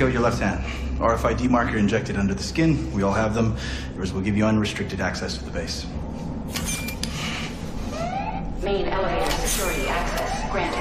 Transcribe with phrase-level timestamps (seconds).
[0.00, 0.64] Please out your left hand.
[0.98, 2.90] RFID marker injected under the skin.
[2.94, 3.54] We all have them.
[3.94, 5.84] Yours will give you unrestricted access to the base.
[8.62, 10.80] Main elevator security access granted.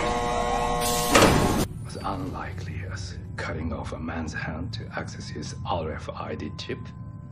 [1.85, 6.79] As unlikely as cutting off a man's hand to access his RFID chip.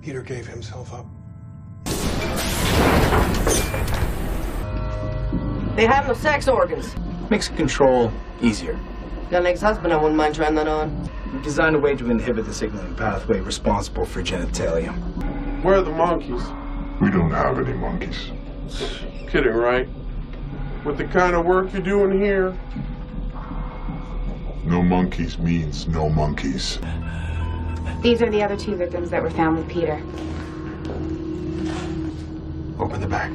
[0.01, 1.05] Peter gave himself up.
[5.77, 6.93] They have no sex organs.
[7.29, 8.77] Makes control easier.
[9.29, 11.09] Got an ex-husband I wouldn't mind trying that on.
[11.33, 14.93] We designed a way to inhibit the signaling pathway responsible for genitalia.
[15.63, 16.41] Where are the monkeys?
[17.01, 18.31] We don't have any monkeys.
[19.27, 19.89] Kidding, right?
[20.85, 22.57] With the kind of work you're doing here,
[24.63, 26.79] No monkeys means no monkeys.
[28.01, 30.01] These are the other two victims that were found with Peter.
[32.79, 33.33] open the bag.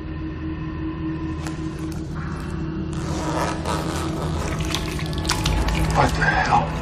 [5.94, 6.81] What the hell?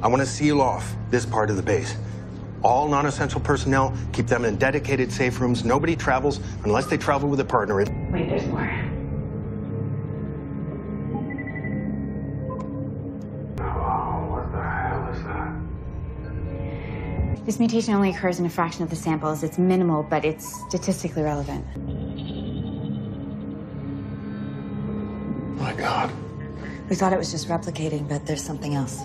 [0.00, 1.96] I want to seal off this part of the base.
[2.62, 5.64] All non-essential personnel, keep them in dedicated safe rooms.
[5.64, 7.76] Nobody travels unless they travel with a partner.
[7.76, 8.70] Wait, there's more.
[13.60, 15.52] Oh, what the hell is that?
[17.44, 19.42] This mutation only occurs in a fraction of the samples.
[19.42, 21.64] It's minimal, but it's statistically relevant.
[25.58, 26.12] My God.
[26.88, 29.02] We thought it was just replicating, but there's something else.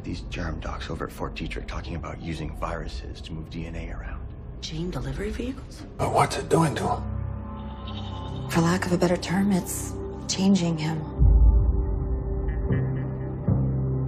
[0.00, 3.50] I heard these germ docs over at Fort Detrick talking about using viruses to move
[3.50, 4.26] DNA around.
[4.62, 5.82] Gene delivery vehicles?
[5.98, 8.48] But what's it doing to him?
[8.48, 9.92] For lack of a better term, it's
[10.26, 10.96] changing him.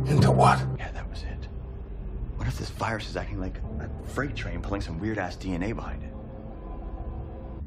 [0.06, 0.64] Into what?
[0.78, 1.46] Yeah, that was it.
[2.36, 5.76] What if this virus is acting like a freight train pulling some weird ass DNA
[5.76, 6.14] behind it?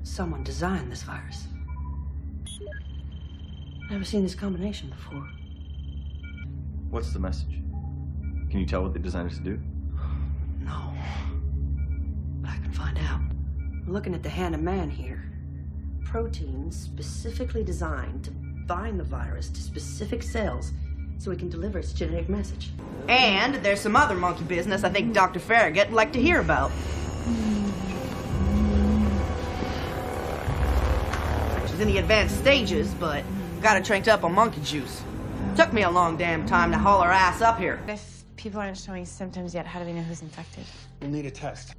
[0.01, 1.43] Someone designed this virus.
[3.91, 5.29] Never seen this combination before.
[6.89, 7.61] What's the message?
[8.55, 9.59] Can you tell what they designed it to do?
[10.61, 10.93] No.
[12.39, 13.19] But I can find out.
[13.59, 15.29] I'm looking at the hand of man here.
[16.05, 18.31] Proteins specifically designed to
[18.65, 20.71] bind the virus to specific cells
[21.17, 22.71] so it can deliver its genetic message.
[23.09, 25.41] And there's some other monkey business I think Dr.
[25.41, 26.71] Farragut would like to hear about.
[31.67, 33.25] She's in the advanced stages, but
[33.61, 35.03] got her tranked up on monkey juice.
[35.57, 37.81] Took me a long damn time to haul her ass up here.
[38.35, 40.65] If people aren't showing symptoms yet, how do we know who's infected?
[40.99, 41.73] We'll need a test.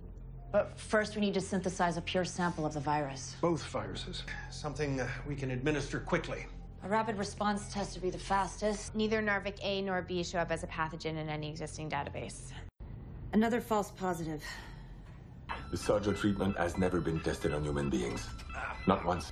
[0.53, 3.37] But first, we need to synthesize a pure sample of the virus.
[3.43, 4.22] Both viruses.
[4.50, 6.47] Something uh, we can administer quickly.
[6.83, 8.94] A rapid response test would be the fastest.
[8.94, 12.53] Neither Narvik A nor B show up as a pathogen in any existing database.
[13.34, 14.43] Another false positive.
[15.71, 18.27] The Sarja treatment has never been tested on human beings.
[18.87, 19.31] Not once.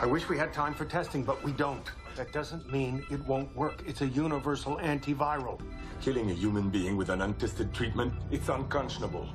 [0.00, 1.90] I wish we had time for testing, but we don't.
[2.16, 3.82] That doesn't mean it won't work.
[3.86, 5.58] It's a universal antiviral.
[6.02, 9.26] Killing a human being with an untested treatment, it's unconscionable.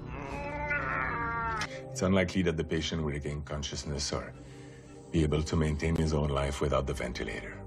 [1.92, 4.32] It's unlikely that the patient will regain consciousness or
[5.12, 7.58] be able to maintain his own life without the ventilator.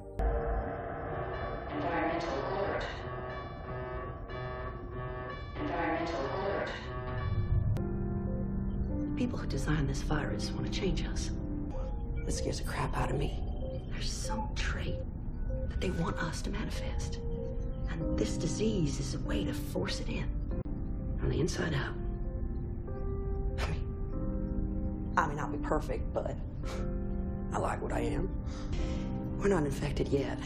[1.75, 2.85] Environmental alert.
[5.57, 6.71] Environmental alert.
[9.09, 11.31] The people who designed this virus want to change us.
[12.25, 13.50] This scares the crap out of me.
[14.01, 14.97] There's some trait
[15.69, 17.19] that they want us to manifest.
[17.91, 20.25] And this disease is a way to force it in.
[21.19, 21.95] From the inside out.
[23.59, 26.35] I mean, I mean, I'll be perfect, but
[27.53, 28.31] I like what I am.
[29.37, 30.39] We're not infected yet.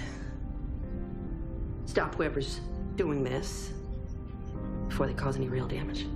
[1.87, 2.59] Stop whoever's
[2.97, 3.71] doing this
[4.89, 6.09] before they cause any real damage.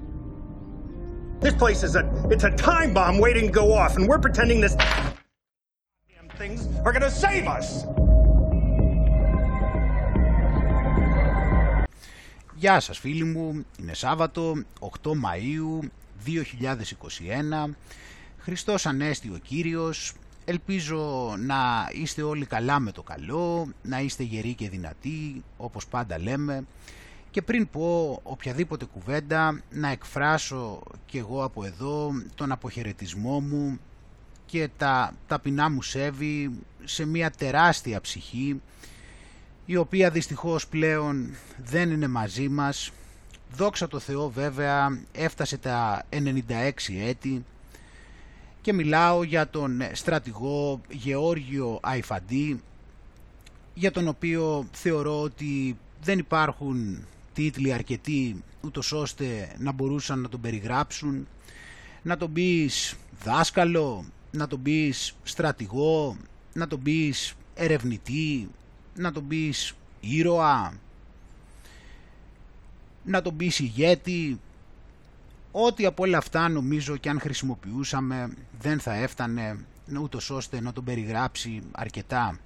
[1.39, 4.61] This place is a it's a time bomb waiting to go off, and we're pretending
[4.61, 4.98] this damn
[6.93, 7.87] things are gonna save us.
[12.55, 15.89] Γεια σας φίλοι μου, είναι Σάββατο, 8 Μαΐου
[16.25, 17.77] 2021,
[18.39, 20.13] Χριστός Ανέστη ο Κύριος,
[20.45, 26.19] ελπίζω να είστε όλοι καλά με το καλό, να είστε γεροί και δυνατοί, όπως πάντα
[26.19, 26.65] λέμε,
[27.31, 33.79] και πριν πω οποιαδήποτε κουβέντα, να εκφράσω και εγώ από εδώ τον αποχαιρετισμό μου
[34.51, 36.51] και τα ταπεινά μου σέβη
[36.85, 38.61] σε μια τεράστια ψυχή,
[39.67, 41.35] η οποία δυστυχώς πλέον
[41.65, 42.91] δεν είναι μαζί μας,
[43.57, 46.71] δόξα τω Θεώ βέβαια έφτασε τα 96
[47.07, 47.45] έτη
[48.61, 52.63] και μιλάω για τον στρατηγό Γεώργιο Αϊφαντή
[53.75, 60.41] για τον οποίο θεωρώ ότι δεν υπάρχουν τίτλοι αρκετοί ούτως ώστε να μπορούσαν να τον
[60.41, 61.27] περιγράψουν.
[62.03, 66.17] Να τον πεις δάσκαλο, να τον πεις στρατηγό,
[66.53, 68.49] να τον πεις ερευνητή,
[68.95, 70.73] να τον πεις ήρωα,
[73.05, 74.41] να τον πεις ηγέτη.
[75.53, 79.59] Ό,τι από όλα αυτά νομίζω και αν χρησιμοποιούσαμε δεν θα έφτανε
[80.01, 82.39] ούτως ώστε να τον περιγράψει αρκετά.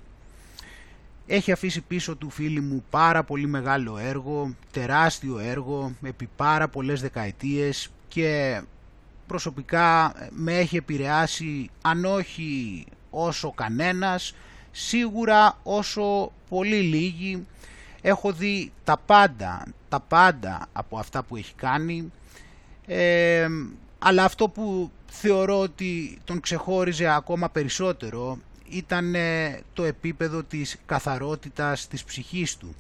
[1.27, 7.01] Έχει αφήσει πίσω του φίλοι μου πάρα πολύ μεγάλο έργο, τεράστιο έργο, επί πάρα πολλές
[7.01, 8.61] δεκαετίες και
[9.27, 14.35] προσωπικά με έχει επηρεάσει αν όχι όσο κανένας,
[14.71, 17.47] σίγουρα όσο πολύ λίγοι.
[18.01, 22.13] Έχω δει τα πάντα, τα πάντα από αυτά που έχει κάνει,
[22.87, 23.49] ε,
[23.99, 29.15] αλλά αυτό που θεωρώ ότι τον ξεχώριζε ακόμα περισσότερο ήταν
[29.73, 32.75] το επίπεδο της καθαρότητας της ψυχής του.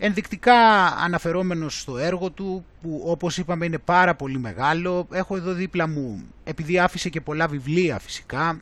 [0.00, 5.88] Ενδεικτικά αναφερόμενος στο έργο του, που όπως είπαμε είναι πάρα πολύ μεγάλο, έχω εδώ δίπλα
[5.88, 8.60] μου, επειδή άφησε και πολλά βιβλία φυσικά,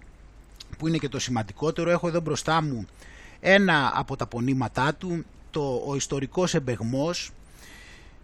[0.78, 2.86] που είναι και το σημαντικότερο, έχω εδώ μπροστά μου
[3.40, 7.30] ένα από τα πονήματά του, το «Ο ιστορικός εμπεγμός»,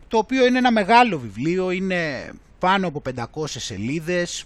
[0.09, 4.45] το οποίο είναι ένα μεγάλο βιβλίο, είναι πάνω από 500 σελίδες,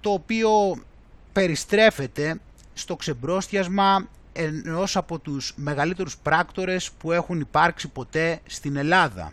[0.00, 0.50] το οποίο
[1.32, 2.40] περιστρέφεται
[2.74, 9.32] στο ξεμπρόστιασμα ενός από τους μεγαλύτερους πράκτορες που έχουν υπάρξει ποτέ στην Ελλάδα.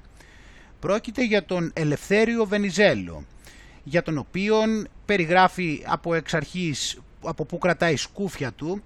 [0.79, 3.25] Πρόκειται για τον Ελευθέριο Βενιζέλο,
[3.83, 8.83] για τον οποίον περιγράφει από εξ αρχής από που κρατάει σκούφια του,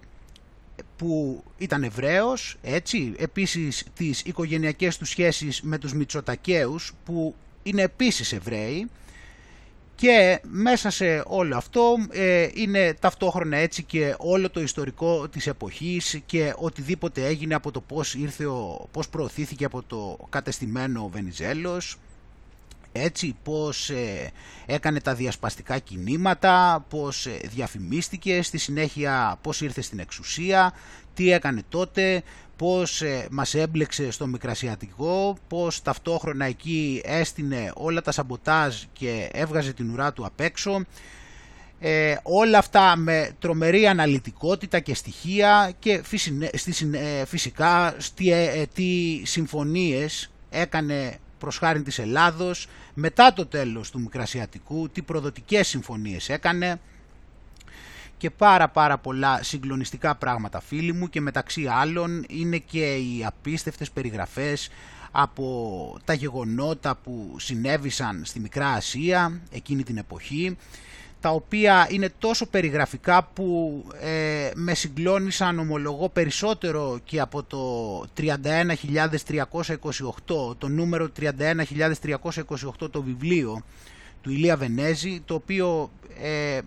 [0.96, 8.34] που ήταν Εβραίος, έτσι, επίσης τις οικογενειακές του σχέσεις με τους Μητσοτακαίους, που είναι επίσης
[8.34, 8.90] Εβραίοι,
[10.00, 16.22] και μέσα σε όλο αυτό ε, είναι ταυτόχρονα έτσι και όλο το ιστορικό της εποχής
[16.26, 21.98] και οτιδήποτε έγινε από το πώς, ήρθε ο, πώς προωθήθηκε από το κατεστημένο Βενιζέλος,
[22.92, 24.32] έτσι πώς ε,
[24.66, 30.74] έκανε τα διασπαστικά κινήματα, πώς ε, διαφημίστηκε, στη συνέχεια πώς ήρθε στην εξουσία,
[31.14, 32.24] τι έκανε τότε,
[32.60, 39.74] πώς ε, μας έμπλεξε στο Μικρασιατικό, πώς ταυτόχρονα εκεί έστεινε όλα τα σαμποτάζ και έβγαζε
[39.74, 40.86] την ουρά του απ' έξω.
[41.80, 46.02] Ε, όλα αυτά με τρομερή αναλυτικότητα και στοιχεία και
[46.92, 54.00] ε, φυσικά τι, ε, τι συμφωνίες έκανε προς χάρη της Ελλάδος μετά το τέλος του
[54.00, 56.80] Μικρασιατικού, τι προδοτικές συμφωνίες έκανε
[58.20, 63.92] και πάρα πάρα πολλά συγκλονιστικά πράγματα φίλοι μου και μεταξύ άλλων είναι και οι απίστευτες
[63.92, 64.70] περιγραφές
[65.12, 70.58] από τα γεγονότα που συνέβησαν στη Μικρά Ασία εκείνη την εποχή
[71.22, 80.56] τα οποία είναι τόσο περιγραφικά που ε, με συγκλώνησαν ομολογώ περισσότερο και από το 31.328,
[80.58, 83.64] το νούμερο 31.328 το βιβλίο
[84.22, 86.60] του Ηλία Βενέζη, το οποίο ε,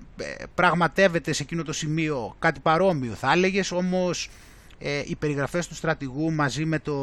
[0.55, 4.31] πραγματεύεται σε εκείνο το σημείο κάτι παρόμοιο θα έλεγες, όμως
[4.79, 6.95] ε, οι περιγραφές του στρατηγού μαζί με το...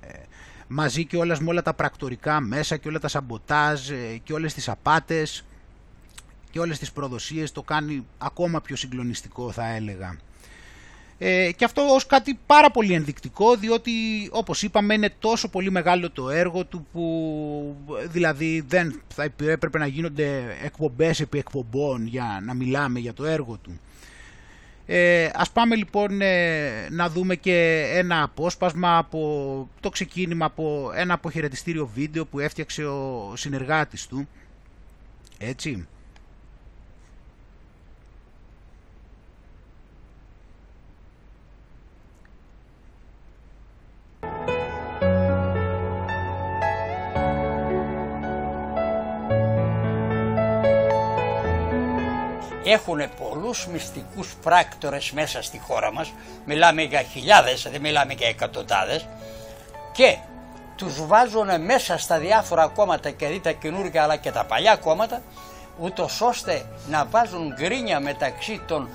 [0.00, 0.08] Ε,
[0.66, 4.54] μαζί και όλας με όλα τα πρακτορικά μέσα και όλα τα σαμποτάζ ε, και όλες
[4.54, 5.44] τις απάτες
[6.50, 10.16] και όλες τις προδοσίες το κάνει ακόμα πιο συγκλονιστικό θα έλεγα.
[11.18, 13.92] Ε, και αυτό ως κάτι πάρα πολύ ενδεικτικό διότι
[14.30, 17.76] όπως είπαμε είναι τόσο πολύ μεγάλο το έργο του που
[18.08, 23.58] δηλαδή δεν θα έπρεπε να γίνονται εκπομπές επί εκπομπών για να μιλάμε για το έργο
[23.62, 23.80] του.
[24.86, 31.14] Ε, ας πάμε λοιπόν ε, να δούμε και ένα απόσπασμα από το ξεκίνημα από ένα
[31.14, 34.28] αποχαιρετιστήριο βίντεο που έφτιαξε ο συνεργάτης του.
[35.38, 35.86] Έτσι.
[52.64, 56.12] Έχουν πολλούς μυστικούς πράκτορες μέσα στη χώρα μας,
[56.44, 59.08] μιλάμε για χιλιάδες, δεν μιλάμε για εκατοντάδες
[59.92, 60.16] και
[60.76, 65.22] τους βάζουν μέσα στα διάφορα κόμματα και δει τα καινούργια αλλά και τα παλιά κόμματα
[65.78, 68.88] ούτως ώστε να βάζουν γκρίνια μεταξύ των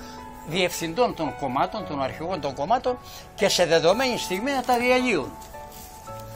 [0.48, 2.98] διευθυντών των κομμάτων, των αρχηγών των κομμάτων
[3.34, 5.32] και σε δεδομένη στιγμή να τα διαλύουν.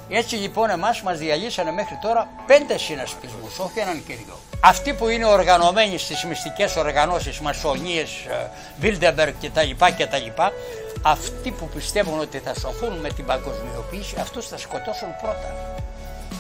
[0.09, 4.52] Έτσι λοιπόν εμάς μας διαλύσανε μέχρι τώρα πέντε συνασπισμούς, όχι έναν και δυο.
[4.65, 8.09] Αυτοί που είναι οργανωμένοι στις μυστικές οργανώσεις, μασονίες,
[8.81, 9.71] Βίλντεμπεργκ κτλ.
[9.99, 10.43] κτλ.
[11.03, 15.55] Αυτοί που πιστεύουν ότι θα σωθούν με την παγκοσμιοποίηση, αυτούς θα σκοτώσουν πρώτα.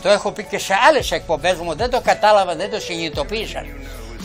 [0.02, 3.66] Το έχω πει και σε άλλες εκπομπές μου, δεν το κατάλαβα, δεν το συνειδητοποίησαν.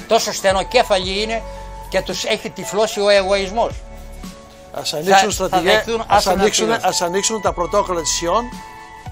[0.07, 1.41] Τόσο στενοκέφαλοι είναι
[1.89, 3.71] και τους έχει τυφλώσει ο εγωισμός.
[4.73, 6.87] Ας ανοίξουν, Θα- θα στρατηγέ, δεχθούν ας, άσχημα ανοίξουν, πλήρωση.
[6.87, 8.43] ας ανοίξουν τα πρωτόκολλα της ΙΟΝ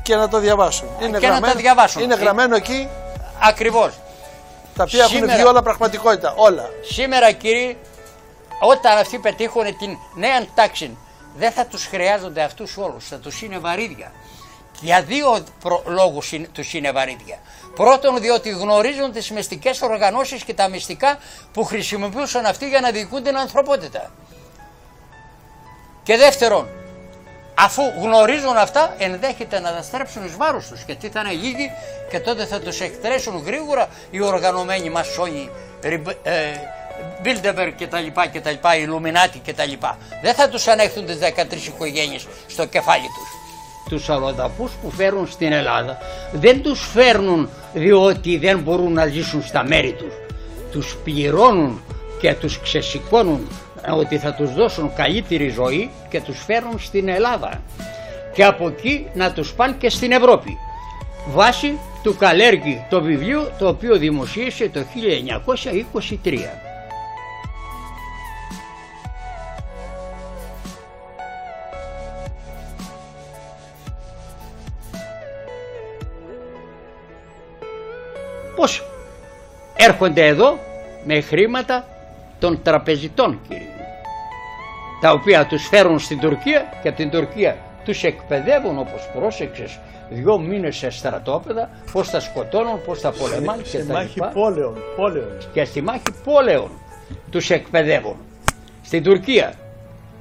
[0.04, 0.88] και να το διαβάσουν.
[1.00, 2.02] Είναι και να γραμμένο, τα διαβάσουν.
[2.02, 2.88] Είναι Ε, γραμμένο εκεί
[3.40, 3.92] Ακριβώς.
[4.76, 6.34] Τα οποία έχουν Σήμερα- βγει όλα πραγματικότητα.
[6.38, 6.70] Όλα.
[6.92, 7.78] Σήμερα κύριοι,
[8.62, 10.98] όταν αυτοί πετύχουν την νέα τάξη,
[11.38, 14.12] δεν θα τους χρειάζονται αυτούς όλους, θα τους είναι βαρύδια.
[14.82, 17.38] Για δύο προ- λόγους είναι- τους είναι βαρύδια.
[17.76, 21.18] Πρώτον, διότι γνωρίζουν τις μυστικές οργανώσεις και τα μυστικά
[21.54, 24.12] που χρησιμοποιούσαν αυτοί για να διοικούν την ανθρωπότητα.
[26.04, 26.68] Και δεύτερον,
[27.56, 31.72] αφού γνωρίζουν αυτά, ενδέχεται να τα στρέψουν εις βάρος τους, γιατί θα είναι λίγοι
[32.10, 35.50] και τότε θα τους εκθρέψουν γρήγορα οι οργανωμένοι μασόνοι,
[35.82, 36.34] Ριμπ- ε,
[37.22, 39.98] Μπίλντερμπεργκ και τα λοιπά και τα λοιπά, οι Ιλουμινάτι και τα λοιπά.
[40.22, 43.30] Δεν θα τους ανεχθούν τις 13 οικογένειες στο κεφάλι τους.
[43.90, 45.98] Τους αλλοδαπούς που φέρνουν στην Ελλάδα
[46.32, 50.14] δεν τους φέρνουν διότι δεν μπορούν να ζήσουν στα μέρη τους.
[50.72, 51.84] Τους πληρώνουν
[52.22, 53.48] και τους ξεσηκώνουν
[53.94, 57.62] ότι θα τους δώσουν καλύτερη ζωή και τους φέρνουν στην Ελλάδα.
[58.34, 60.58] Και από εκεί να τους πάνε και στην Ευρώπη.
[61.28, 64.80] Βάσει του Καλέργη το βιβλίο το οποίο δημοσίευσε το
[66.24, 66.38] 1923.
[78.56, 78.84] Πώς
[79.76, 80.60] έρχονται εδώ
[81.06, 81.88] με χρήματα
[82.40, 83.75] των τραπεζιτών κύριε; μου,
[85.06, 90.38] τα οποία τους φέρουν στην Τουρκία και από την Τουρκία τους εκπαιδεύουν όπως πρόσεξες δυο
[90.40, 94.28] μήνες σε στρατόπεδα πώς θα σκοτώνουν, πώς θα πολεμάνε και Σε τα μάχη λοιπά.
[94.28, 94.78] πόλεων.
[94.96, 95.28] πόλεων.
[95.54, 96.70] Και στη μάχη πόλεων
[97.32, 98.16] τους εκπαιδεύουν
[98.84, 99.54] στην Τουρκία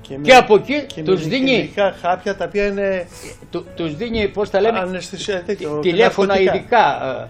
[0.01, 3.07] και, με- από εκεί και με τους δίνει ειδικά χάπια τα οποία είναι
[3.51, 6.57] του, τους δίνει πώς τα λέμε αναισθησία, τέτοιο, τηλέφωνα ναρκωτικά.
[6.57, 7.29] ειδικά ε, Ε,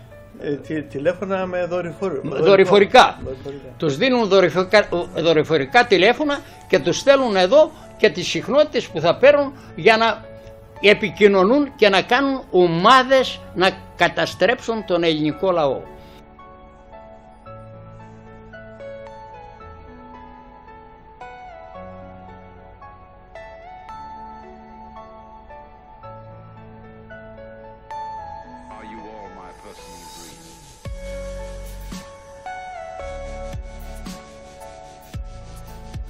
[0.66, 2.12] τι- τηλέφωνα με δορυφορ...
[2.22, 3.18] δορυφορικά.
[3.22, 3.72] δορυφορικά.
[3.76, 6.38] Τους δίνουν δορυφορικά, δορυφορικά τηλέφωνα
[6.68, 10.24] και τους στέλνουν εδώ και τις συχνότητες που θα παίρνουν για να
[10.80, 15.80] επικοινωνούν και να κάνουν ομάδες να καταστρέψουν τον ελληνικό λαό.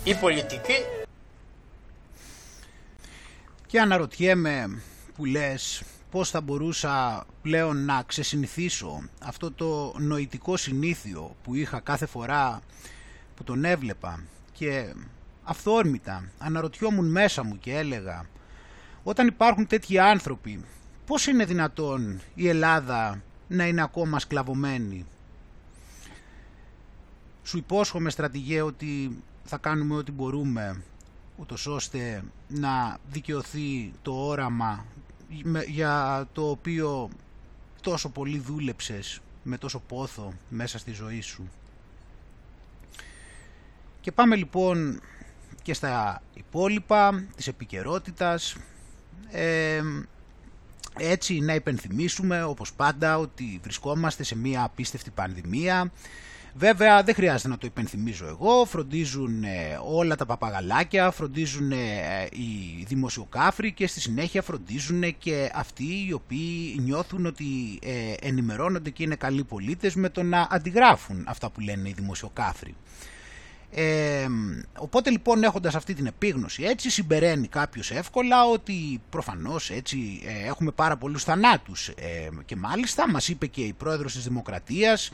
[0.07, 0.75] Η πολιτική
[3.67, 4.83] Και αναρωτιέμαι
[5.15, 12.07] που λες πώς θα μπορούσα πλέον να ξεσυνηθίσω αυτό το νοητικό συνήθιο που είχα κάθε
[12.07, 12.61] φορά
[13.35, 14.95] που τον έβλεπα και
[15.43, 18.27] αυθόρμητα αναρωτιόμουν μέσα μου και έλεγα
[19.03, 20.65] όταν υπάρχουν τέτοιοι άνθρωποι
[21.07, 25.07] πώς είναι δυνατόν η Ελλάδα να είναι ακόμα σκλαβωμένη;
[27.43, 30.83] Σου υπόσχομαι στρατηγέ ότι θα κάνουμε ό,τι μπορούμε
[31.37, 34.85] ούτως ώστε να δικαιωθεί το όραμα
[35.43, 37.11] με- για το οποίο
[37.83, 41.49] τόσο πολύ δούλεψες με τόσο πόθο μέσα στη ζωή σου.
[44.01, 45.01] Και πάμε λοιπόν
[45.63, 48.57] και στα υπόλοιπα της επικαιρότητας.
[49.31, 49.83] Ε,
[50.99, 55.93] έτσι να υπενθυμίσουμε όπως πάντα ότι βρισκόμαστε σε μια απίστευτη πανδημία
[56.57, 61.77] Βέβαια δεν χρειάζεται να το υπενθυμίζω εγώ, φροντίζουν ε, όλα τα παπαγαλάκια, φροντίζουν ε,
[62.33, 69.03] οι δημοσιοκάφροι και στη συνέχεια φροντίζουν και αυτοί οι οποίοι νιώθουν ότι ε, ενημερώνονται και
[69.03, 72.75] είναι καλοί πολίτες με το να αντιγράφουν αυτά που λένε οι δημοσιοκάφροι.
[73.77, 74.27] Ε,
[74.79, 80.71] οπότε λοιπόν έχοντας αυτή την επίγνωση έτσι συμπεραίνει κάποιος εύκολα ότι προφανώς έτσι ε, έχουμε
[80.71, 85.11] πάρα πολλούς θανάτους ε, και μάλιστα μας είπε και η πρόεδρος της Δημοκρατίας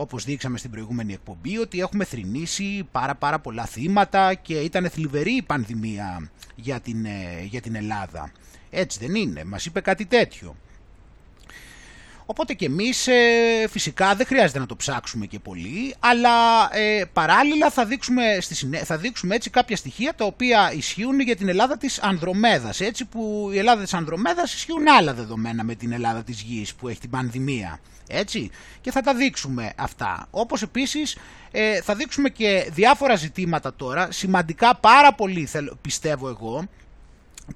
[0.00, 5.32] όπως δείξαμε στην προηγούμενη εκπομπή ότι έχουμε θρηνήσει πάρα πάρα πολλά θύματα και ήταν θλιβερή
[5.32, 8.32] η πανδημία για την, ε, για την Ελλάδα.
[8.70, 10.56] Έτσι δεν είναι, μας είπε κάτι τέτοιο.
[12.26, 17.70] Οπότε και εμείς ε, φυσικά δεν χρειάζεται να το ψάξουμε και πολύ, αλλά ε, παράλληλα
[17.70, 18.78] θα δείξουμε, στη συνέ...
[18.78, 23.50] θα δείξουμε έτσι κάποια στοιχεία τα οποία ισχύουν για την Ελλάδα της Ανδρομέδας, έτσι που
[23.52, 27.10] η Ελλάδα της Ανδρομέδας ισχύουν άλλα δεδομένα με την Ελλάδα της Γης που έχει την
[27.10, 27.80] πανδημία.
[28.08, 28.50] Έτσι,
[28.80, 30.26] και θα τα δείξουμε αυτά.
[30.30, 31.16] Όπως επίσης
[31.50, 36.64] ε, θα δείξουμε και διάφορα ζητήματα τώρα, σημαντικά πάρα πολύ θέλω- πιστεύω εγώ,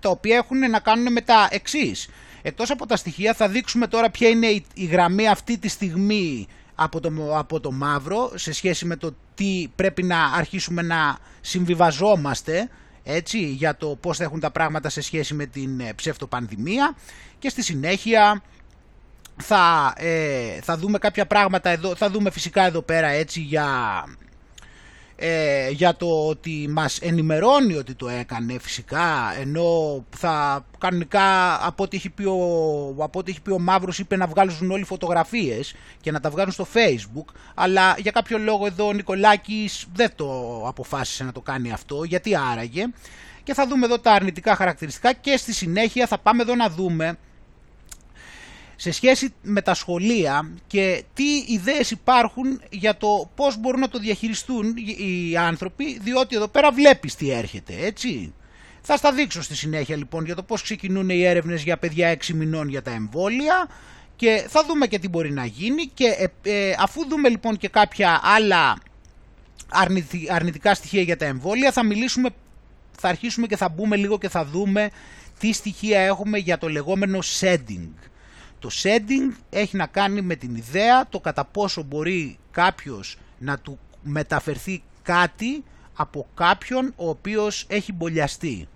[0.00, 2.08] τα οποία έχουν να κάνουν με τα εξής.
[2.42, 6.46] Εκτός από τα στοιχεία θα δείξουμε τώρα ποια είναι η, η γραμμή αυτή τη στιγμή
[6.74, 12.68] από το, από το μαύρο σε σχέση με το τι πρέπει να αρχίσουμε να συμβιβαζόμαστε
[13.04, 16.96] έτσι, για το πώς θα έχουν τα πράγματα σε σχέση με την ε, ψευτοπανδημία
[17.38, 18.42] και στη συνέχεια
[19.36, 23.68] θα, ε, θα δούμε κάποια πράγματα εδώ, θα δούμε φυσικά εδώ πέρα έτσι για,
[25.16, 31.96] ε, για το ότι μας ενημερώνει ότι το έκανε φυσικά ενώ θα κανονικά από ό,τι
[31.96, 36.10] έχει πει ο, από ό,τι έχει πει ο Μαύρος είπε να βγάλουν όλοι φωτογραφίες και
[36.10, 41.24] να τα βγάλουν στο facebook αλλά για κάποιο λόγο εδώ ο Νικολάκης δεν το αποφάσισε
[41.24, 42.84] να το κάνει αυτό γιατί άραγε.
[43.44, 47.18] Και θα δούμε εδώ τα αρνητικά χαρακτηριστικά και στη συνέχεια θα πάμε εδώ να δούμε
[48.76, 53.98] σε σχέση με τα σχολεία και τι ιδέες υπάρχουν για το πώς μπορούν να το
[53.98, 58.32] διαχειριστούν οι άνθρωποι, διότι εδώ πέρα βλέπεις τι έρχεται, έτσι.
[58.84, 62.26] Θα στα δείξω στη συνέχεια λοιπόν για το πώς ξεκινούν οι έρευνες για παιδιά 6
[62.26, 63.68] μηνών για τα εμβόλια
[64.16, 67.68] και θα δούμε και τι μπορεί να γίνει και ε, ε, αφού δούμε λοιπόν και
[67.68, 68.76] κάποια άλλα
[70.28, 72.30] αρνητικά στοιχεία για τα εμβόλια θα μιλήσουμε,
[72.98, 74.90] θα αρχίσουμε και θα μπούμε λίγο και θα δούμε
[75.38, 77.88] τι στοιχεία έχουμε για το λεγόμενο setting.
[78.62, 83.78] Το setting έχει να κάνει με την ιδέα το κατά πόσο μπορεί κάποιος να του
[84.02, 85.64] μεταφερθεί κάτι
[85.94, 88.68] από κάποιον ο οποίος έχει μπολιαστεί.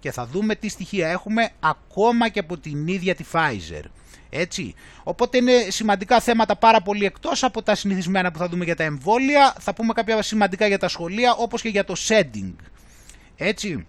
[0.00, 3.82] Και θα δούμε τι στοιχεία έχουμε ακόμα και από την ίδια τη Pfizer.
[4.30, 4.74] Έτσι.
[5.02, 8.84] Οπότε είναι σημαντικά θέματα πάρα πολύ εκτός από τα συνηθισμένα που θα δούμε για τα
[8.84, 9.54] εμβόλια.
[9.58, 12.52] Θα πούμε κάποια σημαντικά για τα σχολεία όπως και για το setting.
[13.36, 13.86] Έτσι.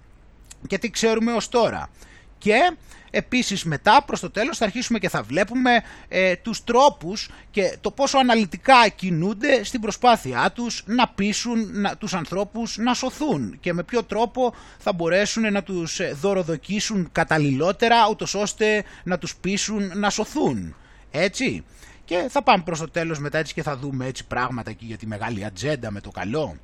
[0.68, 1.90] Και τι ξέρουμε ως τώρα.
[2.38, 2.76] Και
[3.16, 7.92] Επίσης μετά προς το τέλος θα αρχίσουμε και θα βλέπουμε ε, τους τρόπους και το
[7.92, 13.84] πόσο αναλυτικά κινούνται στην προσπάθειά τους να πείσουν να, τους ανθρώπους να σωθούν και με
[13.84, 20.10] ποιο τρόπο θα μπορέσουν να τους ε, δωροδοκίσουν καταλληλότερα ούτως ώστε να τους πείσουν να
[20.10, 20.76] σωθούν.
[21.12, 21.64] Έτσι.
[22.06, 24.98] Και θα πάμε προς το τέλος μετά έτσι και θα δούμε έτσι πράγματα και για
[24.98, 26.58] τη μεγάλη ατζέντα με το καλό.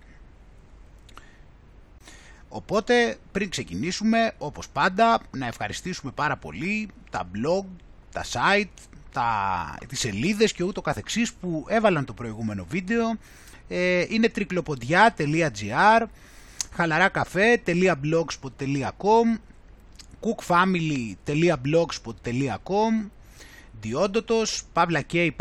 [2.50, 7.66] Οπότε πριν ξεκινήσουμε όπως πάντα να ευχαριστήσουμε πάρα πολύ τα blog,
[8.12, 13.18] τα site, τα, τις σελίδες και ούτω καθεξής που έβαλαν το προηγούμενο βίντεο.
[13.68, 16.06] Ε, είναι τρικλοποντιά.gr,
[16.72, 19.40] χαλαράκαφέ.blogspot.com,
[20.22, 23.10] cookfamily.blogspot.com,
[23.82, 25.32] διόντοτος, pavlak,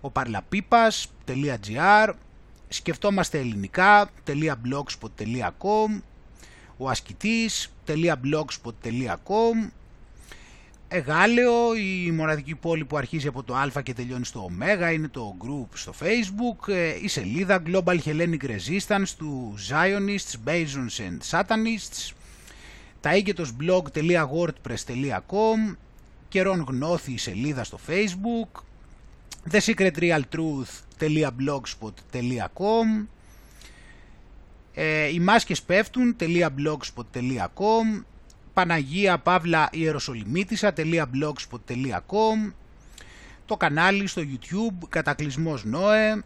[0.00, 2.12] ο παρλαπίπας.gr,
[2.72, 6.00] σκεφτόμαστε ελληνικά.blogspot.com
[6.76, 9.70] ο ασκητής.blogspot.com
[10.92, 14.50] Εγάλεο, η μοναδική πόλη που αρχίζει από το α και τελειώνει στο ω,
[14.92, 21.18] είναι το group στο facebook, ε, η σελίδα Global Hellenic Resistance του Zionists, Basons and
[21.30, 22.12] Satanists,
[23.00, 25.76] τα ίγκετος blog.wordpress.com,
[26.28, 28.60] καιρών γνώθη η σελίδα στο facebook,
[29.50, 33.06] The Secret Real Truth www.blogspot.com
[34.74, 38.02] ε, οι μάσκες πέφτουν.blogspot.com
[38.52, 42.52] Παναγία Παύλα Ιεροσολυμίτισσα.blogspot.com
[43.46, 46.22] το κανάλι στο YouTube Κατακλυσμός Νόε.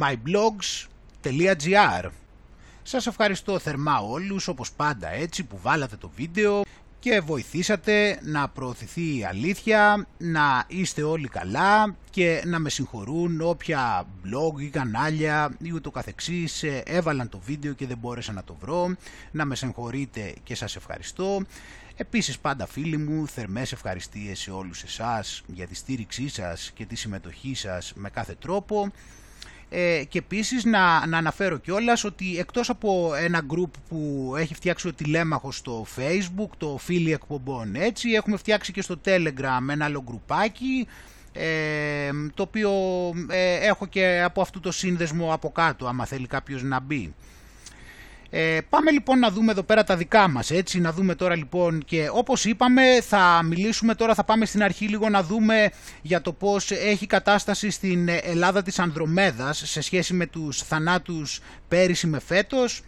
[0.00, 2.08] myblogs.gr
[2.82, 6.62] Σας ευχαριστώ θερμά όλους όπως πάντα έτσι που βάλατε το βίντεο
[7.00, 14.06] και βοηθήσατε να προωθηθεί η αλήθεια, να είστε όλοι καλά και να με συγχωρούν όποια
[14.24, 18.56] blog ή κανάλια ή ούτω καθεξής ε, έβαλαν το βίντεο και δεν μπόρεσα να το
[18.60, 18.96] βρω,
[19.30, 21.42] να με συγχωρείτε και σας ευχαριστώ.
[21.96, 26.96] Επίσης πάντα φίλοι μου, θερμές ευχαριστίες σε όλους εσάς για τη στήριξή σας και τη
[26.96, 28.92] συμμετοχή σας με κάθε τρόπο
[29.70, 34.88] ε, και επίσης να, να αναφέρω κιόλας ότι εκτός από ένα group που έχει φτιάξει
[34.88, 40.02] ο τηλέμαχος στο facebook, το φίλοι εκπομπών έτσι, έχουμε φτιάξει και στο telegram ένα άλλο
[40.06, 40.86] γκρουπάκι
[41.32, 42.72] ε, το οποίο
[43.30, 47.14] ε, έχω και από αυτό το σύνδεσμο από κάτω άμα θέλει κάποιος να μπει.
[48.30, 51.84] Ε, πάμε λοιπόν να δούμε εδώ πέρα τα δικά μας, έτσι, να δούμε τώρα λοιπόν
[51.84, 55.70] και όπως είπαμε θα μιλήσουμε τώρα, θα πάμε στην αρχή λίγο να δούμε
[56.02, 62.06] για το πώς έχει κατάσταση στην Ελλάδα της Ανδρομέδας σε σχέση με τους θανάτους πέρυσι
[62.06, 62.82] με φέτος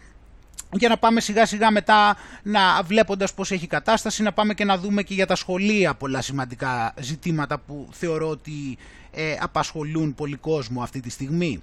[0.71, 4.77] για να πάμε σιγά σιγά μετά να βλέποντας πώς έχει κατάσταση να πάμε και να
[4.77, 8.77] δούμε και για τα σχολεία πολλά σημαντικά ζητήματα που θεωρώ ότι
[9.11, 11.59] ε, απασχολούν πολύ κόσμο αυτή τη στιγμή.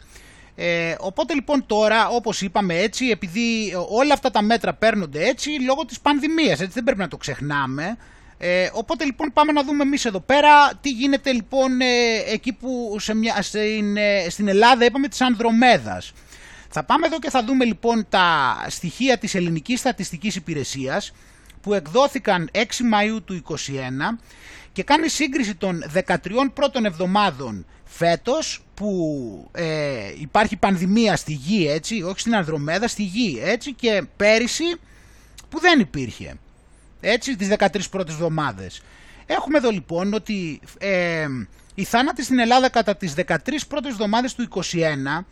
[0.60, 5.84] Ε, οπότε λοιπόν τώρα, όπως είπαμε έτσι, επειδή όλα αυτά τα μέτρα παίρνονται έτσι λόγω
[5.84, 7.96] της πανδημίας, έτσι δεν πρέπει να το ξεχνάμε,
[8.40, 11.86] Ε, οπότε λοιπόν πάμε να δούμε εμείς εδώ πέρα τι γίνεται λοιπόν ε,
[12.32, 16.12] εκεί που σε μια, στην, ε, στην Ελλάδα είπαμε της Ανδρομέδας.
[16.68, 21.12] Θα πάμε εδώ και θα δούμε λοιπόν τα στοιχεία της Ελληνικής Στατιστικής Υπηρεσίας
[21.60, 24.18] που εκδόθηκαν 6 Μαΐου του 2021
[24.78, 26.16] και κάνει σύγκριση των 13
[26.54, 33.40] πρώτων εβδομάδων φέτος που ε, υπάρχει πανδημία στη γη έτσι, όχι στην Ανδρομέδα, στη γη
[33.42, 34.64] έτσι και πέρυσι
[35.48, 36.34] που δεν υπήρχε
[37.00, 38.82] έτσι τις 13 πρώτες εβδομάδες.
[39.26, 41.26] Έχουμε εδώ λοιπόν ότι ε,
[41.74, 43.36] οι θάνατοι στην Ελλάδα κατά τις 13
[43.68, 45.24] πρώτες εβδομάδες του 2021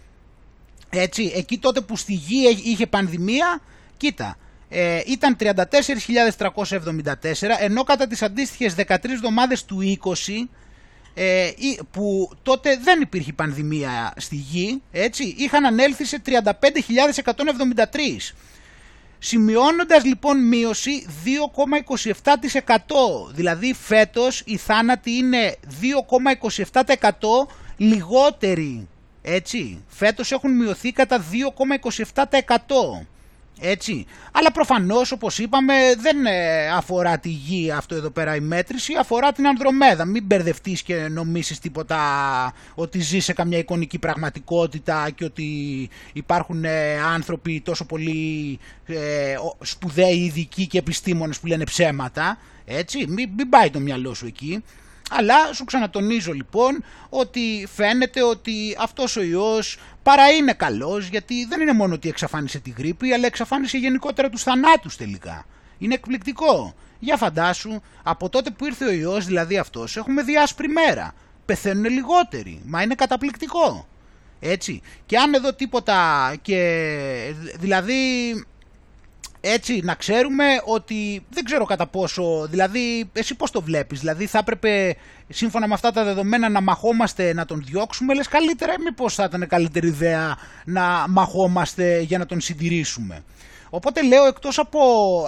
[0.91, 3.61] έτσι, εκεί τότε που στη γη είχε πανδημία,
[3.97, 4.37] κοίτα,
[4.69, 5.47] ε, ήταν 34.374,
[7.59, 10.49] ενώ κατά τις αντίστοιχες 13 εβδομάδες του 20,
[11.15, 11.51] ε,
[11.91, 18.35] που τότε δεν υπήρχε πανδημία στη γη, έτσι, είχαν ανέλθει σε 35.173.
[19.19, 23.31] Σημειώνοντας λοιπόν μείωση 2,27%.
[23.33, 25.57] Δηλαδή φέτος η θάνατη είναι
[26.71, 28.89] 2,27% λιγότεροι.
[29.23, 31.25] Έτσι, φέτος έχουν μειωθεί κατά
[32.13, 33.07] 2,27%.
[33.61, 34.07] Έτσι.
[34.33, 39.33] Αλλά προφανώς όπως είπαμε δεν ε, αφορά τη γη αυτό εδώ πέρα η μέτρηση, αφορά
[39.33, 40.05] την Ανδρομέδα.
[40.05, 41.99] Μην μπερδευτείς και νομίσεις τίποτα
[42.75, 45.49] ότι ζει σε καμιά εικονική πραγματικότητα και ότι
[46.13, 52.39] υπάρχουν ε, άνθρωποι τόσο πολύ ε, σπουδαίοι ειδικοί και επιστήμονες που λένε ψέματα.
[52.65, 54.63] Έτσι, μην, μην πάει το μυαλό σου εκεί.
[55.11, 61.61] Αλλά σου ξανατονίζω λοιπόν ότι φαίνεται ότι αυτός ο ιός παρά είναι καλός γιατί δεν
[61.61, 65.47] είναι μόνο ότι εξαφάνισε τη γρήπη αλλά εξαφάνισε γενικότερα τους θανάτους τελικά.
[65.79, 66.75] Είναι εκπληκτικό.
[66.99, 71.15] Για φαντάσου από τότε που ήρθε ο ιός δηλαδή αυτός έχουμε δει άσπρη μέρα.
[71.45, 72.61] Πεθαίνουν λιγότεροι.
[72.65, 73.87] Μα είναι καταπληκτικό.
[74.41, 74.83] Έτσι.
[75.07, 77.95] Και αν εδώ τίποτα και δηλαδή
[79.53, 84.39] έτσι να ξέρουμε ότι δεν ξέρω κατά πόσο, δηλαδή εσύ πώς το βλέπεις, δηλαδή θα
[84.39, 84.97] έπρεπε
[85.29, 89.25] σύμφωνα με αυτά τα δεδομένα να μαχόμαστε να τον διώξουμε, λες καλύτερα ή μήπως θα
[89.25, 93.25] ήταν καλύτερη ιδέα να μαχόμαστε για να τον συντηρήσουμε.
[93.71, 94.81] Οπότε λέω εκτός από,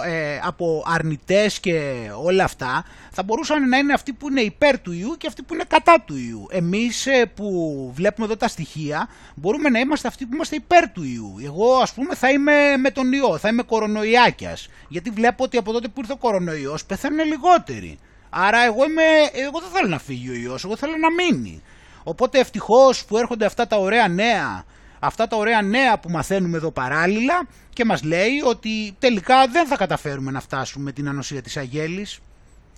[0.05, 4.91] ε, από αρνητές και όλα αυτά θα μπορούσαν να είναι αυτοί που είναι υπέρ του
[4.91, 6.45] ιού και αυτοί που είναι κατά του ιού.
[6.49, 11.03] Εμείς ε, που βλέπουμε εδώ τα στοιχεία μπορούμε να είμαστε αυτοί που είμαστε υπέρ του
[11.03, 11.35] ιού.
[11.43, 15.71] Εγώ ας πούμε θα είμαι με τον ιό, θα είμαι κορονοϊάκιας γιατί βλέπω ότι από
[15.71, 17.99] τότε που ήρθε ο κορονοϊός πεθαίνουν λιγότεροι.
[18.29, 21.61] Άρα εγώ, είμαι, εγώ δεν θέλω να φύγει ο ιός, εγώ θέλω να μείνει.
[22.03, 24.63] Οπότε ευτυχώς που έρχονται αυτά τα ωραία νέα
[24.99, 29.77] αυτά τα ωραία νέα που μαθαίνουμε εδώ παράλληλα και μας λέει ότι τελικά δεν θα
[29.77, 32.19] καταφέρουμε να φτάσουμε την ανοσία της αγέλης.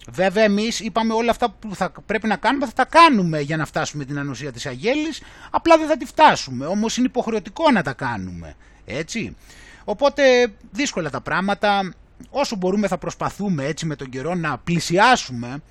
[0.10, 3.65] Βέβαια εμείς είπαμε όλα αυτά που θα πρέπει να κάνουμε θα τα κάνουμε για να
[3.65, 7.93] φτάσουμε την ανοσία της αγέλης, απλά δεν θα τη φτάσουμε, όμως είναι υποχρεωτικό να τα
[7.93, 8.55] κάνουμε,
[8.86, 9.36] έτσι.
[9.84, 11.93] Οπότε δύσκολα τα πράγματα,
[12.29, 15.62] όσο μπορούμε θα προσπαθούμε έτσι με τον καιρό να πλησιάσουμε,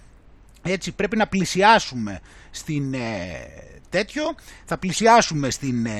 [0.62, 2.98] έτσι πρέπει να πλησιάσουμε στην, ε,
[3.90, 5.92] τέτοιο, θα πλησιάσουμε στην, ε,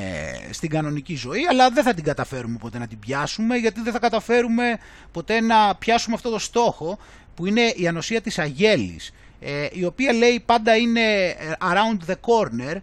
[0.50, 3.98] στην κανονική ζωή, αλλά δεν θα την καταφέρουμε ποτέ να την πιάσουμε, γιατί δεν θα
[3.98, 4.78] καταφέρουμε
[5.12, 6.98] ποτέ να πιάσουμε αυτό το στόχο,
[7.34, 12.14] που είναι η ανοσία της αγέλης, ε, η οποία λέει πάντα είναι ε, around the
[12.14, 12.76] corner,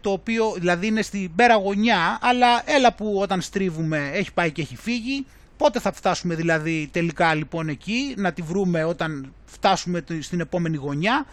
[0.00, 4.62] το οποίο δηλαδή είναι στην πέρα γωνιά, αλλά έλα που όταν στρίβουμε έχει πάει και
[4.62, 10.40] έχει φύγει, πότε θα φτάσουμε δηλαδή τελικά λοιπόν εκεί, να τη βρούμε όταν φτάσουμε στην
[10.40, 11.26] επόμενη γωνιά,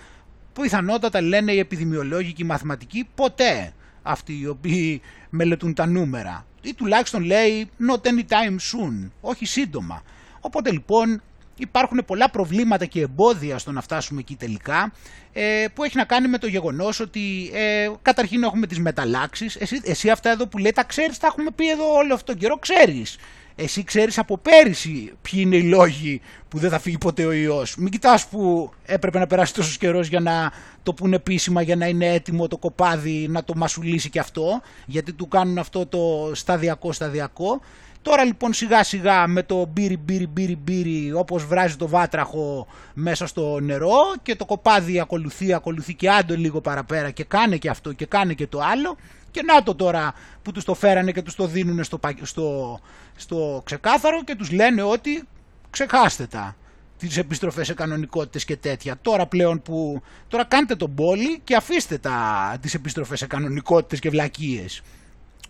[0.61, 6.45] πιθανότατα λένε οι επιδημιολόγοι και οι μαθηματικοί ποτέ αυτοί οι οποίοι μελετούν τα νούμερα.
[6.61, 10.03] Ή τουλάχιστον λέει not anytime soon, όχι σύντομα.
[10.39, 11.21] Οπότε λοιπόν
[11.57, 14.91] υπάρχουν πολλά προβλήματα και εμπόδια στο να φτάσουμε εκεί τελικά
[15.33, 19.55] ε, που έχει να κάνει με το γεγονός ότι ε, καταρχήν έχουμε τις μεταλλάξεις.
[19.55, 22.43] Εσύ, εσύ αυτά εδώ που λέει τα ξέρεις, τα έχουμε πει εδώ όλο αυτόν τον
[22.43, 23.17] καιρό, ξέρεις
[23.59, 27.75] εσύ ξέρεις από πέρυσι ποιοι είναι οι λόγοι που δεν θα φύγει ποτέ ο ιός.
[27.77, 30.51] Μην κοιτάς που έπρεπε να περάσει τόσος καιρός για να
[30.83, 35.13] το πούνε επίσημα για να είναι έτοιμο το κοπάδι να το μασουλήσει και αυτό γιατί
[35.13, 37.61] του κάνουν αυτό το σταδιακό σταδιακό.
[38.01, 43.27] Τώρα λοιπόν σιγά σιγά με το μπύρι μπύρι μπύρι μπύρι όπως βράζει το βάτραχο μέσα
[43.27, 47.93] στο νερό και το κοπάδι ακολουθεί, ακολουθεί και άντο λίγο παραπέρα και κάνε και αυτό
[47.93, 48.97] και κάνε και το άλλο
[49.31, 52.79] και να το τώρα που τους το φέρανε και τους το δίνουν στο, στο,
[53.15, 55.27] στο ξεκάθαρο και τους λένε ότι
[55.69, 56.55] ξεχάστε τα
[56.99, 58.97] τις επιστροφές σε κανονικότητες και τέτοια.
[59.01, 60.01] Τώρα πλέον που...
[60.27, 64.81] Τώρα κάντε τον πόλη και αφήστε τα, τις επιστροφές σε κανονικότητες και βλακίες.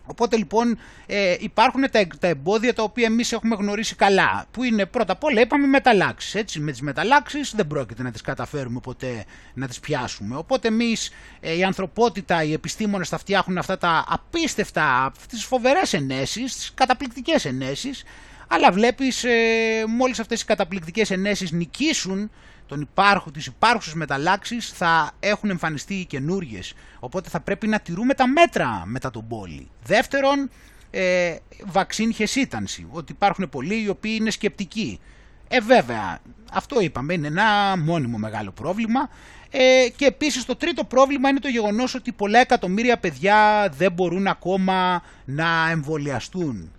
[0.05, 4.45] Οπότε λοιπόν ε, υπάρχουν τα, τα εμπόδια τα οποία εμείς έχουμε γνωρίσει καλά.
[4.51, 6.35] Που είναι πρώτα απ' όλα είπαμε μεταλλάξεις.
[6.35, 10.35] Έτσι, με τις μεταλλάξεις δεν πρόκειται να τις καταφέρουμε ποτέ να τις πιάσουμε.
[10.35, 16.55] Οπότε εμείς ε, η ανθρωπότητα, οι επιστήμονες θα φτιάχνουν αυτά τα απίστευτα, τις φοβερές ενέσεις,
[16.55, 18.03] τις καταπληκτικές ενέσεις
[18.47, 22.31] Αλλά βλέπεις ε, μόλις αυτές οι καταπληκτικές ενέσεις νικήσουν
[22.69, 26.73] τον υπάρχου, τις υπάρχουσες μεταλλάξεις θα έχουν εμφανιστεί οι καινούριες.
[26.99, 29.67] Οπότε θα πρέπει να τηρούμε τα μέτρα μετά τον πόλη.
[29.83, 30.49] Δεύτερον,
[30.91, 31.35] ε,
[31.73, 34.99] vaccine hesitancy, ότι υπάρχουν πολλοί οι οποίοι είναι σκεπτικοί.
[35.47, 36.19] Ε, βέβαια,
[36.53, 39.09] αυτό είπαμε, είναι ένα μόνιμο μεγάλο πρόβλημα.
[39.51, 44.27] Ε, και επίσης το τρίτο πρόβλημα είναι το γεγονός ότι πολλά εκατομμύρια παιδιά δεν μπορούν
[44.27, 46.71] ακόμα να εμβολιαστούν.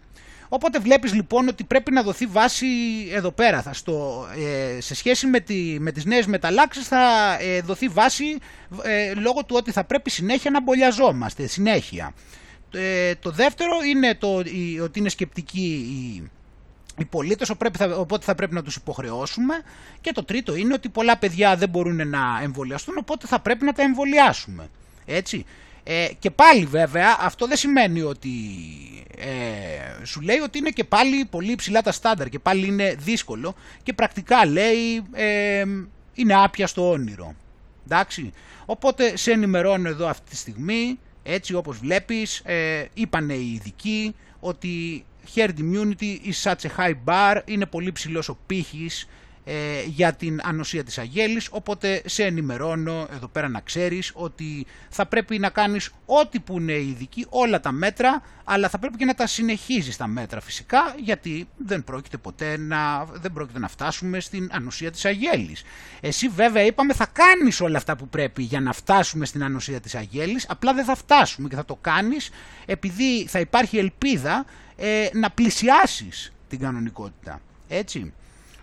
[0.53, 2.67] Οπότε βλέπεις λοιπόν ότι πρέπει να δοθεί βάση
[3.13, 3.63] εδώ πέρα.
[3.63, 4.27] Θα στο,
[4.77, 8.25] ε, σε σχέση με, τη, με τις νέες μεταλλάξεις θα ε, δοθεί βάση
[8.83, 12.15] ε, λόγω του ότι θα πρέπει συνέχεια να μπολιαζόμαστε, συνέχεια.
[12.73, 14.35] Ε, το δεύτερο είναι το,
[14.83, 16.31] ότι είναι σκεπτικοί οι,
[16.99, 17.51] οι πολίτες,
[17.97, 19.55] οπότε θα πρέπει να τους υποχρεώσουμε.
[20.01, 23.73] Και το τρίτο είναι ότι πολλά παιδιά δεν μπορούν να εμβολιαστούν, οπότε θα πρέπει να
[23.73, 24.69] τα εμβολιάσουμε.
[25.07, 25.45] Έτσι.
[25.93, 28.31] Ε, και πάλι βέβαια αυτό δεν σημαίνει ότι
[29.17, 33.55] ε, σου λέει ότι είναι και πάλι πολύ ψηλά τα στάνταρ και πάλι είναι δύσκολο
[33.83, 35.65] και πρακτικά λέει ε,
[36.15, 37.35] είναι άπια στο όνειρο.
[37.85, 38.33] Εντάξει.
[38.67, 45.05] Οπότε σε ενημερώνω εδώ αυτή τη στιγμή, έτσι όπως βλέπεις, ε, είπανε οι ειδικοί ότι
[45.35, 49.09] herd immunity is such a high bar, είναι πολύ ψηλός ο πύχης
[49.45, 55.07] ε, για την ανοσία της αγέλης, οπότε σε ενημερώνω εδώ πέρα να ξέρεις ότι θα
[55.07, 59.15] πρέπει να κάνεις ό,τι που είναι ειδική, όλα τα μέτρα, αλλά θα πρέπει και να
[59.15, 64.49] τα συνεχίζεις τα μέτρα φυσικά, γιατί δεν πρόκειται ποτέ να, δεν πρόκειται να φτάσουμε στην
[64.53, 65.63] ανοσία της αγέλης.
[66.01, 69.95] Εσύ βέβαια είπαμε θα κάνεις όλα αυτά που πρέπει για να φτάσουμε στην ανοσία της
[69.95, 72.31] αγέλης, απλά δεν θα φτάσουμε και θα το κάνεις
[72.67, 74.45] επειδή θα υπάρχει ελπίδα
[74.77, 77.41] ε, να πλησιάσεις την κανονικότητα.
[77.69, 78.13] Έτσι.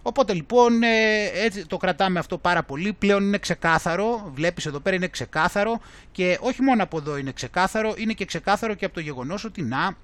[0.07, 2.93] Οπότε λοιπόν ε, έτσι το κρατάμε αυτό πάρα πολύ.
[2.93, 5.79] Πλέον είναι ξεκάθαρο, βλέπεις εδώ πέρα είναι ξεκάθαρο
[6.11, 9.61] και όχι μόνο από εδώ είναι ξεκάθαρο, είναι και ξεκάθαρο και από το γεγονός ότι
[9.61, 9.97] να,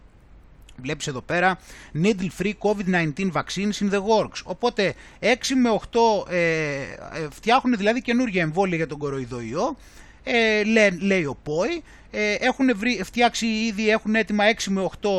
[0.82, 1.60] Βλέπεις εδώ πέρα
[2.04, 4.42] needle free COVID-19 vaccines in the works.
[4.44, 5.26] Οπότε 6
[5.62, 5.80] με
[6.26, 6.84] 8 ε, ε,
[7.32, 9.76] φτιάχνουν δηλαδή καινούργια εμβόλια για τον κοροϊδοϊό
[10.24, 10.64] ε,
[11.00, 12.70] λέει, ο ΠΟΗ, ε, έχουν
[13.04, 15.10] φτιάξει ήδη, έχουν έτοιμα 6 με 8,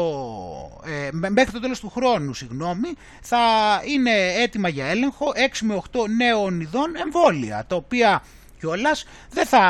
[0.84, 2.88] ε, μέχρι το τέλος του χρόνου, συγγνώμη,
[3.20, 3.38] θα
[3.86, 4.10] είναι
[4.42, 8.22] έτοιμα για έλεγχο 6 με 8 νέων ειδών εμβόλια, τα οποία
[8.58, 9.60] κιόλας δεν θα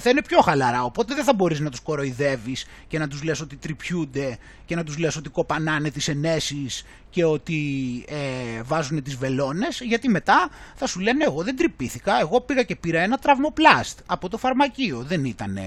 [0.00, 0.84] θα είναι πιο χαλαρά.
[0.84, 4.84] Οπότε δεν θα μπορείς να τους κοροϊδεύεις και να τους λες ότι τρυπιούνται και να
[4.84, 7.60] τους λες ότι κοπανάνε τις ενέσεις και ότι
[8.08, 9.80] ε, βάζουν τις βελόνες.
[9.80, 12.20] Γιατί μετά θα σου λένε: Εγώ δεν τρυπήθηκα.
[12.20, 15.02] Εγώ πήγα και πήρα ένα τραυμοπλάστ από το φαρμακείο.
[15.02, 15.58] Δεν ήταν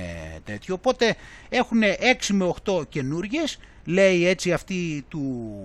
[0.44, 0.74] τέτοιο.
[0.74, 1.16] Οπότε
[1.50, 1.82] έχουν
[2.20, 3.42] 6 με 8 καινούριε.
[3.86, 5.56] Λέει έτσι αυτή του,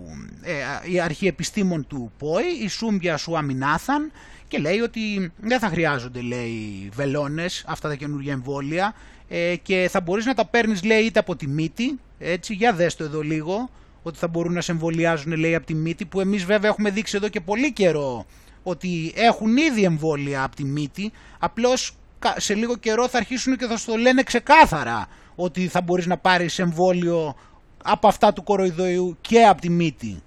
[0.42, 0.52] ε,
[0.90, 4.12] η αρχιεπιστήμων του ΠΟΗ, η Σούμπια σου αμυνάθαν
[4.48, 8.94] και λέει ότι δεν θα χρειάζονται λέει βελόνες αυτά τα καινούργια εμβόλια
[9.28, 12.94] ε, και θα μπορείς να τα παίρνεις λέει είτε από τη μύτη, έτσι για δες
[12.94, 13.70] το εδώ λίγο,
[14.02, 17.16] ότι θα μπορούν να σε εμβολιάζουν λέει από τη μύτη που εμείς βέβαια έχουμε δείξει
[17.16, 18.26] εδώ και πολύ καιρό
[18.62, 21.96] ότι έχουν ήδη εμβόλια από τη μύτη, απλώς
[22.36, 26.16] σε λίγο καιρό θα αρχίσουν και θα σου το λένε ξεκάθαρα ότι θα μπορείς να
[26.16, 27.36] πάρεις εμβόλιο
[27.84, 30.22] από αυτά του κοροϊδοϊού και από τη μύτη.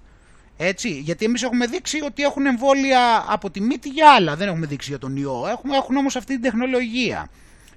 [0.62, 4.66] Έτσι, γιατί εμείς έχουμε δείξει ότι έχουν εμβόλια από τη μύτη για άλλα, δεν έχουμε
[4.66, 7.28] δείξει για τον ιό, έχουμε, έχουν όμως αυτή την τεχνολογία.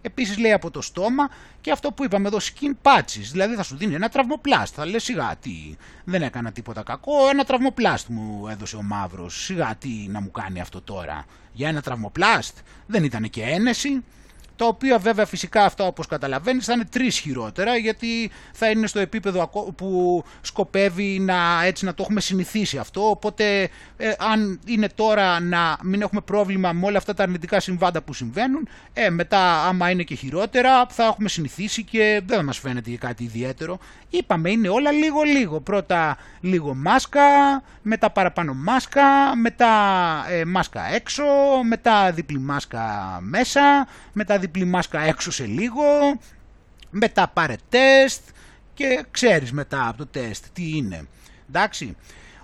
[0.01, 1.29] Επίσης λέει από το στόμα
[1.61, 5.03] και αυτό που είπαμε εδώ skin patches, δηλαδή θα σου δίνει ένα τραυμοπλάστ, θα λες
[5.03, 10.21] σιγά τι, δεν έκανα τίποτα κακό, ένα τραυμοπλάστ μου έδωσε ο μαύρος, σιγά τι να
[10.21, 14.03] μου κάνει αυτό τώρα, για ένα τραυμοπλάστ, δεν ήταν και ένεση,
[14.63, 18.99] τα οποία βέβαια φυσικά αυτά όπως καταλαβαίνεις θα είναι τρεις χειρότερα γιατί θα είναι στο
[18.99, 23.09] επίπεδο που σκοπεύει να, έτσι, να το έχουμε συνηθίσει αυτό.
[23.09, 28.01] Οπότε ε, αν είναι τώρα να μην έχουμε πρόβλημα με όλα αυτά τα αρνητικά συμβάντα
[28.01, 32.57] που συμβαίνουν ε, μετά άμα είναι και χειρότερα θα έχουμε συνηθίσει και δεν θα μας
[32.57, 33.79] φαίνεται και κάτι ιδιαίτερο.
[34.09, 35.59] Είπαμε είναι όλα λίγο λίγο.
[35.59, 37.21] Πρώτα λίγο μάσκα
[37.81, 39.71] μετά παραπάνω μάσκα μετά
[40.29, 41.23] ε, μάσκα έξω
[41.67, 42.81] μετά διπλή μάσκα
[43.21, 45.83] μέσα μετά διπλή μάσκα έξω σε λίγο,
[46.89, 48.21] μετά πάρε τεστ
[48.73, 51.07] και ξέρεις μετά από το τεστ τι είναι.
[51.49, 51.95] Εντάξει.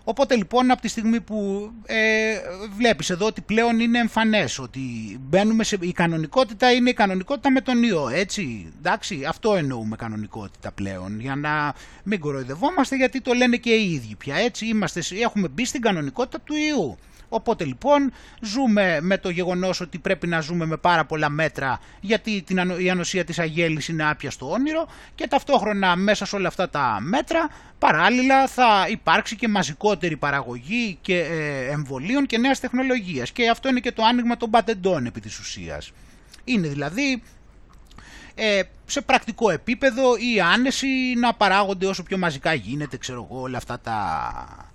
[0.04, 2.36] Οπότε λοιπόν από τη στιγμή που ε,
[2.78, 4.80] βλέπεις εδώ ότι πλέον είναι εμφανές ότι
[5.22, 5.78] μπαίνουμε σε...
[5.80, 11.36] η κανονικότητα είναι η κανονικότητα με τον ιό έτσι εντάξει αυτό εννοούμε κανονικότητα πλέον για
[11.36, 15.82] να μην κοροϊδευόμαστε γιατί το λένε και οι ίδιοι πια έτσι είμαστε, έχουμε μπει στην
[15.82, 16.98] κανονικότητα του ιού
[17.30, 18.12] Οπότε λοιπόν
[18.42, 22.44] ζούμε με το γεγονός ότι πρέπει να ζούμε με πάρα πολλά μέτρα γιατί
[22.78, 26.98] η ανοσία της αγέλης είναι άπια στο όνειρο και ταυτόχρονα μέσα σε όλα αυτά τα
[27.02, 33.70] μέτρα παράλληλα θα υπάρξει και μαζικότερη παραγωγή και ε, εμβολίων και νέας τεχνολογίας και αυτό
[33.70, 35.92] είναι και το άνοιγμα των πατεντών επί της ουσίας.
[36.44, 37.22] Είναι δηλαδή
[38.36, 40.88] ε, σε πρακτικό επίπεδο η άνεση
[41.18, 44.69] να παράγονται όσο πιο μαζικά γίνεται, ξέρω εγώ, όλα αυτά τα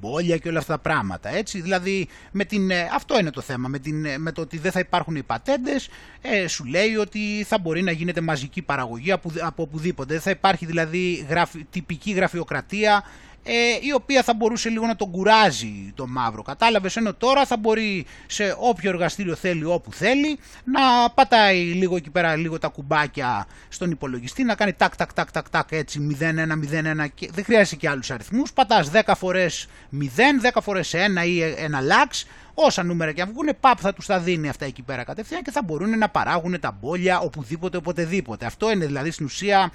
[0.00, 1.28] μπόλια και όλα αυτά τα πράγματα.
[1.36, 1.60] Έτσι.
[1.60, 3.68] Δηλαδή, με την, ε, αυτό είναι το θέμα.
[3.68, 5.88] Με, την, ε, με το ότι δεν θα υπάρχουν οι πατέντες,
[6.20, 10.12] ε, σου λέει ότι θα μπορεί να γίνεται μαζική παραγωγή από, από οπουδήποτε.
[10.12, 13.04] Δεν θα υπάρχει δηλαδή γραφει, τυπική γραφειοκρατία
[13.50, 16.42] ε, η οποία θα μπορούσε λίγο να τον κουράζει το μαύρο.
[16.42, 22.10] Κατάλαβες, ενώ τώρα θα μπορεί σε όποιο εργαστήριο θέλει, όπου θέλει, να πατάει λίγο εκεί
[22.10, 27.06] πέρα λίγο τα κουμπάκια στον υπολογιστή, να κάνει τάκ τάκ τάκ τάκ τάκ έτσι 0-1-0-1
[27.14, 30.04] και δεν χρειάζεται και άλλους αριθμούς, πατάς 10 φορές 0,
[30.52, 34.18] 10 φορές 1 ή ένα λάξ, όσα νούμερα και αν βγουν, παπ θα τους τα
[34.18, 38.46] δίνει αυτά εκεί πέρα κατευθείαν και θα μπορούν να παράγουν τα μπόλια οπουδήποτε, οποτεδήποτε.
[38.46, 39.72] Αυτό είναι δηλαδή στην ουσία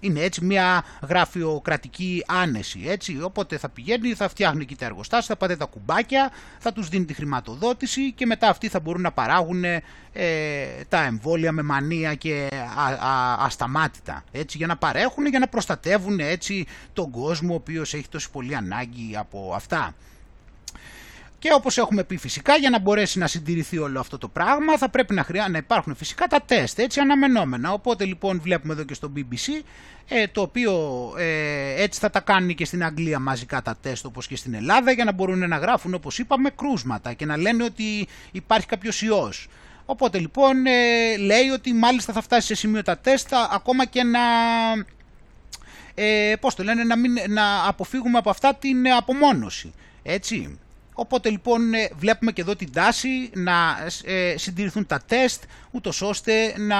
[0.00, 2.82] είναι έτσι μια γραφειοκρατική άνεση.
[2.86, 3.22] Έτσι.
[3.22, 7.04] Οπότε θα πηγαίνει, θα φτιάχνει εκεί τα εργοστάσια, θα πάτε τα κουμπάκια, θα τους δίνει
[7.04, 9.80] τη χρηματοδότηση και μετά αυτοί θα μπορούν να παράγουν ε,
[10.88, 14.24] τα εμβόλια με μανία και α, α, ασταμάτητα.
[14.32, 18.56] Έτσι, για να παρέχουν, για να προστατεύουν έτσι, τον κόσμο ο οποίος έχει τόση πολύ
[18.56, 19.94] ανάγκη από αυτά.
[21.38, 24.88] Και όπως έχουμε πει φυσικά για να μπορέσει να συντηρηθεί όλο αυτό το πράγμα θα
[24.88, 27.72] πρέπει να, χρειά, να υπάρχουν φυσικά τα τεστ έτσι αναμενόμενα.
[27.72, 29.62] Οπότε λοιπόν βλέπουμε εδώ και στο BBC
[30.08, 30.72] ε, το οποίο
[31.18, 34.90] ε, έτσι θα τα κάνουν και στην Αγγλία μαζικά τα τεστ όπως και στην Ελλάδα
[34.92, 39.48] για να μπορούν να γράφουν όπως είπαμε κρούσματα και να λένε ότι υπάρχει κάποιος ιός.
[39.84, 44.20] Οπότε λοιπόν ε, λέει ότι μάλιστα θα φτάσει σε σημείο τα τεστ ακόμα και να...
[45.94, 49.72] Ε, πώς το λένε, να, μην, να αποφύγουμε από αυτά την απομόνωση.
[50.02, 50.58] Έτσι.
[51.00, 56.54] Οπότε λοιπόν ε, βλέπουμε και εδώ την τάση να ε, συντηρηθούν τα τεστ, ούτως ώστε
[56.56, 56.76] να,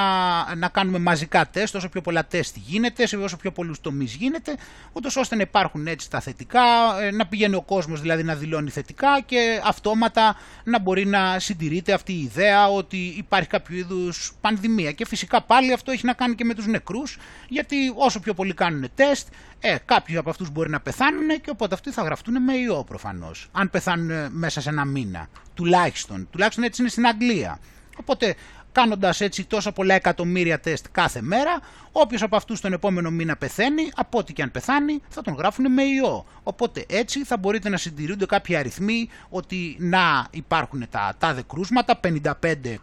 [0.54, 4.57] να κάνουμε μαζικά τεστ, όσο πιο πολλά τεστ γίνεται, σε όσο πιο πολλούς τομείς γίνεται,
[4.92, 6.61] ούτως ώστε να υπάρχουν έτσι τα θετικά,
[7.00, 11.92] ε, να πηγαίνει ο κόσμος δηλαδή να δηλώνει θετικά και αυτόματα να μπορεί να συντηρείται
[11.92, 14.92] αυτή η ιδέα ότι υπάρχει κάποιο είδους πανδημία.
[14.92, 18.54] Και φυσικά πάλι αυτό έχει να κάνει και με τους νεκρούς, γιατί όσο πιο πολλοί
[18.54, 19.28] κάνουν τεστ,
[19.60, 23.48] ε, κάποιοι από αυτούς μπορεί να πεθάνουν και οπότε αυτοί θα γραφτούν με ιό προφανώς.
[23.52, 26.28] Αν πεθάνουν μέσα σε ένα μήνα, τουλάχιστον.
[26.30, 27.58] Τουλάχιστον έτσι είναι στην Αγγλία.
[27.96, 28.34] Οπότε
[28.72, 31.60] κάνοντας έτσι τόσα πολλά εκατομμύρια τεστ κάθε μέρα,
[31.92, 35.72] όποιος από αυτούς τον επόμενο μήνα πεθαίνει, από ό,τι και αν πεθάνει, θα τον γράφουν
[35.72, 36.24] με ιό.
[36.42, 42.32] Οπότε έτσι θα μπορείτε να συντηρούνται κάποιοι αριθμοί ότι να υπάρχουν τα τάδε κρούσματα, 55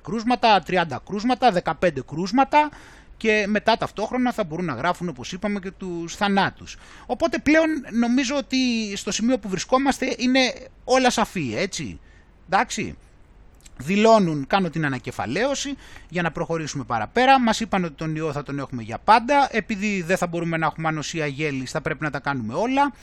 [0.04, 2.70] κρούσματα, 30 κρούσματα, 15 κρούσματα
[3.18, 6.78] και μετά ταυτόχρονα θα μπορούν να γράφουν όπως είπαμε και τους θανάτους.
[7.06, 8.58] Οπότε πλέον νομίζω ότι
[8.96, 12.00] στο σημείο που βρισκόμαστε είναι όλα σαφή έτσι.
[12.50, 12.98] Εντάξει.
[13.78, 15.76] Δηλώνουν, κάνω την ανακεφαλαίωση
[16.10, 17.40] για να προχωρήσουμε παραπέρα.
[17.40, 19.48] Μας είπαν ότι τον ιό θα τον έχουμε για πάντα.
[19.52, 22.94] Επειδή δεν θα μπορούμε να έχουμε ανοσία γέλης θα πρέπει να τα κάνουμε όλα.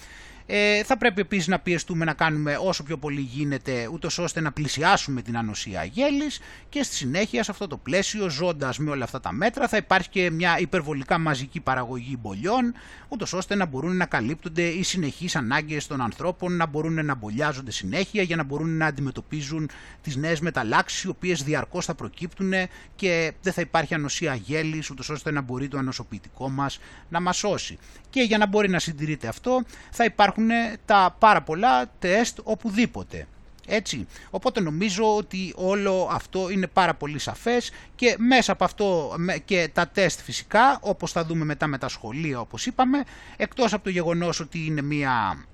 [0.46, 4.52] Ε, θα πρέπει επίσης να πιεστούμε να κάνουμε όσο πιο πολύ γίνεται ούτως ώστε να
[4.52, 9.20] πλησιάσουμε την ανοσία γέλης και στη συνέχεια σε αυτό το πλαίσιο ζώντας με όλα αυτά
[9.20, 12.74] τα μέτρα θα υπάρχει και μια υπερβολικά μαζική παραγωγή μπολιών
[13.08, 17.70] ούτως ώστε να μπορούν να καλύπτονται οι συνεχείς ανάγκες των ανθρώπων να μπορούν να μπολιάζονται
[17.70, 19.70] συνέχεια για να μπορούν να αντιμετωπίζουν
[20.02, 22.52] τις νέες μεταλλάξεις οι οποίες διαρκώς θα προκύπτουν
[22.94, 27.36] και δεν θα υπάρχει ανοσία γέλης ούτως ώστε να μπορεί το ανοσοποιητικό μας να μας
[27.36, 27.78] σώσει.
[28.12, 30.48] Και για να μπορεί να συντηρείται αυτό θα υπάρχουν
[30.84, 33.26] τα πάρα πολλά τεστ οπουδήποτε.
[33.66, 34.06] Έτσι.
[34.30, 39.88] Οπότε νομίζω ότι όλο αυτό είναι πάρα πολύ σαφές και μέσα από αυτό και τα
[39.88, 43.04] τεστ φυσικά, όπως θα δούμε μετά με τα σχολεία όπως είπαμε,
[43.36, 45.44] εκτός από το γεγονός ότι είναι μια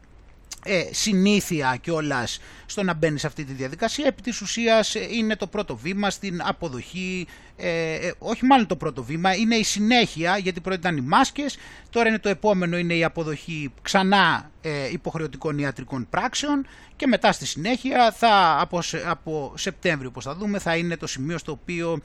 [0.65, 4.07] ε, συνήθεια κιόλας στο να μπαίνεις σε αυτή τη διαδικασία.
[4.07, 8.77] Επί της ουσίας ε, είναι το πρώτο βήμα στην αποδοχή, ε, ε, όχι μάλλον το
[8.77, 11.57] πρώτο βήμα, είναι η συνέχεια γιατί πρώτα ήταν οι μάσκες,
[11.91, 17.47] τώρα είναι το επόμενο είναι η αποδοχή ξανά ε, υποχρεωτικών ιατρικών πράξεων και μετά στη
[17.47, 22.01] συνέχεια θα, από, από Σεπτέμβριο όπως θα δούμε θα είναι το σημείο στο οποίο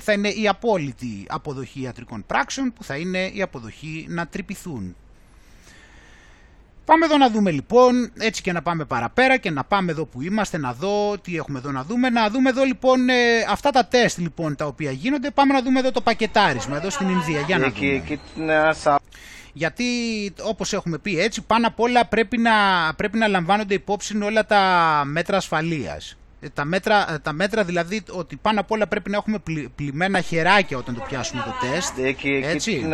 [0.00, 4.96] θα είναι η απόλυτη αποδοχή ιατρικών πράξεων που θα είναι η αποδοχή να τρυπηθούν
[6.84, 10.22] Πάμε εδώ να δούμε λοιπόν, έτσι και να πάμε παραπέρα και να πάμε εδώ που
[10.22, 12.10] είμαστε, να δω τι έχουμε εδώ να δούμε.
[12.10, 13.14] Να δούμε εδώ λοιπόν ε,
[13.48, 15.30] αυτά τα τεστ λοιπόν τα οποία γίνονται.
[15.30, 17.40] Πάμε να δούμε εδώ το πακετάρισμα εδώ στην Ινδία.
[17.40, 18.02] Για να δούμε.
[19.52, 19.84] Γιατί
[20.42, 22.52] όπως έχουμε πει έτσι πάνω απ' όλα πρέπει να,
[22.96, 24.62] πρέπει να λαμβάνονται υπόψη όλα τα
[25.06, 26.16] μέτρα ασφαλείας.
[26.42, 29.38] Ε, τα μέτρα, ε, τα μέτρα δηλαδή ότι πάνω απ' όλα πρέπει να έχουμε
[29.74, 31.98] πλημμένα χεράκια όταν το πιάσουμε το τεστ.
[32.42, 32.88] Έτσι.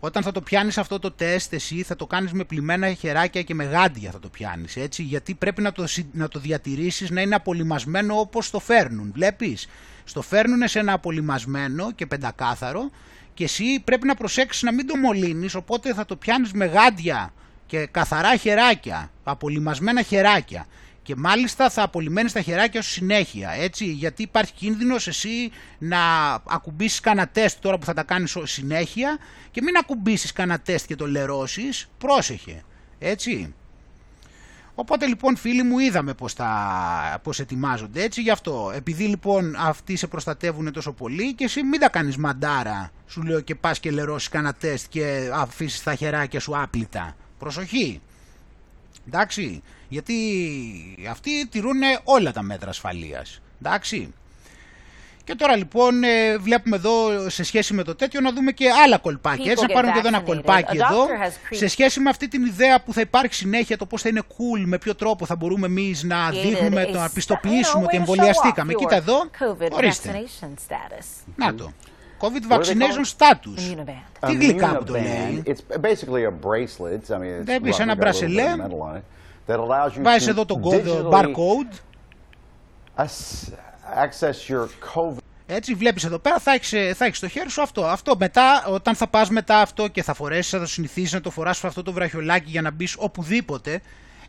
[0.00, 3.54] Όταν θα το πιάνεις αυτό το τεστ εσύ θα το κάνεις με πλημμένα χεράκια και
[3.54, 7.34] με γάντια θα το πιάνεις έτσι γιατί πρέπει να το, να το διατηρήσεις να είναι
[7.34, 9.10] απολυμασμένο όπως το φέρνουν.
[9.14, 9.68] Βλέπεις,
[10.04, 12.90] στο φέρνουν σε ένα απολυμασμένο και πεντακάθαρο
[13.34, 17.32] και εσύ πρέπει να προσέξεις να μην το μολύνεις οπότε θα το πιάνεις με γάντια
[17.66, 20.66] και καθαρά χεράκια, απολυμασμένα χεράκια
[21.04, 25.98] Και μάλιστα θα απολυμμένεις τα χεράκια σου συνέχεια, έτσι, γιατί υπάρχει κίνδυνος εσύ να
[26.46, 29.18] ακουμπήσεις κανένα τεστ τώρα που θα τα κάνεις συνέχεια
[29.50, 32.62] και μην ακουμπήσεις κανένα τεστ και το λερώσεις, πρόσεχε,
[32.98, 33.54] έτσι.
[34.74, 38.72] Οπότε λοιπόν φίλοι μου είδαμε πώς, τα, πώς ετοιμάζονται έτσι γι' αυτό.
[38.74, 43.40] Επειδή λοιπόν αυτοί σε προστατεύουν τόσο πολύ και εσύ μην τα κάνεις μαντάρα σου λέω
[43.40, 47.16] και πας και λερώσεις κανένα τεστ και αφήσεις τα χεράκια σου άπλυτα.
[47.38, 48.00] Προσοχή.
[49.06, 49.62] Εντάξει.
[49.88, 50.14] Γιατί
[51.10, 53.40] αυτοί τηρούν όλα τα μέτρα ασφαλείας.
[53.62, 54.14] Εντάξει.
[55.24, 58.98] Και τώρα λοιπόν ε, βλέπουμε εδώ σε σχέση με το τέτοιο να δούμε και άλλα
[58.98, 59.50] κολπάκια.
[59.50, 61.06] Έτσι να πάρουμε και εδώ ένα κολπάκι εδώ
[61.50, 64.62] σε σχέση με αυτή την ιδέα που θα υπάρχει συνέχεια το πώς θα είναι cool,
[64.64, 68.72] με ποιο τρόπο θα μπορούμε εμείς να δείχνουμε, να πιστοποιήσουμε ότι εμβολιαστήκαμε.
[68.72, 69.30] Κοίτα εδώ,
[69.70, 70.24] ορίστε.
[71.36, 71.72] Να το.
[72.20, 73.84] COVID vaccination status.
[74.26, 75.42] Τι γλυκά που το λέει.
[77.42, 78.44] Δεν πεις ένα μπρασελέ,
[80.02, 80.62] βάζεις εδώ τον
[81.10, 81.78] barcode
[84.04, 85.18] access your COVID.
[85.46, 87.86] Έτσι βλέπεις εδώ πέρα θα έχεις, ε, θα έχεις στο χέρι σου αυτό.
[87.86, 91.30] Αυτό μετά όταν θα πας μετά αυτό και θα φορέσεις, θα το συνηθίσεις να το
[91.30, 93.80] φοράς αυτό το βραχιολάκι για να μπεις οπουδήποτε.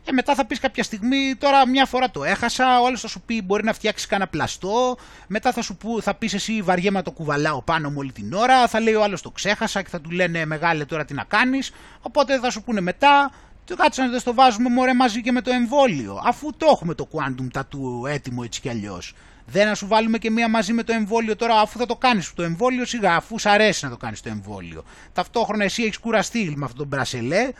[0.06, 3.20] Και μετά θα πεις κάποια στιγμή, τώρα μια φορά το έχασα, ο άλλος θα σου
[3.20, 4.96] πει μπορεί να φτιάξεις κανένα πλαστό,
[5.26, 8.68] μετά θα, σου που, θα πεις εσύ βαριέμαι το κουβαλάω πάνω μου όλη την ώρα,
[8.68, 11.72] θα λέει ο άλλος το ξέχασα και θα του λένε μεγάλε τώρα τι να κάνεις,
[12.00, 13.30] οπότε θα σου πούνε μετά,
[13.64, 17.08] το κάτσε να το βάζουμε μωρέ μαζί και με το εμβόλιο, αφού το έχουμε το
[17.12, 19.14] quantum tattoo έτοιμο έτσι κι αλλιώς.
[19.46, 22.34] Δεν να σου βάλουμε και μία μαζί με το εμβόλιο τώρα, αφού θα το κάνεις
[22.34, 24.84] το εμβόλιο, σιγά, αφού σου αρέσει να το κάνεις το εμβόλιο.
[25.12, 27.50] Ταυτόχρονα εσύ έχεις κουραστεί με αυτό το μπρασελέ,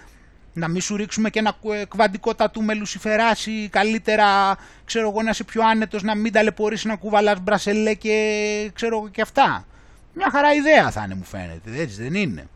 [0.57, 1.57] να μην σου ρίξουμε και ένα
[1.89, 6.97] κβαντικό τατού με λουσιφεράση, καλύτερα, ξέρω εγώ, να είσαι πιο άνετος, να μην ταλαιπωρείς να
[6.97, 9.67] κουβαλάς μπρασελέ και ξέρω εγώ και αυτά.
[10.15, 12.49] Μια χαρά ιδέα θα είναι μου φαίνεται, έτσι δεν είναι.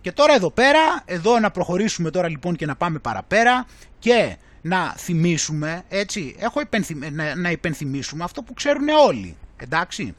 [0.00, 3.66] Και τώρα εδώ πέρα, εδώ να προχωρήσουμε τώρα λοιπόν και να πάμε παραπέρα
[3.98, 6.60] και να θυμίσουμε, έτσι, έχω
[7.12, 10.14] να, να υπενθυμίσουμε αυτό που ξέρουν όλοι, εντάξει.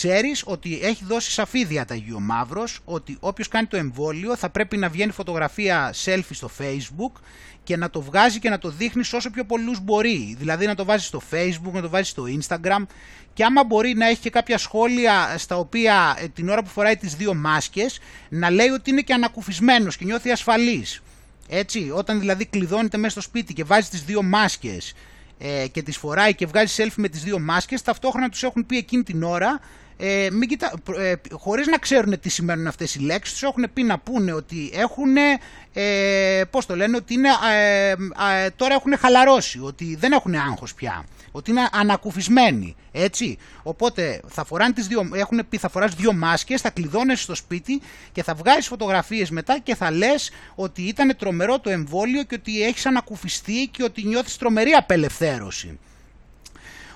[0.00, 4.76] Ξέρεις ότι έχει δώσει σαφή διαταγή ο Μαύρος ότι όποιος κάνει το εμβόλιο θα πρέπει
[4.76, 7.20] να βγαίνει φωτογραφία selfie στο facebook
[7.64, 10.36] και να το βγάζει και να το δείχνεις όσο πιο πολλούς μπορεί.
[10.38, 12.86] Δηλαδή να το βάζεις στο facebook, να το βάζεις στο instagram
[13.32, 16.96] και άμα μπορεί να έχει και κάποια σχόλια στα οποία ε, την ώρα που φοράει
[16.96, 21.02] τις δύο μάσκες να λέει ότι είναι και ανακουφισμένος και νιώθει ασφαλής.
[21.48, 24.94] Έτσι, όταν δηλαδή κλειδώνεται μέσα στο σπίτι και βάζει τις δύο μάσκες
[25.38, 28.76] ε, και τις φοράει και βγάζει selfie με τις δύο μάσκες, ταυτόχρονα τους έχουν πει
[28.76, 29.60] εκείνη την ώρα
[30.00, 33.82] ε, μην κοιτά, ε, χωρίς να ξέρουν τι σημαίνουν αυτές οι λέξεις, τους έχουν πει
[33.82, 35.16] να πούνε ότι έχουν,
[35.72, 40.74] ε, πώς το λένε, ότι είναι, ε, ε, τώρα έχουν χαλαρώσει, ότι δεν έχουν άγχος
[40.74, 43.38] πια, ότι είναι ανακουφισμένοι, έτσι.
[43.62, 47.80] Οπότε θα φοράνε τις δύο, έχουν πει θα φοράς δύο μάσκες, θα κλειδώνεσαι στο σπίτι
[48.12, 52.62] και θα βγάζεις φωτογραφίες μετά και θα λες ότι ήταν τρομερό το εμβόλιο και ότι
[52.62, 55.78] έχεις ανακουφιστεί και ότι νιώθεις τρομερή απελευθέρωση.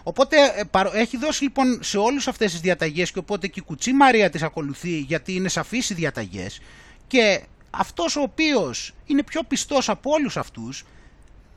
[0.03, 3.93] Οπότε ε, έχει δώσει λοιπόν σε όλους αυτές τις διαταγές και οπότε και η Κουτσή
[3.93, 6.61] Μαρία τις ακολουθεί γιατί είναι σαφείς οι διαταγές
[7.07, 10.85] και αυτός ο οποίος είναι πιο πιστός από όλους αυτούς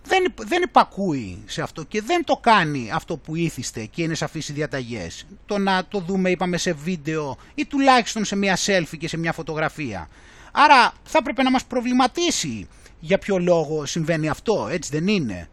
[0.06, 4.50] δεν, δεν υπακούει σε αυτό και δεν το κάνει αυτό που ήθιστε και είναι σαφείς
[4.50, 5.26] οι διαταγές.
[5.46, 9.34] Το να το δούμε είπαμε σε βίντεο ή τουλάχιστον σε μια selfie και σε μια
[9.34, 10.10] φωτογραφία.
[10.52, 12.68] Άρα θα έπρεπε να μας προβληματίσει
[13.00, 15.50] για ποιο λόγο συμβαίνει αυτό, έτσι δεν είναι.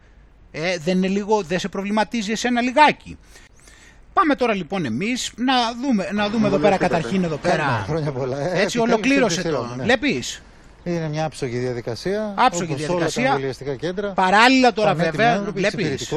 [0.55, 3.17] Ε, δεν είναι λίγο, δεν σε προβληματίζει εσένα λιγάκι.
[4.13, 7.83] Πάμε τώρα λοιπόν εμείς να δούμε, να δούμε εδώ πέρα καταρχήν εδώ πέρα.
[7.87, 8.39] Χρόνια πολλά.
[8.39, 9.75] Ε, Έτσι ολοκλήρωσε το.
[9.77, 9.85] Ναι.
[10.83, 11.01] Βλέπεις.
[11.01, 12.33] Είναι μια άψογη διαδικασία.
[12.37, 13.33] Άψογη διαδικασία.
[13.33, 14.11] Όλα τα κέντρα.
[14.11, 15.43] Παράλληλα τώρα βέβαια.
[15.53, 16.13] Βλέπεις.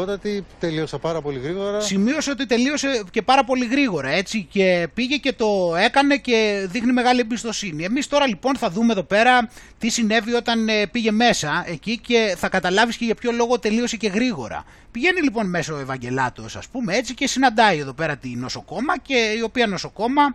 [0.58, 1.80] τελείωσε πάρα πολύ γρήγορα.
[1.80, 4.08] Σημείωσε ότι τελείωσε και πάρα πολύ γρήγορα.
[4.08, 7.84] Έτσι και πήγε και το έκανε και δείχνει μεγάλη εμπιστοσύνη.
[7.84, 9.48] Εμείς τώρα λοιπόν θα δούμε εδώ πέρα
[9.78, 13.96] τι συνέβη όταν ε, πήγε μέσα εκεί και θα καταλάβεις και για ποιο λόγο τελείωσε
[13.96, 14.64] και γρήγορα.
[14.90, 19.34] Πηγαίνει λοιπόν μέσα ο Ευαγγελάτος, ας πούμε έτσι και συναντάει εδώ πέρα τη νοσοκόμα και
[19.38, 20.34] η οποία νοσοκόμα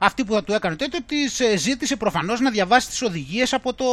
[0.00, 3.74] αυτή που θα του έκανε τότε τη ε, ζήτησε προφανώς να διαβάσει τις οδηγίες από
[3.74, 3.84] το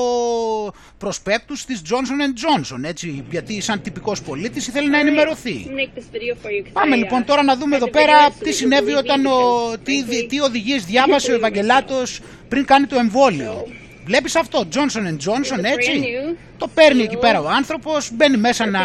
[0.98, 5.68] προσπέκτους της Johnson Johnson, έτσι, γιατί σαν τυπικός πολίτης ήθελε να ενημερωθεί.
[6.74, 9.32] Πάμε λοιπόν τώρα να δούμε εδώ πέρα τι συνέβη όταν ο,
[9.84, 13.66] τι, τι οδηγίες διάβασε ο Ευαγγελάτος πριν κάνει το εμβόλιο.
[14.06, 15.92] Βλέπεις αυτό, Johnson Johnson έτσι,
[16.58, 18.80] το παίρνει εκεί πέρα ο άνθρωπος, μπαίνει μέσα να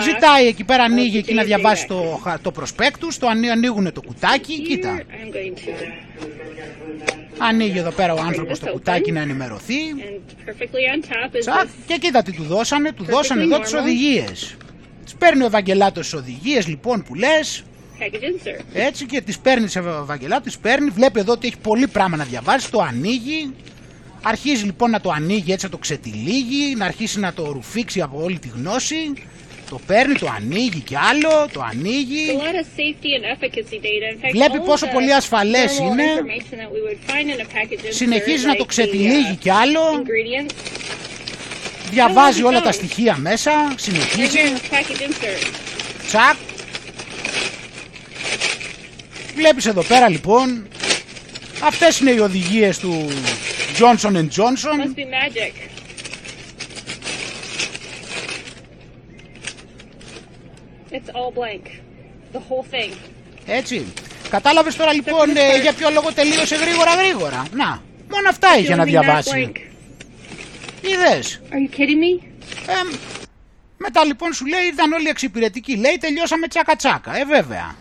[0.00, 5.02] ζητάει εκεί πέρα, ανοίγει εκεί να διαβάσει το, το προσπέκτους, το ανοίγουν το κουτάκι, κοίτα.
[7.38, 9.80] Ανοίγει εδώ πέρα ο άνθρωπος το κουτάκι να ενημερωθεί.
[11.86, 14.56] και κοίτα τι του δώσανε, του δώσανε εδώ τις οδηγίες.
[15.04, 17.64] Τις παίρνει ο Ευαγγελάτος τις οδηγίες λοιπόν που λες,
[18.72, 22.24] έτσι και τις παίρνει σε Ευαγγελάτο, τις παίρνει, βλέπει εδώ ότι έχει πολύ πράγμα να
[22.24, 23.54] διαβάσει, το ανοίγει,
[24.22, 28.22] Αρχίζει λοιπόν να το ανοίγει έτσι, να το ξετυλίγει, να αρχίσει να το ρουφήξει από
[28.22, 29.12] όλη τη γνώση.
[29.70, 32.26] Το παίρνει, το ανοίγει κι άλλο, το ανοίγει.
[32.28, 34.14] A lot of safety and efficacy data.
[34.14, 36.02] In fact, Βλέπει all πόσο the πολύ ασφαλές normal είναι.
[36.02, 39.32] information that we would find in a package insert, Συνεχίζει να το like the, ξετυλίγει
[39.34, 39.80] uh, κι άλλο.
[39.80, 40.52] ingredients.
[41.90, 42.74] Διαβάζει Oh, όλα τα don't.
[42.74, 44.38] στοιχεία μέσα, Right συνεχίζει.
[44.38, 45.46] here in this package insert.
[46.06, 46.36] Τσακ.
[49.34, 50.66] Βλέπεις εδώ πέρα λοιπόν,
[51.62, 53.08] αυτές είναι οι οδηγίες του
[53.78, 54.76] Johnson Johnson.
[54.78, 55.54] Must be magic.
[60.90, 61.64] It's all blank.
[62.32, 62.92] The whole thing.
[63.46, 63.86] Έτσι.
[64.30, 67.44] Κατάλαβες τώρα λοιπόν ε, για ποιο λόγο τελείωσε γρήγορα γρήγορα.
[67.52, 67.66] Να,
[68.10, 69.52] μόνο αυτά είχε να Only that διαβάσει.
[69.52, 69.56] blank.
[70.80, 71.40] Είδες.
[71.50, 72.24] Are you kidding me?
[72.66, 72.96] Ε,
[73.76, 75.76] μετά λοιπόν σου λέει ήταν όλοι εξυπηρετικοί.
[75.76, 77.16] Λέει τελειώσαμε τσάκα τσάκα.
[77.16, 77.74] Ε βέβαια.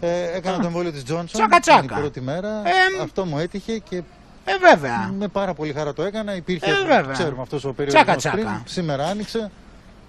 [0.00, 1.80] Ε, έκανα το εμβόλιο της Johnson Τσάκα, τσάκα.
[1.80, 2.62] την πρώτη μέρα.
[2.66, 4.02] Ε, Αυτό μου έτυχε και
[4.44, 5.12] ε, βέβαια.
[5.18, 6.34] με πάρα πολύ χαρά το έκανα.
[6.34, 7.12] Υπήρχε, Ε, βέβαια.
[7.12, 8.36] ξέρουμε, αυτός ο Τσάκα, περιορισμός τσάκα.
[8.36, 8.48] πριν.
[8.64, 9.50] Σήμερα άνοιξε.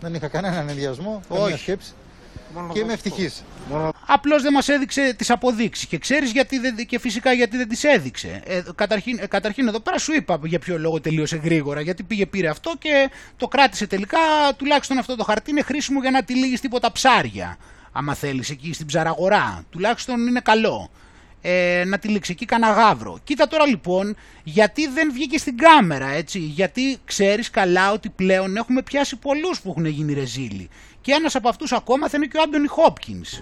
[0.01, 1.57] Δεν είχα κανέναν ενδιασμό, καμία Όχι.
[1.57, 1.93] σκέψη.
[2.73, 3.43] Και είμαι ευτυχής.
[4.05, 7.83] Απλώς δεν μας έδειξε τις αποδείξεις και ξέρεις γιατί δεν, και φυσικά γιατί δεν τις
[7.83, 8.41] έδειξε.
[8.45, 11.81] Ε, καταρχήν, ε, καταρχήν εδώ πέρα σου είπα για ποιο λόγο τελείωσε γρήγορα.
[11.81, 14.17] Γιατί πήγε πήρε αυτό και το κράτησε τελικά.
[14.57, 17.57] Τουλάχιστον αυτό το χαρτί είναι χρήσιμο για να τυλίγεις τίποτα ψάρια.
[17.91, 19.63] Άμα θέλεις εκεί στην ψαραγορά.
[19.69, 20.89] Τουλάχιστον είναι καλό.
[21.47, 23.19] Ε, να τυλίξει εκεί κανένα γάβρο.
[23.23, 26.39] Κοίτα τώρα λοιπόν γιατί δεν βγήκε στην κάμερα έτσι.
[26.39, 30.69] Γιατί ξέρεις καλά ότι πλέον έχουμε πιάσει πολλούς που έχουν γίνει ρεζίλοι.
[31.01, 33.41] Και ένας από αυτούς ακόμα θα είναι και ο Άντωνι Χόπκινς.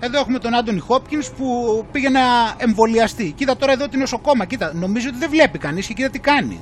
[0.00, 1.46] Εδώ έχουμε τον Άντωνι Χόπκινς που
[1.92, 2.20] πήγε να
[2.56, 3.32] εμβολιαστεί.
[3.36, 4.44] Κοίτα τώρα εδώ την νοσοκόμα.
[4.44, 6.60] Κοίτα, νομίζω ότι δεν βλέπει κανείς και κοίτα τι κάνει.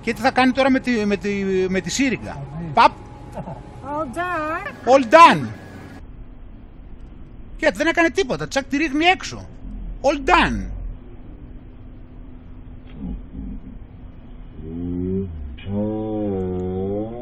[0.00, 1.30] Και τι θα κάνει τώρα με τη, με τη,
[1.68, 2.42] με τη σύριγγα.
[2.74, 2.92] Παπ,
[3.84, 4.92] All done.
[4.92, 5.61] all done.
[7.62, 8.48] Και δεν έκανε τίποτα.
[8.48, 9.48] Τσακ τη ρίχνει έξω.
[10.02, 10.58] All done.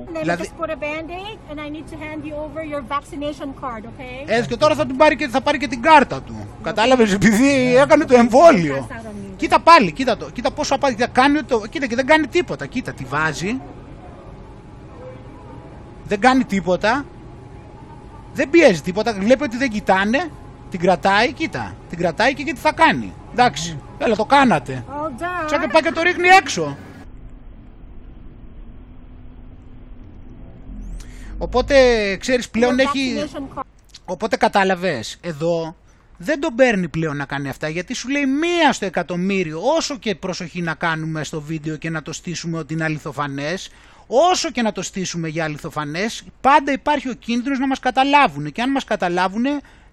[0.07, 2.82] And then Δηλαδή- just put a band-aid; And I need to hand you over your
[2.95, 4.24] vaccination card, okay?
[4.26, 6.34] Έτσι και τώρα θα, την πάρει και, θα πάρει και την κάρτα του.
[6.62, 8.88] Κατάλαβες επειδή έκανε το εμβόλιο.
[9.36, 10.30] Κοίτα πάλι, κοίτα το.
[10.30, 10.95] Κοίτα πόσο απάντη.
[10.97, 12.66] Κοίτα, κάνει το, κοίτα και δεν κάνει τίποτα.
[12.66, 13.61] Κοίτα, τη βάζει.
[16.05, 17.05] Δεν κάνει τίποτα.
[18.34, 19.14] Δεν πιέζει τίποτα.
[19.14, 20.30] Βλέπει ότι δεν κοιτάνε.
[20.70, 21.74] Την κρατάει, κοίτα.
[21.88, 23.12] Την κρατάει και, και τι θα κάνει.
[23.32, 24.84] Εντάξει, έλα το κάνατε.
[24.88, 25.48] All done.
[25.50, 26.76] Σαν και πάει και το ρίχνει έξω.
[31.38, 31.76] Οπότε,
[32.16, 33.14] ξέρεις, πλέον Your έχει...
[33.18, 33.62] vaccination card.
[34.04, 35.76] Οπότε κατάλαβες, εδώ
[36.16, 40.14] δεν τον παίρνει πλέον να κάνει αυτά γιατί σου λέει μία στο εκατομμύριο όσο και
[40.14, 43.70] προσοχή να κάνουμε στο βίντεο και να το στήσουμε ότι είναι αληθοφανές
[44.11, 48.62] όσο και να το στήσουμε για αληθοφανές πάντα υπάρχει ο κίνδυνος να μας καταλάβουν και
[48.62, 49.44] αν μας καταλάβουν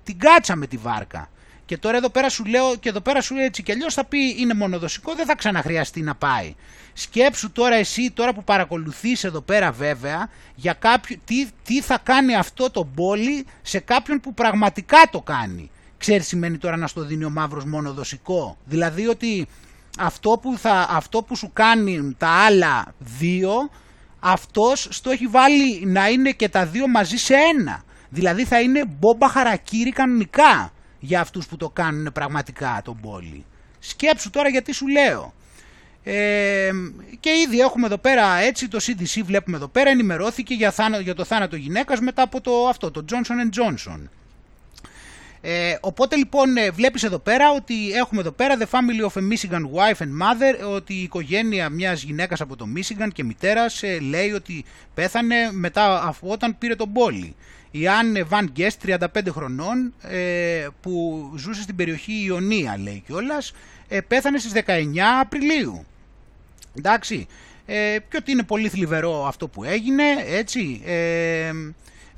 [0.03, 1.29] την κάτσαμε τη βάρκα.
[1.65, 4.35] Και τώρα εδώ πέρα σου λέω και εδώ πέρα σου έτσι κι αλλιώς θα πει
[4.37, 6.55] είναι μονοδοσικό δεν θα ξαναχρειαστεί να πάει.
[6.93, 12.35] Σκέψου τώρα εσύ τώρα που παρακολουθείς εδώ πέρα βέβαια για κάποιο, τι, τι θα κάνει
[12.35, 15.71] αυτό το μπόλι σε κάποιον που πραγματικά το κάνει.
[15.97, 18.57] Ξέρεις σημαίνει τώρα να στο δίνει ο μαύρος μόνο δοσικό.
[18.65, 19.47] Δηλαδή ότι
[19.99, 23.69] αυτό που, θα, αυτό που σου κάνει τα άλλα δύο
[24.19, 27.83] αυτός στο έχει βάλει να είναι και τα δύο μαζί σε ένα.
[28.09, 33.45] Δηλαδή θα είναι μπόμπα χαρακύρι κανονικά για αυτούς που το κάνουν πραγματικά τον πόλη.
[33.79, 35.33] Σκέψου τώρα γιατί σου λέω.
[36.03, 36.69] Ε,
[37.19, 41.15] και ήδη έχουμε εδώ πέρα έτσι το CDC βλέπουμε εδώ πέρα ενημερώθηκε για, θάνα, για
[41.15, 43.99] το θάνατο γυναίκας μετά από το, αυτό, το Johnson Johnson.
[45.49, 49.27] Ε, οπότε λοιπόν ε, βλέπεις εδώ πέρα ότι έχουμε εδώ πέρα the family of a
[49.31, 53.99] Michigan wife and mother ότι η οικογένεια μιας γυναίκας από το Michigan και μητέρας ε,
[53.99, 57.35] λέει ότι πέθανε μετά αφού όταν πήρε τον πόλη.
[57.71, 63.53] Η Αν Βαν Γκέστ 35 χρονών ε, που ζούσε στην περιοχή Ιωνία λέει κιόλας
[63.87, 64.83] ε, πέθανε στις 19
[65.21, 65.85] Απριλίου.
[66.77, 67.27] Εντάξει,
[67.65, 70.81] ε, και ότι είναι πολύ θλιβερό αυτό που έγινε, έτσι.
[70.85, 71.51] Ε,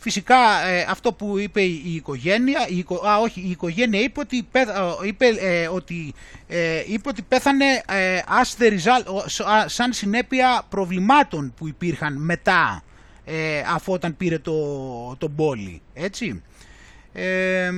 [0.02, 4.43] φυσικά ε, αυτό που είπε η οικογένεια, η, οικο- α, όχι, η οικογένεια είπε ότι,
[4.52, 6.14] πέθ- α, είπε, ε, ότι,
[6.47, 11.68] ε, είπε ότι πέθανε ε, as the result, ο- σ- α, σαν συνέπεια προβλημάτων που
[11.68, 12.84] υπήρχαν μετά
[13.26, 14.54] ε, αφού όταν πήρε το,
[15.18, 16.41] τον πόλη, έτσι.
[17.14, 17.72] Ε,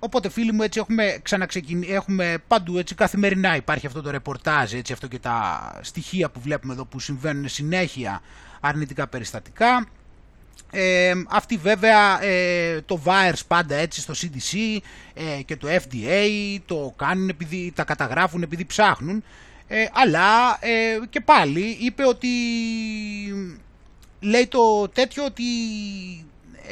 [0.00, 4.92] Οπότε φίλοι μου έτσι έχουμε ξαναξεκινήσει, έχουμε παντού έτσι καθημερινά υπάρχει αυτό το ρεπορτάζ, έτσι
[4.92, 8.20] αυτό και τα στοιχεία που βλέπουμε εδώ που συμβαίνουν συνέχεια
[8.60, 9.86] αρνητικά περιστατικά.
[10.70, 14.78] Ε, αυτοί βέβαια ε, το VAERS πάντα έτσι στο CDC
[15.14, 16.28] ε, και το FDA
[16.66, 19.24] το κάνουν επειδή τα καταγράφουν επειδή ψάχνουν.
[19.68, 22.28] Ε, αλλά ε, και πάλι είπε ότι
[24.20, 25.44] λέει το τέτοιο ότι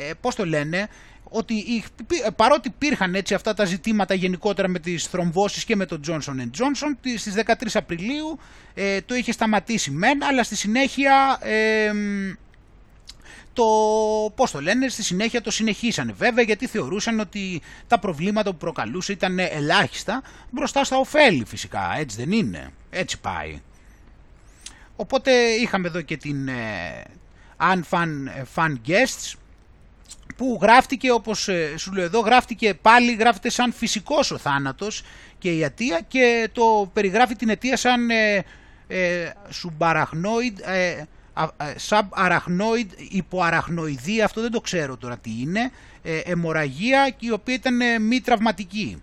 [0.09, 0.89] ε, πώς το λένε
[1.31, 5.87] ότι η- πι- παρότι υπήρχαν έτσι αυτά τα ζητήματα γενικότερα με τις θρομβώσεις και με
[5.87, 8.39] τον Johnson Johnson, τι- στις 13 Απριλίου
[8.75, 12.33] ε, το είχε σταματήσει μεν, αλλά στη συνέχεια ε, μ,
[13.57, 13.67] το,
[14.35, 16.13] πώς το λένε, στη συνέχεια το συνεχίσανε.
[16.13, 22.17] Βέβαια γιατί θεωρούσαν ότι τα προβλήματα που προκαλούσε ήταν ελάχιστα μπροστά στα ωφέλη φυσικά, έτσι
[22.17, 23.61] δεν είναι, έτσι πάει.
[24.97, 27.05] Οπότε είχαμε εδώ και την ε,
[27.61, 29.35] Unfun ε, Fun Guests
[30.37, 35.03] που γράφτηκε όπως ε, σου λέω εδώ γράφτηκε πάλι γράφεται σαν φυσικός ο θάνατος
[35.39, 38.45] και η αιτία και το περιγράφει την αιτία σαν ε,
[38.89, 39.33] ε,
[41.37, 45.71] subarachnoid, ε, α- ε, subarachnoid υποαραχνοειδή αυτό δεν το ξέρω τώρα τι είναι
[46.03, 49.03] ε, αιμορραγία και η οποία ήταν ε, μη τραυματική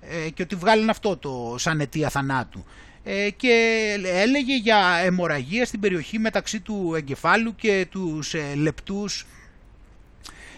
[0.00, 2.64] ε, και ότι βγάλουν αυτό το σαν αιτία θανάτου
[3.04, 9.26] ε, και έλεγε για αιμορραγία στην περιοχή μεταξύ του εγκεφάλου και τους ε, λεπτούς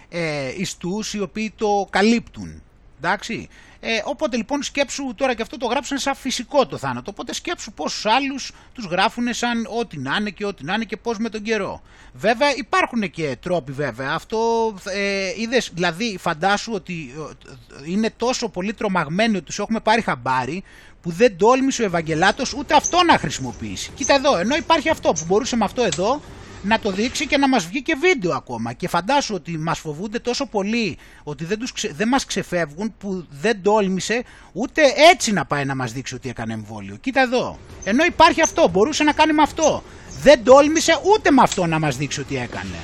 [0.09, 2.61] ε, ιστούς οι οποίοι το καλύπτουν.
[2.97, 3.47] Εντάξει.
[3.79, 7.11] Ε, οπότε λοιπόν σκέψου τώρα και αυτό το γράψανε σαν φυσικό το θάνατο.
[7.11, 10.97] Οπότε σκέψου πόσους άλλους τους γράφουν σαν ό,τι να είναι και ό,τι να είναι και
[10.97, 11.81] πώς με τον καιρό.
[12.13, 14.11] Βέβαια υπάρχουν και τρόποι βέβαια.
[14.13, 20.01] Αυτό ε, είδες, δηλαδή φαντάσου ότι ε, είναι τόσο πολύ τρομαγμένοι ότι τους έχουμε πάρει
[20.01, 20.63] χαμπάρι
[21.01, 23.91] που δεν τόλμησε ο Ευαγγελάτος ούτε αυτό να χρησιμοποιήσει.
[23.95, 26.21] Κοίτα εδώ, ενώ υπάρχει αυτό που μπορούσε με αυτό εδώ
[26.63, 28.73] να το δείξει και να μας βγει και βίντεο ακόμα.
[28.73, 33.25] Και φαντάσου ότι μας φοβούνται τόσο πολύ ότι δεν, τους ξε- δεν μας ξεφεύγουν που
[33.29, 34.81] δεν τόλμησε ούτε
[35.11, 36.95] έτσι να πάει να μας δείξει ότι έκανε εμβόλιο.
[36.95, 37.57] Κοίτα εδώ.
[37.83, 39.83] Ενώ υπάρχει αυτό, μπορούσε να κάνει με αυτό.
[40.21, 42.77] Δεν τόλμησε ούτε με αυτό να μας δείξει ότι έκανε.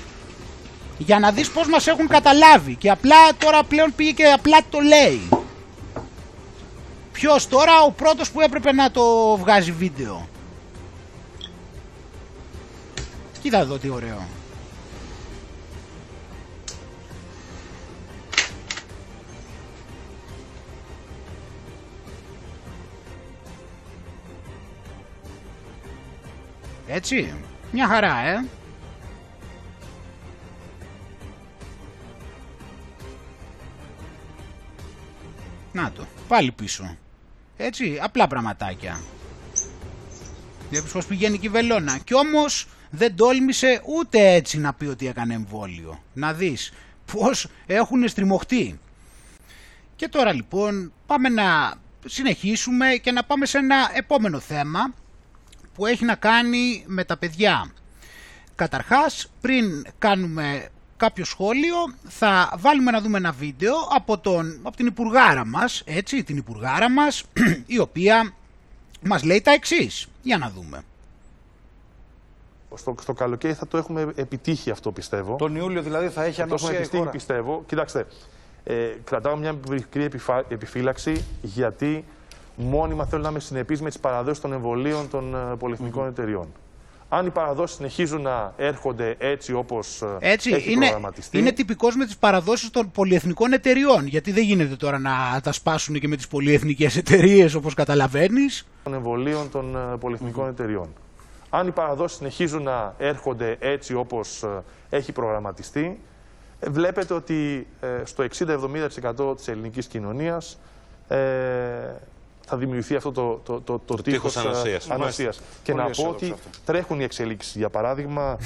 [0.98, 2.76] Για να δεις πώς μας έχουν καταλάβει.
[2.76, 5.30] Και απλά τώρα πλέον πήγε και απλά το λέει.
[7.12, 10.28] Ποιος τώρα ο πρώτος που έπρεπε να το βγάζει βίντεο.
[13.44, 14.28] Κοίτα εδώ τι ωραίο.
[26.88, 27.34] Έτσι,
[27.72, 28.46] μια χαρά, ε.
[35.72, 36.98] Να το, πάλι πίσω.
[37.58, 39.02] Έτσι, απλά πραγματάκια.
[40.70, 41.98] Βλέπεις πως πηγαίνει και η βελόνα.
[41.98, 46.04] Κι όμως δεν τόλμησε ούτε έτσι να πει ότι έκανε εμβόλιο.
[46.14, 46.74] Να δεις
[47.12, 48.80] πως έχουν στριμωχτεί.
[49.96, 51.74] Και τώρα λοιπόν πάμε να
[52.06, 54.94] συνεχίσουμε και να πάμε σε ένα επόμενο θέμα
[55.74, 57.72] που έχει να κάνει με τα παιδιά.
[58.56, 60.68] Καταρχάς, πριν κάνουμε
[60.98, 61.76] κάποιο σχόλιο,
[62.08, 66.90] θα βάλουμε να δούμε ένα βίντεο από, τον, από την υπουργάρα μας, έτσι, την υπουργάρα
[66.90, 67.24] μας,
[67.76, 68.34] η οποία
[69.02, 70.08] μας λέει τα εξής.
[70.22, 70.84] Για να δούμε.
[72.76, 75.36] Στο, στο καλοκαίρι θα το έχουμε επιτύχει αυτό πιστεύω.
[75.36, 77.10] Τον Ιούλιο δηλαδή θα έχει Θα το έχουμε ανοσία η επιτύχει χώρα.
[77.12, 77.64] πιστεύω.
[77.68, 78.06] Κοιτάξτε,
[78.64, 82.06] ε, κρατάω μια μικρή επιφα- επιφύλαξη γιατί
[82.56, 86.48] μόνιμα θέλω να είμαι συνεπής με τις παραδόσεις των εμβολίων των ε, πολυεθνικών εταιριών.
[87.10, 91.96] Αν οι παραδόσεις συνεχίζουν να έρχονται έτσι όπως ε, Έτσι, έχει είναι, προγραμματιστεί, είναι τυπικός
[91.96, 95.12] με τις παραδόσεις των πολυεθνικών εταιριών, γιατί δεν γίνεται τώρα να
[95.44, 98.66] τα σπάσουν και με τις πολυεθνικές εταιρείες όπως καταλαβαίνεις.
[98.84, 100.88] των εμβολίων των ε, πολυεθνικών εταιριών.
[101.56, 106.00] Αν οι παραδόσεις συνεχίζουν να έρχονται έτσι όπως ε, έχει προγραμματιστεί,
[106.60, 108.26] ε, βλέπετε ότι ε, στο
[109.30, 110.60] 60-70% της ελληνικής κοινωνίας
[111.08, 111.18] ε,
[112.46, 114.90] θα δημιουργηθεί αυτό το, το, το, το, τείχος ε, ανοσίας.
[114.90, 115.42] ανοσίας.
[115.64, 116.50] Και Πολύ να πω αισιόδοξο ότι αυτό.
[116.66, 117.56] τρέχουν οι εξελίξεις.
[117.56, 118.38] Για παράδειγμα,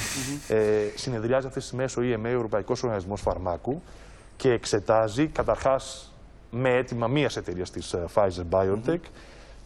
[0.48, 0.58] ε,
[0.96, 3.82] συνεδριάζει αυτή τη στιγμή ο EMA, ο Ευρωπαϊκός Οργανισμός Φαρμάκου,
[4.38, 6.14] και εξετάζει καταρχάς
[6.52, 9.00] με αίτημα μίας εταιρείας της ε, Pfizer-BioNTech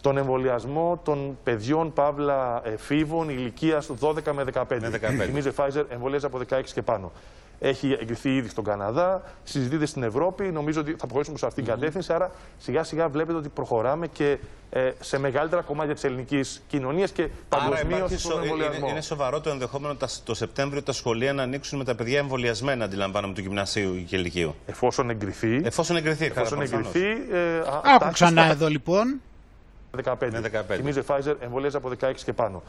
[0.02, 4.62] τον εμβολιασμό των παιδιών παύλα εφήβων ηλικίας 12 με 15.
[4.80, 5.24] Με 15.
[5.24, 7.12] Θυμίζω η Pfizer εμβολιάζει από 16 και πάνω.
[7.64, 10.44] Έχει εγκριθεί ήδη στον Καναδά, συζητείται στην Ευρώπη.
[10.44, 12.12] Νομίζω ότι θα προχωρήσουμε σε αυτήν την κατεύθυνση.
[12.12, 14.38] Άρα σιγά σιγά βλέπετε ότι προχωράμε και
[14.70, 17.30] ε, σε μεγαλύτερα κομμάτια της ελληνικής κοινωνίας και Άρα
[17.62, 18.88] παγκοσμίως υπάρχει στον σο- είναι, εμβολιασμό.
[18.88, 22.84] είναι σοβαρό το ενδεχόμενο τα, το Σεπτέμβριο τα σχολεία να ανοίξουν με τα παιδιά εμβολιασμένα,
[22.84, 24.54] αντιλαμβάνομαι, του γυμνασίου και ηλικίου.
[24.66, 25.60] Εφόσον εγκριθεί.
[25.64, 26.94] Εφόσον εγκριθεί, καλά, Εφόσον προφανώς.
[26.94, 27.34] εγκριθεί.
[27.34, 29.20] Ε, α, Άκου τάξεις ξανά θα- εδώ λοιπόν.
[30.04, 30.28] 15.
[30.30, 30.74] Με 15.
[30.74, 32.62] Θυμίζω η Pfizer εμβολιάζει από 16 και πάνω.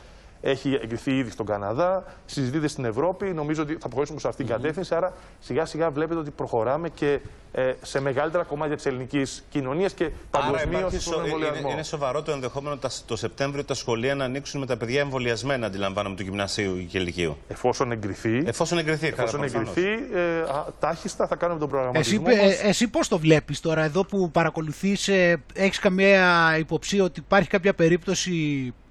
[0.45, 3.25] Έχει εγκριθεί ήδη στον Καναδά, συζητείται στην Ευρώπη.
[3.33, 4.95] Νομίζω ότι θα προχωρήσουμε σε αυτήν την κατεύθυνση.
[4.95, 7.19] Άρα σιγά σιγά βλέπετε ότι προχωράμε και
[7.51, 10.13] ε, σε μεγαλύτερα κομμάτια της ελληνικής κοινωνίας και Άρα
[10.45, 11.59] παγκοσμίω υπάρχει στον σο- εμβολιασμό.
[11.59, 15.01] είναι, είναι σοβαρό το ενδεχόμενο τα, το Σεπτέμβριο τα σχολεία να ανοίξουν με τα παιδιά
[15.01, 17.37] εμβολιασμένα, αντιλαμβάνομαι, του γυμνασίου και ηλικίου.
[17.47, 18.43] Εφόσον εγκριθεί.
[18.45, 19.75] Εφόσον εγκριθεί, καλά, Εφόσον προφανώς.
[19.75, 22.25] εγκριθεί, ε, α, τάχιστα θα κάνουμε τον Εσύ, προγραμματισμό.
[22.29, 22.63] ε, μας.
[22.63, 27.73] εσύ πώς το βλέπεις τώρα εδώ που παρακολουθείς, ε, έχεις καμία υποψία ότι υπάρχει κάποια
[27.73, 28.33] περίπτωση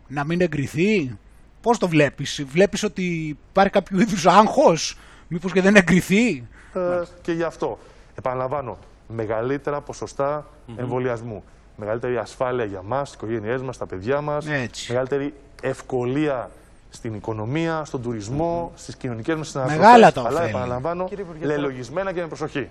[0.08, 1.18] να μην εγκριθεί;
[1.62, 4.96] Πώς το βλέπεις, βλέπεις ότι υπάρχει κάποιο είδους άγχος,
[5.28, 6.80] μήπως και δεν εγκριθεί; Ε,
[7.22, 7.78] και γι' αυτό.
[8.18, 10.78] Επαναλαμβάνω, μεγαλύτερα ποσοστά Μμμ.
[10.78, 11.44] εμβολιασμού.
[11.76, 14.46] Μεγαλύτερη ασφάλεια για μας, τις οικογένειές μας, τα παιδιά μας.
[14.46, 14.92] Έτσι.
[14.92, 16.50] Μεγαλύτερη ευκολία
[16.90, 19.86] στην οικονομία, στον τουρισμό, στις κοινωνικές μας συναναστροφέ.
[19.86, 20.48] Μεγάλα τα Αλλά ωφέλη.
[20.48, 21.08] επαναλαμβάνω,
[21.40, 22.68] λελογισμένα και με προσοχή.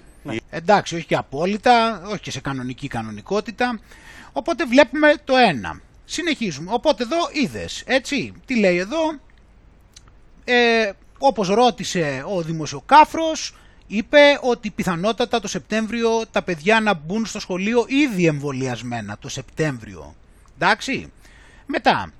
[0.50, 3.80] Εντάξει, όχι και απόλυτα, όχι και σε κανονική κανονικότητα.
[4.32, 5.80] Οπότε βλέπουμε το ένα.
[6.12, 6.72] Συνεχίζουμε.
[6.74, 8.34] Οπότε εδώ είδες, έτσι.
[8.46, 9.20] Τι λέει εδώ.
[10.44, 13.56] Ε, όπως ρώτησε ο δημοσιοκάφρος,
[13.88, 20.16] είπε ότι πιθανότατα το Σεπτέμβριο τα παιδιά να μπουν στο σχολείο ήδη εμβολιασμένα το Σεπτέμβριο.
[20.56, 21.12] Εντάξει.
[21.66, 22.14] Μετά,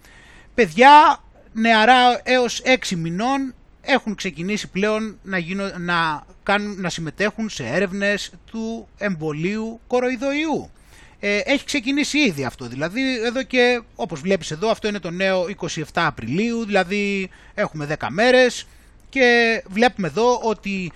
[0.54, 1.24] παιδιά
[1.54, 8.32] νεαρά έως 6 μηνών έχουν ξεκινήσει πλέον να, γίνω, να, κάνουν, να συμμετέχουν σε έρευνες
[8.46, 10.70] του εμβολίου κοροϊδοϊού.
[11.24, 15.46] Ε, έχει ξεκινήσει ήδη αυτό, δηλαδή εδώ και όπως βλέπεις εδώ αυτό είναι το νέο
[15.62, 18.68] 27 Απριλίου, δηλαδή έχουμε 10 μέρες
[19.10, 20.92] και βλέπουμε εδώ ότι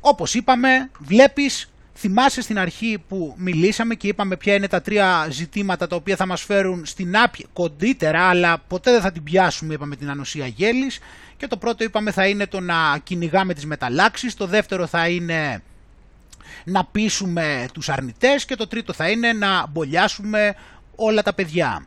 [0.00, 1.70] όπως είπαμε βλέπεις
[2.00, 6.26] Θυμάσαι στην αρχή που μιλήσαμε και είπαμε ποια είναι τα τρία ζητήματα τα οποία θα
[6.26, 10.98] μας φέρουν στην άπια, κοντύτερα, αλλά ποτέ δεν θα την πιάσουμε, είπαμε την ανοσία γέλης.
[11.36, 15.62] Και το πρώτο είπαμε θα είναι το να κυνηγάμε τις μεταλλάξεις, το δεύτερο θα είναι
[16.68, 20.54] να πείσουμε τους αρνητές και το τρίτο θα είναι να μπολιάσουμε
[20.96, 21.86] όλα τα παιδιά.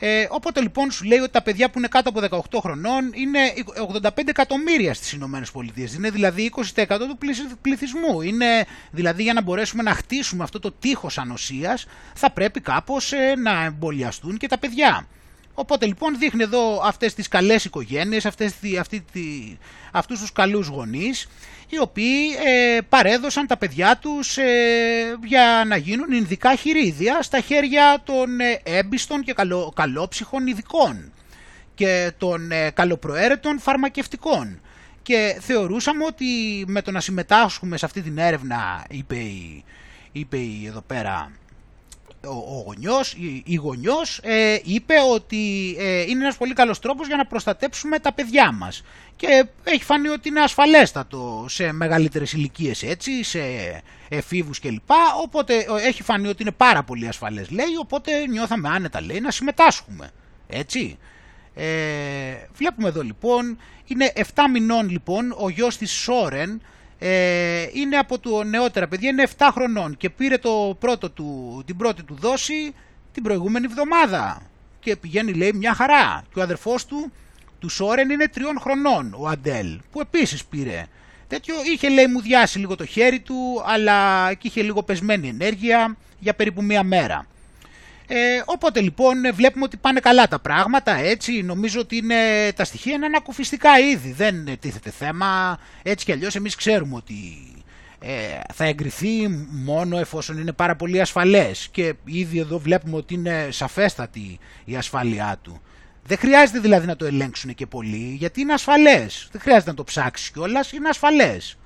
[0.00, 3.38] Ε, οπότε λοιπόν σου λέει ότι τα παιδιά που είναι κάτω από 18 χρονών είναι
[4.02, 5.94] 85 εκατομμύρια στις Ηνωμένες Πολιτείες.
[5.94, 8.20] Είναι δηλαδή 20% του πληθυσ- πληθυσμού.
[8.22, 13.34] Είναι δηλαδή για να μπορέσουμε να χτίσουμε αυτό το τείχος ανοσίας θα πρέπει κάπως ε,
[13.42, 15.06] να εμβολιαστούν και τα παιδιά.
[15.54, 19.56] Οπότε λοιπόν δείχνει εδώ αυτές τις καλές οικογένειες, αυτές, τη- αυτή, τη,
[19.92, 21.28] αυτούς τους καλούς γονείς,
[21.68, 28.02] οι οποίοι ε, παρέδωσαν τα παιδιά τους ε, για να γίνουν ειδικά χειρίδια στα χέρια
[28.04, 31.12] των ε, έμπιστων και καλο, καλόψυχων ειδικών
[31.74, 34.60] και των ε, καλοπροαίρετων φαρμακευτικών.
[35.02, 36.24] Και θεωρούσαμε ότι
[36.66, 39.64] με το να συμμετάσχουμε σε αυτή την έρευνα, είπε η,
[40.12, 41.32] είπε η εδώ πέρα
[42.26, 47.06] ο, ο γονιός, η, η γονιός ε, είπε ότι ε, είναι ένας πολύ καλός τρόπος
[47.06, 48.82] για να προστατέψουμε τα παιδιά μας
[49.16, 53.40] και έχει φανεί ότι είναι ασφαλέστατο σε μεγαλύτερες ηλικίες έτσι, σε
[54.08, 54.90] εφήβους κλπ.
[55.22, 59.30] Οπότε ε, έχει φανεί ότι είναι πάρα πολύ ασφαλές λέει, οπότε νιώθαμε άνετα λέει να
[59.30, 60.10] συμμετάσχουμε.
[60.48, 60.98] Έτσι.
[61.54, 66.60] Ε, βλέπουμε εδώ λοιπόν, είναι 7 μηνών λοιπόν, ο γιος της Σόρεν
[66.98, 71.76] ε, είναι από το νεότερα παιδιά, είναι 7 χρονών και πήρε το πρώτο του, την
[71.76, 72.74] πρώτη του δόση
[73.12, 74.42] την προηγούμενη εβδομάδα.
[74.80, 76.24] Και πηγαίνει λέει μια χαρά.
[76.32, 77.12] Και ο αδερφός του
[77.58, 80.86] του Σόρεν είναι 3 χρονών ο Αντέλ που επίσης πήρε.
[81.28, 85.96] Τέτοιο είχε λέει μου διάσει λίγο το χέρι του αλλά και είχε λίγο πεσμένη ενέργεια
[86.18, 87.26] για περίπου μία μέρα
[88.10, 92.64] ε, οπότε λοιπόν ε, βλέπουμε ότι πάνε καλά τα πράγματα, έτσι, νομίζω ότι είναι, τα
[92.64, 97.14] στοιχεία είναι ανακουφιστικά ήδη, δεν ε, τίθεται θέμα, έτσι κι αλλιώς εμείς ξέρουμε ότι
[98.00, 98.12] ε,
[98.54, 104.38] θα εγκριθεί μόνο εφόσον είναι πάρα πολύ ασφαλές και ήδη εδώ βλέπουμε ότι είναι σαφέστατη
[104.64, 105.62] η ασφάλειά του.
[106.04, 109.28] Δεν χρειάζεται δηλαδή να το ελέγξουν και πολύ, γιατί είναι ασφαλές.
[109.32, 111.58] Δεν χρειάζεται να το ψάξεις κιόλας, είναι ασφαλές.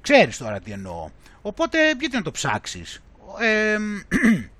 [0.00, 1.10] Ξέρεις τώρα τι εννοώ.
[1.42, 3.02] Οπότε γιατί να το ψάξεις.
[3.40, 3.76] Ε,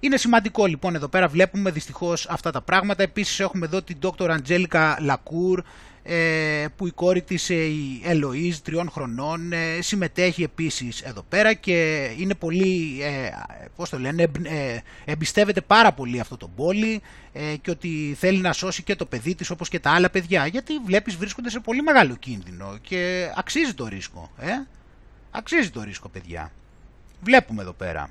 [0.00, 3.02] είναι σημαντικό λοιπόν εδώ πέρα βλέπουμε δυστυχώς αυτά τα πράγματα.
[3.02, 4.38] Επίσης έχουμε εδώ την Dr.
[4.38, 5.58] Angelica Lacour
[6.02, 11.54] ε, που η κόρη της ε, η Ελοΐζ τριών χρονών ε, συμμετέχει επίσης εδώ πέρα
[11.54, 13.30] και είναι πολύ, ε,
[13.76, 17.00] πώς το λένε, εμπ- ε, εμπιστεύεται πάρα πολύ αυτό το πόλι
[17.32, 20.46] ε, και ότι θέλει να σώσει και το παιδί της όπως και τα άλλα παιδιά
[20.46, 24.30] γιατί βλέπεις βρίσκονται σε πολύ μεγάλο κίνδυνο και αξίζει το ρίσκο.
[24.38, 24.52] Ε;
[25.30, 26.52] Αξίζει το ρίσκο παιδιά.
[27.22, 28.10] Βλέπουμε εδώ πέρα.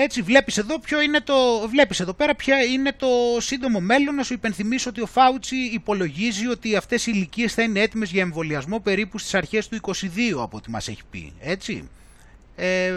[0.00, 1.34] Έτσι βλέπεις εδώ, ποιο είναι το,
[1.68, 3.06] βλέπεις εδώ πέρα ποια είναι το
[3.38, 4.14] σύντομο μέλλον.
[4.14, 8.22] Να σου υπενθυμίσω ότι ο Φάουτσι υπολογίζει ότι αυτές οι ηλικίες θα είναι έτοιμες για
[8.22, 9.92] εμβολιασμό περίπου στις αρχές του 22
[10.38, 11.32] από ό,τι μας έχει πει.
[11.40, 11.88] Έτσι.
[12.56, 12.96] Ε,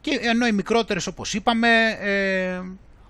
[0.00, 1.68] και ενώ οι μικρότερες όπως είπαμε
[2.00, 2.60] ε,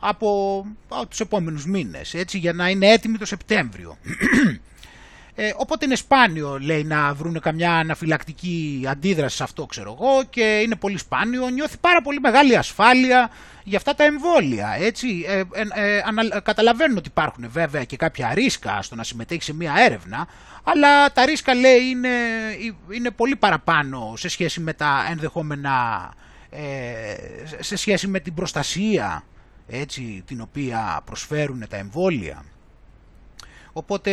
[0.00, 2.14] από, από τους επόμενους μήνες.
[2.14, 3.98] Έτσι, για να είναι έτοιμοι το Σεπτέμβριο.
[5.40, 10.60] Ε, οπότε είναι σπάνιο, λέει, να βρουν καμιά αναφυλακτική αντίδραση σε αυτό, ξέρω εγώ, και
[10.64, 11.48] είναι πολύ σπάνιο.
[11.48, 13.30] Νιώθει πάρα πολύ μεγάλη ασφάλεια
[13.64, 14.76] για αυτά τα εμβόλια.
[14.80, 15.24] Έτσι.
[15.28, 19.54] Ε, ε, ε, ανα- καταλαβαίνουν ότι υπάρχουν βέβαια και κάποια ρίσκα στο να συμμετέχει σε
[19.54, 20.28] μία έρευνα,
[20.62, 22.08] αλλά τα ρίσκα, λέει, είναι,
[22.90, 26.10] είναι πολύ παραπάνω σε σχέση με τα ενδεχόμενα,
[26.50, 26.62] ε,
[27.60, 29.24] σε σχέση με την προστασία
[29.68, 32.44] έτσι, την οποία προσφέρουν τα εμβόλια.
[33.72, 34.12] Οπότε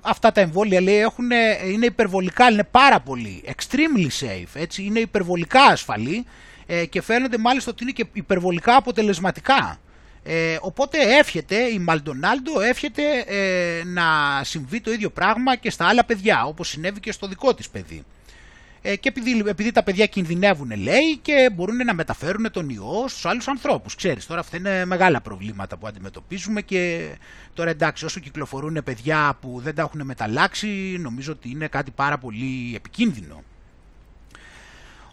[0.00, 1.30] αυτά τα εμβόλια λέει έχουν,
[1.72, 6.24] είναι υπερβολικά, είναι πάρα πολύ, extremely safe, έτσι, είναι υπερβολικά ασφαλή
[6.66, 9.78] ε, και φαίνονται μάλιστα ότι είναι και υπερβολικά αποτελεσματικά.
[10.26, 14.04] Ε, οπότε εύχεται, η Μαλντονάλντο εύχεται ε, να
[14.44, 18.04] συμβεί το ίδιο πράγμα και στα άλλα παιδιά, όπως συνέβη και στο δικό της παιδί.
[18.86, 23.26] Ε, και επειδή, επειδή τα παιδιά κινδυνεύουν λέει και μπορούν να μεταφέρουν τον ιό στους
[23.26, 23.94] άλλους ανθρώπους.
[23.94, 27.10] Ξέρεις τώρα αυτά είναι μεγάλα προβλήματα που αντιμετωπίζουμε και
[27.54, 32.18] τώρα εντάξει όσο κυκλοφορούν παιδιά που δεν τα έχουν μεταλλάξει νομίζω ότι είναι κάτι πάρα
[32.18, 33.42] πολύ επικίνδυνο.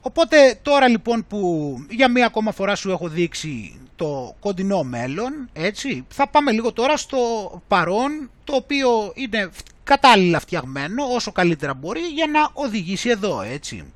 [0.02, 6.06] Οπότε τώρα λοιπόν που για μία ακόμα φορά σου έχω δείξει το κοντινό μέλλον, έτσι,
[6.10, 7.18] θα πάμε λίγο τώρα στο
[7.68, 9.50] παρόν, το οποίο είναι
[9.92, 13.94] κατάλληλα φτιαγμένο όσο καλύτερα μπορεί για να οδηγήσει εδώ, έτσι.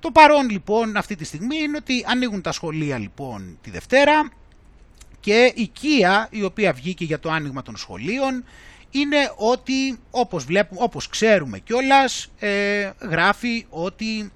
[0.00, 4.30] Το παρόν λοιπόν αυτή τη στιγμή είναι ότι ανοίγουν τα σχολεία λοιπόν τη Δευτέρα
[5.20, 8.44] και η Κία η οποία βγήκε για το άνοιγμα των σχολείων
[8.90, 14.32] είναι ότι όπως, βλέπουμε, όπως ξέρουμε κιόλας ε, γράφει ότι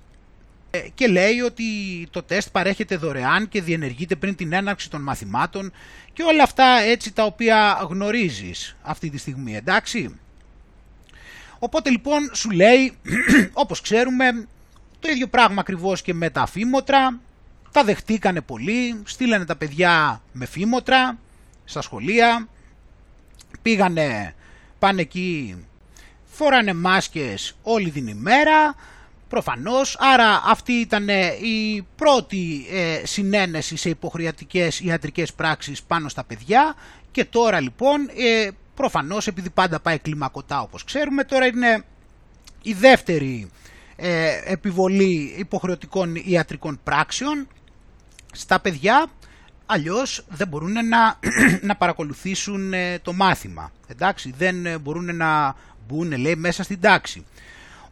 [0.71, 1.65] ε, και λέει ότι
[2.11, 5.73] το τεστ παρέχεται δωρεάν και διενεργείται πριν την έναρξη των μαθημάτων
[6.13, 10.17] και όλα αυτά έτσι τα οποία γνωρίζεις αυτή τη στιγμή, εντάξει.
[11.65, 12.93] Οπότε λοιπόν σου λέει,
[13.53, 14.49] όπως ξέρουμε,
[14.99, 17.21] το ίδιο πράγμα ακριβώς και με τα φήμοτρα,
[17.73, 21.19] τα δεχτήκανε πολύ, στείλανε τα παιδιά με φήμοτρα
[21.65, 22.49] στα σχολεία,
[23.63, 24.35] πήγανε,
[24.79, 25.57] πάνε εκεί,
[26.25, 28.75] φοράνε μάσκες όλη την ημέρα,
[29.29, 31.09] Προφανώς, άρα αυτή ήταν
[31.43, 36.75] η πρώτη ε, συνένεση σε υποχρεωτικές ιατρικές πράξεις πάνω στα παιδιά.
[37.11, 41.85] Και τώρα λοιπόν ε, προφανώς επειδή πάντα πάει κλιμακωτά όπως ξέρουμε τώρα είναι
[42.63, 43.51] η δεύτερη
[43.97, 47.49] ε, επιβολή υποχρεωτικών ιατρικών πράξεων
[48.33, 49.07] στα παιδιά.
[49.67, 51.19] Αλλιώς δεν μπορούν να,
[51.69, 53.73] να παρακολουθήσουν ε, το μάθημα.
[53.87, 55.57] Εντάξει δεν μπορούν να
[55.87, 57.25] μπουν λέει μέσα στην τάξη.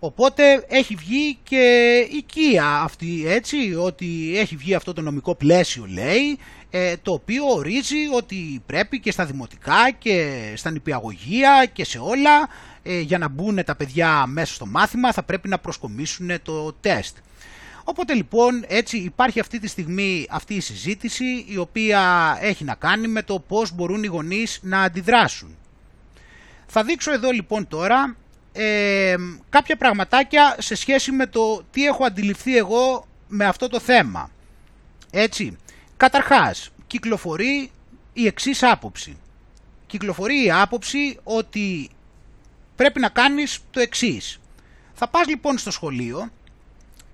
[0.02, 5.86] Οπότε έχει βγει και η Κία αυτή έτσι, ότι έχει βγει αυτό το νομικό πλαίσιο
[5.88, 6.38] λέει,
[6.70, 12.48] ε, το οποίο ορίζει ότι πρέπει και στα δημοτικά και στα νηπιαγωγεία και σε όλα
[12.82, 17.16] ε, για να μπουν τα παιδιά μέσα στο μάθημα θα πρέπει να προσκομίσουν το τεστ.
[17.84, 23.08] Οπότε λοιπόν έτσι υπάρχει αυτή τη στιγμή αυτή η συζήτηση η οποία έχει να κάνει
[23.08, 25.56] με το πώς μπορούν οι γονείς να αντιδράσουν.
[26.66, 28.16] Θα δείξω εδώ λοιπόν τώρα
[28.52, 29.14] ε,
[29.48, 34.30] κάποια πραγματάκια σε σχέση με το τι έχω αντιληφθεί εγώ με αυτό το θέμα.
[35.10, 35.56] Έτσι,
[36.00, 37.70] καταρχάς, κυκλοφορεί
[38.12, 39.16] η εξής άποψη.
[39.86, 41.90] Κυκλοφορεί η άποψη ότι
[42.76, 44.40] πρέπει να κάνεις το εξής.
[44.94, 46.30] Θα πας λοιπόν στο σχολείο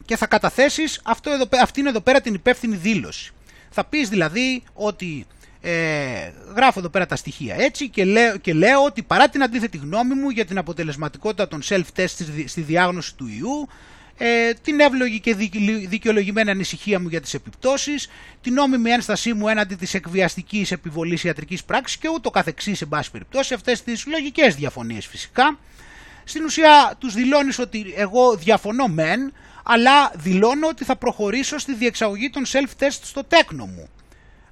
[0.04, 3.32] και θα καταθέσεις αυτό εδώ, αυτήν εδώ πέρα την υπεύθυνη δήλωση.
[3.70, 5.26] Θα πεις δηλαδή ότι
[5.60, 9.76] ε, γράφω εδώ πέρα τα στοιχεία έτσι και λέω, και λέω ότι παρά την αντίθετη
[9.76, 13.68] γνώμη μου για την αποτελεσματικότητα των self-test στη διάγνωση του ιού,
[14.18, 15.34] ε, την εύλογη και
[15.88, 18.08] δικαιολογημένη ανησυχία μου για τις επιπτώσεις,
[18.40, 23.10] την νόμιμη ένστασή μου έναντι της εκβιαστικής επιβολής ιατρικής πράξης και ούτω καθεξής σε πάση
[23.10, 25.58] περιπτώσει, αυτές τις λογικές διαφωνίες φυσικά.
[26.24, 29.32] Στην ουσία τους δηλώνεις ότι εγώ διαφωνώ μεν,
[29.64, 33.88] αλλά δηλώνω ότι θα προχωρήσω στη διεξαγωγή των self-test στο τέκνο μου.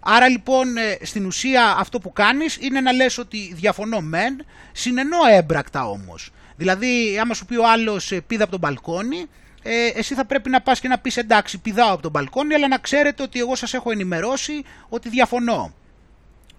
[0.00, 5.18] Άρα λοιπόν ε, στην ουσία αυτό που κάνεις είναι να λες ότι διαφωνώ μεν, συνενώ
[5.30, 6.30] έμπρακτα όμως.
[6.56, 9.28] Δηλαδή άμα σου πει ο άλλος ε, πήδα από τον μπαλκόνι,
[9.66, 12.68] ε, εσύ θα πρέπει να πας και να πεις εντάξει πηδάω από τον μπαλκόνι, αλλά
[12.68, 15.74] να ξέρετε ότι εγώ σας έχω ενημερώσει ότι διαφωνώ.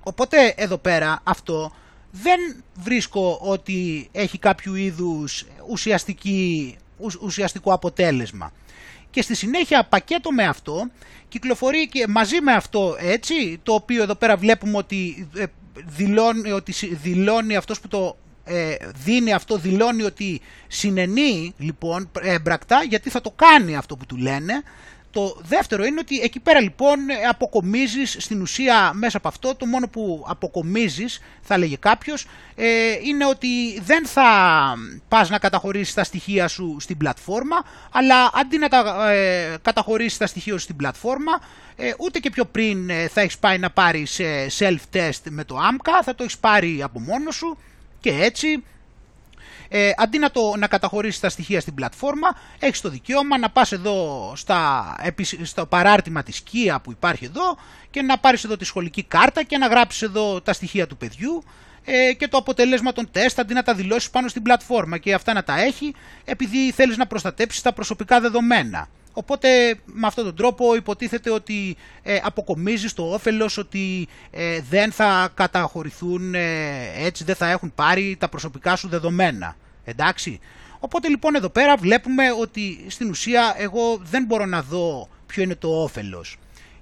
[0.04, 1.72] Οπότε εδώ πέρα αυτό
[2.12, 6.76] δεν βρίσκω ότι έχει κάποιο είδους ουσιαστική,
[7.22, 8.52] ουσιαστικό αποτέλεσμα.
[9.10, 10.90] Και στη συνέχεια πακέτο με αυτό
[11.28, 15.46] κυκλοφορεί και μαζί με αυτό έτσι, το οποίο εδώ πέρα βλέπουμε ότι ε,
[15.86, 23.10] δηλώνει, ότι δηλώνει αυτός που το ε, δίνει αυτό, δηλώνει ότι συνενεί λοιπόν έμπρακτα γιατί
[23.10, 24.64] θα το κάνει αυτό που του λένε.
[25.16, 29.88] Το δεύτερο είναι ότι εκεί πέρα λοιπόν αποκομίζεις στην ουσία μέσα από αυτό, το μόνο
[29.88, 32.66] που αποκομίζεις θα λέγει κάποιος ε,
[33.04, 34.24] είναι ότι δεν θα
[35.08, 37.56] πας να καταχωρήσεις τα στοιχεία σου στην πλατφόρμα
[37.92, 41.42] αλλά αντί να τα ε, καταχωρήσεις τα στοιχεία σου στην πλατφόρμα
[41.76, 44.20] ε, ούτε και πιο πριν ε, θα έχεις πάει να πάρεις
[44.60, 47.58] self-test με το AMCA, θα το έχεις πάρει από μόνος σου
[48.06, 48.64] και έτσι
[49.70, 52.28] ε, αντί να, το, να καταχωρήσεις τα στοιχεία στην πλατφόρμα,
[52.60, 54.96] έχεις το δικαίωμα να πας εδώ στα,
[55.44, 57.58] στο παράρτημα της Kia που υπάρχει εδώ
[57.90, 61.44] και να πάρεις εδώ τη σχολική κάρτα και να γράψεις εδώ τα στοιχεία του παιδιού
[61.86, 65.34] ε, και το αποτέλεσμα των τεστ αντί να τα δηλώσεις πάνω στην πλατφόρμα και αυτά
[65.34, 65.94] να τα έχει
[66.26, 68.88] επειδή θέλεις να προστατέψεις τα προσωπικά δεδομένα.
[69.18, 75.30] Οπότε με αυτόν τον τρόπο υποτίθεται ότι ε, αποκομίζεις το όφελος ότι ε, δεν θα
[75.34, 79.56] καταχωρηθούν ε, έτσι, δεν θα έχουν πάρει τα προσωπικά σου δεδομένα.
[79.84, 80.40] Εντάξει.
[80.80, 85.56] Οπότε λοιπόν εδώ πέρα βλέπουμε ότι στην ουσία εγώ δεν μπορώ να δω ποιο είναι
[85.56, 86.38] το όφελος.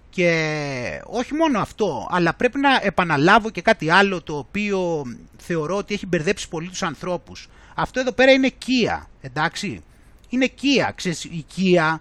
[0.10, 5.04] Και όχι μόνο αυτό, αλλά πρέπει να επαναλάβω και κάτι άλλο το οποίο
[5.38, 7.48] θεωρώ ότι έχει μπερδέψει πολύ τους ανθρώπους.
[7.76, 9.84] Αυτό εδώ πέρα είναι κία, εντάξει
[10.34, 10.92] είναι Kia.
[10.96, 11.96] Ξέρεις, η Kia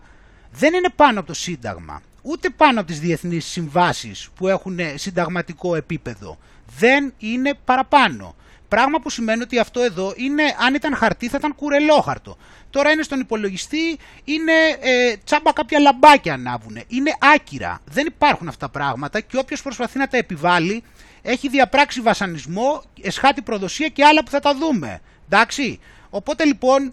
[0.52, 5.74] δεν είναι πάνω από το Σύνταγμα, ούτε πάνω από τις διεθνείς συμβάσεις που έχουν συνταγματικό
[5.74, 6.38] επίπεδο.
[6.78, 8.34] Δεν είναι παραπάνω.
[8.68, 12.36] Πράγμα που σημαίνει ότι αυτό εδώ είναι, αν ήταν χαρτί θα ήταν κουρελόχαρτο.
[12.70, 16.78] Τώρα είναι στον υπολογιστή, είναι ε, τσάμπα κάποια λαμπάκια ανάβουν.
[16.86, 17.80] Είναι άκυρα.
[17.84, 20.82] Δεν υπάρχουν αυτά τα πράγματα και όποιος προσπαθεί να τα επιβάλλει
[21.22, 25.00] έχει διαπράξει βασανισμό, εσχάτη προδοσία και άλλα που θα τα δούμε.
[25.28, 25.80] Εντάξει.
[26.10, 26.92] Οπότε λοιπόν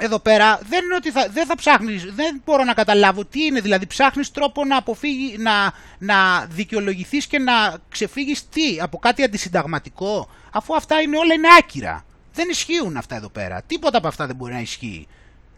[0.00, 3.60] εδώ πέρα δεν είναι ότι θα, δεν θα ψάχνεις, δεν μπορώ να καταλάβω τι είναι,
[3.60, 7.52] δηλαδή ψάχνεις τρόπο να αποφύγει, να, να δικαιολογηθείς και να
[7.88, 12.04] ξεφύγεις τι, από κάτι αντισυνταγματικό, αφού αυτά είναι όλα είναι άκυρα.
[12.32, 15.06] Δεν ισχύουν αυτά εδώ πέρα, τίποτα από αυτά δεν μπορεί να ισχύει.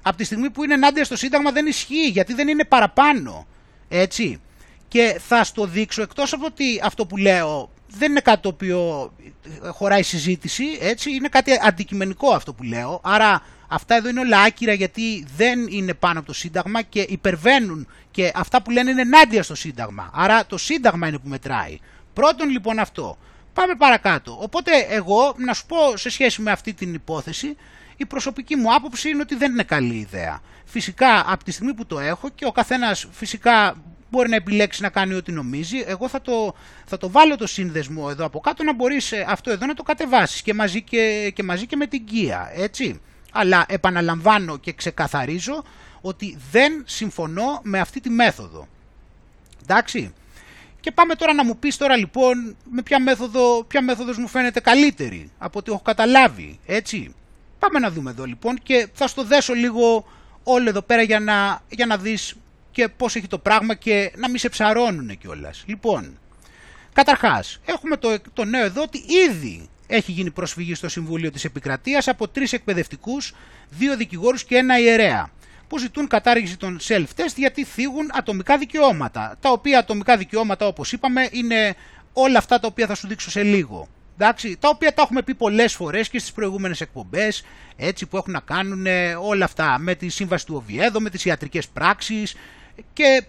[0.03, 3.47] Από τη στιγμή που είναι ενάντια στο Σύνταγμα δεν ισχύει, γιατί δεν είναι παραπάνω,
[3.89, 4.41] έτσι.
[4.89, 9.13] Και θα στο δείξω, εκτός από ότι αυτό που λέω δεν είναι κάτι το οποίο
[9.71, 14.73] χωράει συζήτηση, έτσι, είναι κάτι αντικειμενικό αυτό που λέω, άρα Αυτά εδώ είναι όλα άκυρα
[14.73, 19.43] γιατί δεν είναι πάνω από το Σύνταγμα και υπερβαίνουν και αυτά που λένε είναι ενάντια
[19.43, 20.11] στο Σύνταγμα.
[20.15, 21.79] Άρα το Σύνταγμα είναι που μετράει.
[22.13, 23.19] Πρώτον λοιπόν αυτό.
[23.53, 24.39] Πάμε παρακάτω.
[24.41, 27.57] Οπότε εγώ να σου πω σε σχέση με αυτή την υπόθεση
[27.97, 30.41] η προσωπική μου άποψη είναι ότι δεν είναι καλή ιδέα.
[30.65, 33.75] Φυσικά από τη στιγμή που το έχω και ο καθένας φυσικά
[34.11, 35.85] μπορεί να επιλέξει να κάνει ό,τι νομίζει.
[35.87, 36.55] Εγώ θα το,
[36.87, 39.83] θα το βάλω το σύνδεσμο εδώ από κάτω να μπορείς ε, αυτό εδώ να το
[39.83, 43.01] κατεβάσεις και μαζί και, και, μαζί και με την Kia, έτσι
[43.33, 45.65] αλλά επαναλαμβάνω και ξεκαθαρίζω
[46.01, 48.69] ότι δεν συμφωνώ με αυτή τη μέθοδο.
[49.63, 50.15] Εντάξει.
[50.81, 54.61] Και πάμε τώρα να μου πεις τώρα λοιπόν με ποια, μέθοδο, ποια μέθοδος μου φαίνεται
[54.61, 57.15] καλύτερη από ό,τι έχω καταλάβει, έτσι.
[57.59, 60.07] Πάμε να δούμε εδώ λοιπόν και θα στο δέσω λίγο
[60.43, 62.35] όλο εδώ πέρα για να, για να δεις
[62.71, 65.65] και πώς έχει το πράγμα και να μην σε ψαρώνουν κιόλας.
[65.67, 66.19] Λοιπόν,
[66.93, 72.09] καταρχάς έχουμε το, το νέο εδώ ότι ήδη έχει γίνει προσφυγή στο Συμβούλιο της Επικρατείας
[72.09, 73.35] από τρεις εκπαιδευτικούς,
[73.69, 75.31] δύο δικηγόρους και ένα ιερέα
[75.69, 79.37] που ζητούν κατάργηση των self-test γιατί θίγουν ατομικά δικαιώματα.
[79.41, 81.75] Τα οποία ατομικά δικαιώματα όπως είπαμε είναι
[82.13, 83.89] όλα αυτά τα οποία θα σου δείξω σε λίγο.
[84.15, 87.45] Εντάξει, τα οποία τα έχουμε πει πολλές φορές και στις προηγούμενες εκπομπές,
[87.77, 88.87] έτσι που έχουν να κάνουν
[89.23, 92.35] όλα αυτά με τη σύμβαση του Οβιέδο, με τις ιατρικές πράξεις
[92.93, 93.25] και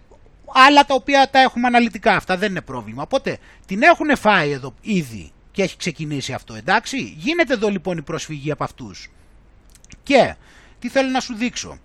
[0.54, 3.04] άλλα τα οποία τα έχουμε αναλυτικά, αυτά δεν είναι πρόβλημα.
[3.04, 7.16] Οπότε την έχουν φάει εδώ ήδη και έχει ξεκινήσει αυτό, εντάξει.
[7.18, 9.10] Γίνεται εδώ λοιπόν η προσφυγή από αυτούς.
[10.04, 10.36] Και
[10.80, 11.78] τι θέλω να σου δείξω.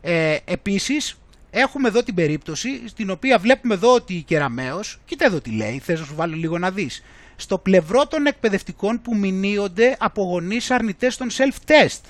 [0.00, 1.16] Ε, επίσης
[1.50, 5.78] έχουμε εδώ την περίπτωση στην οποία βλέπουμε εδώ ότι η Κεραμέως, κοίτα εδώ τι λέει,
[5.78, 7.02] θες να σου βάλω λίγο να δεις.
[7.36, 12.00] Στο πλευρό των εκπαιδευτικών που μηνύονται από γονείς αρνητές των self-test.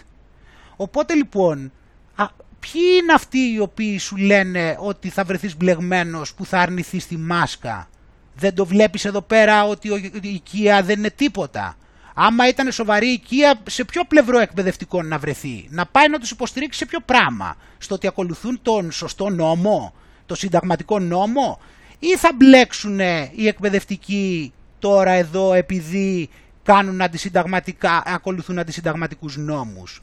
[0.76, 1.72] Οπότε λοιπόν,
[2.14, 2.26] α,
[2.63, 7.17] ποιοι είναι αυτοί οι οποίοι σου λένε ότι θα βρεθείς μπλεγμένος που θα αρνηθείς τη
[7.17, 7.89] μάσκα;
[8.35, 9.89] Δεν το βλέπεις εδώ πέρα ότι
[10.23, 11.77] η οικία δεν είναι τίποτα.
[12.15, 16.31] Άμα ήταν σοβαρή η οικία, σε ποιο πλευρό εκπαιδευτικό να βρεθεί; Να πάει να τους
[16.31, 19.95] υποστηρίξει σε ποιο πράγμα; Στο ότι ακολουθούν τον σωστό νόμο,
[20.27, 21.61] το συνταγματικό νόμο;
[21.99, 22.99] Ή θα μπλέξουν
[23.35, 26.29] οι εκπαιδευτικοί τώρα εδώ επειδή
[26.63, 30.03] κάνουν αντισυνταγματικά, ακολουθούν αντισυνταγματικούς νόμους;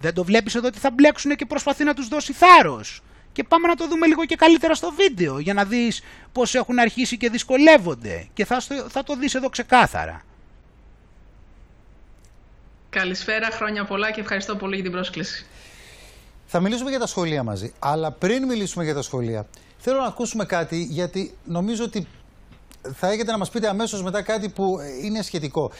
[0.00, 3.68] Δεν το βλέπεις εδώ ότι θα μπλέξουν και προσπαθεί να τους δώσει θάρρος και πάμε
[3.68, 7.30] να το δούμε λίγο και καλύτερα στο βίντεο για να δεις πώς έχουν αρχίσει και
[7.30, 10.22] δυσκολεύονται και θα, θα το δεις εδώ ξεκάθαρα.
[12.90, 15.46] Καλησπέρα, χρόνια πολλά και ευχαριστώ πολύ για την πρόσκληση.
[16.46, 19.46] Θα μιλήσουμε για τα σχολεία μαζί, αλλά πριν μιλήσουμε για τα σχολεία,
[19.78, 22.06] θέλω να ακούσουμε κάτι γιατί νομίζω ότι
[22.94, 25.72] θα έχετε να μας πείτε αμέσως μετά κάτι που είναι σχετικό.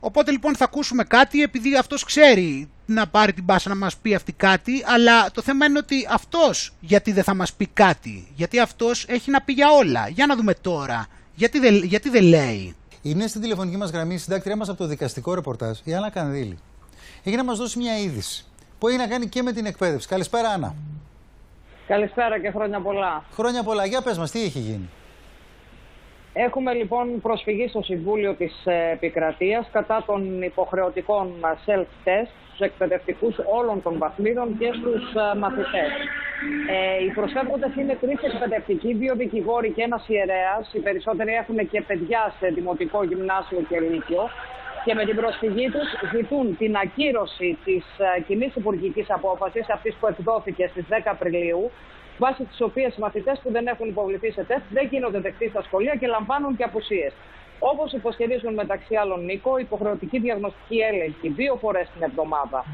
[0.00, 4.14] Οπότε λοιπόν θα ακούσουμε κάτι επειδή αυτός ξέρει να πάρει την πάσα να μας πει
[4.14, 8.58] αυτή κάτι, αλλά το θέμα είναι ότι αυτός γιατί δεν θα μας πει κάτι, γιατί
[8.58, 10.08] αυτός έχει να πει για όλα.
[10.08, 14.18] Για να δούμε τώρα, γιατί δεν, γιατί δεν λέει; Είναι στην τηλεφωνική μας γραμμή η
[14.18, 16.58] συντάκτριά μας από το δικαστικό ρεπορτάζ, η Άννα Κανδύλη.
[17.24, 18.44] Έχει να μας δώσει μια είδηση
[18.78, 20.08] που έχει να κάνει και με την εκπαίδευση.
[20.08, 20.74] Καλησπέρα Άννα.
[21.86, 23.24] Καλησπέρα και χρόνια πολλά.
[23.34, 23.86] Χρόνια πολλά.
[23.86, 24.88] Για πες μας, τι έχει γίνει;
[26.32, 33.36] Έχουμε λοιπόν προσφυγή στο Συμβούλιο της ε, Επικρατείας κατά των υποχρεωτικών ε, self-test στους εκπαιδευτικούς
[33.58, 35.90] όλων των βαθμίδων και στους ε, μαθητές.
[36.70, 40.72] Ε, οι προσφεύγοντες είναι τρεις εκπαιδευτικοί, δύο δικηγόροι και ένας ιερέας.
[40.72, 44.28] Οι περισσότεροι έχουν και παιδιά σε δημοτικό γυμνάσιο και λύκειο.
[44.84, 47.84] Και με την προσφυγή τους ζητούν την ακύρωση της
[48.26, 51.70] κοινής υπουργικής απόφασης, αυτής που εκδόθηκε στις 10 Απριλίου,
[52.18, 55.62] βάσει της οποίας οι μαθητές που δεν έχουν υποβληθεί σε τεστ δεν γίνονται δεκτοί στα
[55.62, 57.12] σχολεία και λαμβάνουν και απουσίες.
[57.58, 62.64] Όπως υποστηρίζουν μεταξύ άλλων Νίκο, υποχρεωτική διαγνωστική έλεγχη δύο φορές την εβδομάδα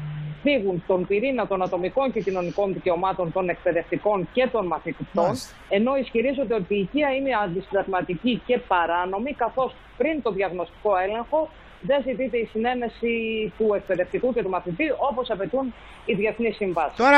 [0.45, 5.31] φύγουν τον πυρήνα των ατομικών και κοινωνικών δικαιωμάτων των εκπαιδευτικών και των μαθητών,
[5.69, 11.49] ενώ ισχυρίζονται ότι η οικία είναι αντισυνταγματική και παράνομη, καθώς πριν το διαγνωστικό έλεγχο
[11.85, 13.13] δεν ζητείται η συνένεση
[13.57, 15.73] του εκπαιδευτικού και του μαθητή όπως απαιτούν
[16.05, 16.97] οι διεθνείς συμβάσεις.
[16.97, 17.17] Τώρα,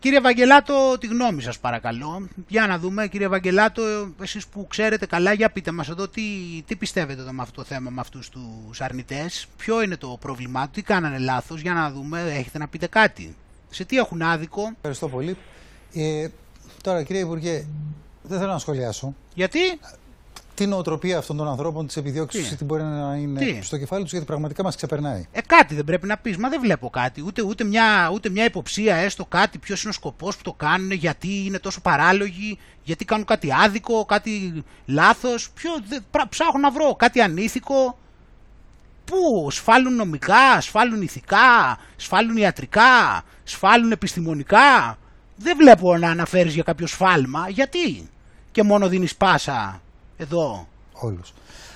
[0.00, 2.28] κύριε Βαγγελάτο, τη γνώμη σας παρακαλώ.
[2.48, 3.82] Για να δούμε, κύριε Βαγγελάτο,
[4.22, 6.22] εσείς που ξέρετε καλά, για πείτε μας εδώ τι,
[6.66, 10.64] τι πιστεύετε εδώ με αυτό το θέμα, με αυτούς τους αρνητές; Ποιο είναι το πρόβλημά
[10.64, 13.36] του, τι κάνανε λάθος, για να δούμε, έχετε να πείτε κάτι.
[13.70, 15.36] Σε τι έχουν άδικο; Ευχαριστώ πολύ.
[15.94, 16.28] Ε,
[16.82, 17.66] τώρα, κύριε Υπουργέ,
[18.22, 19.14] δεν θέλω να σχολιάσω.
[19.34, 19.58] Γιατί;
[20.56, 24.10] Την νοοτροπία αυτών των ανθρώπων, τι επιδιώξει, τι μπορεί να είναι Τι; στο κεφάλι τους,
[24.10, 25.26] γιατί πραγματικά μας ξεπερνάει.
[25.32, 27.22] Ε, κάτι δεν πρέπει να πεις, μα δεν βλέπω κάτι.
[27.26, 30.90] Ούτε, ούτε, μια, ούτε μια υποψία, έστω κάτι, ποιος είναι ο σκοπός που το κάνουν,
[30.90, 35.50] γιατί είναι τόσο παράλογοι, γιατί κάνουν κάτι άδικο, κάτι λάθος.
[35.50, 37.98] Ποιο, δε, πρα- ψάχνω να βρω κάτι ανήθικο.
[39.04, 44.98] Πού, σφάλουν νομικά, σφάλουν ηθικά, σφάλουν ιατρικά, σφάλουν επιστημονικά.
[45.36, 47.48] Δεν βλέπω να αναφέρεις για κάποιο σφάλμα.
[47.48, 48.08] Γιατί;
[48.50, 49.80] Και μόνο δίνεις πάσα
[50.16, 50.68] εδώ.
[50.92, 51.32] Όλους.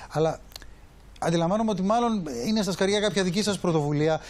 [0.09, 0.39] Αλλά
[1.19, 4.21] αντιλαμβάνομαι ότι μάλλον είναι στα σκαριά κάποια δική σας πρωτοβουλία.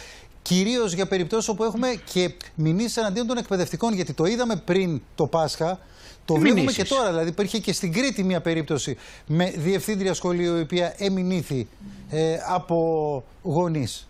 [0.42, 3.94] Κυρίως για περιπτώσεις όπου έχουμε και μηνύσεις εναντίον των εκπαιδευτικών.
[3.94, 5.78] Γιατί το είδαμε πριν το Πάσχα.
[6.24, 7.08] Το Τι βλέπουμε μηνύσεις; και τώρα.
[7.08, 8.96] Δηλαδή, υπήρχε και στην Κρήτη μια περίπτωση
[9.26, 11.68] με διευθύντρια σχολείου η οποία εμηνήθη
[12.10, 14.08] ε, από γονείς.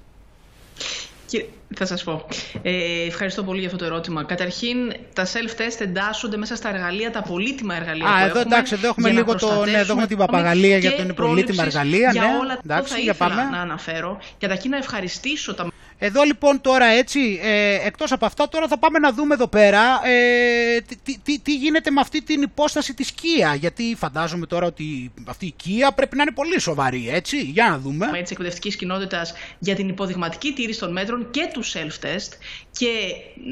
[1.33, 2.27] Κύριε, θα σας πω.
[2.63, 2.73] Ε,
[3.07, 4.25] ευχαριστώ πολύ για αυτό το ερώτημα.
[4.25, 4.77] Καταρχήν,
[5.13, 8.89] τα self-test εντάσσονται μέσα στα εργαλεία, τα πολύτιμα εργαλεία Α, που εδώ έχουμε, εντάξει, εδώ
[8.89, 11.13] έχουμε για να λίγο το- ναι, εδώ έχουμε προστατεύσουμε την παπαγαλία για και το είναι
[11.13, 12.29] πολύτιμα πρόληψης εργαλεία, Για ναι.
[12.43, 13.51] όλα αυτά Εντάξει, θα για ήθελα πάμε.
[13.51, 14.19] να αναφέρω.
[14.39, 15.67] Καταρχήν να ευχαριστήσω τα
[16.05, 20.01] Εδώ λοιπόν τώρα έτσι, ε, εκτός από αυτά τώρα θα πάμε να δούμε εδώ πέρα
[20.07, 23.59] ε, τι, τι- τι, τι γίνεται με αυτή την υπόσταση της Kia.
[23.59, 27.41] Γιατί φαντάζομαι τώρα ότι αυτή η Kia πρέπει να είναι πολύ σοβαρή, έτσι.
[27.41, 28.07] Για να δούμε.
[28.13, 32.33] τη εκπαιδευτικής κοινότητας για την υποδειγματική τήρηση των μέτρων και του self-test
[32.71, 32.89] και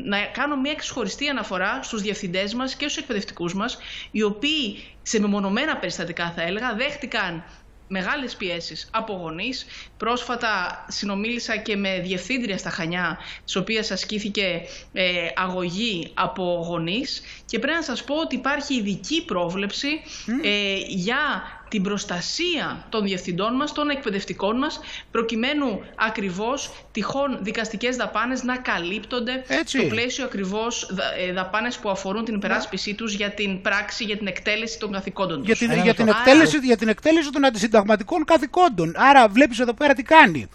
[0.05, 3.79] να κάνω μια ξεχωριστή αναφορά στους διευθυντές μας και στους εκπαιδευτικούς μας
[4.11, 7.45] οι οποίοι σε μεμονωμένα περιστατικά θα έλεγα δέχτηκαν
[7.93, 9.67] μεγάλες πιέσεις από γονείς.
[9.97, 14.61] Πρόσφατα συνομίλησα και με διευθύντρια στα Χανιά, της οποίας ασκήθηκε
[14.93, 19.89] ε, αγωγή από γονείς και πρέπει να σας πω ότι υπάρχει ειδική πρόβλεψη
[20.43, 28.43] ε, για την προστασία των διευθυντών μας, των εκπαιδευτικών μας, προκειμένου ακριβώς τυχόν δικαστικές δαπάνες
[28.43, 29.79] να καλύπτονται Έτσι.
[29.79, 34.17] στο πλαίσιο ακριβώς δα- ε, δαπάνες που αφορούν την υπεράσπισή τους για την πράξη, για
[34.17, 35.69] την εκτέλεση των καθηκόντων Για τους.
[35.69, 38.93] την, για, την εκτέλεση, για την εκτέλεση των αντισυνταγματικών καθηκόντων.
[38.97, 40.49] Άρα βλέπεις εδώ πέρα τι κάνει.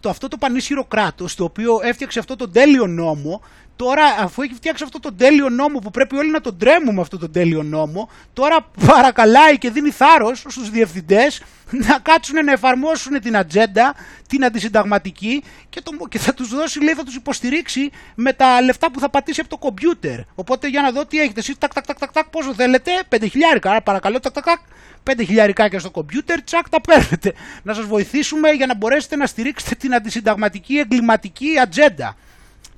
[0.00, 3.42] Το, αυτό το πανίσχυρο κράτος, το οποίο έφτιαξε αυτό το τέλειο νόμο,
[3.76, 7.18] τώρα αφού έχει φτιάξει αυτό το τέλειο νόμο που πρέπει όλοι να τον τρέμουμε αυτό
[7.18, 13.36] το τέλειο νόμο, τώρα παρακαλάει και δίνει θάρρος στους διευθυντές να κάτσουν να εφαρμόσουν την
[13.36, 13.94] ατζέντα,
[14.28, 18.90] την αντισυνταγματική και, το, και θα τους δώσει, λέει, θα τους υποστηρίξει με τα λεφτά
[18.90, 20.18] που θα πατήσει από το κομπιούτερ.
[20.34, 23.26] Οπότε για να δω τι έχετε εσείς, τακ, τακ, τακ, τακ, τακ, πόσο θέλετε, πέντε
[23.26, 24.58] χιλιάρικα, άρα παρακαλώ, τακ, τακ, τακ,
[25.02, 27.34] πέντε χιλιάρικάκια στο κομπιούτερ, τσακ, τα παίρνετε.
[27.62, 32.16] Να σας βοηθήσουμε για να μπορέσετε να στηρίξετε την αντισυνταγματική εγκληματική ατζέντα.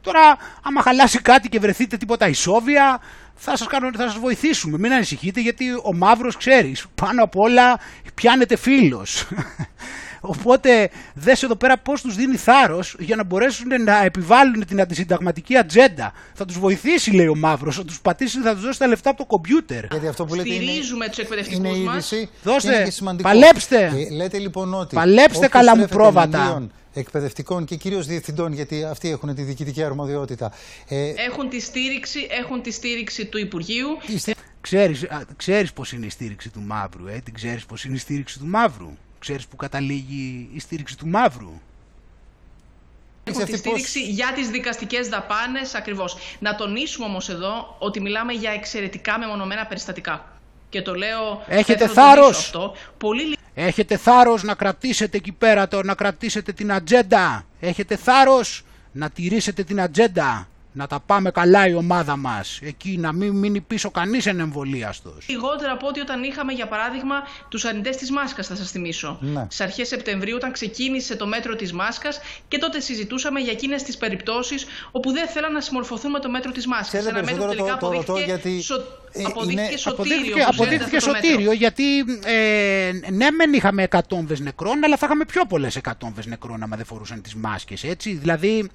[0.01, 3.01] Τώρα, άμα χαλάσει κάτι και βρεθείτε τίποτα ισόβια,
[3.35, 4.79] θα σας, κάνω, θα σας βοηθήσουμε.
[4.79, 6.87] Μην ανησυχείτε γιατί ο μαύρος ξέρεις.
[6.95, 7.81] Πάνω απ' όλα
[8.15, 9.25] πιάνετε φίλος.
[10.21, 15.57] Οπότε δες εδώ πέρα πώς τους δίνει θάρρος για να μπορέσουν να επιβάλλουν την αντισυνταγματική
[15.57, 16.13] ατζέντα.
[16.35, 19.19] Θα τους βοηθήσει λέει ο μαύρος, θα τους πατήσει, θα τους δώσει τα λεφτά από
[19.19, 19.85] το κομπιούτερ.
[19.91, 21.95] Γιατί αυτό που λέτε είναι, Στηρίζουμε τους εκπαιδευτικούς είναι μας.
[22.11, 23.29] είδηση Δώστε, και είναι και σημαντικό.
[23.29, 23.85] παλέψτε.
[24.11, 26.69] Ε, λέτε λοιπόν ότι Παλέψτε όποιος καλά μου στρέφεται πρόβατα.
[26.99, 30.53] Εναντίον εκπαιδευτικών και κυρίως διευθυντών, γιατί αυτοί έχουν τη διοικητική αρμοδιότητα.
[30.89, 33.89] Ε, Έχουν τη, στήριξη, έχουν τη στήριξη του Υπουργείου.
[34.61, 37.99] Ξέρεις, α, ξέρεις πώς είναι η στήριξη του μαύρου, ε; Την ξέρεις πώς είναι η
[37.99, 41.61] στήριξη του μαύρου; Ξέρεις που καταλήγει η στήριξη του μαύρου;
[43.25, 46.17] Έχουν τη στήριξη για τις δικαστικές δαπάνες ακριβώς.
[46.39, 50.33] Να τονίσουμε όμως εδώ ότι μιλάμε για εξαιρετικά μεμονωμένα περιστατικά.
[50.71, 51.43] Και το λέω...
[51.47, 52.39] Έχετε θέλω να το τονίσω θάρρος.
[52.39, 52.75] Αυτό.
[52.99, 57.47] Πολύ Έχετε θάρρος να κρατήσετε εκεί πέρα, το, να κρατήσετε την ατζέντα.
[57.61, 60.49] Έχετε θάρρος να τηρήσετε την ατζέντα.
[60.79, 62.59] Να τα πάμε καλά η ομάδα μας.
[62.63, 65.27] Εκεί να μην μείνει πίσω κανείς ενεμβολίαστος.
[65.29, 67.15] λιγότερα από ό,τι όταν είχαμε, για παράδειγμα,
[67.49, 69.19] τους αρνητές της μάσκας, θα σας θυμίσω.
[69.21, 69.43] Ναι.
[69.45, 73.97] Στις αρχές Σεπτεμβρίου, όταν ξεκίνησε το μέτρο της μάσκας και τότε συζητούσαμε για εκείνες τις
[73.97, 76.89] περιπτώσεις όπου δεν θέλαν να συμμορφωθούν με το μέτρο της μάσκας.
[76.89, 78.75] Ξέρετε, Ένα μέτρο περισσότερο τελικά το- το ρωτώ αποδείχθηκε, γιατί, σω...
[79.13, 79.93] ε, αποδείχθηκε είναι- σωτήριο.
[79.93, 81.29] Αποδείχθηκε, όπως λέγεται αποδείχθηκε αυτό το μέτρο.
[81.31, 86.63] σωτήριο γιατί ε, ναι μεν είχαμε εκατόμβες νεκρών αλλά θα είχαμε πιο πολλές εκατόμβες νεκρών
[86.63, 88.71] άμα δεν φορούσαν τις μάσκες έτσι δηλαδή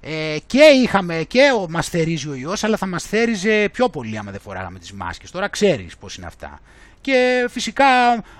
[0.00, 4.18] ε, και είχαμε και ο, μας θερίζει ο ιός αλλά θα μας θέριζε πιο πολύ
[4.18, 6.60] άμα δεν φοράγαμε τις μάσκες τώρα ξέρεις πως είναι αυτά
[7.00, 7.86] και φυσικά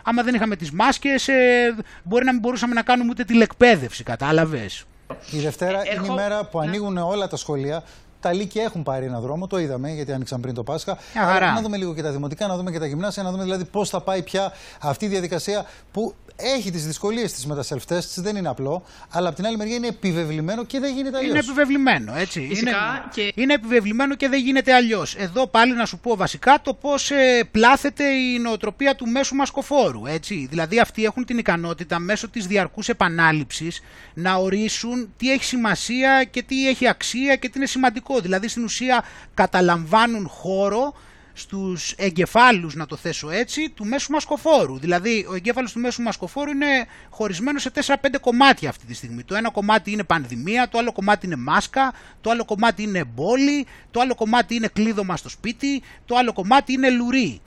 [0.03, 4.85] άμα δεν είχαμε τις μάσκες ε, μπορεί να μην μπορούσαμε να κάνουμε ούτε τηλεκπαίδευση κατάλαβες
[5.31, 7.83] η Δευτέρα είναι η Ερχό- μέρα που ανοίγουν όλα τα σχολεία.
[8.21, 10.99] Τα Λύκεια έχουν πάρει ένα δρόμο, το είδαμε γιατί άνοιξαν πριν το Πάσχα.
[11.15, 11.47] Μια χαρά.
[11.47, 13.65] Αλλά να δούμε λίγο και τα δημοτικά, να δούμε και τα γυμνάσια, να δούμε δηλαδή
[13.65, 18.15] πώς θα πάει πια αυτή η διαδικασία που έχει τις δυσκολίες της με τα self-tests,
[18.17, 21.31] δεν είναι απλό, αλλά από την άλλη μεριά είναι επιβεβλημένο και δεν γίνεται αλλιώς.
[21.31, 22.47] Είναι επιβεβλημένο, έτσι.
[22.49, 25.15] Φυσικά είναι, και- είναι επιβεβλημένο και δεν γίνεται αλλιώς.
[25.15, 27.11] Εδώ πάλι να σου πω βασικά το πώς
[27.51, 30.07] πλάθεται η νοοτροπία του μέσου μασκοφόρου.
[30.07, 30.47] Έτσι.
[30.51, 33.81] Δηλαδή αυτοί έχουν την ικανότητα μέσω της διαρκούς επανάληψης
[34.15, 38.21] να ορίσουν τι έχει σημασία και τι έχει αξία και τι είναι σημαντικό.
[38.21, 39.05] Δηλαδή στην ουσία
[39.35, 40.95] καταλαμβάνουν χώρο
[41.41, 44.79] στους εγκεφάλους, να το θέσω έτσι, του μέσου μασκοφόρου.
[44.79, 49.23] Δηλαδή, ο εγκέφαλος του μέσου μασκοφόρου είναι χωρισμένος σε 4-5 κομμάτια αυτή τη στιγμή.
[49.23, 53.67] Το ένα κομμάτι είναι πανδημία, το άλλο κομμάτι είναι μάσκα, το άλλο κομμάτι είναι μπόλι,
[53.91, 57.41] το άλλο κομμάτι είναι κλείδωμα στο σπίτι, το άλλο κομμάτι είναι λουρί.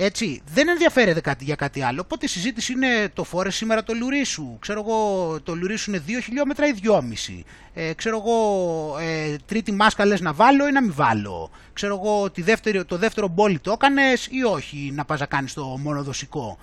[0.00, 2.00] Έτσι, δεν ενδιαφέρεται κάτι για κάτι άλλο.
[2.04, 4.56] Οπότε η συζήτηση είναι το φόρε σήμερα το λουρί σου.
[4.60, 7.44] Ξέρω εγώ, το λουρί σου είναι 2 χιλιόμετρα ή 2,5.
[7.74, 11.50] Ε, ξέρω εγώ, ε, τρίτη μάσκα λες να βάλω ή να μην βάλω.
[11.72, 15.54] Ξέρω εγώ, τη δεύτερη, το δεύτερο μπόλι το έκανες ή όχι να πας να κάνεις
[15.54, 16.58] το μονοδοσικό.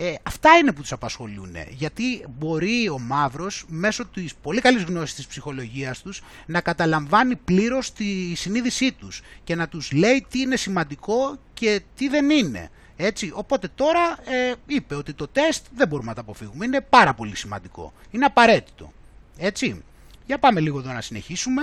[0.00, 1.56] Ε, αυτά είναι που τους απασχολούν.
[1.68, 7.92] Γιατί μπορεί ο μαύρος μέσω της πολύ καλής γνώσης της ψυχολογίας τους να καταλαμβάνει πλήρως
[7.92, 12.70] τη συνείδησή τους και να τους λέει τι είναι σημαντικό και τι δεν είναι.
[12.96, 16.64] Έτσι, οπότε τώρα ε, είπε ότι το τεστ δεν μπορούμε να το αποφύγουμε.
[16.64, 17.92] Είναι πάρα πολύ σημαντικό.
[18.10, 18.92] Είναι απαραίτητο.
[19.38, 19.84] Έτσι.
[20.26, 21.62] Για πάμε λίγο εδώ να συνεχίσουμε.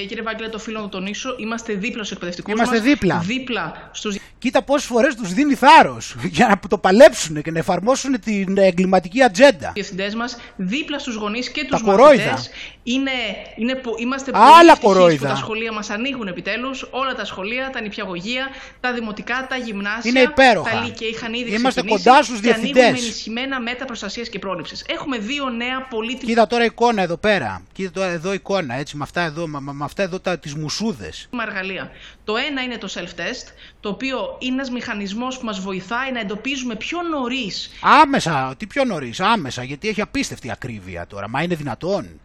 [0.00, 2.52] Ε, κύριε Βάγγελε, το φίλο να το τονίσω, είμαστε δίπλα στους εκπαιδευτικούς.
[2.52, 3.22] Είμαστε δίπλα.
[3.26, 8.20] Δίπλα στου Κοίτα πόσες φορές τους δίνει θάρρος για να το παλέψουν και να εφαρμόσουν
[8.20, 9.70] την εγκληματική ατζέντα.
[9.74, 12.30] διευθυντές μας, δίπλα στους γονείς και Τα τους κορόιδα.
[12.30, 12.50] μαθητές.
[12.82, 13.10] Είναι,
[13.56, 15.26] είναι, πο- είμαστε Άλλα πολύ ευτυχείς κορόιδα.
[15.26, 16.86] που τα σχολεία μας ανοίγουν επιτέλους.
[16.90, 18.48] Όλα τα σχολεία, τα νηπιαγωγεία,
[18.80, 20.10] τα δημοτικά, τα γυμνάσια.
[20.10, 20.70] Είναι υπέροχα.
[20.70, 23.00] Τα λύκεια είχαν ήδη Είμαστε ξεκινήσει κοντά στους και ανοίγουν διευθυντές.
[23.00, 24.84] με ενισχυμένα μέτρα προστασίας και πρόληψης.
[24.88, 27.62] Έχουμε δύο νέα πολύτιμα Κοίτα τώρα εικόνα εδώ πέρα.
[27.72, 31.28] Κοίτα τώρα εδώ εικόνα έτσι με αυτά εδώ, με, με αυτά εδώ τα, τις μουσούδες.
[31.42, 31.90] εργαλεία.
[32.24, 36.76] Το ένα είναι το self-test, το οποίο είναι ένας μηχανισμός που μας βοηθάει να εντοπίζουμε
[36.76, 41.28] πιο νωρίς Άμεσα, τι πιο νωρίς, άμεσα, γιατί έχει απίστευτη ακρίβεια τώρα.
[41.28, 42.20] Μα είναι δυνατόν.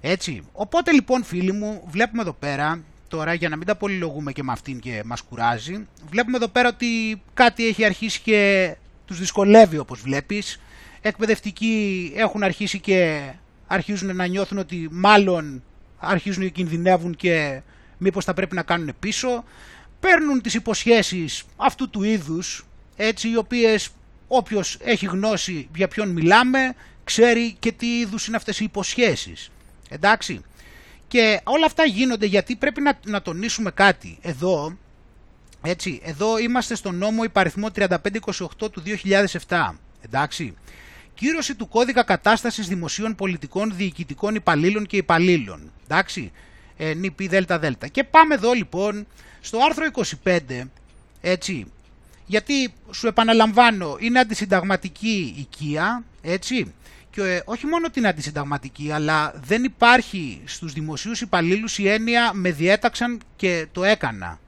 [0.00, 0.42] Έτσι.
[0.52, 4.52] Οπότε λοιπόν, φίλοι μου, βλέπουμε εδώ πέρα, τώρα για να μην τα πολυλογούμε και με
[4.52, 10.00] αυτήν και μας κουράζει, βλέπουμε εδώ πέρα ότι κάτι έχει αρχίσει και τους δυσκολεύει όπως
[10.00, 10.60] βλέπεις.
[11.00, 13.20] Εκπαιδευτικοί έχουν αρχίσει και
[13.66, 15.62] αρχίζουν να νιώθουν ότι μάλλον
[15.98, 17.62] αρχίζουν και κινδυνεύουν και
[17.98, 19.44] μήπως θα πρέπει να κάνουν πίσω.
[20.00, 22.66] Παίρνουν τις υποσχέσεις αυτού του είδους,
[22.96, 23.90] έτσι, οι οποίες
[24.28, 29.50] όποιος έχει γνώση για ποιον μιλάμε, ξέρει και τι είδους είναι αυτές οι υποσχέσεις.
[29.88, 30.40] Εντάξει.
[31.08, 34.18] Και όλα αυτά γίνονται γιατί πρέπει να, να τονίσουμε κάτι.
[34.22, 34.76] Εδώ,
[35.62, 37.88] έτσι, εδώ είμαστε στο νόμο υπαριθμό 3528
[38.58, 38.82] του
[39.48, 39.70] 2007.
[40.00, 40.54] Εντάξει.
[41.18, 45.72] Κύρωση του κώδικα κατάστασης δημοσίων πολιτικών διοικητικών υπαλλήλων και υπαλλήλων.
[45.84, 46.32] Εντάξει.
[46.76, 47.88] Ε, νηπι δέλτα δέλτα.
[47.88, 49.06] Και πάμε εδώ λοιπόν
[49.40, 49.86] στο άρθρο
[50.24, 50.38] 25,
[51.20, 51.66] έτσι,
[52.26, 56.74] γιατί σου επαναλαμβάνω είναι αντισυνταγματική οικία, έτσι,
[57.10, 62.52] και ε, όχι μόνο την αντισυνταγματική, αλλά δεν υπάρχει στους δημοσίους υπαλλήλους η έννοια με
[62.52, 64.38] διέταξαν και το έκανα.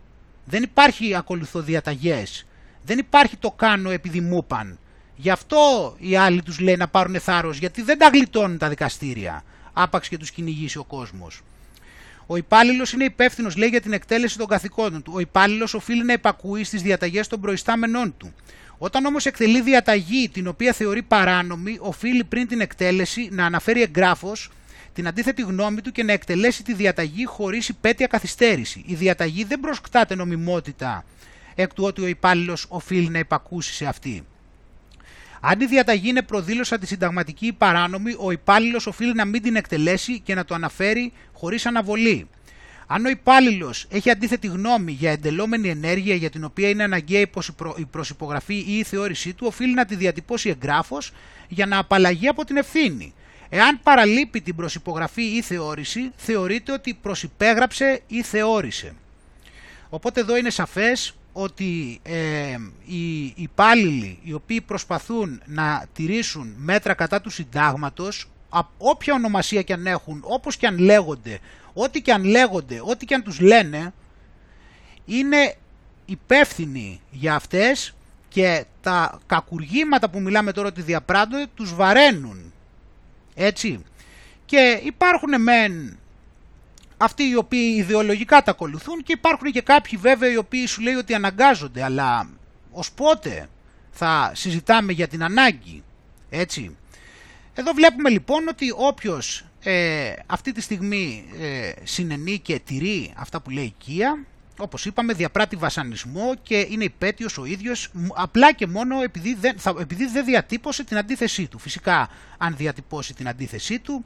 [0.44, 2.46] Δεν υπάρχει ακολουθώ διαταγές.
[2.84, 4.78] Δεν υπάρχει το κάνω επειδή μου είπαν.
[5.22, 9.44] Γι' αυτό οι άλλοι τους λέει να πάρουν θάρρος, γιατί δεν τα γλιτώνουν τα δικαστήρια.
[9.72, 11.42] Άπαξ και τους κυνηγήσει ο κόσμος.
[12.26, 15.12] Ο υπάλληλος είναι υπεύθυνος, λέει, για την εκτέλεση των καθηκόντων του.
[15.14, 18.32] Ο υπάλληλος οφείλει να υπακούει στις διαταγές των προϊστάμενών του.
[18.78, 24.50] Όταν όμως εκτελεί διαταγή την οποία θεωρεί παράνομη, οφείλει πριν την εκτέλεση να αναφέρει εγγράφος
[24.92, 28.84] την αντίθετη γνώμη του και να εκτελέσει τη διαταγή χωρίς υπέτεια καθυστέρηση.
[28.86, 31.04] Η διαταγή δεν προσκτάται νομιμότητα
[31.54, 34.24] εκ του ότι ο υπάλληλος οφείλει να υπακούσει σε αυτή.
[35.40, 40.20] Αν η διαταγή είναι προδήλωση αντισυνταγματική ή παράνομη, ο υπάλληλος οφείλει να μην την εκτελέσει
[40.20, 42.28] και να το αναφέρει χωρίς αναβολή.
[42.86, 47.26] Αν ο υπάλληλος έχει αντίθετη γνώμη για εντελόμενη ενέργεια για την οποία είναι αναγκαία η
[47.26, 51.12] προσυπρο- η προσυπογραφή ή η θεώρησή του, οφείλει να τη διατυπώσει εγγράφος
[51.48, 53.14] για να απαλλαγεί από την ευθύνη.
[53.48, 58.94] Εάν παραλείπει την προσυπογραφή ή θεώρηση, θεωρείται ότι προσυπέγραψε ή θεώρησε.
[59.88, 67.20] Οπότε εδώ είναι σαφές ότι ε, οι υπάλληλοι οι οποίοι προσπαθούν να τηρήσουν μέτρα κατά
[67.20, 71.38] του συντάγματος, α- όποια ονομασία και αν έχουν, όπως και αν λέγονται,
[71.72, 73.92] ό,τι και αν λέγονται, ό,τι και αν τους λένε,
[75.04, 75.54] είναι
[76.04, 77.94] υπεύθυνοι για αυτές
[78.28, 82.52] και τα κακουργήματα που μιλάμε τώρα ότι διαπράττονται τους βαραίνουν.
[83.34, 83.84] Έτσι.
[84.46, 85.98] Και υπάρχουν μεν
[87.00, 90.94] αυτοί οι οποίοι ιδεολογικά τα ακολουθούν και υπάρχουν και κάποιοι βέβαια οι οποίοι σου λέει
[90.94, 92.30] ότι αναγκάζονται αλλά
[92.70, 93.48] ως πότε
[93.90, 95.82] θα συζητάμε για την ανάγκη
[96.30, 96.76] έτσι
[97.54, 103.50] εδώ βλέπουμε λοιπόν ότι όποιος ε, αυτή τη στιγμή ε, συνενεί και τηρεί αυτά που
[103.50, 104.24] λέει η Κία,
[104.58, 109.58] όπως είπαμε διαπράττει βασανισμό και είναι υπέτειος ο ίδιος μ- απλά και μόνο επειδή δεν,
[109.58, 111.58] θα, επειδή δεν διατύπωσε την αντίθεσή του.
[111.58, 112.08] Φυσικά
[112.38, 114.04] αν διατυπώσει την αντίθεσή του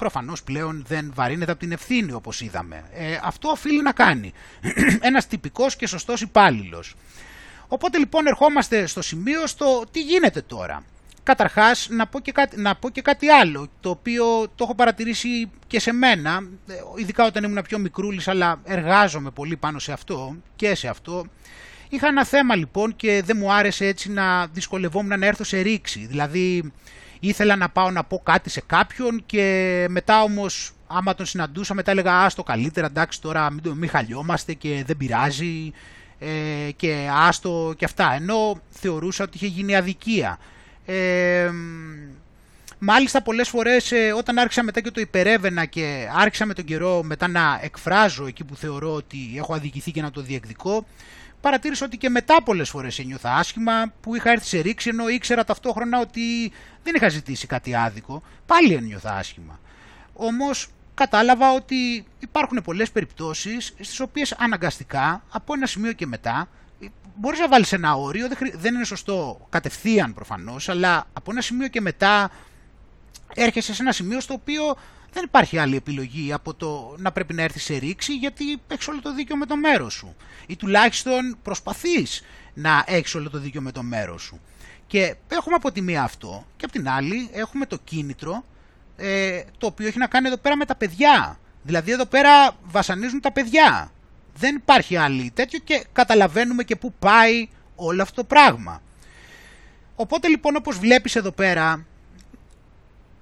[0.00, 2.84] προφανώς πλέον δεν βαρύνεται από την ευθύνη όπως είδαμε.
[2.94, 4.32] Ε, αυτό οφείλει να κάνει
[5.08, 6.94] ένας τυπικός και σωστός υπάλληλος.
[7.68, 10.82] Οπότε λοιπόν ερχόμαστε στο σημείο στο τι γίνεται τώρα.
[11.22, 14.24] Καταρχάς να πω, και κάτι, να πω και κάτι άλλο, το οποίο
[14.54, 19.56] το έχω παρατηρήσει και σε μένα, ε, ειδικά όταν ήμουν πιο μικρούλης, αλλά εργάζομαι πολύ
[19.56, 21.26] πάνω σε αυτό και σε αυτό.
[21.88, 26.06] Είχα ένα θέμα λοιπόν και δεν μου άρεσε έτσι να δυσκολευόμουν να έρθω σε ρήξη.
[26.06, 26.72] Δηλαδή
[27.20, 31.90] ήθελα να πάω να πω κάτι σε κάποιον και μετά όμως άμα τον συναντούσα μετά
[31.90, 35.72] έλεγα άστο καλύτερα εντάξει τώρα μην, το- μην χαλιόμαστε και δεν πειράζει
[36.18, 40.38] ε, και άστο και αυτά ενώ θεωρούσα ότι είχε γίνει αδικία.
[40.86, 41.50] Ε,
[42.82, 47.02] Μάλιστα πολλές φορές ε, όταν άρχισα μετά και το υπερεύαινα και άρχισα με τον καιρό
[47.02, 50.86] μετά να εκφράζω εκεί που θεωρώ ότι έχω αδικηθεί και να το διεκδικώ,
[51.40, 55.44] παρατήρησα ότι και μετά πολλές φορές ένιωθα άσχημα που είχα έρθει σε ρήξη ενώ ήξερα
[55.44, 56.52] ταυτόχρονα ότι
[56.82, 59.60] δεν είχα ζητήσει κάτι άδικο, πάλι ένιωθα άσχημα.
[60.12, 66.48] Όμως κατάλαβα ότι υπάρχουν πολλές περιπτώσεις στις οποίες αναγκαστικά από ένα σημείο και μετά
[67.16, 71.40] μπορείς να βάλεις ένα όριο, δεν, χρει- δεν είναι σωστό κατευθείαν προφανώς, αλλά από ένα
[71.40, 72.30] σημείο και μετά
[73.34, 74.76] έρχεσαι σε ένα σημείο στο οποίο
[75.12, 79.00] δεν υπάρχει άλλη επιλογή από το να πρέπει να έρθεις σε ρήξη γιατί έχεις όλο
[79.00, 80.16] το δίκιο με το μέρος σου.
[80.46, 82.22] Ή τουλάχιστον προσπαθείς
[82.54, 84.40] να έχεις όλο το δίκιο με το μέρος σου.
[84.86, 88.44] Και έχουμε από τη μία αυτό και από την άλλη έχουμε το κίνητρο
[88.96, 91.38] ε, το οποίο έχει να κάνει εδώ πέρα με τα παιδιά.
[91.62, 93.92] Δηλαδή εδώ πέρα βασανίζουν τα παιδιά.
[94.34, 98.82] Δεν υπάρχει άλλη τέτοιο και καταλαβαίνουμε και πού πάει όλο αυτό το πράγμα.
[99.96, 101.86] Οπότε λοιπόν όπως βλέπεις εδώ πέρα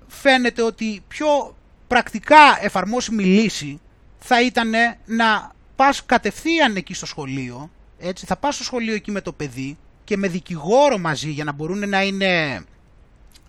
[0.06, 1.56] φαίνεται ότι πιο
[1.88, 3.80] πρακτικά εφαρμόσιμη λύση
[4.18, 4.70] θα ήταν
[5.06, 9.76] να πας κατευθείαν εκεί στο σχολείο, έτσι, θα πας στο σχολείο εκεί με το παιδί
[10.04, 12.62] και με δικηγόρο μαζί για να μπορούν να είναι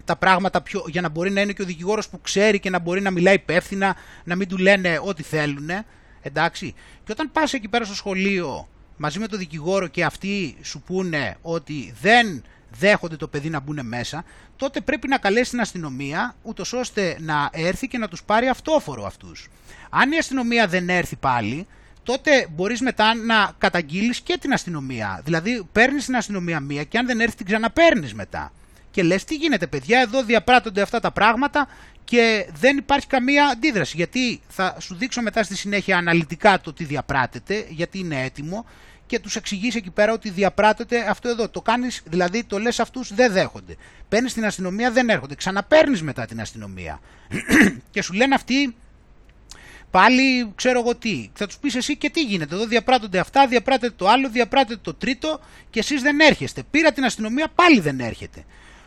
[0.06, 2.80] τα πράγματα πιο, για να μπορεί να είναι και ο δικηγόρος που ξέρει και να
[2.80, 5.70] μπορεί να μιλάει υπεύθυνα, να μην του λένε ό,τι θέλουν,
[6.22, 6.74] εντάξει.
[7.04, 8.68] Και όταν πας εκεί πέρα στο σχολείο
[8.98, 12.44] μαζί με τον δικηγόρο και αυτοί σου πούνε ότι δεν
[12.78, 14.24] δέχονται το παιδί να μπουν μέσα,
[14.56, 19.06] τότε πρέπει να καλέσει την αστυνομία, ούτως ώστε να έρθει και να τους πάρει αυτόφορο
[19.06, 19.50] αυτούς.
[19.90, 21.68] Αν η αστυνομία δεν έρθει πάλι,
[22.04, 25.22] τότε μπορείς μετά να καταγγείλεις και την αστυνομία.
[25.24, 28.52] Δηλαδή παίρνεις την αστυνομία μία και αν δεν έρθει την ξαναπαίρνεις μετά.
[28.92, 31.68] Και λες τι γίνεται παιδιά, εδώ διαπράττονται αυτά τα πράγματα
[32.04, 33.96] και δεν υπάρχει καμία αντίδραση.
[33.96, 38.66] Γιατί θα σου δείξω μετά στη συνέχεια αναλυτικά το τι διαπράττεται, γιατί είναι έτοιμο
[39.10, 41.50] και τους εξηγείς εκεί πέρα ότι διαπράττεται αυτό εδώ.
[41.50, 43.76] Το κάνεις, δηλαδή το λες αυτούς δεν δέχονται.
[44.10, 45.36] Παίρνεις την αστυνομία δεν έρχονται.
[45.36, 47.00] Ξαναπαίρνεις μετά την αστυνομία.
[47.92, 48.76] και σου λένε αυτοί
[49.92, 51.30] πάλι ξέρω εγώ τι.
[51.34, 52.56] Θα τους πεις εσύ και τι γίνεται.
[52.56, 56.64] Εδώ διαπράττονται αυτά, διαπράττεται το άλλο, διαπράττεται το τρίτο και εσείς δεν έρχεστε.
[56.72, 58.46] Πήρα την αστυνομία, πάλι δεν έρχεται.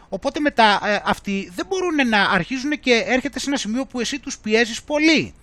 [0.08, 4.18] Οπότε μετά ε, αυτοί δεν μπορούν να αρχίζουν και έρχεται σε ένα σημείο που εσύ
[4.18, 5.34] τους πιέζεις πολύ.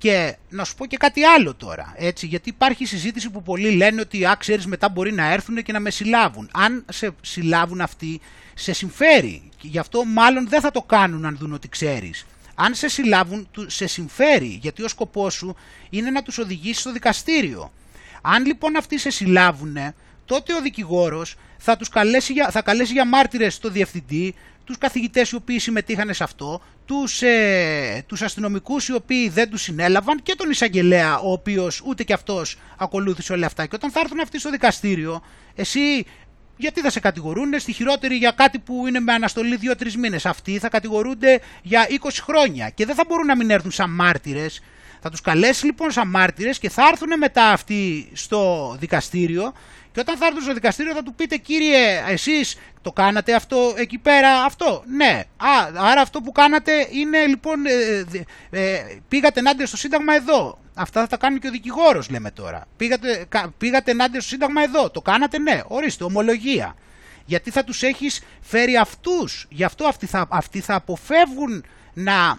[0.00, 4.00] Και να σου πω και κάτι άλλο τώρα, έτσι, γιατί υπάρχει συζήτηση που πολλοί λένε
[4.00, 6.48] ότι α, ξέρεις, μετά μπορεί να έρθουν και να με συλλάβουν.
[6.52, 8.20] Αν σε συλλάβουν αυτοί,
[8.54, 9.42] σε συμφέρει.
[9.56, 12.26] Και γι' αυτό μάλλον δεν θα το κάνουν αν δουν ότι ξέρεις.
[12.54, 15.56] Αν σε συλλάβουν, του- σε συμφέρει, γιατί ο σκοπός σου
[15.90, 17.72] είναι να τους οδηγήσεις στο δικαστήριο.
[18.22, 19.76] Αν λοιπόν αυτοί σε συλλάβουν,
[20.24, 25.30] τότε ο δικηγόρος θα τους καλέσει για, θα καλέσει για μάρτυρες το διευθυντή, τους καθηγητές
[25.30, 26.60] οι οποίοι συμμετείχαν σε αυτό,
[26.90, 32.04] τους, ε, τους αστυνομικούς οι οποίοι δεν τους συνέλαβαν και τον εισαγγελέα ο οποίος ούτε
[32.04, 33.66] και αυτός ακολούθησε όλα αυτά.
[33.66, 35.22] Και όταν θα έρθουν αυτοί στο δικαστήριο,
[35.54, 36.04] εσύ
[36.56, 40.26] γιατί θα σε κατηγορούν στη χειρότερη για κάτι που είναι με αναστολή 2-3 μήνες.
[40.26, 44.60] Αυτοί θα κατηγορούνται για 20 χρόνια και δεν θα μπορούν να μην έρθουν σαν μάρτυρες.
[45.00, 49.52] Θα τους καλέσει λοιπόν σαν μάρτυρες και θα έρθουν μετά αυτοί στο δικαστήριο
[49.92, 53.98] και όταν θα έρθουν στο δικαστήριο θα του πείτε κύριε εσείς το κάνατε αυτό εκεί
[53.98, 54.82] πέρα αυτό.
[54.96, 55.22] Ναι.
[55.36, 57.72] Α, άρα αυτό που κάνατε είναι λοιπόν ε,
[58.50, 60.58] ε, ε, πήγατε ενάντια στο σύνταγμα εδώ.
[60.74, 62.66] Αυτά θα τα κάνει και ο δικηγόρος λέμε τώρα.
[62.76, 64.90] Πήγατε, κα- πήγατε ενάντια στο σύνταγμα εδώ.
[64.90, 65.60] Το κάνατε ναι.
[65.66, 66.74] Ορίστε ομολογία.
[67.24, 69.46] Γιατί θα τους έχεις φέρει αυτούς.
[69.50, 72.38] Γι' αυτό αυτοί θα, αυτοί θα αποφεύγουν να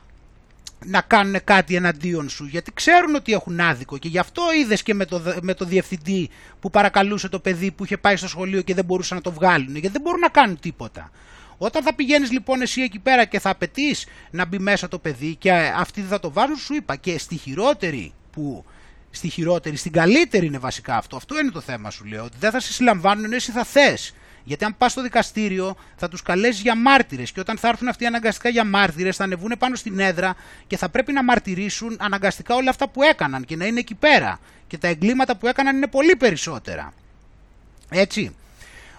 [0.85, 4.93] να κάνουν κάτι εναντίον σου γιατί ξέρουν ότι έχουν άδικο και γι' αυτό είδες και
[4.93, 6.29] με το, με το διευθυντή
[6.59, 9.71] που παρακαλούσε το παιδί που είχε πάει στο σχολείο και δεν μπορούσαν να το βγάλουν
[9.71, 11.11] γιατί δεν μπορούν να κάνουν τίποτα.
[11.57, 15.35] Όταν θα πηγαίνεις λοιπόν εσύ εκεί πέρα και θα απαιτείς να μπει μέσα το παιδί
[15.35, 18.65] και αυτοί δεν θα το βάζουν, σου είπα και στη χειρότερη που.
[19.13, 21.15] Στη χειρότερη, στην καλύτερη είναι βασικά αυτό.
[21.15, 22.23] Αυτό είναι το θέμα σου λέω.
[22.23, 24.13] Ότι δεν θα σε συλλαμβάνουν ενώ εσύ θα θες.
[24.43, 28.05] Γιατί αν πας στο δικαστήριο θα τους καλέσεις για μάρτυρες και όταν θα έρθουν αυτοί
[28.05, 30.35] αναγκαστικά για μάρτυρες θα ανεβούν πάνω στην έδρα
[30.67, 34.39] και θα πρέπει να μαρτυρήσουν αναγκαστικά όλα αυτά που έκαναν και να είναι εκεί πέρα.
[34.67, 36.93] Και τα εγκλήματα που έκαναν είναι πολύ περισσότερα.
[37.89, 38.35] Έτσι.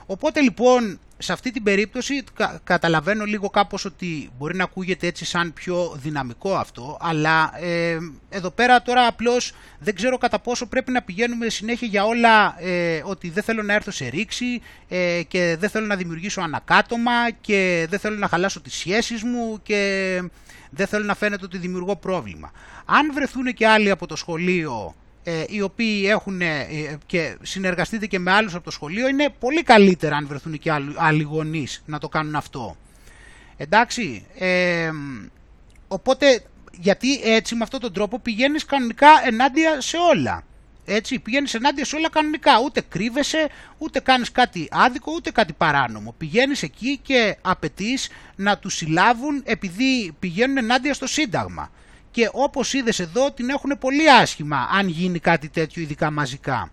[0.06, 5.24] Οπότε λοιπόν σε αυτή την περίπτωση κα, καταλαβαίνω λίγο κάπως ότι μπορεί να ακούγεται έτσι
[5.24, 10.92] σαν πιο δυναμικό αυτό, αλλά ε, εδώ πέρα τώρα απλώς δεν ξέρω κατά πόσο πρέπει
[10.92, 15.56] να πηγαίνουμε συνέχεια για όλα ε, ότι δεν θέλω να έρθω σε ρήξη ε, και
[15.58, 20.22] δεν θέλω να δημιουργήσω ανακάτωμα και δεν θέλω να χαλάσω τις σχέσεις μου και
[20.70, 22.52] δεν θέλω να φαίνεται ότι δημιουργώ πρόβλημα.
[22.84, 24.94] Αν βρεθούν και άλλοι από το σχολείο
[25.24, 26.66] ε, οι οποίοι έχουν ε,
[27.06, 30.94] και συνεργαστείτε και με άλλους από το σχολείο είναι πολύ καλύτερα αν βρεθούν και άλλοι,
[30.96, 32.76] άλλοι γονείς να το κάνουν αυτό.
[33.56, 34.90] Εντάξει, ε,
[35.88, 36.42] οπότε
[36.72, 40.44] γιατί έτσι με αυτόν τον τρόπο πηγαίνεις κανονικά ενάντια σε όλα.
[40.84, 42.52] Έτσι, πηγαίνεις ενάντια σε όλα κανονικά.
[42.64, 46.14] Ούτε κρύβεσαι, ούτε κάνεις κάτι άδικο, ούτε κάτι παράνομο.
[46.18, 51.70] Πηγαίνεις εκεί και απαιτείς να τους συλλάβουν επειδή πηγαίνουν ενάντια στο Σύνταγμα
[52.12, 56.70] και όπως είδες εδώ την έχουν πολύ άσχημα αν γίνει κάτι τέτοιο ειδικά μαζικά.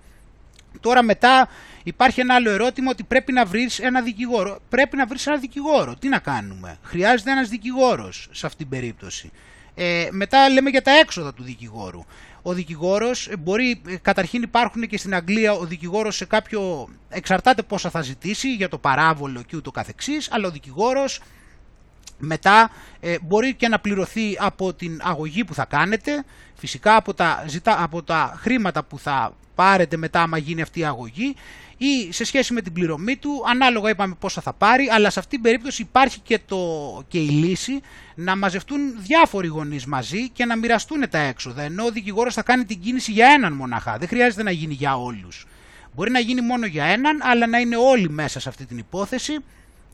[0.79, 1.49] Τώρα μετά
[1.83, 4.59] υπάρχει ένα άλλο ερώτημα ότι πρέπει να βρεις ένα δικηγόρο.
[4.69, 5.95] Πρέπει να βρεις ένα δικηγόρο.
[5.95, 9.31] Τι να κάνουμε; Χρειάζεται ένας δικηγόρος σε αυτήν την περίπτωση.
[9.75, 12.03] Ε, μετά λέμε για τα έξοδα του δικηγόρου.
[12.41, 17.61] Ο δικηγόρος ε, μπορεί, ε, καταρχήν υπάρχουν και στην Αγγλία ο δικηγόρος σε κάποιο, εξαρτάται
[17.61, 21.21] πόσα θα ζητήσει για το παράβολο και ούτω καθεξής, αλλά ο δικηγόρος
[22.19, 22.69] μετά
[22.99, 26.23] ε, μπορεί και να πληρωθεί από την αγωγή που θα κάνετε,
[26.55, 30.85] φυσικά από τα, ζητά, από τα χρήματα που θα πάρετε μετά άμα γίνει αυτή η
[30.85, 31.35] αγωγή
[31.77, 35.41] ή σε σχέση με την πληρωμή του, ανάλογα είπαμε πόσα θα πάρει, αλλά σε αυτήν
[35.41, 36.57] την περίπτωση υπάρχει και, το,
[37.07, 37.81] και η λύση
[38.15, 42.65] να μαζευτούν διάφοροι γονείς μαζί και να μοιραστούν τα έξοδα, ενώ ο δικηγόρος θα κάνει
[42.65, 45.45] την κίνηση για έναν μοναχά, δεν χρειάζεται να γίνει για όλους.
[45.95, 49.37] Μπορεί να γίνει μόνο για έναν, αλλά να είναι όλοι μέσα σε αυτή την υπόθεση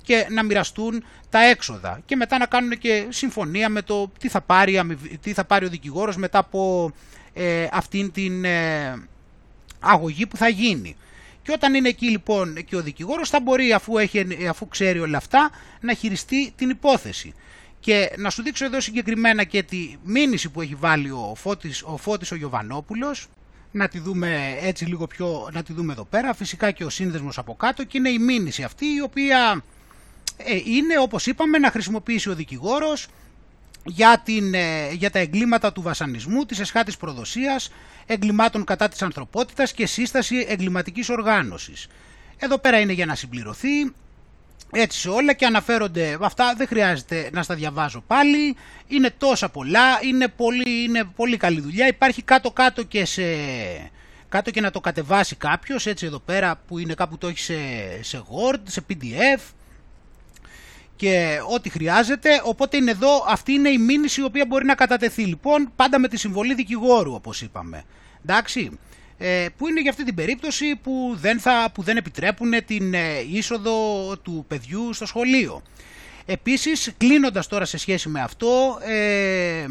[0.06, 4.42] και να μοιραστούν τα έξοδα και μετά να κάνουν και συμφωνία με το τι θα
[4.42, 4.82] πάρει,
[5.22, 6.92] τι θα πάρει ο δικηγόρος μετά από
[7.34, 8.94] ε, αυτήν την ε,
[9.80, 10.96] αγωγή που θα γίνει.
[11.42, 15.18] Και όταν είναι εκεί λοιπόν και ο δικηγόρος θα μπορεί αφού, έχει, αφού ξέρει όλα
[15.18, 15.50] αυτά
[15.82, 17.34] να χειριστεί την υπόθεση.
[17.80, 21.98] Και να σου δείξω εδώ συγκεκριμένα και τη μήνυση που έχει βάλει ο Φώτης ο,
[21.98, 23.28] Φώτης ο Γιωβανόπουλος.
[23.72, 26.34] Να τη δούμε έτσι λίγο πιο, να τη δούμε εδώ πέρα.
[26.34, 29.64] Φυσικά και ο σύνδεσμος από κάτω και είναι η μήνυση αυτή η οποία
[30.38, 33.08] ε, είναι όπως είπαμε να χρησιμοποιήσει ο δικηγόρος
[33.86, 37.72] για, την, ε, για τα εγκλήματα του βασανισμού, της εσχάτης προδοσίας,
[38.06, 41.88] εγκλημάτων κατά της ανθρωπότητας και σύσταση εγκληματικής οργάνωσης.
[42.38, 43.94] Εδώ πέρα είναι για να συμπληρωθεί,
[44.72, 48.56] έτσι σε όλα και αναφέρονται αυτά, δεν χρειάζεται να στα διαβάζω πάλι,
[48.88, 53.24] είναι τόσα πολλά, είναι πολύ, είναι πολύ καλή δουλειά, υπάρχει κάτω-κάτω και σε...
[54.30, 57.56] Κάτω και να το κατεβάσει κάποιος, έτσι εδώ πέρα που είναι κάπου το έχει σε,
[58.02, 59.42] σε Word, σε PDF,
[60.96, 62.30] και ό,τι χρειάζεται.
[62.44, 65.24] Οπότε είναι εδώ, αυτή είναι η μήνυση η οποία μπορεί να κατατεθεί.
[65.24, 67.84] Λοιπόν, πάντα με τη συμβολή δικηγόρου, όπως είπαμε.
[68.26, 68.80] Εντάξει.
[69.18, 73.20] Ε, που είναι για αυτή την περίπτωση που δεν, θα, που δεν επιτρέπουν την ε,
[73.32, 75.62] είσοδο του παιδιού στο σχολείο.
[76.26, 79.66] Επίσης, κλείνοντας τώρα σε σχέση με αυτό, ε,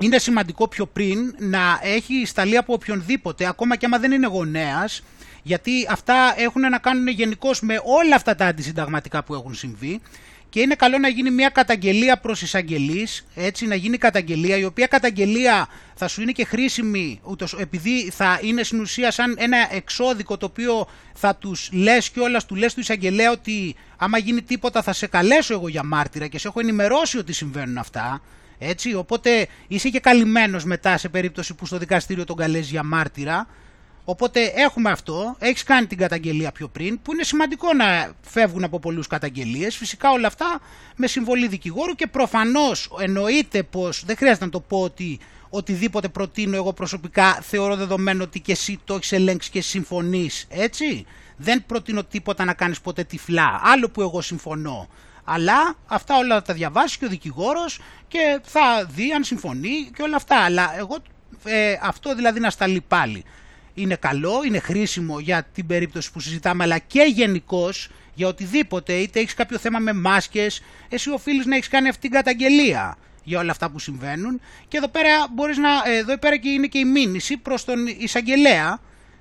[0.00, 5.02] είναι σημαντικό πιο πριν να έχει σταλεί από οποιονδήποτε, ακόμα και άμα δεν είναι γονέας,
[5.46, 10.00] γιατί αυτά έχουν να κάνουν γενικώ με όλα αυτά τα αντισυνταγματικά που έχουν συμβεί
[10.48, 14.86] και είναι καλό να γίνει μια καταγγελία προς εισαγγελείς, έτσι να γίνει καταγγελία, η οποία
[14.86, 20.36] καταγγελία θα σου είναι και χρήσιμη, ούτως, επειδή θα είναι στην ουσία σαν ένα εξώδικο
[20.36, 24.82] το οποίο θα τους λες και όλας του λες του εισαγγελέα ότι άμα γίνει τίποτα
[24.82, 28.22] θα σε καλέσω εγώ για μάρτυρα και σε έχω ενημερώσει ότι συμβαίνουν αυτά,
[28.58, 33.46] έτσι, οπότε είσαι και καλυμμένος μετά σε περίπτωση που στο δικαστήριο τον καλέσει για μάρτυρα,
[34.04, 38.78] Οπότε έχουμε αυτό, έχεις κάνει την καταγγελία πιο πριν, που είναι σημαντικό να φεύγουν από
[38.78, 39.76] πολλούς καταγγελίες.
[39.76, 40.60] Φυσικά όλα αυτά
[40.96, 45.18] με συμβολή δικηγόρου και προφανώς εννοείται πως δεν χρειάζεται να το πω ότι
[45.50, 50.46] οτιδήποτε προτείνω εγώ προσωπικά θεωρώ δεδομένο ότι και εσύ το έχεις ελέγξει και συμφωνείς.
[50.48, 51.06] Έτσι.
[51.36, 53.60] Δεν προτείνω τίποτα να κάνεις ποτέ τυφλά.
[53.62, 54.88] Άλλο που εγώ συμφωνώ.
[55.24, 60.02] Αλλά αυτά όλα θα τα διαβάσει και ο δικηγόρος και θα δει αν συμφωνεί και
[60.02, 60.36] όλα αυτά.
[60.36, 60.96] Αλλά εγώ
[61.44, 63.24] ε, αυτό δηλαδή να σταλεί πάλι
[63.74, 67.68] είναι καλό, είναι χρήσιμο για την περίπτωση που συζητάμε, αλλά και γενικώ
[68.14, 72.10] για οτιδήποτε, είτε έχεις κάποιο θέμα με μάσκες, εσύ οφείλεις να έχεις κάνει αυτή την
[72.10, 74.40] καταγγελία για όλα αυτά που συμβαίνουν.
[74.68, 75.68] Και εδώ πέρα, μπορείς να,
[75.98, 78.80] εδώ πέρα και είναι και η μήνυση προς τον εισαγγελέα,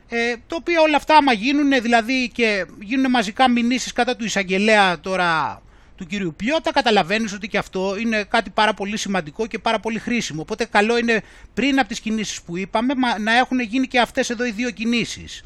[0.10, 5.00] ε, το οποίο όλα αυτά άμα γίνουν, δηλαδή και γίνουν μαζικά μηνύσεις κατά του εισαγγελέα
[5.00, 5.62] τώρα
[6.04, 10.00] του κυρίου Πλιώτα, καταλαβαίνεις ότι και αυτό είναι κάτι πάρα πολύ σημαντικό και πάρα πολύ
[10.00, 10.42] χρήσιμο.
[10.42, 11.22] Οπότε καλό είναι
[11.54, 15.44] πριν από τις κινήσεις που είπαμε να έχουν γίνει και αυτές εδώ οι δύο κινήσεις.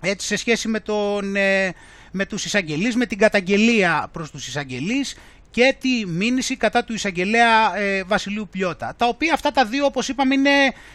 [0.00, 1.74] Έτσι σε σχέση με τον, ε,
[2.10, 5.16] με τους εισαγγελείς, με την καταγγελία προς τους εισαγγελείς
[5.50, 8.94] και τη μήνυση κατά του εισαγγελέα ε, Βασιλείου Πιώτα.
[8.96, 10.50] Τα οποία αυτά τα δύο, όπως είπαμε, είναι,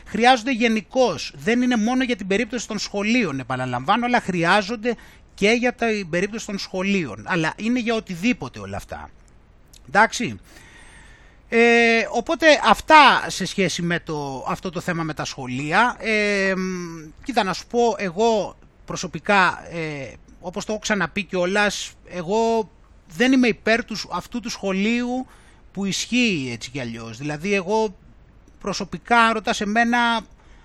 [0.05, 1.33] χρειάζονται γενικώς.
[1.35, 4.95] Δεν είναι μόνο για την περίπτωση των σχολείων, επαναλαμβάνω, αλλά χρειάζονται
[5.33, 7.23] και για την περίπτωση των σχολείων.
[7.25, 9.09] Αλλά είναι για οτιδήποτε όλα αυτά.
[9.87, 10.39] Εντάξει.
[11.49, 15.95] Ε, οπότε αυτά σε σχέση με το, αυτό το θέμα με τα σχολεία.
[15.99, 16.53] Ε,
[17.23, 22.69] κοίτα να σου πω, εγώ προσωπικά, ε, όπως το έχω ξαναπεί κιόλας, εγώ
[23.15, 25.27] δεν είμαι υπέρ τους, αυτού του σχολείου
[25.71, 27.17] που ισχύει έτσι κι αλλιώς.
[27.17, 27.95] Δηλαδή εγώ
[28.59, 30.21] προσωπικά ρωτάς εμένα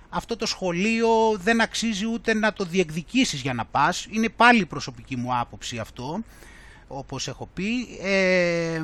[0.09, 4.07] αυτό το σχολείο δεν αξίζει ούτε να το διεκδικήσεις για να πας.
[4.09, 6.19] Είναι πάλι προσωπική μου άποψη αυτό,
[6.87, 7.97] όπως έχω πει.
[8.01, 8.81] Ε,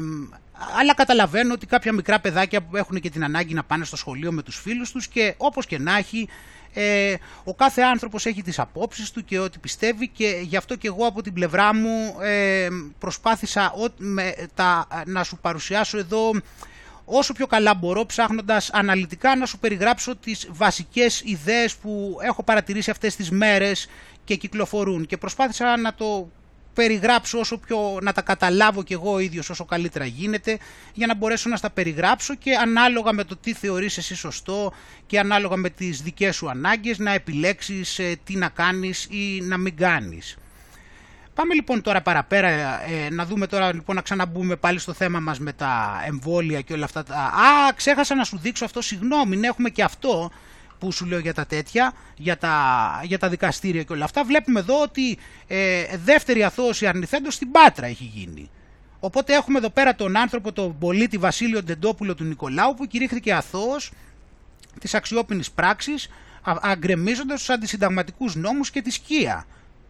[0.79, 4.31] αλλά καταλαβαίνω ότι κάποια μικρά παιδάκια που έχουν και την ανάγκη να πάνε στο σχολείο
[4.31, 6.27] με τους φίλους τους και όπως και να έχει
[6.73, 10.87] ε, ο κάθε άνθρωπος έχει τις απόψεις του και ό,τι πιστεύει και γι' αυτό και
[10.87, 12.67] εγώ από την πλευρά μου ε,
[12.99, 16.31] προσπάθησα με, τα, να σου παρουσιάσω εδώ
[17.05, 22.89] όσο πιο καλά μπορώ ψάχνοντας αναλυτικά να σου περιγράψω τις βασικές ιδέες που έχω παρατηρήσει
[22.89, 23.87] αυτές τις μέρες
[24.23, 26.29] και κυκλοφορούν και προσπάθησα να το
[26.73, 30.57] περιγράψω όσο πιο, να τα καταλάβω κι εγώ ίδιος όσο καλύτερα γίνεται
[30.93, 34.73] για να μπορέσω να στα περιγράψω και ανάλογα με το τι θεωρείς εσύ σωστό
[35.05, 39.57] και ανάλογα με τις δικές σου ανάγκες να επιλέξεις ε, τι να κάνεις ή να
[39.57, 40.37] μην κάνεις.
[41.35, 42.47] Πάμε λοιπόν τώρα παραπέρα,
[42.89, 46.73] ε, να δούμε τώρα λοιπόν να ξαναμπούμε πάλι στο θέμα μας με τα εμβόλια και
[46.73, 47.03] όλα αυτά.
[47.03, 47.15] Τα...
[47.15, 50.31] Α, ξέχασα να σου δείξω αυτό, συγγνώμη, ναι, έχουμε και αυτό
[50.79, 54.59] που σου λέω για τα τέτοια, για τα, για τα δικαστήρια και όλα αυτά, βλέπουμε
[54.59, 55.17] εδώ ότι
[55.47, 58.49] ε, δεύτερη αθώωση αρνηθέντος στην Πάτρα έχει γίνει.
[58.99, 63.91] Οπότε έχουμε εδώ πέρα τον άνθρωπο, τον πολίτη Βασίλειο Ντεντόπουλο του Νικολάου που κηρύχθηκε αθώος
[64.79, 66.09] της αξιόπινης πράξης
[66.61, 69.45] αγκρεμίζοντας τους αντισυνταγματικούς νόμους και τη σκία.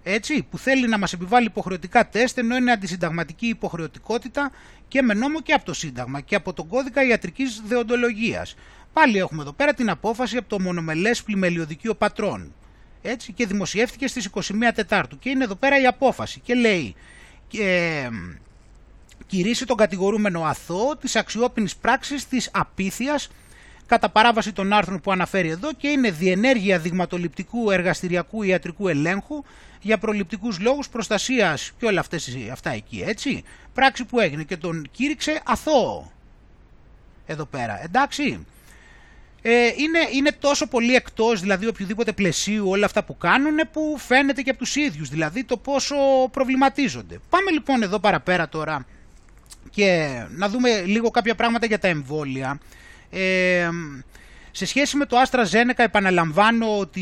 [0.07, 4.51] Έτσι, που θέλει να μας επιβάλλει υποχρεωτικά τεστ ενώ είναι αντισυνταγματική υποχρεωτικότητα
[4.87, 8.55] και με νόμο και από το Σύνταγμα και από τον κώδικα ιατρικής δεοντολογίας.
[8.93, 12.53] Πάλι έχουμε εδώ πέρα την απόφαση από το μονομελές πλημελιωδικείο πατρών.
[13.01, 14.41] Έτσι και δημοσιεύτηκε στις 21
[14.73, 16.95] Τετάρτου και είναι εδώ πέρα η απόφαση και λέει
[17.57, 18.09] ε,
[19.27, 23.29] κηρύσσει τον κατηγορούμενο αθώο της αξιόπινης πράξης της απίθειας
[23.85, 29.43] κατά παράβαση των άρθρων που αναφέρει εδώ και είναι διενέργεια δειγματοληπτικού εργαστηριακού ιατρικού ελέγχου
[29.81, 33.43] για προληπτικούς λόγους προστασίας και όλα αυτές, αυτά εκεί έτσι.
[33.73, 36.11] Πράξη που έγινε και τον κήρυξε αθώο
[37.25, 38.45] εδώ πέρα εντάξει
[39.41, 44.41] ε, είναι, είναι τόσο πολύ εκτός δηλαδή οποιοδήποτε πλαισίου όλα αυτά που κάνουν που φαίνεται
[44.41, 45.95] και από τους ίδιους δηλαδή το πόσο
[46.31, 47.19] προβληματίζονται.
[47.29, 48.85] Πάμε λοιπόν εδώ παραπέρα τώρα
[49.69, 52.59] και να δούμε λίγο κάποια πράγματα για τα εμβόλια.
[53.15, 53.69] Ε,
[54.51, 57.01] σε σχέση με το Άστρα Ζένεκα επαναλαμβάνω ότι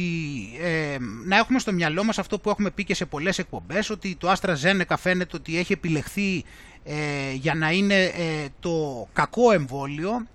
[0.62, 4.16] ε, να έχουμε στο μυαλό μας αυτό που έχουμε πει και σε πολλές εκπομπές ότι
[4.16, 6.44] το Άστρα Ζένεκα φαίνεται ότι έχει επιλεχθεί
[6.84, 10.28] ε, για να είναι ε, το κακό εμβόλιο.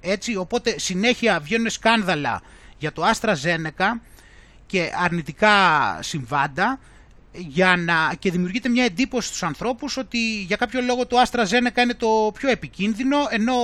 [0.00, 2.42] Έτσι, οπότε συνέχεια βγαίνουν σκάνδαλα
[2.78, 4.00] για το Άστρα Ζένεκα
[4.66, 5.52] και αρνητικά
[6.02, 6.78] συμβάντα
[7.38, 11.82] για να, και δημιουργείται μια εντύπωση στους ανθρώπους ότι για κάποιο λόγο το Άστρα Ζένεκα
[11.82, 13.54] είναι το πιο επικίνδυνο ενώ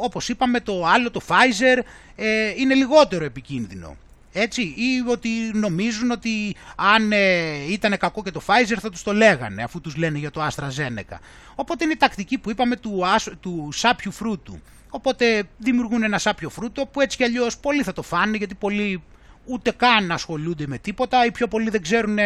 [0.00, 1.82] όπως είπαμε το άλλο το Pfizer
[2.16, 3.96] ε, είναι λιγότερο επικίνδυνο.
[4.32, 9.12] Έτσι, ή ότι νομίζουν ότι αν ε, ήταν κακό και το Pfizer θα τους το
[9.12, 11.18] λέγανε αφού τους λένε για το AstraZeneca.
[11.54, 13.04] Οπότε είναι η τακτική που είπαμε του,
[13.40, 14.60] του σάπιου φρούτου.
[14.90, 19.02] Οπότε δημιουργούν ένα σάπιο φρούτο που έτσι κι αλλιώς πολλοί θα το φάνε γιατί πολλοί
[19.44, 22.18] ούτε καν ασχολούνται με τίποτα ή πιο πολλοί δεν ξέρουν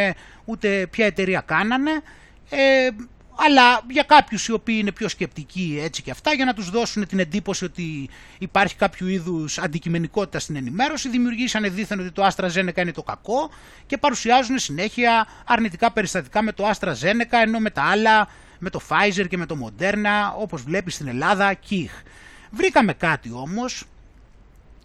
[0.44, 1.90] ούτε ποια εταιρεία κάνανε.
[2.50, 2.88] Ε,
[3.36, 7.06] αλλά για κάποιους οι οποίοι είναι πιο σκεπτικοί έτσι και αυτά, για να τους δώσουν
[7.06, 8.08] την εντύπωση ότι
[8.38, 13.50] υπάρχει κάποιο είδους αντικειμενικότητα στην ενημέρωση, δημιουργήσανε δίθεν ότι το AstraZeneca είναι το κακό
[13.86, 18.28] και παρουσιάζουν συνέχεια αρνητικά περιστατικά με το AstraZeneca, ενώ με τα άλλα,
[18.58, 21.92] με το Pfizer και με το Moderna, όπως βλέπεις στην Ελλάδα, ΚΙΧ.
[22.50, 23.84] Βρήκαμε κάτι όμως,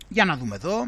[0.08, 0.88] για να δούμε εδώ,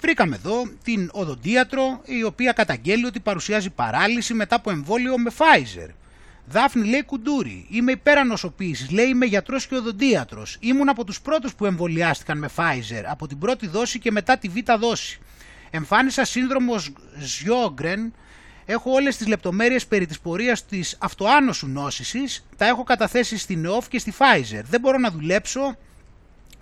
[0.00, 5.88] Βρήκαμε εδώ την οδοντίατρο η οποία καταγγέλει ότι παρουσιάζει παράλυση μετά από εμβόλιο με Pfizer.
[6.50, 7.66] Δάφνη λέει κουντούρι.
[7.70, 8.90] Είμαι υπέρ ανοσοποίησης.
[8.90, 10.56] Λέει είμαι γιατρός και οδοντίατρος.
[10.60, 14.48] Ήμουν από τους πρώτους που εμβολιάστηκαν με Pfizer από την πρώτη δόση και μετά τη
[14.48, 15.20] β' δόση.
[15.70, 18.12] Εμφάνισα σύνδρομος Σιόγκρεν.
[18.66, 22.46] Έχω όλες τις λεπτομέρειες περί της πορείας της αυτοάνωσου νόσησης.
[22.56, 24.62] Τα έχω καταθέσει στην ΕΟΦ και στη Pfizer.
[24.64, 25.76] Δεν μπορώ να δουλέψω.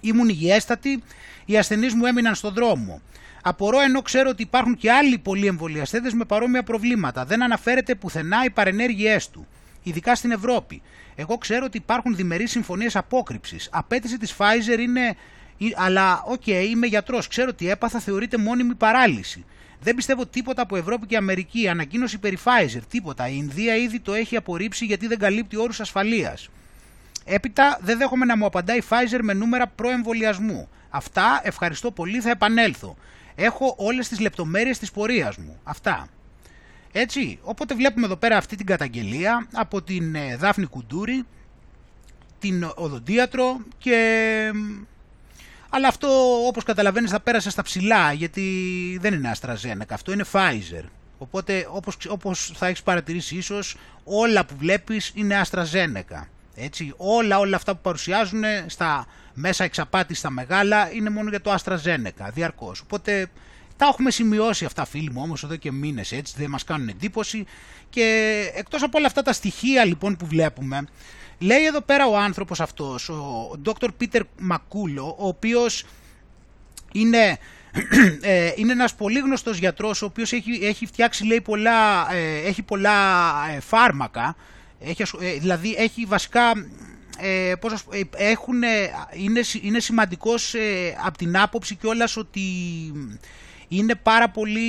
[0.00, 1.02] Ήμουν υγιέστατη.
[1.44, 3.00] Οι ασθενείς μου έμειναν στον δρόμο.
[3.48, 7.24] Απορώ ενώ ξέρω ότι υπάρχουν και άλλοι πολλοί εμβολιαστές με παρόμοια προβλήματα.
[7.24, 9.46] Δεν αναφέρεται πουθενά οι παρενέργειές του,
[9.82, 10.82] ειδικά στην Ευρώπη.
[11.14, 13.68] Εγώ ξέρω ότι υπάρχουν διμερείς συμφωνίες απόκρυψης.
[13.72, 15.16] Απαίτηση της Pfizer είναι
[15.58, 19.44] Ή- Αλλά, οκ, είμαι γιατρός, ξέρω ότι έπαθα, θεωρείται μόνιμη παράλυση.
[19.80, 21.68] Δεν πιστεύω τίποτα από Ευρώπη και Αμερική.
[21.68, 23.28] Ανακοίνωση περί Pfizer, τίποτα.
[23.28, 26.48] Η Ινδία ήδη το έχει απορρίψει γιατί δεν καλύπτει όρους ασφαλείας.
[27.24, 30.68] Έπειτα δεν δέχομαι να μου απαντάει η Pfizer με νούμερα προεμβολιασμού.
[30.90, 32.96] Αυτά, ευχαριστώ πολύ, θα επανέλθω.
[33.36, 35.60] Έχω όλες τις λεπτομέρειες της πορείας μου.
[35.64, 36.08] Αυτά.
[36.92, 41.24] Έτσι, οπότε βλέπουμε εδώ πέρα αυτή την καταγγελία από την ε, Δάφνη Κουντούρη,
[42.38, 44.50] την οδοντίατρο και...
[45.70, 46.08] Αλλά αυτό
[46.46, 50.84] όπως καταλαβαίνεις θα πέρασε στα ψηλά γιατί δεν είναι AstraZeneca, αυτό είναι Pfizer.
[51.18, 56.26] Οπότε όπως, όπως θα έχεις παρατηρήσει ίσως όλα που βλέπεις είναι AstraZeneca.
[56.56, 61.54] Έτσι, όλα, όλα αυτά που παρουσιάζουν στα μέσα εξαπάτηση στα μεγάλα είναι μόνο για το
[61.54, 62.80] AstraZeneca, διαρκώς.
[62.80, 63.30] Οπότε
[63.76, 67.46] τα έχουμε σημειώσει αυτά φίλοι μου όμως εδώ και μήνες έτσι, δεν μας κάνουν εντύπωση
[67.90, 68.04] και
[68.54, 70.86] εκτός από όλα αυτά τα στοιχεία λοιπόν που βλέπουμε
[71.38, 73.88] λέει εδώ πέρα ο άνθρωπος αυτός, ο Dr.
[74.00, 75.84] Peter Μακούλο, ο οποίος
[76.92, 77.38] είναι,
[78.20, 82.62] ε, είναι ένας πολύ γνωστός γιατρός ο οποίος έχει, έχει φτιάξει λέει πολλά, ε, έχει
[82.62, 84.36] πολλά ε, φάρμακα
[84.80, 86.52] έχει, ασχ- ε, δηλαδή έχει βασικά
[87.18, 91.36] ε, πώς να σου πω, ε, έχουν, ε, είναι, συ- είναι σημαντικός ε, από την
[91.38, 92.42] άποψη κιόλας ότι
[93.68, 94.60] είναι πάρα πολύ,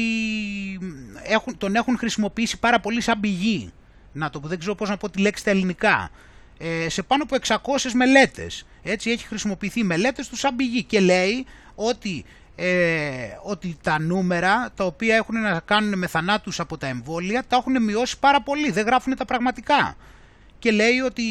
[1.24, 3.72] έχουν, τον έχουν χρησιμοποιήσει πάρα πολύ σαν πηγή.
[4.12, 6.10] Να το πω, δεν ξέρω πώς να πω τη λέξη στα ελληνικά.
[6.58, 8.66] Ε, σε πάνω από 600 μελέτες.
[8.84, 12.26] Έτσι έχει χρησιμοποιηθεί μελέτες του σαν πηγή και λέει ότι,
[12.60, 17.56] ε, ότι τα νούμερα τα οποία έχουν να κάνουν με θανάτους από τα εμβόλια τα
[17.56, 19.96] έχουν μειώσει πάρα πολύ, δεν γράφουν τα πραγματικά.
[20.60, 21.24] Και λέει ότι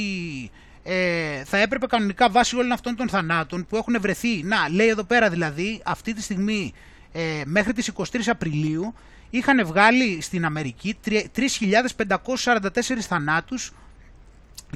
[0.82, 5.04] ε, θα έπρεπε κανονικά βάσει όλων αυτών των θανάτων που έχουν βρεθεί, να λέει εδώ
[5.04, 6.72] πέρα δηλαδή αυτή τη στιγμή
[7.12, 8.94] ε, μέχρι τις 23 Απριλίου
[9.30, 12.68] είχαν βγάλει στην Αμερική 3.544
[13.00, 13.72] θανάτους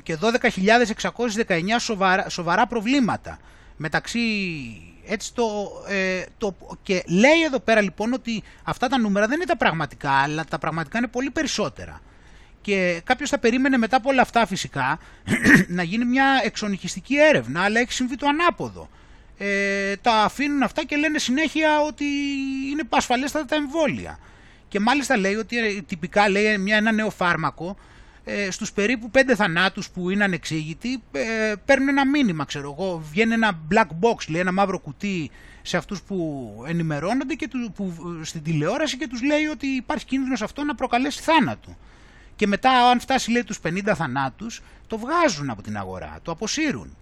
[0.02, 1.46] και 12.619
[1.78, 3.38] σοβαρά, σοβαρά προβλήματα.
[3.76, 4.20] Μεταξύ
[5.12, 9.44] έτσι το, ε, το, και λέει εδώ πέρα λοιπόν ότι αυτά τα νούμερα δεν είναι
[9.44, 12.00] τα πραγματικά, αλλά τα πραγματικά είναι πολύ περισσότερα.
[12.60, 14.98] Και κάποιος θα περίμενε μετά από όλα αυτά φυσικά
[15.76, 18.88] να γίνει μια εξονυχιστική έρευνα, αλλά έχει συμβεί το ανάποδο.
[19.38, 22.04] Ε, τα αφήνουν αυτά και λένε συνέχεια ότι
[22.70, 24.18] είναι ασφαλέστατα τα εμβόλια.
[24.68, 27.84] Και μάλιστα λέει ότι ε, τυπικά λέει μια, ένα νέο φάρμακο ε,
[28.50, 33.58] στους περίπου πέντε θανάτους που είναι ανεξήγητοι ε, παίρνουν ένα μήνυμα ξέρω εγώ, βγαίνει ένα
[33.72, 35.30] black box, λέει ένα μαύρο κουτί
[35.62, 40.42] σε αυτούς που ενημερώνονται και τους, που, στην τηλεόραση και τους λέει ότι υπάρχει κίνδυνος
[40.42, 41.76] αυτό να προκαλέσει θάνατο.
[42.36, 46.96] Και μετά αν φτάσει λέει τους 50 θανάτους το βγάζουν από την αγορά, το αποσύρουν.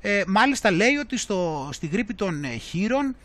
[0.00, 3.16] Ε, μάλιστα λέει ότι στο, στη γρήπη των ε, χείρων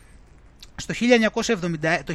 [0.76, 0.94] στο
[1.32, 2.14] 1970, το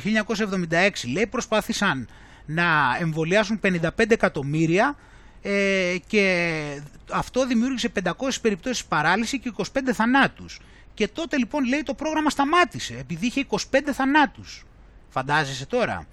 [0.70, 2.08] 1976 λέει προσπάθησαν
[2.46, 4.96] να εμβολιάσουν 55 εκατομμύρια
[5.42, 6.82] ε, και
[7.12, 8.12] αυτό δημιούργησε 500
[8.42, 10.60] περιπτώσεις παράλυση και 25 θανάτους.
[10.94, 13.58] Και τότε λοιπόν λέει το πρόγραμμα σταμάτησε επειδή είχε 25
[13.94, 14.66] θανάτους.
[15.10, 16.08] Φαντάζεσαι τώρα.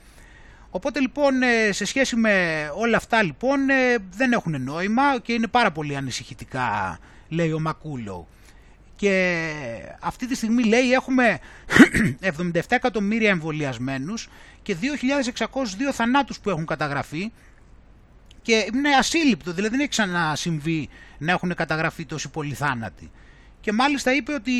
[0.70, 5.46] Οπότε λοιπόν ε, σε σχέση με όλα αυτά λοιπόν ε, δεν έχουν νόημα και είναι
[5.46, 6.98] πάρα πολύ ανησυχητικά
[7.28, 8.28] λέει ο Μακούλο.
[8.96, 9.42] Και
[10.00, 11.38] αυτή τη στιγμή λέει έχουμε
[12.38, 14.28] 77 εκατομμύρια εμβολιασμένους
[14.62, 14.76] και
[15.36, 15.46] 2.602
[15.92, 17.32] θανάτους που έχουν καταγραφεί
[18.44, 20.88] και είναι ασύλληπτο, δηλαδή δεν έχει ξανασυμβεί
[21.18, 23.10] να έχουν καταγραφεί τόσοι πολλοί θάνατοι.
[23.60, 24.52] Και μάλιστα είπε ότι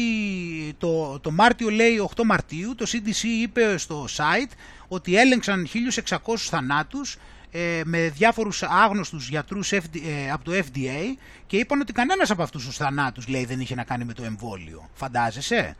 [0.78, 4.52] το, το Μάρτιο λέει 8 Μαρτίου το CDC είπε στο site
[4.88, 5.68] ότι έλεγξαν
[6.04, 7.16] 1.600 θανάτους
[7.50, 11.16] ε, με διάφορους άγνωστους γιατρούς FD, ε, από το FDA
[11.46, 14.24] και είπαν ότι κανένας από αυτούς τους θανάτους λέει δεν είχε να κάνει με το
[14.24, 14.90] εμβόλιο.
[14.94, 15.76] Φαντάζεσαι;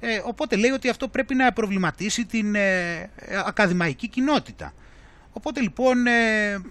[0.00, 3.10] Ε, οπότε λέει ότι αυτό πρέπει να προβληματίσει την ε,
[3.46, 4.72] ακαδημαϊκή κοινότητα.
[5.38, 6.12] Οπότε λοιπόν ε,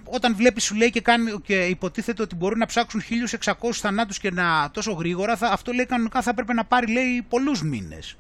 [0.03, 3.01] όταν βλέπεις σου λέει και, κάνει, και υποτίθεται ότι μπορούν να ψάξουν
[3.43, 7.25] 1600 θανάτους και να τόσο γρήγορα θα, αυτό λέει κανονικά θα έπρεπε να πάρει λέει
[7.29, 8.17] πολλούς μήνες.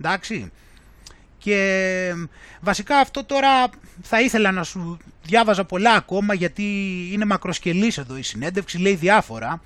[0.00, 0.52] Εντάξει.
[1.38, 2.14] Και
[2.60, 3.68] βασικά αυτό τώρα
[4.02, 6.64] θα ήθελα να σου διάβαζα πολλά ακόμα γιατί
[7.12, 9.62] είναι μακροσκελής εδώ η συνέντευξη, λέει διάφορα.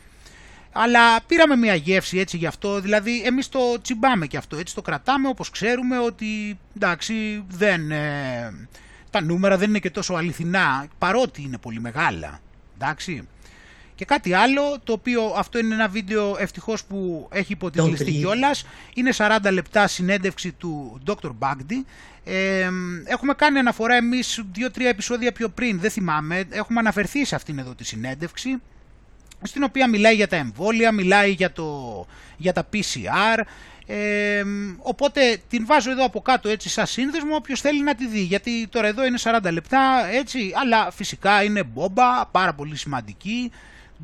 [0.72, 4.82] Αλλά πήραμε μια γεύση έτσι γι' αυτό, δηλαδή εμείς το τσιμπάμε και αυτό, έτσι το
[4.82, 8.68] κρατάμε όπως ξέρουμε ότι εντάξει δεν, ε,
[9.14, 12.40] τα νούμερα δεν είναι και τόσο αληθινά παρότι είναι πολύ μεγάλα,
[12.74, 13.28] εντάξει.
[13.94, 18.66] Και κάτι άλλο, το οποίο αυτό είναι ένα βίντεο ευτυχώς που έχει υποτιτλιστεί κιόλας.
[18.94, 21.30] Είναι 40 λεπτά συνέντευξη του Dr.
[21.38, 21.84] Bagdi.
[22.24, 22.68] Ε,
[23.04, 24.44] έχουμε κάνει αναφορά εμείς
[24.76, 26.44] 2-3 επεισόδια πιο πριν, δεν θυμάμαι.
[26.50, 28.60] Έχουμε αναφερθεί σε αυτήν εδώ τη συνέντευξη,
[29.42, 33.40] στην οποία μιλάει για τα εμβόλια, μιλάει για, το, για τα PCR.
[33.86, 34.44] Ε,
[34.78, 38.66] οπότε την βάζω εδώ από κάτω έτσι σαν σύνδεσμο όποιος θέλει να τη δει γιατί
[38.66, 43.50] τώρα εδώ είναι 40 λεπτά έτσι αλλά φυσικά είναι μπόμπα πάρα πολύ σημαντική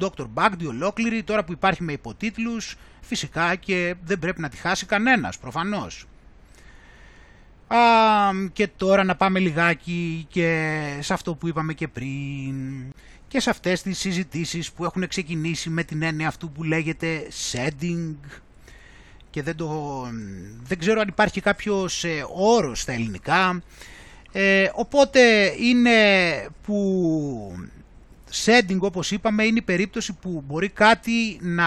[0.01, 0.27] Dr.
[0.35, 5.39] Bagdi ολόκληρη, τώρα που υπάρχει με υποτίτλους, φυσικά και δεν πρέπει να τη χάσει κανένας,
[5.39, 6.07] προφανώς.
[7.66, 7.77] Α,
[8.52, 12.55] και τώρα να πάμε λιγάκι και σε αυτό που είπαμε και πριν
[13.28, 18.15] και σε αυτές τις συζητήσεις που έχουν ξεκινήσει με την έννοια αυτού που λέγεται setting
[19.31, 20.02] και δεν, το,
[20.62, 23.62] δεν ξέρω αν υπάρχει κάποιος ε, όρος στα ελληνικά
[24.32, 25.20] ε, οπότε
[25.59, 25.90] είναι
[26.62, 27.66] που
[28.44, 31.66] setting όπως είπαμε είναι η περίπτωση που μπορεί κάτι να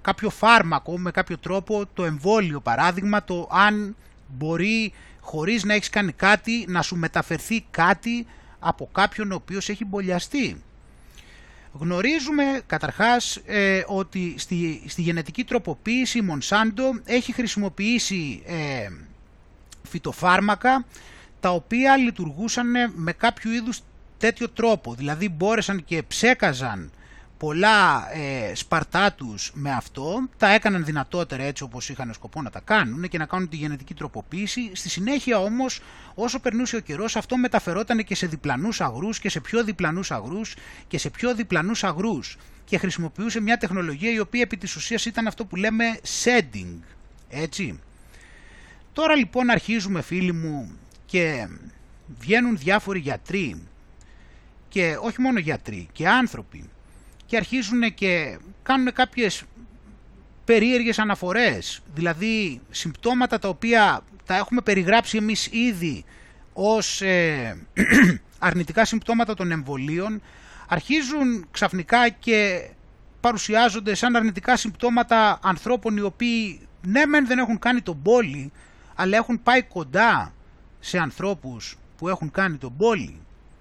[0.00, 6.12] κάποιο φάρμακο με κάποιο τρόπο το εμβόλιο παράδειγμα το αν μπορεί χωρίς να έχεις κάνει
[6.12, 8.26] κάτι να σου μεταφερθεί κάτι
[8.58, 10.62] από κάποιον ο οποίος έχει μπολιαστεί.
[11.78, 18.88] Γνωρίζουμε καταρχάς ε, ότι στη, στη γενετική τροποποίηση η Μονσάντο έχει χρησιμοποιήσει ε,
[19.82, 20.84] φυτοφάρμακα
[21.40, 23.80] τα οποία λειτουργούσαν με κάποιο είδους
[24.18, 24.94] τέτοιο τρόπο.
[24.94, 26.90] Δηλαδή μπόρεσαν και ψέκαζαν
[27.38, 32.60] πολλά ε, σπαρτά τους με αυτό, τα έκαναν δυνατότερα έτσι όπως είχαν σκοπό να τα
[32.60, 34.70] κάνουν και να κάνουν τη γενετική τροποποίηση.
[34.74, 35.80] Στη συνέχεια όμως
[36.14, 40.56] όσο περνούσε ο καιρός αυτό μεταφερόταν και σε διπλανούς αγρούς και σε πιο διπλανούς αγρούς
[40.88, 45.26] και σε πιο διπλανούς αγρούς και χρησιμοποιούσε μια τεχνολογία η οποία επί της ουσίας ήταν
[45.26, 45.84] αυτό που λέμε
[46.24, 46.78] setting,
[47.28, 47.80] έτσι.
[48.92, 51.48] Τώρα λοιπόν αρχίζουμε φίλοι μου και
[52.18, 53.62] βγαίνουν διάφοροι γιατροί
[54.68, 56.68] και όχι μόνο γιατροί και άνθρωποι
[57.26, 59.42] και αρχίζουν και κάνουν κάποιες
[60.44, 66.04] περίεργες αναφορές, δηλαδή συμπτώματα τα οποία τα έχουμε περιγράψει εμείς ήδη
[66.52, 67.56] ως ε,
[68.38, 70.22] αρνητικά συμπτώματα των εμβολίων,
[70.68, 72.68] αρχίζουν ξαφνικά και
[73.20, 78.52] παρουσιάζονται σαν αρνητικά συμπτώματα ανθρώπων οι οποίοι ναι μεν δεν έχουν κάνει τον πόλη,
[78.94, 80.32] αλλά έχουν πάει κοντά
[80.80, 83.20] σε ανθρώπους που έχουν κάνει τον πόλη.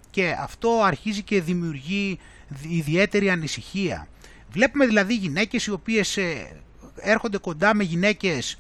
[0.09, 2.19] Και αυτό αρχίζει και δημιουργεί
[2.61, 4.07] ιδιαίτερη ανησυχία.
[4.51, 6.61] Βλέπουμε δηλαδή γυναίκες οι οποίες ε,
[6.95, 8.57] έρχονται κοντά με γυναίκες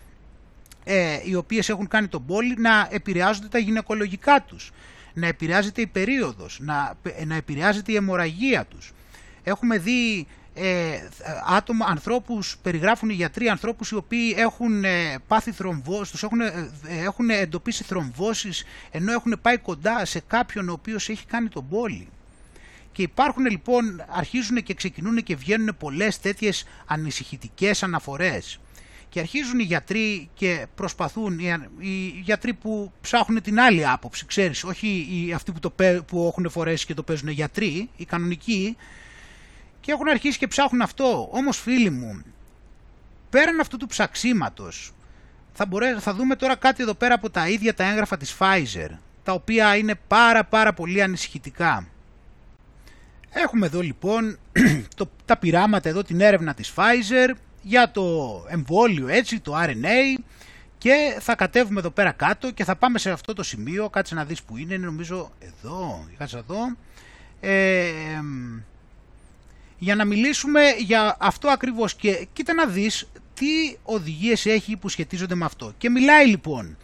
[0.83, 4.71] ε, οι οποίες έχουν κάνει τον πόλη να επηρεάζονται τα γυναικολογικά τους,
[5.13, 8.91] να επηρεάζεται η περίοδος, να, να επηρεάζεται η αιμορραγία τους.
[9.43, 10.97] Έχουμε δει ε,
[11.47, 16.69] άτομα, ανθρώπους, περιγράφουν οι γιατροί ανθρώπους οι οποίοι έχουν ε, πάθει θρομβώσεις, τους έχουν, ε,
[17.03, 22.07] έχουν εντοπίσει θρομβώσεις ενώ έχουν πάει κοντά σε κάποιον ο οποίος έχει κάνει τον πόλη.
[22.93, 28.59] Και υπάρχουν λοιπόν, αρχίζουν και ξεκινούν και βγαίνουν πολλές τέτοιες ανησυχητικές αναφορές.
[29.09, 31.39] Και αρχίζουν οι γιατροί και προσπαθούν,
[31.79, 35.73] οι γιατροί που ψάχνουν την άλλη άποψη, ξέρεις, όχι οι, αυτοί που, το,
[36.07, 38.77] που έχουν φορέσει και το παίζουν γιατροί, οι κανονικοί,
[39.79, 41.29] και έχουν αρχίσει και ψάχνουν αυτό.
[41.31, 42.23] Όμως φίλοι μου,
[43.29, 44.91] πέραν αυτού του ψαξίματος,
[45.53, 48.89] θα, μπορέ, θα δούμε τώρα κάτι εδώ πέρα από τα ίδια τα έγγραφα της Pfizer,
[49.23, 51.87] τα οποία είναι πάρα πάρα πολύ ανησυχητικά.
[53.33, 54.37] Έχουμε εδώ λοιπόν
[54.97, 60.21] το, τα πειράματα εδώ την έρευνα της Pfizer για το εμβόλιο έτσι, το RNA
[60.77, 64.25] και θα κατέβουμε εδώ πέρα κάτω και θα πάμε σε αυτό το σημείο, κάτσε να
[64.25, 66.75] δεις που είναι, είναι νομίζω εδώ, κάτσε εδώ,
[67.39, 67.91] ε,
[69.77, 75.35] για να μιλήσουμε για αυτό ακριβώς και κοίτα να δεις τι οδηγίες έχει που σχετίζονται
[75.35, 75.73] με αυτό.
[75.77, 76.77] Και μιλάει λοιπόν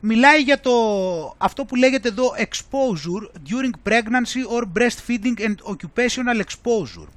[0.00, 0.72] μιλάει για το,
[1.38, 7.08] αυτό που λέγεται εδώ exposure during pregnancy or breastfeeding and occupational exposure.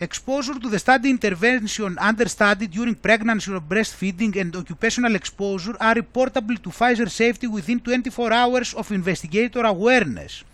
[0.00, 6.56] Exposure to the study intervention understudy during pregnancy or breastfeeding and occupational exposure are reportable
[6.64, 10.44] to Pfizer safety within 24 hours of investigator awareness.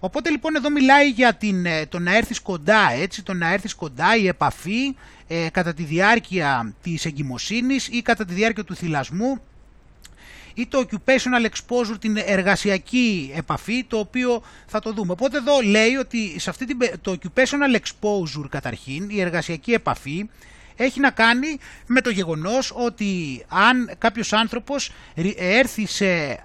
[0.00, 3.74] Οπότε λοιπόν εδώ μιλάει για την, ε, το να έρθεις κοντά, έτσι, το να έρθεις
[3.74, 4.96] κοντά, η επαφή
[5.28, 9.40] ε, κατά τη διάρκεια της εγκυμοσύνης ή κατά τη διάρκεια του θυλασμού
[10.54, 15.12] ή το occupational exposure, την εργασιακή επαφή, το οποίο θα το δούμε.
[15.12, 20.28] Οπότε εδώ λέει ότι σε αυτή την, το occupational exposure καταρχήν, η εργασιακή επαφή,
[20.76, 24.90] έχει να κάνει με το γεγονός ότι αν κάποιος άνθρωπος
[25.36, 26.38] έρθει σε, ε,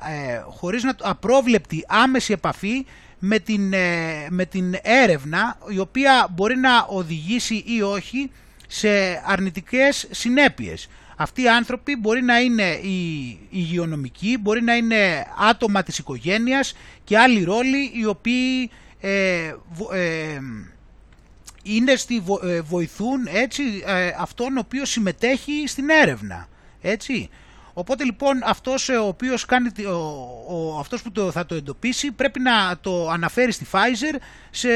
[0.50, 2.86] χωρίς να, απρόβλεπτη άμεση επαφή
[3.20, 8.32] με την, ε, με την έρευνα η οποία μπορεί να οδηγήσει ή όχι
[8.68, 8.90] σε
[9.26, 10.90] αρνητικές συνέπειες.
[11.20, 16.74] Αυτοί οι άνθρωποι μπορεί να είναι οι υγειονομικοί, μπορεί να είναι άτομα της οικογένειας
[17.04, 18.70] και άλλοι ρόλοι οι οποίοι
[19.00, 19.54] ε,
[19.94, 20.40] ε,
[21.64, 26.48] είναι στη, ε, βοηθούν έτσι, ε, αυτόν ο οποίος συμμετέχει στην έρευνα.
[26.82, 27.30] Έτσι.
[27.74, 29.70] Οπότε λοιπόν αυτός ο οποίος κάνει,
[30.48, 34.18] ο, αυτός που το, θα το εντοπίσει πρέπει να το αναφέρει στη Pfizer
[34.50, 34.70] σε,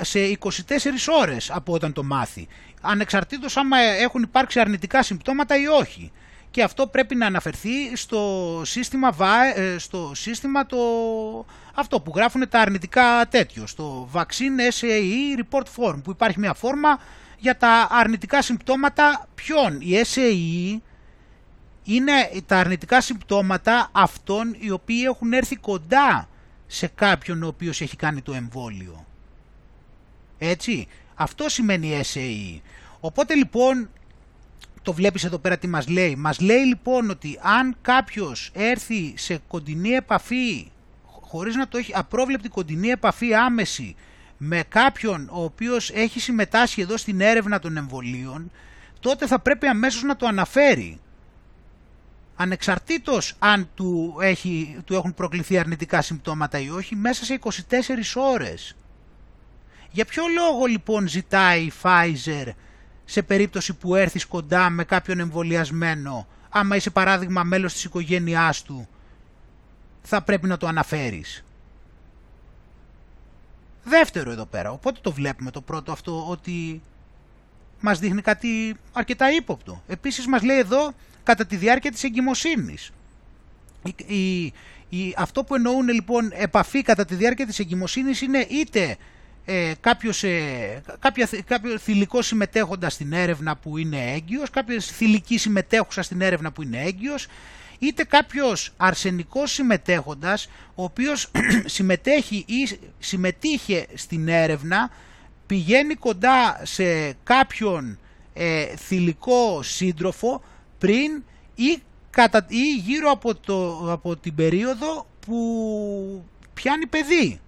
[0.00, 0.48] σε 24
[1.20, 2.48] ώρες από όταν το μάθει
[2.80, 6.12] ανεξαρτήτως άμα έχουν υπάρξει αρνητικά συμπτώματα ή όχι.
[6.50, 10.78] και αυτό πρέπει να αναφερθεί στο σύστημα, βα- ε, στο σύστημα το,
[11.74, 16.98] αυτό που γράφουν τα αρνητικά τέτοιο, στο Vaccine SAE Report Form, που υπάρχει μια φόρμα
[17.38, 19.80] για τα αρνητικά συμπτώματα ποιον.
[19.80, 20.80] Η SAE
[21.84, 22.12] είναι
[22.46, 26.28] τα αρνητικά συμπτώματα αυτών οι οποίοι έχουν έρθει κοντά
[26.66, 29.06] σε κάποιον ο οποίος έχει κάνει το εμβόλιο.
[30.38, 32.60] Έτσι, αυτό σημαίνει SAE.
[33.00, 33.90] Οπότε λοιπόν,
[34.82, 36.16] το βλέπεις εδώ πέρα τι μας λέει.
[36.16, 40.70] Μας λέει λοιπόν ότι αν κάποιος έρθει σε κοντινή επαφή,
[41.20, 43.96] χωρίς να το έχει απρόβλεπτη κοντινή επαφή άμεση
[44.38, 48.50] με κάποιον ο οποίος έχει συμμετάσχει εδώ στην έρευνα των εμβολίων,
[49.00, 51.00] τότε θα πρέπει αμέσως να το αναφέρει.
[52.36, 57.50] Ανεξαρτήτως αν του, έχει, του έχουν προκληθεί αρνητικά συμπτώματα ή όχι, μέσα σε 24
[58.14, 58.76] ώρες.
[59.90, 62.46] Για ποιο λόγο λοιπόν ζητάει η Pfizer
[63.10, 68.88] σε περίπτωση που έρθεις κοντά με κάποιον εμβολιασμένο, άμα είσαι παράδειγμα μέλος της οικογένειάς του,
[70.02, 71.44] θα πρέπει να το αναφέρεις.
[73.84, 76.82] Δεύτερο εδώ πέρα, οπότε το βλέπουμε το πρώτο αυτό ότι
[77.80, 79.82] μας δείχνει κάτι αρκετά ύποπτο.
[79.86, 82.90] Επίσης μας λέει εδώ κατά τη διάρκεια της εγκυμοσύνης.
[83.82, 84.52] Η, η,
[84.88, 88.96] η, αυτό που εννοούν λοιπόν επαφή κατά τη διάρκεια της εγκυμοσύνης είναι είτε
[89.50, 96.02] ε, κάποιος, ε, κάποια, κάποιο θηλυκό συμμετέχοντας στην έρευνα που είναι έγκυος, κάποιος θηλυκή συμμετέχουσα
[96.02, 97.26] στην έρευνα που είναι έγκυος,
[97.78, 101.30] είτε κάποιος αρσενικός συμμετέχοντας, ο οποίος
[101.76, 104.90] συμμετέχει ή συμμετείχε στην έρευνα,
[105.46, 107.98] πηγαίνει κοντά σε κάποιον
[108.32, 110.42] ε, θηλυκό σύντροφο
[110.78, 111.22] πριν
[111.54, 117.40] ή, κατα, ή γύρω από, το, από την περίοδο που πιάνει παιδί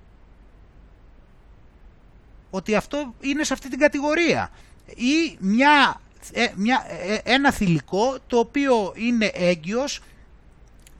[2.50, 4.50] ότι αυτό είναι σε αυτή την κατηγορία.
[4.86, 6.00] Ή μια,
[6.32, 10.00] ε, μια, ε, ένα θηλυκό το οποίο είναι έγκυος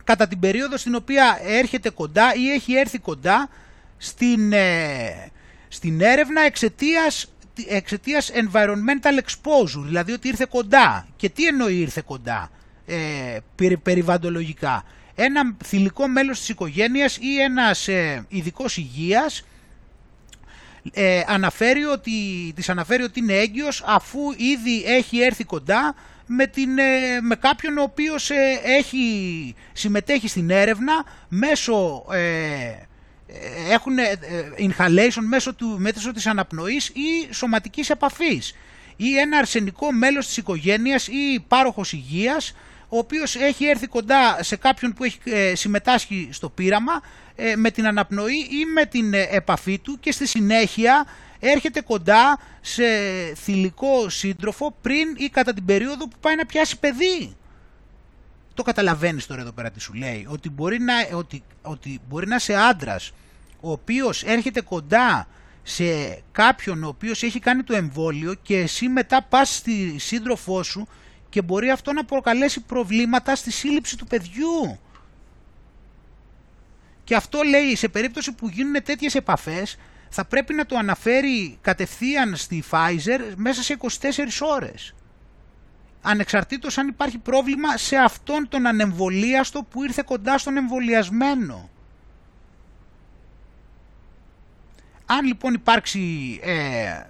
[0.05, 3.49] κατά την περίοδο στην οποία έρχεται κοντά ή έχει έρθει κοντά
[3.97, 5.31] στην, ε,
[5.69, 7.33] στην έρευνα εξαιτίας,
[7.69, 11.07] εξαιτίας environmental exposure, δηλαδή ότι ήρθε κοντά.
[11.17, 12.51] Και τι εννοεί ήρθε κοντά
[12.87, 13.39] ε,
[13.83, 14.85] περιβαντολογικά.
[15.15, 19.45] Ένα θηλυκό μέλος της οικογένειας ή ένας ε, ειδικός υγείας
[20.93, 22.13] ε, αναφέρει ότι,
[22.55, 25.95] της αναφέρει ότι είναι έγκυος αφού ήδη έχει έρθει κοντά
[26.33, 32.75] με, την, ε, με κάποιον ο οποίος ε, έχει, συμμετέχει στην έρευνα μέσω ε,
[33.73, 33.95] έχουν
[34.59, 38.55] inhalation μέσω, του, μέσω της αναπνοής ή σωματικής επαφής
[38.97, 42.55] ή ένα αρσενικό μέλος της οικογένειας ή πάροχος υγείας
[42.93, 45.19] ο οποίος έχει έρθει κοντά σε κάποιον που έχει
[45.53, 47.03] συμμετάσχει στο πείραμα
[47.37, 51.07] ε, με την αναπνοή ή με την ε, επαφή του και στη συνέχεια
[51.39, 52.85] έρχεται κοντά σε
[53.35, 57.37] θηλυκό σύντροφο πριν ή κατά την περίοδο που πάει να πιάσει παιδί.
[58.55, 62.35] Το καταλαβαίνεις τώρα εδώ πέρα τι σου λέει, ότι μπορεί να, ότι, ότι μπορεί να
[62.35, 63.13] είσαι άντρας
[63.61, 65.29] ο οποίος έρχεται κοντά
[65.63, 65.85] σε
[66.33, 70.89] κάποιον ο οποίος έχει κάνει το εμβόλιο και εσύ μετά πας στη σύντροφό σου
[71.31, 74.79] και μπορεί αυτό να προκαλέσει προβλήματα στη σύλληψη του παιδιού.
[77.05, 79.77] Και αυτό λέει σε περίπτωση που γίνουν τέτοιες επαφές
[80.09, 83.87] θα πρέπει να το αναφέρει κατευθείαν στη Pfizer μέσα σε 24
[84.41, 84.95] ώρες.
[86.03, 91.71] Ανεξαρτήτως αν υπάρχει πρόβλημα σε αυτόν τον ανεμβολίαστο που ήρθε κοντά στον εμβολιασμένο.
[95.07, 97.01] Αν λοιπόν υπάρξει ε,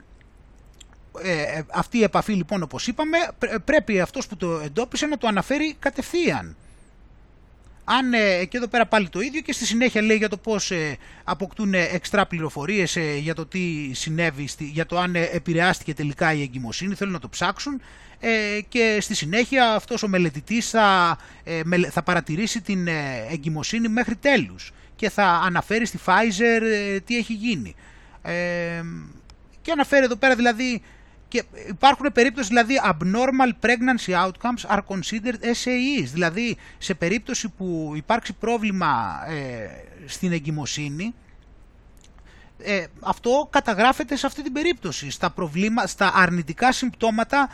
[1.23, 3.19] ε, αυτή η επαφή λοιπόν όπως είπαμε
[3.65, 6.57] πρέπει αυτός που το εντόπισε να το αναφέρει κατευθείαν
[7.93, 10.71] αν ε, και εδώ πέρα πάλι το ίδιο και στη συνέχεια λέει για το πώς
[10.71, 16.43] ε, αποκτούν εξτρά πληροφορίες ε, για το τι συνέβη, για το αν επηρεάστηκε τελικά η
[16.43, 17.81] εγκυμοσύνη, θέλουν να το ψάξουν
[18.69, 21.19] και στη συνέχεια αυτός ο μελετητής θα,
[21.91, 22.89] θα παρατηρήσει την
[23.31, 26.61] εγκυμοσύνη μέχρι τέλους και θα αναφέρει στη Pfizer
[27.05, 27.75] τι έχει γίνει.
[29.63, 30.83] Και αναφέρει εδώ πέρα δηλαδή
[31.31, 38.33] και υπάρχουν περίπτωση δηλαδή abnormal pregnancy outcomes are considered SAEs, δηλαδή σε περίπτωση που υπάρξει
[38.33, 39.69] πρόβλημα ε,
[40.07, 41.15] στην εγκυμοσύνη,
[42.59, 47.51] ε, αυτό καταγράφεται σε αυτή την περίπτωση, στα, προβλήμα, στα αρνητικά συμπτώματα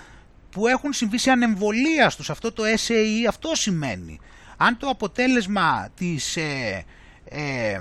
[0.50, 2.30] που έχουν συμβεί σε ανεμβολία τους.
[2.30, 4.20] Αυτό το SAE αυτό σημαίνει.
[4.56, 6.36] Αν το αποτέλεσμα της...
[6.36, 6.84] Ε,
[7.28, 7.78] ε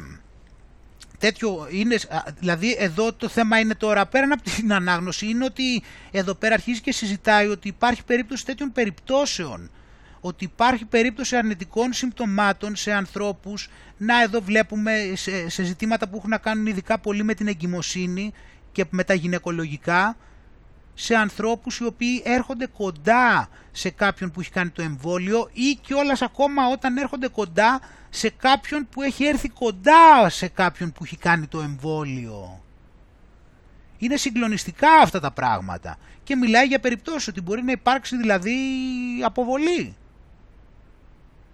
[1.26, 1.98] τέτοιο είναι,
[2.40, 6.82] δηλαδή εδώ το θέμα είναι τώρα πέραν από την ανάγνωση είναι ότι εδώ πέρα αρχίζει
[6.82, 9.72] και συζητάει ότι υπάρχει περίπτωση τέτοιων περιπτώσεων.
[10.22, 13.70] Ότι υπάρχει περίπτωση αρνητικών συμπτωμάτων σε ανθρώπους.
[13.98, 18.34] Να εδώ βλέπουμε σε, σε ζητήματα που έχουν να κάνουν ειδικά πολύ με την εγκυμοσύνη
[18.72, 20.18] και με τα γυναικολογικά.
[20.94, 26.22] Σε ανθρώπους οι οποίοι έρχονται κοντά σε κάποιον που έχει κάνει το εμβόλιο ή κιόλας
[26.22, 27.80] ακόμα όταν έρχονται κοντά
[28.16, 32.64] σε κάποιον που έχει έρθει κοντά σε κάποιον που έχει κάνει το εμβόλιο.
[33.98, 38.56] Είναι συγκλονιστικά αυτά τα πράγματα και μιλάει για περιπτώσεις ότι μπορεί να υπάρξει δηλαδή
[39.24, 39.96] αποβολή.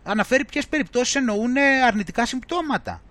[0.04, 1.58] Αναφέρει ποιες περιπτώσεις εννοούν
[1.88, 3.02] αρνητικά συμπτώματα.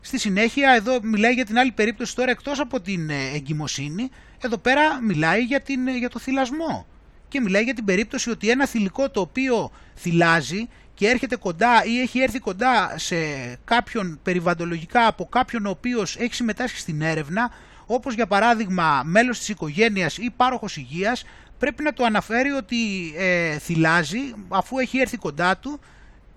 [0.00, 4.10] Στη συνέχεια εδώ μιλάει για την άλλη περίπτωση τώρα εκτός από την ε, εγκυμοσύνη,
[4.40, 6.86] εδώ πέρα μιλάει για, την, ε, για το θυλασμό.
[7.28, 10.68] Και μιλάει για την περίπτωση ότι ένα θηλυκό το οποίο θυλάζει
[11.00, 13.16] και έρχεται κοντά ή έχει έρθει κοντά σε
[13.64, 17.50] κάποιον περιβαλλοντολογικά από κάποιον ο οποίος έχει συμμετάσχει στην έρευνα,
[17.86, 21.24] όπως για παράδειγμα μέλος της οικογένειας ή πάροχος υγείας,
[21.58, 22.76] πρέπει να το αναφέρει ότι
[23.16, 25.80] ε, θυλάζει αφού έχει έρθει κοντά του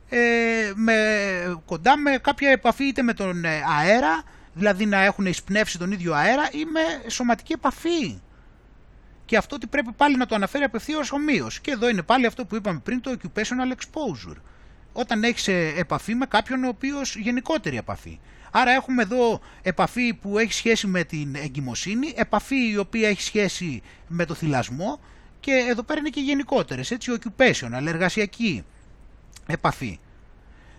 [0.10, 0.95] ε, με,
[1.65, 4.23] κοντά με κάποια επαφή είτε με τον ε, αέρα,
[4.53, 8.22] δηλαδή να έχουν εισπνεύσει τον ίδιο αέρα ή με σωματική επαφή.
[9.26, 11.60] Και αυτό ότι πρέπει πάλι να το αναφέρει απευθείως ομοίως.
[11.60, 14.38] Και εδώ είναι πάλι αυτό που είπαμε πριν, το occupational exposure.
[14.94, 18.20] Όταν έχεις ε, επαφή με κάποιον ο οποίος γενικότερη επαφή.
[18.52, 23.82] Άρα έχουμε εδώ επαφή που έχει σχέση με την εγκυμοσύνη, επαφή η οποία έχει σχέση
[24.07, 24.99] με το θυλασμό
[25.40, 28.64] και εδώ πέρα είναι και γενικότερες, έτσι, occupational, εργασιακή
[29.45, 29.99] επαφή.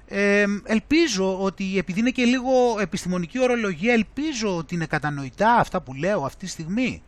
[0.07, 5.95] Ε, ελπίζω ότι επειδή είναι και λίγο επιστημονική ορολογία, ελπίζω ότι είναι κατανοητά αυτά που
[5.95, 7.03] λέω αυτή τη στιγμή.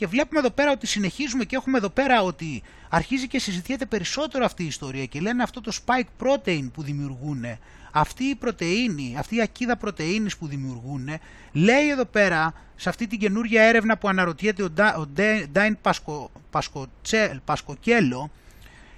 [0.00, 4.44] Και βλέπουμε εδώ πέρα ότι συνεχίζουμε και έχουμε εδώ πέρα ότι αρχίζει και συζητιέται περισσότερο
[4.44, 7.44] αυτή η ιστορία και λένε αυτό το spike protein που δημιουργούν,
[7.92, 11.08] αυτή η πρωτεΐνη, αυτή η ακίδα πρωτεΐνης που δημιουργούν,
[11.52, 14.68] λέει εδώ πέρα σε αυτή την καινούργια έρευνα που αναρωτιέται ο
[15.52, 15.78] Ντάιν
[17.44, 18.30] Πασκοκέλο,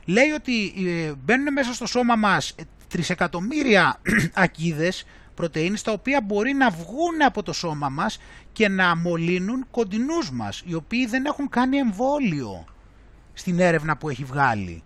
[0.04, 2.54] λέει ότι ε, μπαίνουν μέσα στο σώμα μας
[2.88, 4.00] τρισεκατομμύρια
[4.44, 5.04] ακίδες
[5.34, 8.18] πρωτεΐνης τα οποία μπορεί να βγουν από το σώμα μας
[8.52, 12.64] και να μολύνουν κοντινούς μας οι οποίοι δεν έχουν κάνει εμβόλιο
[13.32, 14.82] στην έρευνα που έχει βγάλει.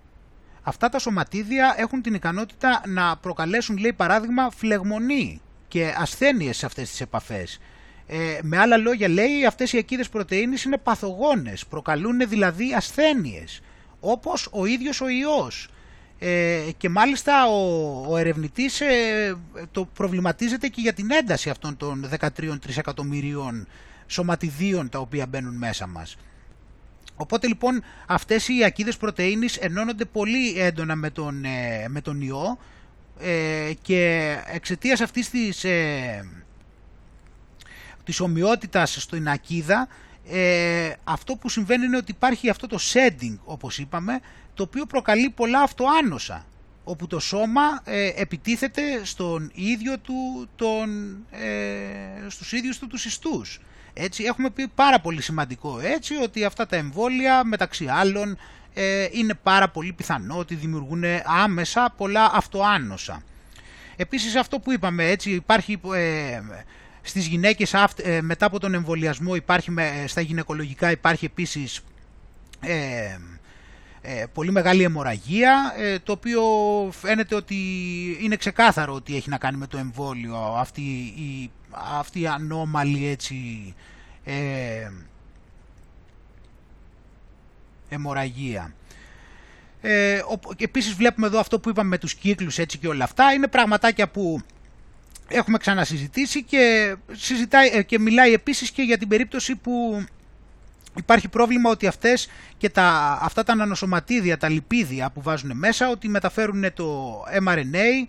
[0.63, 6.91] Αυτά τα σωματίδια έχουν την ικανότητα να προκαλέσουν λέει παράδειγμα φλεγμονή και ασθένειες σε αυτές
[6.91, 7.61] τις επαφές.
[8.07, 13.61] Ε, με άλλα λόγια λέει αυτές οι ακίδες πρωτεΐνης είναι παθογόνες, προκαλούν δηλαδή ασθένειες
[14.01, 15.69] όπως ο ίδιος ο ιός.
[16.19, 19.37] Ε, και μάλιστα ο, ο ερευνητής ε,
[19.71, 23.67] το προβληματίζεται και για την ένταση αυτών των 13 τρισεκατομμυρίων
[24.07, 26.17] σωματιδίων τα οποία μπαίνουν μέσα μας.
[27.17, 32.59] Οπότε λοιπόν αυτές οι ακίδες πρωτεΐνης ενώνονται πολύ έντονα με τον, ε, με τον ιό
[33.21, 36.29] ε, και εξαιτίας αυτής της, ε,
[38.05, 39.89] της ομοιότητας στην ακίδα
[40.31, 44.21] ε, αυτό που συμβαίνει είναι ότι υπάρχει αυτό το setting όπως είπαμε
[44.55, 46.45] το οποίο προκαλεί πολλά αυτοάνοσα
[46.85, 53.61] όπου το σώμα ε, επιτίθεται στον ίδιο του, τον, ε, στους ίδιους του τους ιστούς.
[53.93, 58.39] Έτσι, έχουμε πει πάρα πολύ σημαντικό έτσι ότι αυτά τα εμβόλια μεταξύ άλλων
[58.75, 63.23] ε, είναι πάρα πολύ πιθανό ότι δημιουργούν άμεσα πολλά αυτοάνοσα.
[63.97, 66.41] Επίσης αυτό που είπαμε έτσι υπάρχει ε,
[67.09, 69.71] στις γυναίκες ε, μετά από τον εμβολιασμό υπάρχει,
[70.07, 71.81] στα γυναικολογικά υπάρχει επίσης
[72.61, 73.17] ε,
[74.09, 76.43] ε, πολύ μεγάλη αιμορραγία, ε, το οποίο
[76.93, 77.57] φαίνεται ότι
[78.21, 80.83] είναι ξεκάθαρο ότι έχει να κάνει με το εμβόλιο αυτή
[81.17, 81.51] η,
[81.99, 83.37] αυτή η ανώμαλη έτσι
[84.25, 84.91] ε,
[87.89, 88.75] αιμορραγία.
[89.81, 90.21] Ε,
[90.57, 94.09] επίσης βλέπουμε εδώ αυτό που είπαμε με τους κύκλους έτσι και όλα αυτά, είναι πραγματάκια
[94.09, 94.41] που
[95.29, 100.05] έχουμε ξανασυζητήσει και, συζητάει, ε, και μιλάει επίσης και για την περίπτωση που
[100.97, 106.09] υπάρχει πρόβλημα ότι αυτές και τα, αυτά τα νανοσωματίδια, τα λιπίδια που βάζουν μέσα, ότι
[106.09, 108.07] μεταφέρουν το mRNA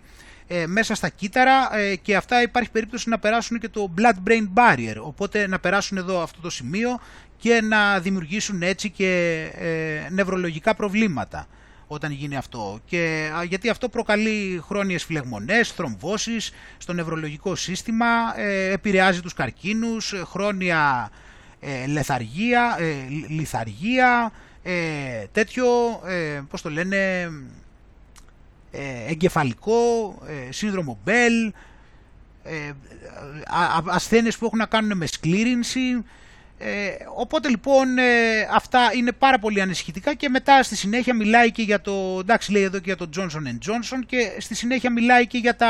[0.47, 4.95] ε, μέσα στα κύτταρα ε, και αυτά υπάρχει περίπτωση να περάσουν και το blood-brain barrier,
[5.01, 6.99] οπότε να περάσουν εδώ αυτό το σημείο
[7.37, 11.47] και να δημιουργήσουν έτσι και ε, νευρολογικά προβλήματα
[11.87, 12.79] όταν γίνει αυτό.
[12.85, 21.09] Και, γιατί αυτό προκαλεί χρόνιες φλεγμονές, θρομβώσεις στο νευρολογικό σύστημα, ε, επηρεάζει τους καρκίνους, χρόνια
[21.59, 22.93] ε, λεθαργία, ε,
[23.27, 24.31] λιθαργία,
[24.63, 25.65] ε, τέτοιο,
[26.05, 27.29] ε, πώς το λένε,
[28.71, 31.53] ε, εγκεφαλικό, ε, σύνδρομο Μπέλ,
[32.43, 32.71] ε,
[33.85, 36.03] ασθένειες που έχουν να κάνουν με σκλήρινση.
[36.59, 38.03] Ε, οπότε λοιπόν ε,
[38.53, 42.63] αυτά είναι πάρα πολύ ανησυχητικά και μετά στη συνέχεια μιλάει και για το, εντάξει λέει
[42.63, 45.69] εδώ και για το Johnson Johnson και στη συνέχεια μιλάει και για τα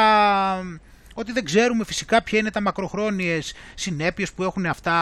[1.14, 4.94] ότι δεν ξέρουμε φυσικά ποια είναι τα μακροχρόνιες συνέπειες που έχουν αυτά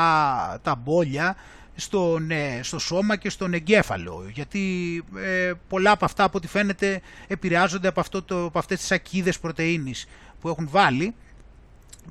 [0.63, 1.35] τα μπόλια
[1.75, 4.25] στον, ε, στο σώμα και στον εγκέφαλο.
[4.33, 8.91] Γιατί ε, πολλά από αυτά από ό,τι φαίνεται επηρεάζονται από, αυτό το, από αυτές τις
[8.91, 10.07] ακίδες πρωτεΐνης
[10.41, 11.15] που έχουν βάλει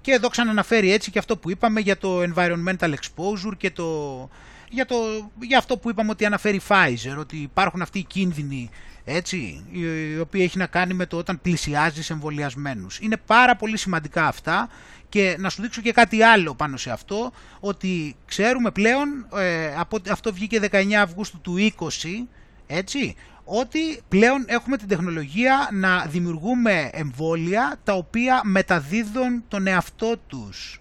[0.01, 4.29] και εδώ ξαναναφέρει έτσι και αυτό που είπαμε για το environmental exposure και το,
[4.69, 4.97] για, το,
[5.41, 8.71] για αυτό που είπαμε ότι αναφέρει η Pfizer, ότι υπάρχουν αυτοί οι κίνδυνοι
[9.05, 12.99] έτσι, η οποία έχει να κάνει με το όταν πλησιάζεις σε εμβολιασμένους.
[12.99, 14.69] Είναι πάρα πολύ σημαντικά αυτά
[15.09, 19.99] και να σου δείξω και κάτι άλλο πάνω σε αυτό, ότι ξέρουμε πλέον, ε, από,
[20.11, 22.27] αυτό βγήκε 19 Αυγούστου του 20,
[22.67, 23.15] έτσι,
[23.45, 30.81] ότι πλέον έχουμε την τεχνολογία να δημιουργούμε εμβόλια τα οποία μεταδίδουν τον εαυτό τους.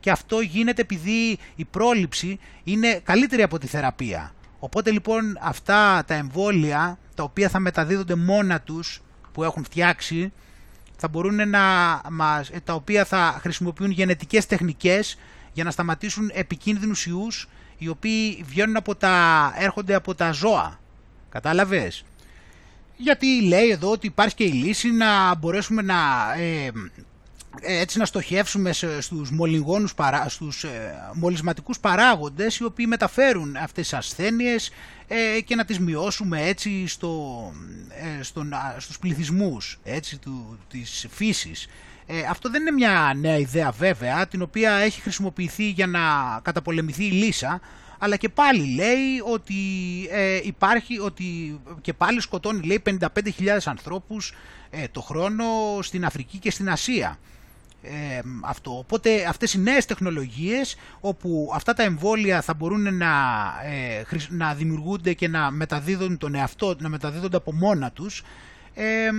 [0.00, 4.34] Και αυτό γίνεται επειδή η πρόληψη είναι καλύτερη από τη θεραπεία.
[4.58, 9.02] Οπότε λοιπόν αυτά τα εμβόλια τα οποία θα μεταδίδονται μόνα τους
[9.32, 10.32] που έχουν φτιάξει
[11.00, 11.60] θα μπορούν να
[12.10, 15.18] μας, τα οποία θα χρησιμοποιούν γενετικές τεχνικές
[15.52, 17.48] για να σταματήσουν επικίνδυνους ιούς
[17.78, 20.80] οι οποίοι βγαίνουν από τα, έρχονται από τα ζώα.
[21.30, 22.04] Κατάλαβες;
[22.96, 25.96] Γιατί λέει εδώ ότι υπάρχει και η λύση να μπορέσουμε να
[26.38, 26.70] ε,
[27.60, 33.98] έτσι να στοχεύσουμε στους μολυγόνους, παρά, στους ε, μολυσματικούς παράγοντες οι οποίοι μεταφέρουν αυτές τις
[33.98, 34.70] ασθένειες
[35.08, 37.52] ε, και να τις μειώσουμε έτσι στο,
[38.18, 41.66] ε, στον, στους πληθυσμούς έτσι, του, της φύσης.
[42.06, 46.00] Ε, αυτό δεν είναι μια νέα ιδέα βέβαια, την οποία έχει χρησιμοποιηθεί για να
[46.42, 47.60] καταπολεμηθεί η λύσα,
[48.02, 49.54] αλλά και πάλι λέει ότι
[50.10, 52.98] ε, υπάρχει, ότι και πάλι σκοτώνει λέει 55.000
[53.64, 54.32] ανθρώπους
[54.70, 55.44] ε, το χρόνο
[55.80, 57.18] στην Αφρική και στην Ασία.
[57.82, 58.78] Ε, αυτό.
[58.78, 63.08] Οπότε αυτές οι νέες τεχνολογίες όπου αυτά τα εμβόλια θα μπορούν να,
[63.64, 68.22] ε, να δημιουργούνται και να μεταδίδουν τον εαυτό, να μεταδίδονται από μόνα τους
[68.74, 69.10] ε,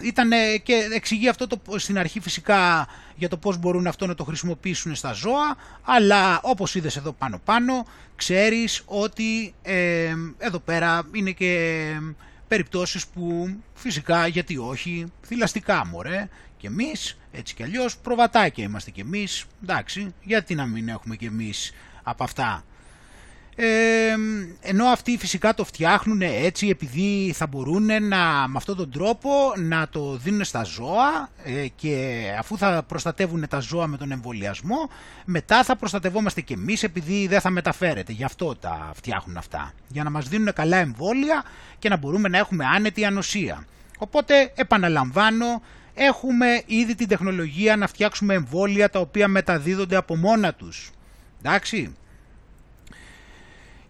[0.00, 0.30] ήταν
[0.62, 4.94] και εξηγεί αυτό το, στην αρχή φυσικά για το πώς μπορούν αυτό να το χρησιμοποιήσουν
[4.94, 7.86] στα ζώα αλλά όπως είδες εδώ πάνω πάνω
[8.16, 11.82] ξέρεις ότι ε, εδώ πέρα είναι και
[12.48, 19.00] περιπτώσεις που φυσικά γιατί όχι θηλαστικά μωρέ και εμείς έτσι κι αλλιώς προβατάκια είμαστε κι
[19.00, 22.64] εμείς εντάξει γιατί να μην έχουμε κι εμείς από αυτά
[23.56, 24.14] ε,
[24.60, 29.88] ενώ αυτοί φυσικά το φτιάχνουν έτσι επειδή θα μπορούν να, με αυτόν τον τρόπο να
[29.88, 34.90] το δίνουν στα ζώα ε, και αφού θα προστατεύουν τα ζώα με τον εμβολιασμό
[35.24, 38.12] μετά θα προστατευόμαστε και εμείς επειδή δεν θα μεταφέρεται.
[38.12, 39.72] Γι' αυτό τα φτιάχνουν αυτά.
[39.88, 41.44] Για να μας δίνουν καλά εμβόλια
[41.78, 43.66] και να μπορούμε να έχουμε άνετη ανοσία.
[43.98, 45.62] Οπότε επαναλαμβάνω
[45.94, 50.90] έχουμε ήδη την τεχνολογία να φτιάξουμε εμβόλια τα οποία μεταδίδονται από μόνα τους.
[51.42, 51.94] Εντάξει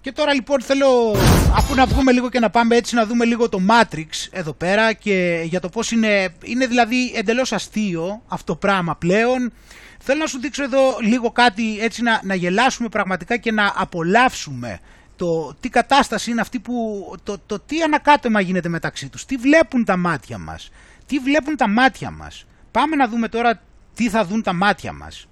[0.03, 1.17] και τώρα λοιπόν θέλω,
[1.57, 4.93] αφού να βγούμε λίγο και να πάμε έτσι να δούμε λίγο το Matrix εδώ πέρα
[4.93, 9.53] και για το πώς είναι, είναι δηλαδή εντελώς αστείο αυτό το πράγμα πλέον.
[9.99, 14.79] Θέλω να σου δείξω εδώ λίγο κάτι έτσι να, να γελάσουμε πραγματικά και να απολαύσουμε
[15.17, 19.85] το τι κατάσταση είναι αυτή που, το, το τι ανακάτεμα γίνεται μεταξύ τους, τι βλέπουν
[19.85, 20.71] τα μάτια μας,
[21.07, 22.47] τι βλέπουν τα μάτια μας.
[22.71, 23.61] Πάμε να δούμε τώρα
[23.95, 25.27] τι θα δουν τα μάτια μας.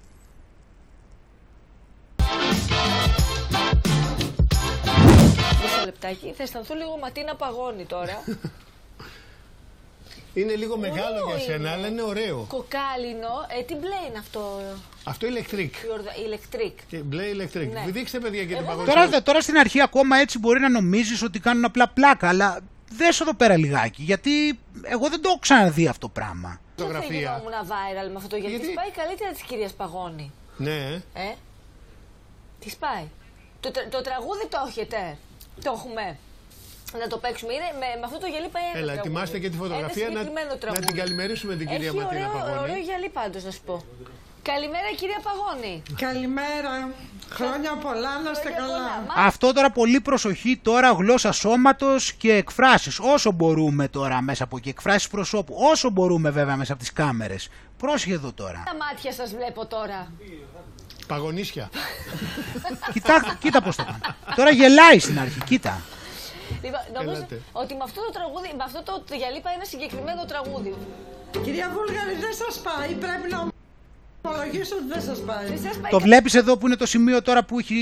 [5.90, 6.32] Λεπτάκι.
[6.36, 8.16] Θα αισθανθώ λίγο ματίνα παγώνει τώρα.
[10.34, 11.68] Είναι λίγο μεγάλο Ωραίο για σένα, είναι.
[11.70, 12.44] αλλά είναι ωραίο.
[12.48, 13.46] Κοκάλινο.
[13.58, 14.60] Ε, τι μπλε είναι αυτό;
[15.04, 15.74] Αυτό ηλεκτρικ.
[16.24, 16.78] Ηλεκτρικ.
[16.88, 17.72] Και μπλε ηλεκτρικ.
[17.72, 17.84] Ναι.
[17.88, 18.94] Δείξτε παιδιά και την Εγώ παγωνιά.
[18.94, 22.60] Τώρα, τώρα στην αρχή ακόμα έτσι μπορεί να νομίζεις ότι κάνουν απλά πλάκα, αλλά
[22.90, 26.60] δες εδώ πέρα λιγάκι, γιατί εγώ δεν το έχω ξαναδεί αυτό το πράγμα.
[26.76, 30.32] Δεν θα γινόμουν viral με αυτό, γιατί, της πάει καλύτερα της κυρίας Παγώνη.
[30.56, 31.02] Ναι.
[31.14, 31.34] Ε,
[32.60, 33.04] της πάει.
[33.60, 35.18] Το, τρα- το τραγούδι το έχετε;
[35.64, 36.16] Το έχουμε.
[37.00, 37.52] Να το παίξουμε.
[37.52, 38.98] Είναι, με, με αυτό το γυαλί πάει ένα Έλα, τραγούδι.
[39.08, 40.86] ετοιμάστε και τη φωτογραφία Ένα να, συγκεκριμένο να τραγούδι.
[40.86, 42.60] την καλημερίσουμε την κυρία Έχει Ματίνα ωραίο, Παγώνη.
[42.70, 43.84] ωραίο γυαλί πάντως να σου πω.
[44.42, 45.82] Καλημέρα κυρία Παγώνη.
[46.06, 46.72] Καλημέρα.
[47.30, 49.04] Χρόνια πολλά, να είστε καλά.
[49.16, 54.68] Αυτό τώρα πολύ προσοχή τώρα γλώσσα σώματος και εκφράσεις όσο μπορούμε τώρα μέσα από εκεί
[54.68, 59.30] εκφράσεις προσώπου όσο μπορούμε βέβαια μέσα από τις κάμερες πρόσχε εδώ τώρα Τα μάτια σας
[59.34, 60.12] βλέπω τώρα.
[61.12, 61.70] Παγωνίσια.
[62.92, 63.98] κοίτα, κοίτα πως το κάνω
[64.36, 65.80] τώρα γελάει στην αρχή κοίτα
[66.62, 67.40] Λοιπόν, νομίζω Έλατε.
[67.52, 70.74] ότι με αυτό το τραγούδι, με αυτό το γυαλί πάει ένα συγκεκριμένο τραγούδι.
[71.44, 72.90] Κυρία Βούλγαρη, δεν σας πάει.
[73.04, 73.38] Πρέπει να
[74.22, 75.46] ομολογήσω ότι δεν σας πάει.
[75.90, 77.80] το βλέπεις εδώ που είναι το σημείο τώρα που έχει,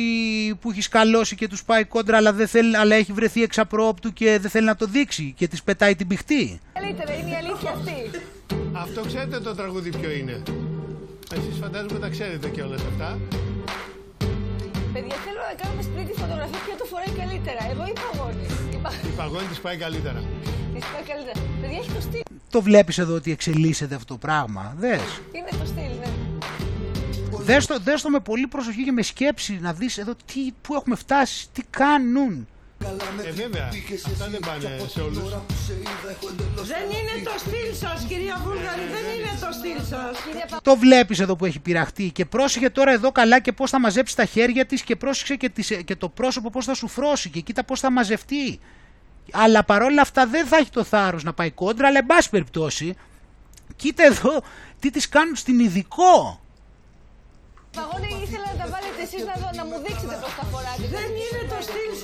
[0.60, 4.12] που έχει σκαλώσει και τους πάει κόντρα αλλά, δεν θέλει, αλλά έχει βρεθεί εξ απρόπτου
[4.12, 7.70] και δεν θέλει να το δείξει και της πετάει την πηχτή Καλύτερα, είναι η αλήθεια
[7.70, 8.10] αυτή.
[8.72, 10.42] Αυτό ξέρετε το τραγούδι ποιο είναι.
[11.36, 13.18] Εσείς φαντάζομαι τα ξέρετε κιόλας αυτά.
[14.92, 17.60] Παιδιά, θέλω να κάνουμε σπίτι φωτογραφία ποιο το φοράει καλύτερα.
[17.70, 18.46] Εγώ ή η Παγώνη.
[18.72, 20.20] Η Πα- Η παγόνη της πάει καλύτερα.
[20.74, 21.40] Της πάει καλύτερα.
[21.60, 22.20] Παιδιά, έχει το στυλ.
[22.50, 25.00] το βλέπεις εδώ ότι εξελίσσεται αυτό το πράγμα δες
[25.32, 26.10] Είναι το στυλ, ναι.
[27.44, 30.74] Δες το, δες το με πολύ προσοχή και με σκέψη να δεις εδώ τι, πού
[30.74, 32.48] έχουμε φτάσει, τι κάνουν.
[33.24, 33.68] Ε, βέβαια,
[34.06, 35.16] αυτά δεν πάνε σε όλους.
[36.54, 40.16] Δεν είναι το στυλ σας, κυρία Βούλγαρη, δεν είναι το στυλ σας.
[40.62, 44.16] Το βλέπεις εδώ που έχει πειραχτεί και πρόσεχε τώρα εδώ καλά και πώς θα μαζέψει
[44.16, 47.40] τα χέρια της και πρόσεξε και, τις, και το πρόσωπο πώς θα σου φρώσει και
[47.40, 48.58] κοίτα πώς θα μαζευτεί.
[49.32, 52.94] Αλλά παρόλα αυτά δεν θα έχει το θάρρος να πάει κόντρα, αλλά εν πάση περιπτώσει,
[53.76, 54.42] κοίτα εδώ
[54.80, 56.40] τι τις κάνουν στην ειδικό.
[57.76, 60.84] Παγόνι ήθελα να τα βάλετε εσείς να, δω- να μου δείξετε πώς τα φοράτε.
[60.96, 61.08] Δεν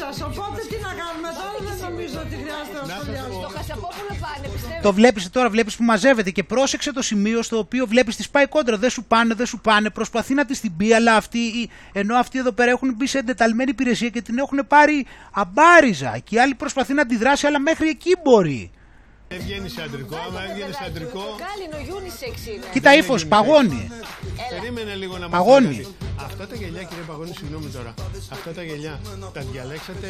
[0.04, 3.42] είναι το στυλ σας, οπότε τι να κάνουμε τώρα, δεν νομίζω ότι χρειάζεται να σχολιάσουμε.
[3.46, 4.82] Το χασαπόπουλο πάνε, πιστεύετε.
[4.82, 8.46] Το βλέπεις τώρα, βλέπεις που μαζεύεται και πρόσεξε το σημείο στο οποίο βλέπεις τις πάει
[8.46, 8.76] κόντρα.
[8.76, 9.90] Δεν σου πάνε, δεν σου πάνε.
[9.90, 13.70] Προσπαθεί να τη την πει, αλλά αυτή, ενώ αυτοί εδώ πέρα έχουν μπει σε εντεταλμένη
[13.70, 16.18] υπηρεσία και την έχουν πάρει αμπάριζα.
[16.24, 18.70] Και η άλλη προσπαθεί να αντιδράσει, αλλά μέχρι εκεί μπορεί.
[19.28, 21.22] Δεν βγαίνει σε αντρικό, άμα έβγαινε σε αντρικό...
[21.46, 22.64] Κάλινο unisex είναι.
[22.72, 23.90] Κοίτα ύφος, παγώνει.
[24.50, 25.66] Περίμενε λίγο να Παγώνει.
[25.76, 26.22] μάθω κάτι.
[26.26, 27.94] Αυτά τα γελιά, κύριε Παγώνη, συγγνώμη τώρα.
[28.36, 28.94] Αυτά τα γελιά
[29.36, 30.08] τα διαλέξατε.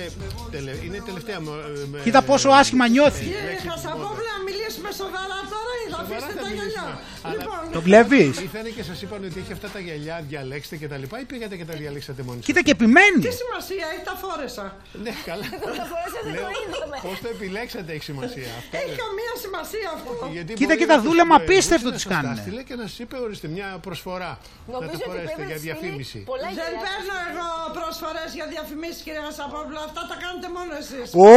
[0.51, 1.41] τελε- Είναι τελευταία.
[1.41, 3.27] μο- ε, με- Κοίτα πόσο άσχημα νιώθεις.
[3.27, 6.85] Κύριε Χασαπόπουλε, να μιλήσουμε σοβαρά τώρα ή θα Σοβαρά αφήσετε θα τα γυαλιά.
[6.85, 6.95] μιλήσουμε.
[7.28, 10.89] Αλλά- Λοιπόν, Το βλέπεις; Ήρθανε και σας είπαν ότι έχει αυτά τα γυαλιά, διαλέξτε και
[10.93, 13.23] τα λοιπά, ή πήγατε και τα διαλέξατε μόνοι σας; Κοίτα και επιμένεις.
[13.27, 14.65] τι σημασία έχει, τα φόρεσα;
[15.05, 15.47] Ναι, καλά.
[15.81, 16.97] Τα φορέσατε Λέω, το είδαμε.
[17.07, 18.51] Πώς το επιλέξατε έχει σημασία.
[18.61, 19.03] Αυτό Έχει λέω.
[19.05, 20.12] Καμία σημασία αυτό.
[20.36, 22.40] Γιατί Κοίτα, μπορεί κοίτα, να δούλεμα σας- ε, απίστευτο να τις σας τα κάνουνε.
[22.44, 24.32] στείλε και να σας είπε, ορίστε μια προσφορά.
[24.66, 26.18] να Νομίζω τα ότι φορέσετε πρέπει για να στείλει διαφήμιση.
[26.31, 26.81] πολλά Δεν γυαλιά.
[26.85, 27.47] παίρνω εγώ
[27.78, 29.81] προσφορές για διαφημίσεις, κύριε Χασαπόπουλε.
[29.89, 31.06] Αυτά τα κάνετε μόνο εσείς.
[31.26, 31.31] Ω,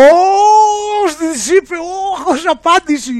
[1.21, 1.75] της είπε,
[2.31, 3.17] ως απάντηση.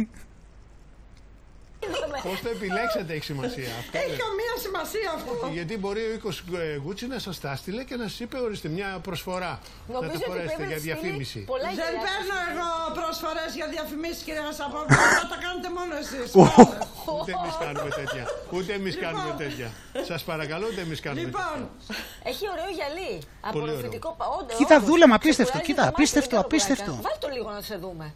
[2.27, 3.69] Πώς το επιλέξατε έχει σημασία.
[3.81, 4.17] Αυτό Έχει λέω.
[4.25, 5.33] καμία σημασία αυτό.
[5.57, 6.29] Γιατί μπορεί ο οίκο
[6.83, 9.53] Γούτσι να σας τα στείλε και να σας είπε, ορίστε μια προσφορά.
[9.87, 11.39] να Νομίζω τα ότι φορέσετε πρέπει για να στείλει διαφήμιση.
[11.51, 12.01] πολλά Δεν γυαλιά.
[12.05, 14.97] παίρνω εγώ προσφορές για διαφημίσεις, κύριε Χασαπόπουλε.
[15.11, 16.27] Αυτά τα κάνετε μόνο εσείς.
[17.19, 18.23] Ούτε εμείς κάνουμε τέτοια.
[18.55, 19.67] Ούτε εμείς κάνουμε τέτοια.
[20.09, 22.03] Σας παρακαλώ, ούτε εμείς κάνουμε Λοιπόν, τέτοια.
[22.31, 23.11] Έχει ωραίο γυαλί.
[23.49, 24.09] Απορροφητικό.
[24.19, 24.87] πα- όντως, Κοίτα, όντως.
[24.89, 26.91] δούλεμα, απίστευτο, Ξεκουράζει κοίτα, το μάτι, απίστευτο, δεν κάνω απίστευτο.
[26.91, 27.05] πλάκα.
[27.07, 28.07] Βάλ το λίγο να σε δούμε.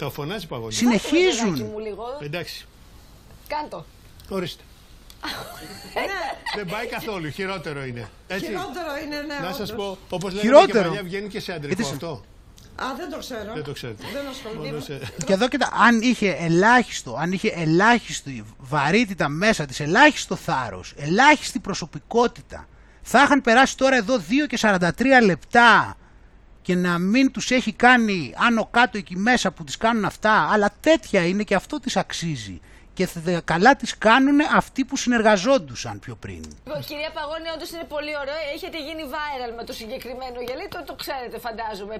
[0.00, 0.72] Το φωνάζει παγωνί.
[0.82, 1.52] Συνεχίζουν.
[1.54, 2.04] Παιδάκι μου λίγο.
[2.28, 2.56] Εντάξει,
[3.54, 3.84] Κάντο.
[4.28, 4.62] ορίστε.
[6.56, 8.08] Δεν πάει καθόλου, χειρότερο είναι.
[8.26, 8.46] Έτσι.
[8.46, 9.86] χειρότερο είναι, ναι, Να σας όντως.
[10.08, 10.88] πω, όπως λέμε και Χειρότερο.
[10.88, 12.24] παλιά βγαίνει και σε αντρικό Γιατί- αυτό.
[12.82, 13.52] Α, δεν το ξέρω.
[13.54, 14.04] Δεν το ξέρετε.
[14.12, 14.66] Δεν ασχολούμαι.
[14.66, 20.36] Μόνο σε- Και εδώ κοίτα, αν είχε ελάχιστο, αν είχε ελάχιστη βαρύτητα μέσα της, ελάχιστο
[20.36, 22.68] θάρρος, ελάχιστη προσωπικότητα,
[23.02, 25.96] θα είχαν περάσει τώρα εδώ 2 και 43 λεπτά
[26.62, 30.70] και να μην τους έχει κάνει άνω κάτω εκεί μέσα που τις κάνουν αυτά, αλλά
[30.80, 32.60] τέτοια είναι και αυτό τις αξίζει.
[33.00, 36.40] Και θε- καλά τις κάνουν αυτοί που συνεργαζόντουσαν πιο πριν.
[36.66, 38.38] Λοιπόν, κυρία Παγώνη, όντως είναι πολύ ωραίο.
[38.56, 40.66] Έχετε γίνει viral με το συγκεκριμένο γυαλί.
[40.74, 41.94] Το, το ξέρετε, φαντάζομαι.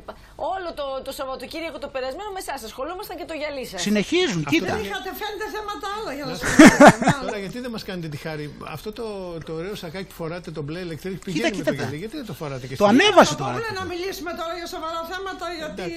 [0.55, 3.81] Όλο το, το Σαββατοκύριακο το περασμένο με εσάς ασχολούμασταν και το γυαλί σας.
[3.89, 4.67] Συνεχίζουν, κοίτα.
[4.75, 6.45] Δεν είχατε φαίνεται θέματα άλλα για να σου
[7.27, 8.45] Τώρα γιατί δεν μας κάνετε τη χάρη;
[8.77, 9.07] Αυτό το,
[9.47, 11.83] το ωραίο σακάκι που φοράτε, το μπλε electric, πηγαίνει με κοίτα το τα.
[11.83, 11.97] γυαλί.
[12.03, 13.51] Γιατί δεν το φοράτε και Το στην- ανέβασε τώρα.
[13.57, 15.89] Πόπουλε, να μιλήσουμε τώρα για σοβαρά θέματα, γιατί.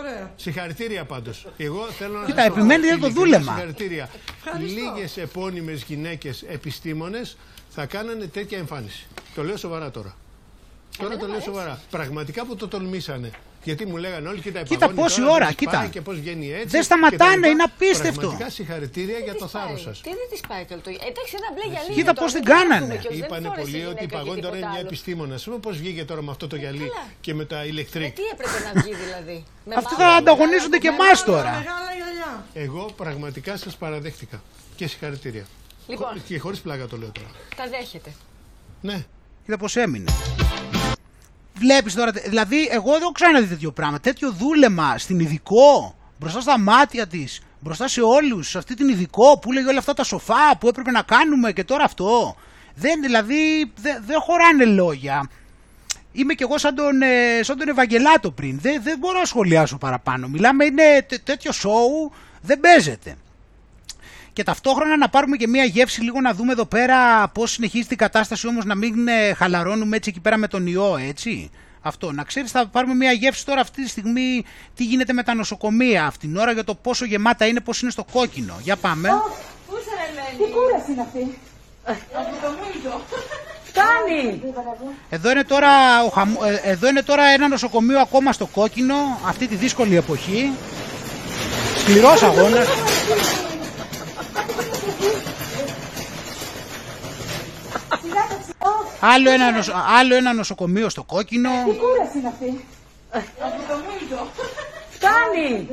[0.00, 0.24] Ωραία.
[0.44, 1.36] Συγχαρητήρια πάντως.
[1.66, 2.24] Εγώ θέλω να.
[2.28, 3.52] Κοίτα, σας πω επιμένετε για το ειλικρινά δούλεμα.
[3.52, 4.06] Συγχαρητήρια.
[4.36, 4.80] Ευχαριστώ.
[4.80, 7.36] Λίγες επώνυμες γυναίκες επιστήμονες
[7.70, 9.06] θα κάνανε τέτοια εμφάνιση.
[9.34, 10.16] Το λέω σοβαρά τώρα.
[10.98, 11.80] Τώρα το λέω σοβαρά.
[11.90, 13.30] Πραγματικά που το τολμήσανε.
[13.64, 15.78] Γιατί μου λέγανε όλοι, κοίτα, Κοίτα παγώνει πόση τώρα, ώρα, δεν της κοίτα.
[15.78, 16.66] πάει Και πώς βγαίνει έτσι.
[16.66, 17.48] Δεν και σταματάνε, τα λοιπά.
[17.48, 18.20] είναι απίστευτο.
[18.20, 20.00] Πραγματικά συγχαρητήρια για το θάρρος σας.
[20.00, 21.08] Τι δεν τη πάει καλό το γυαλί.
[21.08, 21.88] Εντάξει, ένα μπλε γυαλί.
[21.96, 22.96] Κοίτα είναι πώς τώρα, την δεν κάνανε.
[22.96, 24.72] ξέρουμε κιόλας, δεν Είπανε φόρεσε πολλοί η ότι η γυναίκα Παγώνη και τώρα είναι τίποτα
[24.74, 24.88] μια άλλο.
[24.92, 25.34] επιστήμονα.
[25.38, 27.02] Α πούμε πώς βγήκε τώρα με αυτό το γυαλί Καλά.
[27.24, 28.12] και με τα Ε, ηλεκτρικ.
[28.20, 29.38] τι έπρεπε να βγει δηλαδή.
[29.68, 31.50] Με Αυτοί μαύρα θα ανταγωνίζονται και εμάς τώρα.
[31.60, 32.30] Μεγάλα γυαλιά.
[32.64, 34.38] Εγώ πραγματικά σας παραδέχτηκα.
[34.78, 35.44] Και συγχαρητήρια.
[35.92, 36.12] Λοιπόν.
[36.28, 37.30] Και χωρίς πλάκα το λέω τώρα.
[37.58, 38.10] Τα δέχεται.
[38.88, 38.98] Ναι.
[39.44, 40.10] Κοίτα πώς έμεινε.
[41.54, 44.00] Βλέπεις τώρα, δηλαδή εγώ δεν έχω ξαναδεί τέτοιο πράγμα.
[44.00, 49.38] Τέτοιο δούλεμα στην ειδικό, μπροστά στα μάτια της, μπροστά σε όλους, σε αυτή την ειδικό
[49.38, 52.36] που λέγει όλα αυτά τα σοφά που έπρεπε να κάνουμε και τώρα αυτό.
[52.74, 55.30] Δεν, δηλαδή, δεν, δεν χωράνε λόγια.
[56.12, 58.58] Είμαι κι εγώ σαν τον, ε, σαν τον Ευαγγελάτο πριν.
[58.60, 60.28] Δεν, δεν μπορώ να σχολιάσω παραπάνω.
[60.28, 62.12] Μιλάμε, είναι τέ- τέτοιο σοου,
[62.42, 63.16] δεν παίζεται.
[64.32, 67.96] Και ταυτόχρονα να πάρουμε και μία γεύση λίγο να δούμε εδώ πέρα πώς συνεχίζεται η
[67.96, 71.50] κατάσταση όμως να μην ε, χαλαρώνουμε έτσι εκεί πέρα με τον ιό, έτσι.
[71.80, 74.44] Αυτό, να ξέρεις θα πάρουμε μία γεύση τώρα αυτή τη στιγμή
[74.74, 77.90] τι γίνεται με τα νοσοκομεία αυτήν την ώρα για το πόσο γεμάτα είναι, πώς είναι
[77.90, 78.54] στο κόκκινο.
[78.62, 79.08] Για πάμε.
[79.68, 80.36] Πού σε ρεμένη.
[80.50, 81.38] Τι κούραση είναι αυτή;
[82.14, 83.00] Από το μύζο.
[83.64, 84.42] Φτάνει.
[85.10, 88.94] Εδώ είναι, τώρα, ο χαμ- ε, εδώ είναι τώρα ένα νοσοκομείο ακόμα στο κόκκινο,
[89.26, 90.52] αυτή τη δύσκολη εποχή.
[91.78, 92.66] Σκληρός αγώνας.
[99.00, 101.50] Άλλο ένα, νοσο- άλλο ένα νοσοκομείο στο κόκκινο.
[101.64, 102.64] Τι κούραση είναι αυτή;
[103.40, 104.28] Από το μύζο.
[104.90, 105.68] Φτάνει.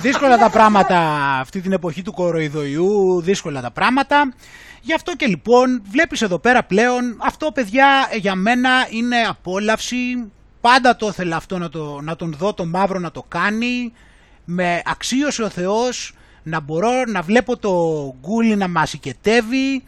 [0.00, 0.98] δύσκολα τα πράγματα
[1.40, 4.32] αυτή την εποχή του κοροϊδοϊού, δύσκολα τα πράγματα.
[4.88, 10.30] Γι' αυτό και λοιπόν βλέπεις εδώ πέρα πλέον, αυτό παιδιά για μένα είναι απόλαυση.
[10.60, 13.92] Πάντα το ήθελα αυτό να, το, να τον δω το μαύρο να το κάνει.
[14.44, 17.74] Με αξίωσε ο Θεός να μπορώ να βλέπω το
[18.20, 19.84] γκούλι να μας οικετεύει.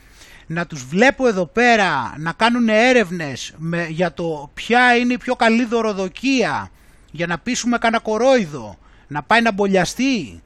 [0.47, 5.35] Να τους βλέπω εδώ πέρα να κάνουν έρευνες με, για το ποια είναι η πιο
[5.35, 6.71] καλή δωροδοκία
[7.11, 8.79] για να πείσουμε κανένα κορόιδο,
[9.09, 10.43] να πάει να μπολιαστεί.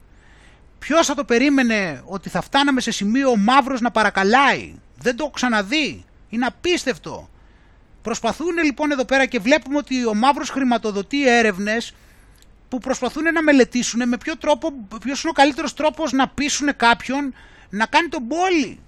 [0.87, 5.23] Ποιος θα το περίμενε ότι θα φτάναμε σε σημείο ο μαύρος να παρακαλάει; Δεν το
[5.23, 6.05] έχω ξαναδεί.
[6.29, 7.29] Είναι απίστευτο.
[8.01, 11.93] Προσπαθούν λοιπόν εδώ πέρα και βλέπουμε ότι ο μαύρος χρηματοδοτεί έρευνες
[12.69, 17.33] που προσπαθούν να μελετήσουν με ποιο τρόπο, ποιος είναι ο καλύτερος τρόπος να πείσουν κάποιον
[17.69, 18.79] να κάνει τον πόλη.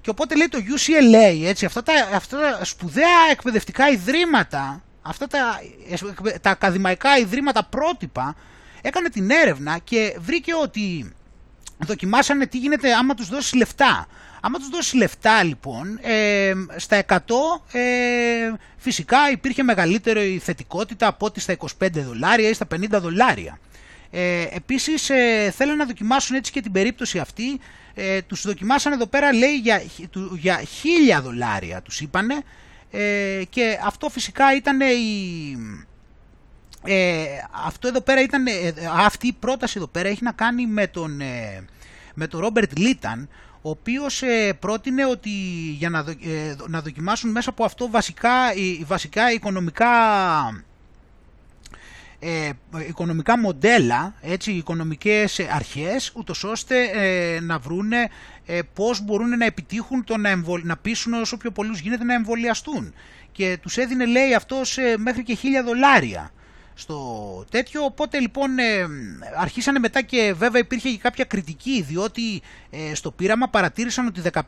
[0.00, 5.60] Και οπότε λέει το UCLA, έτσι, αυτά τα, αυτά τα σπουδαία εκπαιδευτικά ιδρύματα, αυτά τα,
[6.40, 8.36] τα ακαδημαϊκά ιδρύματα πρότυπα,
[8.82, 11.12] έκανε την έρευνα και βρήκε ότι
[11.86, 14.06] δοκιμάσανε τι γίνεται άμα τους δώσεις λεφτά.
[14.40, 17.16] Άμα τους δώσεις λεφτά λοιπόν, ε, στα 100
[17.72, 23.58] ε, φυσικά υπήρχε μεγαλύτερη θετικότητα από ότι στα 25 δολάρια ή στα 50 δολάρια.
[24.10, 27.60] Ε, επίσης ε, θέλουν να δοκιμάσουν έτσι και την περίπτωση αυτή,
[27.94, 29.82] ε, τους δοκιμάσαν εδώ πέρα λέει για,
[30.38, 30.60] για
[31.18, 32.42] 1000 δολάρια τους είπανε
[32.90, 35.86] ε, και αυτό φυσικά ήταν η...
[36.90, 37.24] Ε,
[37.66, 41.20] αυτό εδώ πέρα ήταν, ε, αυτή η πρόταση εδώ πέρα έχει να κάνει με τον,
[41.20, 41.64] ε,
[42.14, 43.28] με τον Ρόμπερτ Λίταν,
[43.62, 45.30] ο οποίος ε, πρότεινε ότι
[45.78, 46.04] για να,
[46.68, 48.30] να δοκιμάσουν μέσα από αυτό βασικά,
[48.86, 49.86] βασικά οικονομικά
[52.20, 52.50] ε,
[52.88, 58.08] οικονομικά μοντέλα, έτσι, οικονομικές αρχές, ούτως ώστε ε, να βρούνε
[58.46, 60.60] ε, πώς μπορούν να επιτύχουν το να, εμβολ...
[60.64, 62.94] να πείσουν όσο πιο πολλούς γίνεται να εμβολιαστούν.
[63.32, 66.32] Και τους έδινε λέει αυτός μέχρι και χίλια δολάρια
[66.78, 67.84] στο τέτοιο.
[67.84, 68.86] Οπότε λοιπόν ε,
[69.36, 74.42] αρχίσανε μετά και βέβαια υπήρχε και κάποια κριτική διότι ε, στο πείραμα παρατήρησαν ότι 15%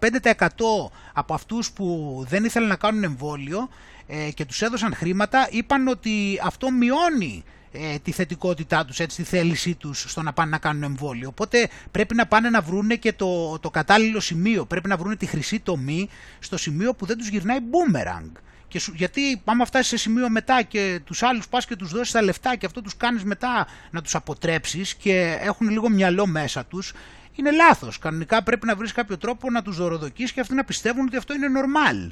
[1.13, 3.69] από αυτούς που δεν ήθελαν να κάνουν εμβόλιο
[4.07, 9.29] ε, και τους έδωσαν χρήματα είπαν ότι αυτό μειώνει ε, τη θετικότητά τους, έτσι, τη
[9.29, 11.29] θέλησή τους στο να πάνε να κάνουν εμβόλιο.
[11.29, 15.27] Οπότε πρέπει να πάνε να βρούνε και το, το κατάλληλο σημείο, πρέπει να βρούνε τη
[15.27, 16.09] χρυσή τομή
[16.39, 18.31] στο σημείο που δεν τους γυρνάει boomerang.
[18.71, 22.13] Και σου, γιατί άμα φτάσεις σε σημείο μετά και τους άλλους πας και τους δώσεις
[22.13, 26.65] τα λεφτά και αυτό τους κάνεις μετά να τους αποτρέψεις και έχουν λίγο μυαλό μέσα
[26.65, 26.93] τους,
[27.35, 27.99] είναι λάθος.
[27.99, 31.35] Κανονικά πρέπει να βρεις κάποιο τρόπο να τους δωροδοκίσεις και αυτοί να πιστεύουν ότι αυτό
[31.35, 32.11] είναι normal.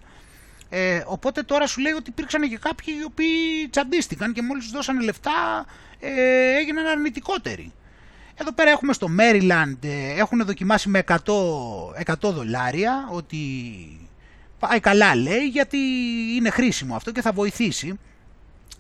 [0.68, 4.72] Ε, οπότε τώρα σου λέει ότι υπήρξαν και κάποιοι οι οποίοι τσαντίστηκαν και μόλις τους
[4.72, 5.66] δώσανε λεφτά
[6.01, 7.72] ε, έγιναν αρνητικότεροι.
[8.35, 11.14] Εδώ πέρα έχουμε στο Maryland, ε, έχουν δοκιμάσει με 100,
[12.05, 13.39] 100 δολάρια ότι
[14.59, 15.78] πάει καλά λέει γιατί
[16.36, 17.98] είναι χρήσιμο αυτό και θα βοηθήσει.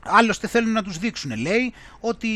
[0.02, 2.28] Άλλωστε θέλουν να τους δείξουν λέει ότι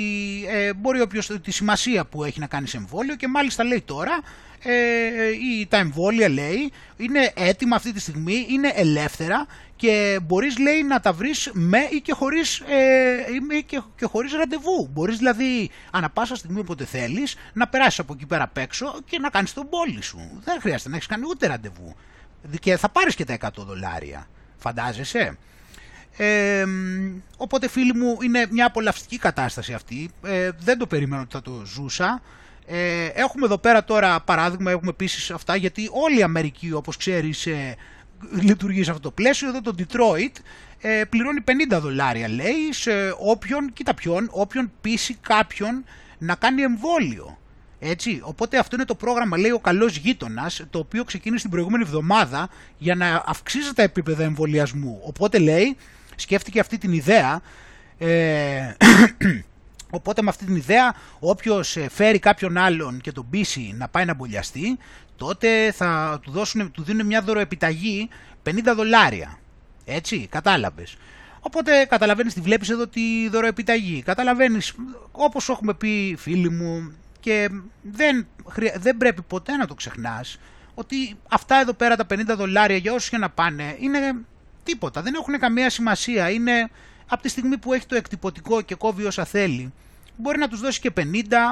[0.48, 4.20] ε, μπορεί όποιος τη σημασία που έχει να κάνει σε εμβόλιο και μάλιστα λέει τώρα
[4.64, 9.46] ε, ή τα εμβόλια λέει είναι έτοιμα αυτή τη στιγμή, είναι ελεύθερα
[9.76, 14.88] και μπορείς λέει να τα βρεις με ή και χωρίς, ε, και, και χωρίς ραντεβού.
[14.92, 19.18] Μπορείς δηλαδή ανά πάσα στιγμή όποτε θέλεις να περάσεις από εκεί πέρα απ' έξω και
[19.18, 20.40] να κάνεις τον πόλη σου.
[20.44, 21.96] Δεν χρειάζεται να έχεις κάνει ούτε ραντεβού.
[22.60, 24.28] Και θα πάρεις και τα 100 δολάρια.
[24.56, 25.36] Φαντάζεσαι.
[26.16, 26.64] Ε,
[27.36, 30.10] οπότε φίλοι μου είναι μια απολαυστική κατάσταση αυτή.
[30.22, 32.22] Ε, δεν το περίμενα ότι θα το ζούσα.
[32.66, 37.46] Ε, έχουμε εδώ πέρα τώρα παράδειγμα, έχουμε επίσης αυτά γιατί όλη η Αμερική όπως ξέρεις
[37.46, 37.76] ε,
[38.40, 39.48] λειτουργεί σε αυτό το πλαίσιο.
[39.48, 40.40] Εδώ το Detroit
[40.80, 41.40] ε, πληρώνει
[41.74, 45.84] 50 δολάρια λέει σε όποιον, κοίτα ποιον, όποιον πείσει κάποιον
[46.18, 47.38] να κάνει εμβόλιο.
[47.84, 51.82] Έτσι, οπότε αυτό είναι το πρόγραμμα, λέει ο καλός γείτονας, το οποίο ξεκίνησε την προηγούμενη
[51.86, 52.48] εβδομάδα
[52.78, 55.00] για να αυξήσει τα επίπεδα εμβολιασμού.
[55.04, 55.76] Οπότε λέει,
[56.16, 57.40] σκέφτηκε αυτή την ιδέα.
[57.98, 58.74] Ε,
[59.98, 64.14] οπότε με αυτή την ιδέα, όποιος φέρει κάποιον άλλον και τον πείσει να πάει να
[64.14, 64.78] μπολιαστεί,
[65.16, 68.08] τότε θα του, δώσουν, του δίνουν μια δωροεπιταγή
[68.44, 69.38] 50 δολάρια.
[69.84, 70.96] Έτσι, κατάλαβες.
[71.40, 74.02] Οπότε καταλαβαίνεις, τη βλέπεις εδώ τη δωροεπιταγή.
[74.02, 74.74] Καταλαβαίνεις,
[75.12, 76.92] όπως έχουμε πει φίλοι μου,
[77.22, 77.48] και
[77.82, 78.26] δεν,
[78.76, 80.38] δεν πρέπει ποτέ να το ξεχνάς
[80.74, 84.14] ότι αυτά εδώ πέρα τα 50 δολάρια για όσους για να πάνε είναι
[84.62, 86.30] τίποτα, δεν έχουν καμία σημασία.
[86.30, 86.70] Είναι
[87.08, 89.72] από τη στιγμή που έχει το εκτυπωτικό και κόβει όσα θέλει.
[90.16, 91.02] Μπορεί να τους δώσει και 50,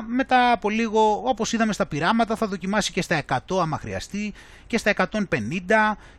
[0.06, 4.32] μετά από λίγο όπως είδαμε στα πειράματα θα δοκιμάσει και στα 100 άμα χρειαστεί
[4.66, 5.16] και στα 150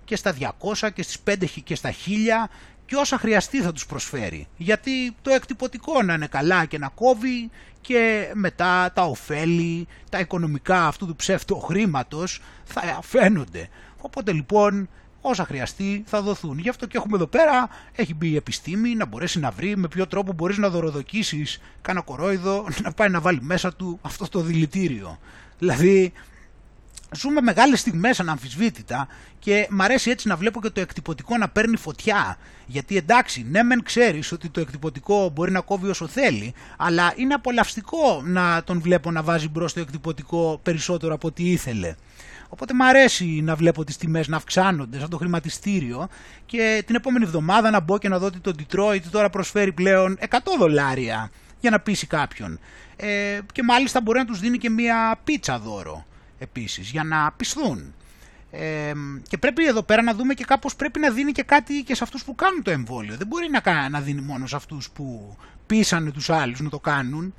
[0.06, 1.96] και στα 200 και στις 5 και στα 1000
[2.86, 4.48] και όσα χρειαστεί θα τους προσφέρει.
[4.58, 7.50] Γιατί το εκτυπωτικό να είναι καλά και να κόβει
[7.82, 13.70] και μετά τα ωφέλη, τα οικονομικά αυτού του ψεύτου χρήματος θα φαίνονται.
[14.02, 14.90] Οπότε λοιπόν
[15.22, 16.60] όσα χρειαστεί θα δοθούν.
[16.60, 19.88] Γι' αυτό και έχουμε εδώ πέρα, έχει μπει η επιστήμη να μπορέσει να βρει με
[19.88, 24.40] ποιο τρόπο μπορείς να δωροδοκίσεις κάνα κορόιδο να πάει να βάλει μέσα του αυτό το
[24.40, 25.20] δηλητήριο.
[25.58, 26.14] Δηλαδή
[27.16, 29.08] ζούμε μεγάλες στιγμές αναμφισβήτητα
[29.40, 32.38] και μ' αρέσει έτσι να βλέπω και το εκτυπωτικό να παίρνει φωτιά.
[32.66, 37.34] Γιατί εντάξει, ναι μεν ξέρεις ότι το εκτυπωτικό μπορεί να κόβει όσο θέλει, αλλά είναι
[37.34, 41.96] απολαυστικό να τον βλέπω να βάζει μπρος το εκτυπωτικό περισσότερο από ό,τι ήθελε.
[42.50, 46.08] Οπότε μου αρέσει να βλέπω τις τιμές να αυξάνονται σαν το χρηματιστήριο
[46.46, 50.18] και την επόμενη εβδομάδα να μπω και να δω ότι το Detroit τώρα προσφέρει πλέον
[50.30, 52.60] 100 δολάρια για να πείσει κάποιον.
[52.96, 56.06] Ε, και μάλιστα μπορεί να τους δίνει και μία πίτσα δώρο
[56.42, 57.94] επίσης για να πισθούν.
[58.52, 58.92] Ε,
[59.28, 62.04] και πρέπει εδώ πέρα να δούμε και κάπως πρέπει να δίνει και κάτι και σε
[62.04, 63.16] αυτούς που κάνουν το εμβόλιο.
[63.16, 65.36] Δεν μπορεί να, να δίνει μόνο σε αυτούς που
[65.68, 67.34] πείσανε τους άλλους να το κάνουν.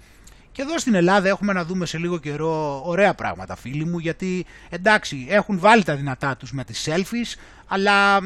[0.53, 4.47] Και εδώ στην Ελλάδα έχουμε να δούμε σε λίγο καιρό ωραία πράγματα φίλοι μου γιατί
[4.69, 8.21] εντάξει έχουν βάλει τα δυνατά τους με τις selfies αλλά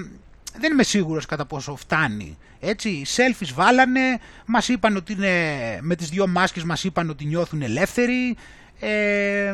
[0.58, 2.38] δεν είμαι σίγουρος κατά πόσο φτάνει.
[2.60, 7.62] Έτσι, selfies βάλανε, μας είπαν ότι είναι, με τις δυο μάσκες μας είπαν ότι νιώθουν
[7.62, 8.36] ελεύθεροι,
[8.80, 9.52] ε,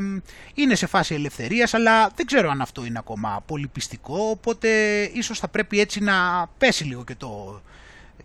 [0.54, 4.68] είναι σε φάση ελευθερίας αλλά δεν ξέρω αν αυτό είναι ακόμα πολύ πιστικό οπότε
[5.02, 7.62] ίσως θα πρέπει έτσι να πέσει λίγο και το,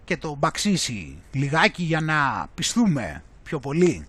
[0.06, 4.08] και το μπαξίσει λιγάκι για να πιστούμε πιο πολύ.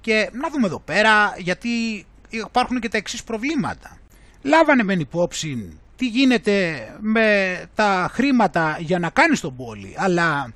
[0.00, 3.98] Και να δούμε εδώ πέρα γιατί υπάρχουν και τα εξής προβλήματα.
[4.42, 10.52] Λάβανε μεν υπόψη τι γίνεται με τα χρήματα για να κάνεις τον πόλη, αλλά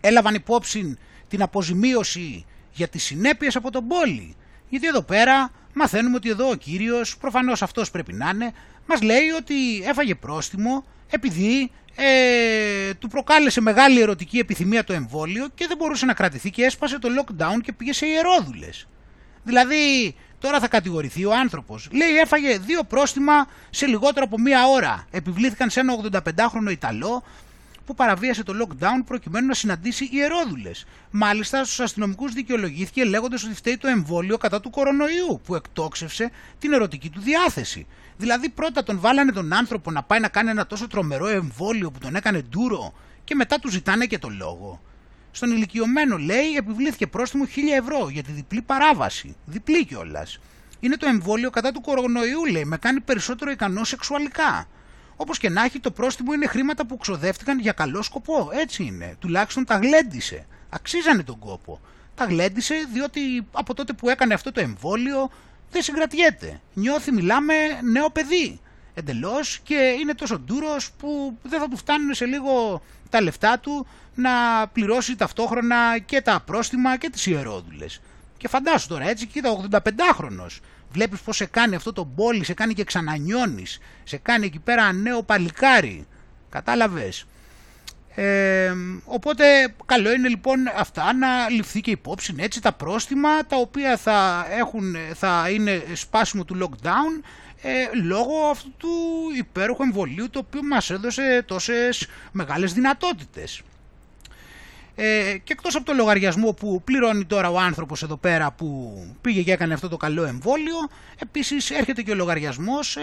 [0.00, 4.36] έλαβαν υπόψη την αποζημίωση για τις συνέπειες από τον πόλη.
[4.68, 8.52] Γιατί εδώ πέρα μαθαίνουμε ότι εδώ ο κύριος, προφανώς αυτός πρέπει να είναι,
[8.86, 15.66] μας λέει ότι έφαγε πρόστιμο επειδή ε, του προκάλεσε μεγάλη ερωτική επιθυμία το εμβόλιο και
[15.66, 18.86] δεν μπορούσε να κρατηθεί και έσπασε το lockdown και πήγε σε ιερόδουλες.
[19.42, 21.88] Δηλαδή τώρα θα κατηγορηθεί ο άνθρωπος.
[21.92, 25.06] Λέει έφαγε δύο πρόστιμα σε λιγότερο από μία ώρα.
[25.10, 27.22] Επιβλήθηκαν σε ένα 85χρονο Ιταλό
[27.90, 30.70] που παραβίασε το lockdown προκειμένου να συναντήσει ιερόδουλε.
[31.10, 36.72] Μάλιστα, στους αστυνομικούς δικαιολογήθηκε λέγοντας ότι φταίει το εμβόλιο κατά του κορονοϊού, που εκτόξευσε την
[36.72, 37.86] ερωτική του διάθεση.
[38.16, 41.98] Δηλαδή, πρώτα τον βάλανε τον άνθρωπο να πάει να κάνει ένα τόσο τρομερό εμβόλιο που
[41.98, 42.92] τον έκανε ντούρο
[43.24, 44.80] και μετά του ζητάνε και το λόγο.
[45.30, 47.48] Στον ηλικιωμένο, λέει, επιβλήθηκε πρόστιμο 1000
[47.80, 49.36] ευρώ για τη διπλή παράβαση.
[49.44, 50.38] Διπλή κιόλας.
[50.80, 54.68] Είναι το εμβόλιο κατά του κορονοϊού, λέει, με κάνει περισσότερο ικανό σεξουαλικά.
[55.22, 58.50] Όπως και να έχει, το πρόστιμο είναι χρήματα που ξοδεύτηκαν για καλό σκοπό.
[58.52, 59.16] Έτσι είναι.
[59.18, 60.46] Τουλάχιστον τα γλέντισε.
[60.70, 61.80] Αξίζανε τον κόπο.
[62.14, 65.30] Τα γλέντισε διότι από τότε που έκανε αυτό το εμβόλιο
[65.70, 66.60] δεν συγκρατιέται.
[66.74, 68.60] Νιώθει, μιλάμε, νέο παιδί.
[68.94, 73.86] Εντελώς και είναι τόσο ντούρος που δεν θα του φτάνουν σε λίγο τα λεφτά του
[74.14, 74.30] να
[74.72, 78.00] πληρώσει ταυτόχρονα και τα πρόστιμα και τις ιερόδουλες.
[78.36, 80.46] Και φαντάσου τώρα έτσι, κοίτα, 85χρονο.
[80.92, 84.92] Βλέπεις πως σε κάνει αυτό το μπόλι, σε κάνει και ξανανιώνεις, σε κάνει εκεί πέρα
[84.92, 86.06] νέο παλικάρι.
[86.50, 87.26] Κατάλαβες.
[88.14, 88.72] Ε,
[89.04, 89.44] οπότε
[89.86, 94.96] καλό είναι λοιπόν αυτά να ληφθεί και υπόψη έτσι τα πρόστιμα τα οποία θα, έχουν,
[95.14, 97.24] θα είναι σπάσιμο του lockdown
[97.62, 98.88] ε, λόγω αυτού του
[99.36, 103.62] υπέροχου εμβολίου το οποίο μας έδωσε τόσες μεγάλες δυνατότητες.
[105.02, 109.42] Ε, και εκτός από το λογαριασμό που πληρώνει τώρα ο άνθρωπος εδώ πέρα που πήγε
[109.42, 110.76] και έκανε αυτό το καλό εμβόλιο,
[111.18, 113.02] επίσης έρχεται και ο λογαριασμός ε,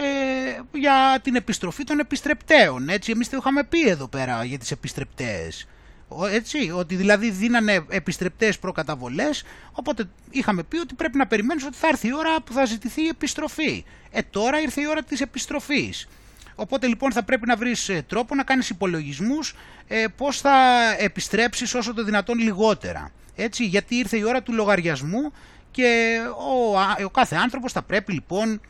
[0.71, 2.89] για την επιστροφή των επιστρεπτέων.
[2.89, 5.67] Έτσι, εμείς το είχαμε πει εδώ πέρα για τις επιστρεπτές.
[6.31, 11.87] Έτσι, ότι δηλαδή δίνανε επιστρεπτές προκαταβολές, οπότε είχαμε πει ότι πρέπει να περιμένεις ότι θα
[11.87, 13.85] έρθει η ώρα που θα ζητηθεί η επιστροφή.
[14.11, 16.07] Ε, τώρα ήρθε η ώρα της επιστροφής.
[16.59, 19.55] Οπότε λοιπόν θα πρέπει να βρεις ε, τρόπο να κάνεις υπολογισμούς
[19.87, 20.55] ε, πώς θα
[20.97, 23.11] επιστρέψεις όσο το δυνατόν λιγότερα.
[23.35, 25.31] Έτσι, γιατί ήρθε η ώρα του λογαριασμού
[25.71, 28.61] και ο, ο κάθε άνθρωπος θα πρέπει λοιπόν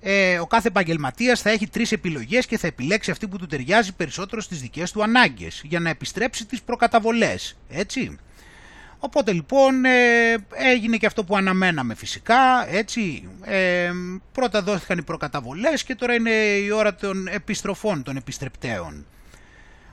[0.00, 3.92] ε, ο κάθε επαγγελματίας θα έχει τρεις επιλογές και θα επιλέξει αυτή που του ταιριάζει
[3.94, 7.56] περισσότερο στις δικές του ανάγκες για να επιστρέψει τις προκαταβολές.
[7.68, 8.18] Έτσι.
[9.02, 13.28] Οπότε λοιπόν ε, έγινε και αυτό που αναμέναμε φυσικά, έτσι.
[13.44, 13.90] Ε,
[14.32, 16.30] πρώτα δόθηκαν οι προκαταβολές και τώρα είναι
[16.64, 19.06] η ώρα των επιστροφών, των επιστρεπτέων.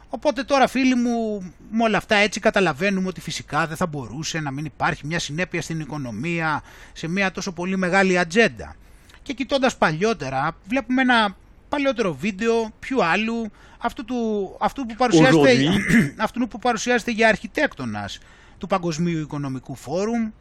[0.10, 4.52] Οπότε τώρα φίλοι μου με όλα αυτά έτσι καταλαβαίνουμε ότι φυσικά δεν θα μπορούσε να
[4.52, 6.64] μην υπάρχει μια συνέπεια στην οικονομία
[6.94, 8.76] σε μια τόσο πολύ μεγάλη ατζέντα.
[9.22, 11.36] Και κοιτώντας παλιότερα βλέπουμε ένα
[11.70, 15.58] παλιότερο βίντεο πιο άλλου αυτού, του, αυτού, που παρουσιάζεται,
[16.26, 18.20] αυτού που παρουσιάζεται για αρχιτέκτονας
[18.58, 20.32] του Παγκοσμίου Οικονομικού Φόρουμ,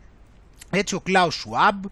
[0.70, 1.84] έτσι ο Κλάους Σουάμπ,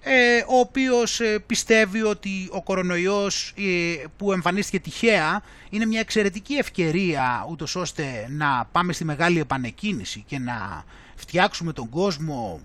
[0.00, 6.54] ε, ο οποίος ε, πιστεύει ότι ο κορονοϊός ε, που εμφανίστηκε τυχαία είναι μια εξαιρετική
[6.54, 10.84] ευκαιρία ούτως ώστε να πάμε στη μεγάλη επανεκκίνηση και να
[11.14, 12.60] φτιάξουμε τον κόσμο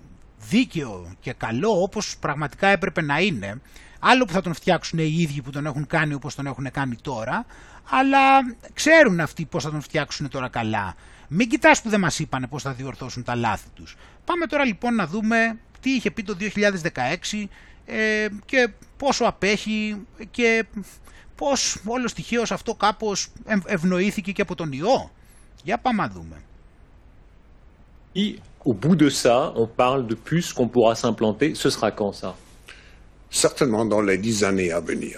[0.48, 3.60] δίκαιο και καλό όπως πραγματικά έπρεπε να είναι
[4.00, 6.96] Άλλο που θα τον φτιάξουν οι ίδιοι που τον έχουν κάνει όπως τον έχουν κάνει
[7.02, 7.46] τώρα,
[7.90, 8.18] αλλά
[8.72, 10.94] ξέρουν αυτοί πώς θα τον φτιάξουν τώρα καλά.
[11.32, 13.96] Μην κοιτάς που δεν μας είπανε πώς θα διορθώσουν τα λάθη τους.
[14.24, 17.44] Πάμε τώρα λοιπόν να δούμε τι είχε πει το 2016
[17.86, 20.64] ε, και πόσο απέχει και
[21.36, 25.10] πώς όλο στοιχείως αυτό κάπως ευ- ευνοήθηκε και από τον ιό.
[25.64, 26.36] Για πάμε να δούμε.
[28.14, 31.54] Et au bout de ça, on parle de puces qu'on pourra s'implanter.
[31.54, 32.30] Ce sera quand ça;
[33.44, 35.16] Certainement dans les dix années à venir.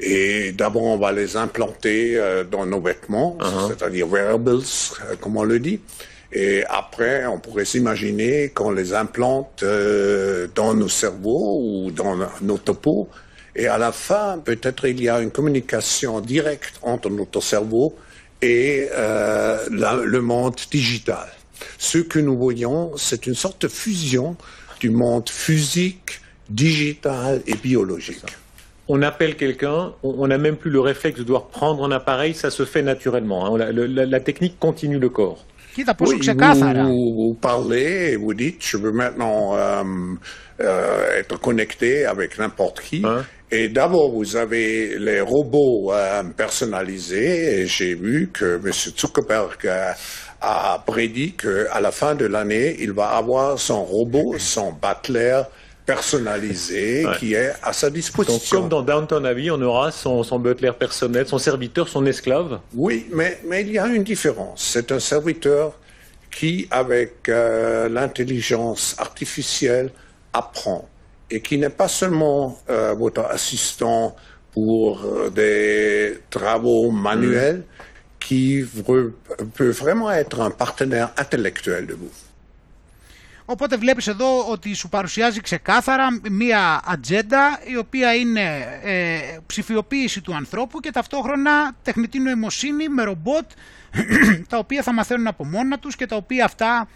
[0.00, 5.44] Et d'abord, on va les implanter euh, dans nos vêtements, c'est-à-dire wearables, euh, comme on
[5.44, 5.80] le dit.
[6.32, 12.58] Et après, on pourrait s'imaginer qu'on les implante euh, dans nos cerveaux ou dans nos
[12.58, 13.08] topos.
[13.54, 17.94] Et à la fin, peut-être il y a une communication directe entre notre cerveau
[18.42, 21.26] et euh, la- le monde digital.
[21.78, 24.36] Ce que nous voyons, c'est une sorte de fusion
[24.78, 26.20] du monde physique,
[26.50, 28.26] digital et biologique
[28.88, 32.50] on appelle quelqu'un, on n'a même plus le réflexe de devoir prendre un appareil, ça
[32.50, 33.56] se fait naturellement.
[33.56, 33.72] Hein.
[33.72, 35.44] La, technique continue le corps.
[36.86, 39.82] Vous, parlez et vous dites je veux maintenant euh,
[40.60, 43.02] euh, être connecté avec n'importe qui.
[43.04, 43.24] Hein.
[43.50, 47.66] Et d'abord, vous avez les robots euh, personnalisés.
[47.66, 48.72] J'ai vu que M.
[48.72, 49.68] Zuckerberg
[50.40, 55.42] a prédit qu'à la fin de l'année, il va avoir son robot, son butler
[55.86, 57.16] personnalisé Ouais.
[57.18, 58.60] qui est à sa Donc, disposition.
[58.60, 62.60] comme dans Downton Abbey, on aura son, son butler personnel, son serviteur, son esclave.
[62.74, 64.62] Oui, mais, mais il y a une différence.
[64.72, 65.72] C'est un serviteur
[66.30, 69.90] qui, avec euh, l'intelligence artificielle,
[70.32, 70.88] apprend
[71.30, 74.14] et qui n'est pas seulement euh, votre assistant
[74.52, 77.62] pour euh, des travaux manuels,
[78.20, 79.12] qui vre-
[79.54, 82.10] peut vraiment être un partenaire intellectuel de vous.
[83.48, 90.34] Οπότε βλέπεις εδώ ότι σου παρουσιάζει ξεκάθαρα μία ατζέντα η οποία είναι ε, ψηφιοποίηση του
[90.34, 93.50] ανθρώπου και ταυτόχρονα τεχνητή νοημοσύνη με ρομπότ
[94.48, 96.88] τα οποία θα μαθαίνουν από μόνα τους και τα οποία αυτά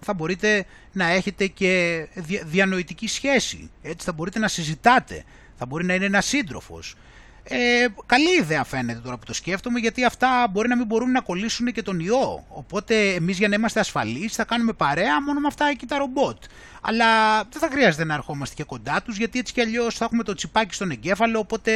[0.00, 3.70] θα μπορείτε να έχετε και δια- διανοητική σχέση.
[3.82, 5.24] Έτσι θα μπορείτε να συζητάτε.
[5.58, 6.94] Θα μπορεί να είναι ένας σύντροφος.
[7.52, 11.20] Ε, καλή ιδέα φαίνεται τώρα που το σκέφτομαι γιατί αυτά μπορεί να μην μπορούν να
[11.20, 12.44] κολλήσουν και τον ιό.
[12.48, 16.36] Οπότε εμείς για να είμαστε ασφαλείς θα κάνουμε παρέα μόνο με αυτά εκεί τα ρομπότ.
[16.80, 20.22] Αλλά δεν θα χρειάζεται να ερχόμαστε και κοντά τους γιατί έτσι κι αλλιώς θα έχουμε
[20.22, 21.72] το τσιπάκι στον εγκέφαλο οπότε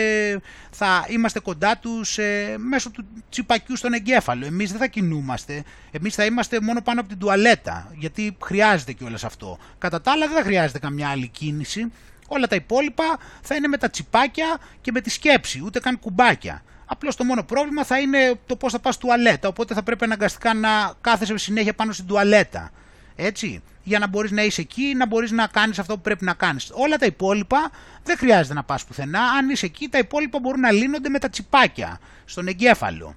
[0.70, 4.46] θα είμαστε κοντά τους ε, μέσω του τσιπακιού στον εγκέφαλο.
[4.46, 9.24] Εμείς δεν θα κινούμαστε, εμείς θα είμαστε μόνο πάνω από την τουαλέτα γιατί χρειάζεται κιόλας
[9.24, 9.59] αυτό.
[9.78, 11.90] Κατά τα άλλα δεν θα χρειάζεται καμιά άλλη κίνηση.
[12.35, 16.62] Όλα τα υπόλοιπα θα είναι με τα τσιπάκια και με τη σκέψη, ούτε καν κουμπάκια.
[16.86, 19.48] Απλώς το μόνο πρόβλημα θα είναι το πώς θα πας τουαλέτα.
[19.48, 22.70] Οπότε θα πρέπει αναγκαστικά να κάθεσαι συνέχεια πάνω στην τουαλέτα.
[23.16, 23.62] Έτσι.
[23.82, 26.70] Για να μπορείς να είσαι εκεί, να μπορείς να κάνεις αυτό που πρέπει να κάνεις.
[26.73, 27.70] Όλα τα υπόλοιπα
[28.02, 29.23] δεν χρειάζεται να πας πουθενά.
[29.23, 33.16] Αν είσαι εκεί, τα υπόλοιπα μπορούν να λύνονται με τα τσιπάκια στον εγκέφαλο.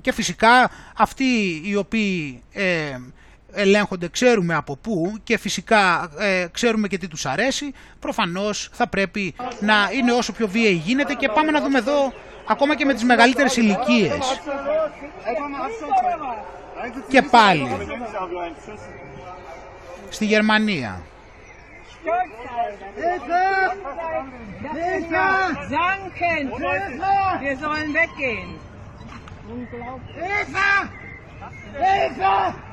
[0.00, 2.96] Και φυσικά αυτοί οι οποίοι ε,
[3.56, 9.34] ελέγχονται ξέρουμε από πού και φυσικά ε, ξέρουμε και τι τους αρέσει, προφανώς θα πρέπει
[9.60, 12.12] να είναι όσο πιο βίαιοι γίνεται και πάμε να δούμε εδώ
[12.48, 14.40] ακόμα και με τις μεγαλύτερες ηλικίες.
[17.08, 17.68] Και πάλι
[20.08, 21.02] στη Γερμανία.
[32.16, 32.65] Hilfe!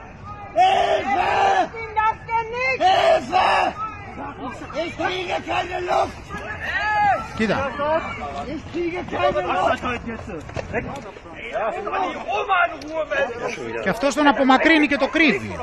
[0.61, 1.31] Hilfe!
[1.81, 2.79] Ich das denn nicht?
[2.89, 3.47] Hilfe!
[4.83, 6.23] Ich kriege keine Luft!
[7.37, 7.57] Geh da!
[8.53, 9.81] Ich kriege keine Luft!
[13.83, 15.55] Και αυτός τον απομακρύνει και το κρύβει.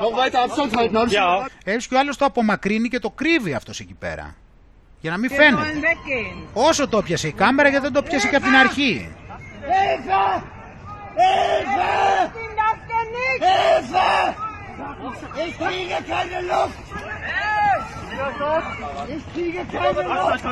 [1.64, 4.34] Έτσι άλλος το απομακρύνει και το κρύβει αυτός εκεί πέρα.
[5.00, 5.72] Για να μην φαίνεται.
[6.52, 9.14] Όσο το πιασε η κάμερα, γιατί δεν το πιασε και από την αρχή.
[15.46, 16.78] Ich kriege keine Luft!
[19.16, 20.44] Ich kriege keine Luft!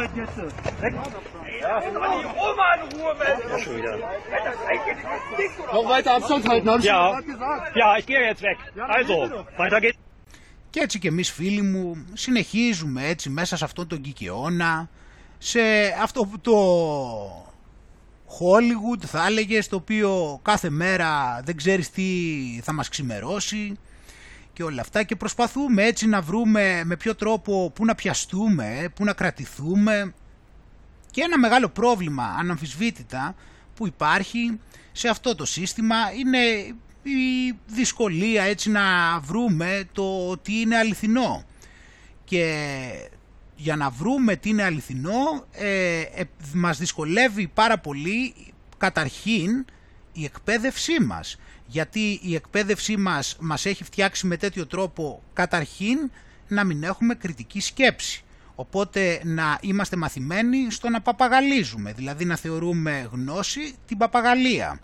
[5.73, 7.11] Noch weiter Abstand halten, hab ich Ja.
[7.11, 7.77] gerade gesagt.
[7.77, 8.59] Ja, ich gehe jetzt weg.
[8.97, 9.15] Also,
[9.57, 9.99] weiter geht's.
[10.71, 14.89] Και έτσι και εμείς φίλοι μου συνεχίζουμε έτσι μέσα σε αυτόν τον κικαιώνα,
[15.39, 15.61] σε
[16.03, 16.57] αυτό το
[18.39, 22.05] Hollywood θα έλεγε, το οποίο κάθε μέρα δεν ξέρεις τι
[22.63, 23.79] θα μας ξημερώσει
[24.59, 29.05] και όλα αυτά και προσπαθούμε έτσι να βρούμε με ποιο τρόπο που να πιαστούμε, που
[29.05, 30.15] να κρατηθούμε
[31.11, 33.35] και ένα μεγάλο πρόβλημα αναμφισβήτητα
[33.75, 34.61] που υπάρχει
[34.93, 36.39] σε αυτό το σύστημα είναι
[37.03, 41.45] η δυσκολία έτσι να βρούμε το τι είναι αληθινό.
[42.25, 42.55] Και
[43.57, 46.25] για να βρούμε τι είναι αληθινό ε, ε,
[46.55, 48.35] μας δυσκολεύει πάρα πολύ
[48.77, 49.65] καταρχήν
[50.13, 51.39] η εκπαίδευσή μας.
[51.71, 56.11] Γιατί η εκπαίδευσή μας μας έχει φτιάξει με τέτοιο τρόπο καταρχήν
[56.49, 58.23] να μην έχουμε κριτική σκέψη.
[58.55, 64.81] Οπότε να είμαστε μαθημένοι στο να παπαγαλίζουμε, δηλαδή να θεωρούμε γνώση την παπαγαλία.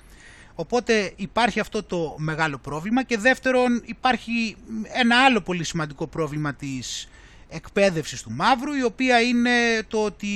[0.54, 4.56] Οπότε υπάρχει αυτό το μεγάλο πρόβλημα και δεύτερον υπάρχει
[4.92, 7.08] ένα άλλο πολύ σημαντικό πρόβλημα της
[7.48, 10.28] εκπαίδευσης του μαύρου η οποία είναι το ότι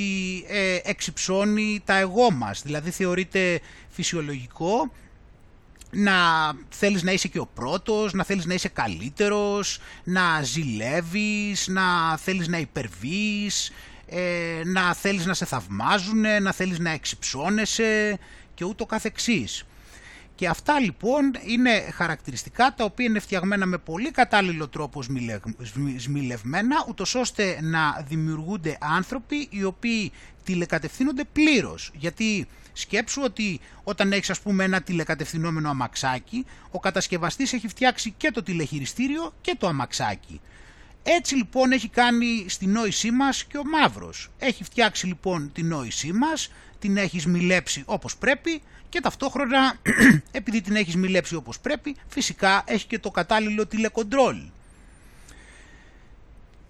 [0.49, 2.63] ε, εξυψώνει τα εγώ μας.
[2.63, 4.93] Δηλαδή θεωρείται φυσιολογικό
[5.91, 6.15] να
[6.69, 12.49] θέλεις να είσαι και ο πρώτος, να θέλεις να είσαι καλύτερος, να ζηλεύεις, να θέλεις
[12.49, 13.73] να υπερβείς,
[14.07, 18.19] ε, να θέλεις να σε θαυμάζουν, να θέλεις να εξυψώνεσαι
[18.55, 19.65] και ούτω καθεξής.
[20.35, 25.03] Και αυτά λοιπόν είναι χαρακτηριστικά τα οποία είναι φτιαγμένα με πολύ κατάλληλο τρόπο
[25.97, 30.13] σμιλευμένα, ούτως ώστε να δημιουργούνται άνθρωποι οι οποίοι
[30.45, 31.91] τηλεκατευθύνονται πλήρως.
[31.95, 32.49] Γιατί
[32.81, 38.43] σκέψου ότι όταν έχεις ας πούμε ένα τηλεκατευθυνόμενο αμαξάκι, ο κατασκευαστής έχει φτιάξει και το
[38.43, 40.41] τηλεχειριστήριο και το αμαξάκι.
[41.03, 44.31] Έτσι λοιπόν έχει κάνει στη νόησή μας και ο Μαύρος.
[44.39, 49.75] Έχει φτιάξει λοιπόν την νόησή μας, την έχεις μιλέψει όπως πρέπει και ταυτόχρονα
[50.31, 54.37] επειδή την έχεις μιλέψει όπως πρέπει φυσικά έχει και το κατάλληλο τηλεκοντρόλ.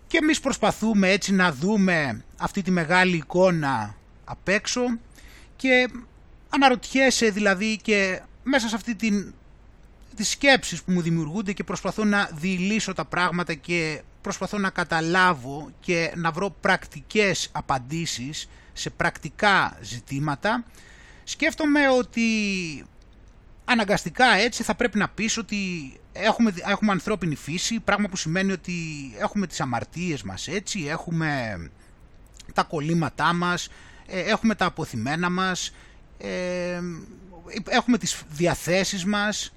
[0.06, 3.94] Και εμείς προσπαθούμε έτσι να δούμε αυτή τη μεγάλη εικόνα
[4.24, 4.82] απ' έξω
[5.58, 5.88] και
[6.48, 9.34] αναρωτιέσαι δηλαδή και μέσα σε αυτή την
[10.16, 15.70] τις σκέψεις που μου δημιουργούνται και προσπαθώ να διηλύσω τα πράγματα και προσπαθώ να καταλάβω
[15.80, 20.64] και να βρω πρακτικές απαντήσεις σε πρακτικά ζητήματα
[21.24, 22.22] σκέφτομαι ότι
[23.64, 28.74] αναγκαστικά έτσι θα πρέπει να πεις ότι έχουμε, έχουμε ανθρώπινη φύση, πράγμα που σημαίνει ότι
[29.18, 31.56] έχουμε τις αμαρτίες μας έτσι, έχουμε
[32.54, 33.70] τα κολλήματά μας, ε,
[34.08, 35.74] έχουμε τα αποθυμένα μας,
[36.18, 36.80] ε,
[37.68, 39.52] έχουμε τις διαθέσεις μας,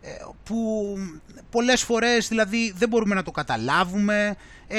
[0.00, 0.08] ε,
[0.44, 0.96] που
[1.50, 4.36] πολλές φορές δηλαδή δεν μπορούμε να το καταλάβουμε,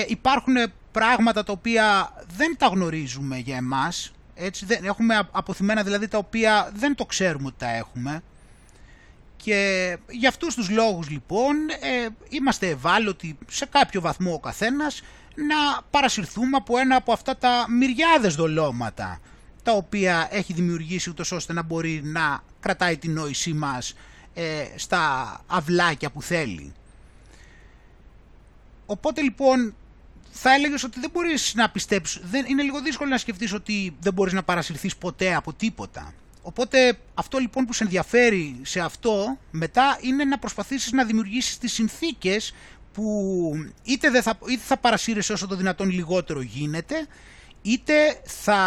[0.07, 0.55] υπάρχουν
[0.91, 6.71] πράγματα τα οποία δεν τα γνωρίζουμε για εμάς, έτσι, δεν, έχουμε αποθυμένα δηλαδή τα οποία
[6.75, 8.21] δεν το ξέρουμε ότι τα έχουμε.
[9.37, 15.01] Και για αυτούς τους λόγους λοιπόν ε, είμαστε ευάλωτοι σε κάποιο βαθμό ο καθένας
[15.35, 19.19] να παρασυρθούμε από ένα από αυτά τα μυριάδες δολώματα
[19.63, 23.93] τα οποία έχει δημιουργήσει ούτως ώστε να μπορεί να κρατάει την νόησή μας
[24.33, 26.73] ε, στα αυλάκια που θέλει.
[28.85, 29.75] Οπότε λοιπόν
[30.31, 34.13] θα έλεγες ότι δεν μπορείς να πιστέψεις, δεν, είναι λίγο δύσκολο να σκεφτείς ότι δεν
[34.13, 36.13] μπορείς να παρασυρθείς ποτέ από τίποτα.
[36.41, 41.73] Οπότε αυτό λοιπόν που σε ενδιαφέρει σε αυτό μετά είναι να προσπαθήσεις να δημιουργήσεις τις
[41.73, 42.53] συνθήκες
[42.95, 43.51] που
[43.83, 47.07] είτε, δεν θα, είτε θα παρασύρεσαι όσο το δυνατόν λιγότερο γίνεται
[47.61, 48.57] είτε θα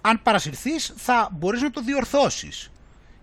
[0.00, 2.70] αν παρασυρθείς θα μπορείς να το διορθώσεις.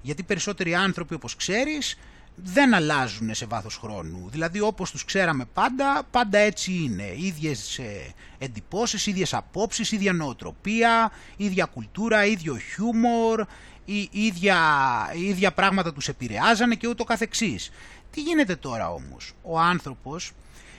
[0.02, 1.98] Γιατί περισσότεροι άνθρωποι όπως ξέρεις
[2.36, 4.30] δεν αλλάζουν σε βάθος χρόνου.
[4.32, 7.14] Δηλαδή όπως τους ξέραμε πάντα, πάντα έτσι είναι.
[7.18, 13.46] Ίδιες ε, εντυπώσεις, ίδιες απόψεις, ίδια νοοτροπία, ίδια κουλτούρα, ίδιο χιούμορ,
[13.86, 14.60] η, ίδια,
[15.16, 17.72] ίδια πράγματα τους επηρεάζανε και ούτω καθεξής.
[18.16, 20.32] Τι γίνεται τώρα όμως; Ο άνθρωπος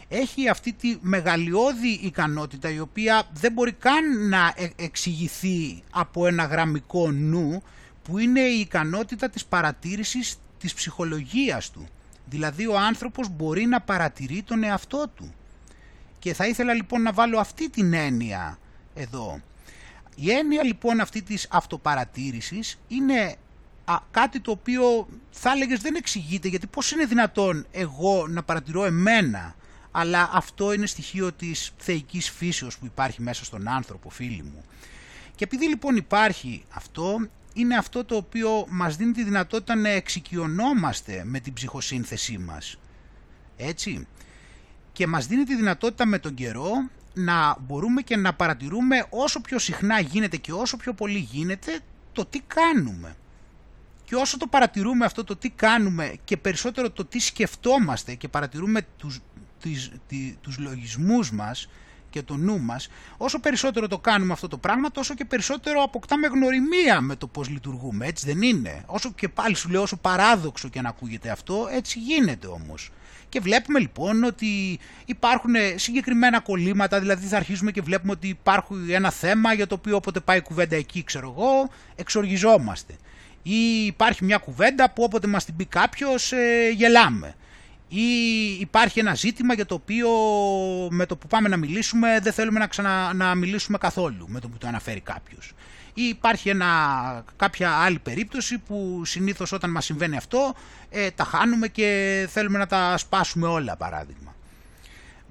[0.09, 6.45] έχει αυτή τη μεγαλειώδη ικανότητα η οποία δεν μπορεί καν να ε, εξηγηθεί από ένα
[6.45, 7.63] γραμμικό νου
[8.03, 11.89] που είναι η ικανότητα της παρατήρησης της ψυχολογίας του.
[12.27, 15.35] Δηλαδή ο άνθρωπος μπορεί να παρατηρεί τον εαυτό του.
[16.19, 18.59] Και θα ήθελα λοιπόν να βάλω αυτή την έννοια
[18.95, 19.41] εδώ.
[20.15, 23.37] Η έννοια λοιπόν αυτή της αυτοπαρατήρησης είναι
[24.11, 29.55] κάτι το οποίο θα έλεγες δεν εξηγείται γιατί πώς είναι δυνατόν εγώ να παρατηρώ εμένα
[29.91, 34.65] αλλά αυτό είναι στοιχείο της θεϊκής φύσεως που υπάρχει μέσα στον άνθρωπο φίλοι μου.
[35.35, 41.23] Και επειδή λοιπόν υπάρχει αυτό είναι αυτό το οποίο μας δίνει τη δυνατότητα να εξοικειωνόμαστε
[41.25, 42.79] με την ψυχοσύνθεσή μας.
[43.57, 44.07] Έτσι.
[44.93, 46.71] Και μας δίνει τη δυνατότητα με τον καιρό
[47.15, 51.81] να μπορούμε και να παρατηρούμε όσο πιο συχνά γίνεται και όσο πιο πολύ γίνεται
[52.13, 53.17] το τι κάνουμε.
[54.07, 58.87] Και όσο το παρατηρούμε αυτό το τι κάνουμε και περισσότερο το τι σκεφτόμαστε και παρατηρούμε
[58.97, 59.21] τους,
[59.61, 59.91] τις,
[60.41, 61.69] τους λογισμούς μας
[62.11, 66.27] και το νου μας, όσο περισσότερο το κάνουμε αυτό το πράγμα, τόσο και περισσότερο αποκτάμε
[66.27, 68.83] γνωριμία με το πώς λειτουργούμε, έτσι δεν είναι.
[68.87, 72.91] Όσο και πάλι σου λέω, όσο παράδοξο και να ακούγεται αυτό, έτσι γίνεται όμως.
[73.29, 79.11] Και βλέπουμε λοιπόν ότι υπάρχουν συγκεκριμένα κολλήματα, δηλαδή θα αρχίσουμε και βλέπουμε ότι υπάρχει ένα
[79.11, 82.95] θέμα για το οποίο όποτε πάει κουβέντα εκεί, ξέρω εγώ, εξοργιζόμαστε.
[83.49, 87.35] Ή υπάρχει μια κουβέντα που όποτε μας την πει κάποιος ε, γελάμε
[87.89, 88.01] ή
[88.61, 90.09] υπάρχει ένα ζήτημα για το οποίο
[90.91, 94.49] με το που πάμε να μιλήσουμε δεν θέλουμε να, ξανα, να μιλήσουμε καθόλου με το
[94.49, 95.53] που το αναφέρει κάποιος.
[95.95, 96.67] Ή υπάρχει ένα,
[97.37, 100.55] κάποια άλλη περίπτωση που συνήθως όταν μας συμβαίνει αυτό
[100.91, 104.35] ε, τα χάνουμε και θέλουμε να τα σπάσουμε όλα παράδειγμα.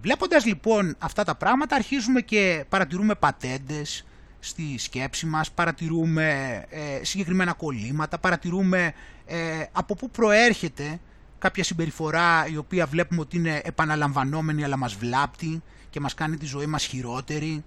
[0.01, 4.05] Βλέποντας λοιπόν αυτά τα πράγματα αρχίζουμε και παρατηρούμε πατέντες
[4.45, 6.27] στη σκέψη μας, παρατηρούμε
[6.69, 8.93] ε, συγκεκριμένα κολλήματα, παρατηρούμε
[9.25, 10.99] ε, από πού προέρχεται
[11.39, 16.45] κάποια συμπεριφορά η οποία βλέπουμε ότι είναι επαναλαμβανόμενη αλλά μας βλάπτει και μας κάνει τη
[16.45, 17.63] ζωή μας χειρότερη,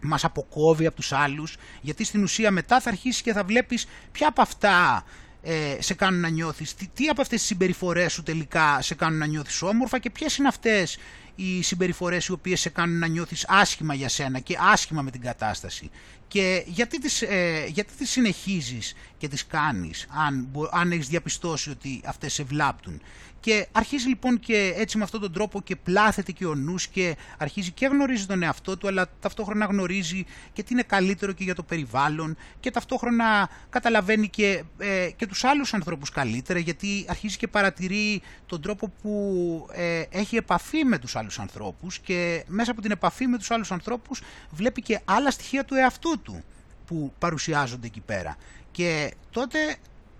[0.00, 4.28] μας αποκόβει από τους άλλους, γιατί στην ουσία μετά θα αρχίσεις και θα βλέπεις ποια
[4.28, 5.04] από αυτά
[5.42, 9.18] ε, σε κάνουν να νιώθεις, τι, τι από αυτές τις συμπεριφορές σου τελικά σε κάνουν
[9.18, 10.98] να νιώθεις όμορφα και ποιες είναι αυτές
[11.34, 15.20] οι συμπεριφορές οι οποίες σε κάνουν να νιώθεις άσχημα για σένα και άσχημα με την
[15.20, 15.90] κατάσταση.
[16.28, 22.00] Και γιατί τις, ε, γιατί τις συνεχίζεις και τις κάνεις αν, αν έχεις διαπιστώσει ότι
[22.04, 23.00] αυτές σε βλάπτουν;
[23.44, 27.16] Και αρχίζει λοιπόν και έτσι με αυτόν τον τρόπο και πλάθεται και ο νους και
[27.38, 31.54] αρχίζει και γνωρίζει τον εαυτό του αλλά ταυτόχρονα γνωρίζει και τι είναι καλύτερο και για
[31.54, 37.48] το περιβάλλον και ταυτόχρονα καταλαβαίνει και, ε, και τους άλλους ανθρώπους καλύτερα γιατί αρχίζει και
[37.48, 42.90] παρατηρεί τον τρόπο που ε, έχει επαφή με τους άλλους ανθρώπους και μέσα από την
[42.90, 46.44] επαφή με τους άλλους ανθρώπους βλέπει και άλλα στοιχεία του εαυτού του
[46.86, 48.36] που παρουσιάζονται εκεί πέρα.
[48.70, 49.58] Και τότε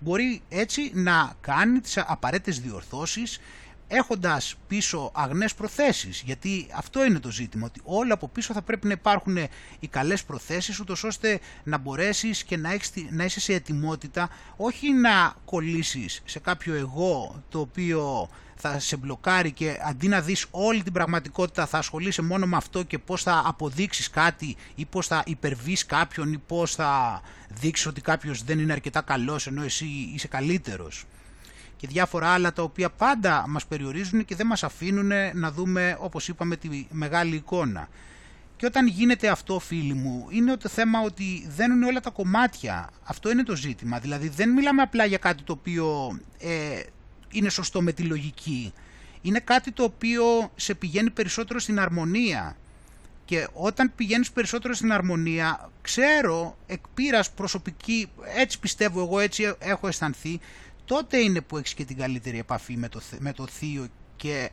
[0.04, 3.40] μπορεί έτσι να κάνει τις απαραίτητες διορθώσεις
[3.88, 8.86] έχοντας πίσω αγνές προθέσεις γιατί αυτό είναι το ζήτημα ότι όλα από πίσω θα πρέπει
[8.86, 9.36] να υπάρχουν
[9.80, 14.92] οι καλές προθέσεις ούτως ώστε να μπορέσεις και να, έχεις, να είσαι σε ετοιμότητα όχι
[14.92, 20.82] να κολλήσεις σε κάποιο εγώ το οποίο θα σε μπλοκάρει και αντί να δεις όλη
[20.82, 25.22] την πραγματικότητα θα ασχολείσαι μόνο με αυτό και πώς θα αποδείξεις κάτι ή πώς θα
[25.26, 30.28] υπερβείς κάποιον ή πώς θα δείξεις ότι κάποιος δεν είναι αρκετά καλός ενώ εσύ είσαι
[30.28, 31.04] καλύτερος
[31.76, 36.28] και διάφορα άλλα τα οποία πάντα μας περιορίζουν και δεν μας αφήνουν να δούμε όπως
[36.28, 37.88] είπαμε τη μεγάλη εικόνα.
[38.56, 42.90] Και όταν γίνεται αυτό φίλοι μου είναι το θέμα ότι δένουν όλα τα κομμάτια.
[43.04, 43.98] Αυτό είναι το ζήτημα.
[43.98, 46.80] Δηλαδή δεν μιλάμε απλά για κάτι το οποίο ε,
[47.30, 48.72] είναι σωστό με τη λογική.
[49.22, 50.24] Είναι κάτι το οποίο
[50.56, 52.56] σε πηγαίνει περισσότερο στην αρμονία.
[53.24, 56.80] Και όταν πηγαίνεις περισσότερο στην αρμονία, ξέρω εκ
[57.34, 60.40] προσωπική, έτσι πιστεύω εγώ, έτσι έχω αισθανθεί,
[60.84, 64.50] τότε είναι που έχεις και την καλύτερη επαφή με το, με το θείο και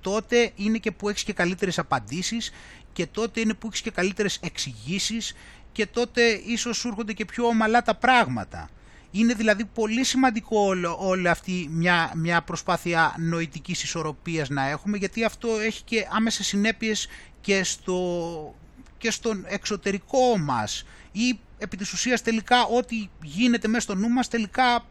[0.00, 2.52] τότε είναι και που έχεις και καλύτερες απαντήσεις
[2.92, 5.34] και τότε είναι που έχεις και καλύτερες εξηγήσεις
[5.72, 8.68] και τότε ίσως σου έρχονται και πιο ομαλά τα πράγματα.
[9.10, 15.24] Είναι δηλαδή πολύ σημαντικό όλο, όλη αυτή μια, μια προσπάθεια νοητικής ισορροπίας να έχουμε γιατί
[15.24, 17.08] αυτό έχει και άμεσες συνέπειες
[17.40, 18.54] και, στο,
[18.98, 24.28] και στον εξωτερικό μας ή επί της ουσίας τελικά ό,τι γίνεται μέσα στο νου μας
[24.28, 24.84] τελικά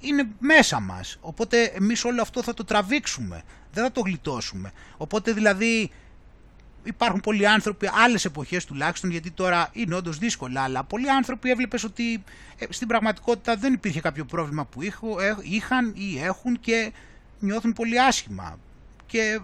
[0.00, 1.18] είναι μέσα μας.
[1.20, 4.72] Οπότε εμείς όλο αυτό θα το τραβήξουμε, δεν θα το γλιτώσουμε.
[4.96, 5.90] Οπότε δηλαδή
[6.84, 11.84] υπάρχουν πολλοί άνθρωποι, άλλες εποχές τουλάχιστον, γιατί τώρα είναι όντως δύσκολα, αλλά πολλοί άνθρωποι έβλεπες
[11.84, 12.22] ότι
[12.58, 16.92] ε, στην πραγματικότητα δεν υπήρχε κάποιο πρόβλημα που ε, είχαν ή έχουν και
[17.38, 18.58] νιώθουν πολύ άσχημα.
[19.06, 19.40] Και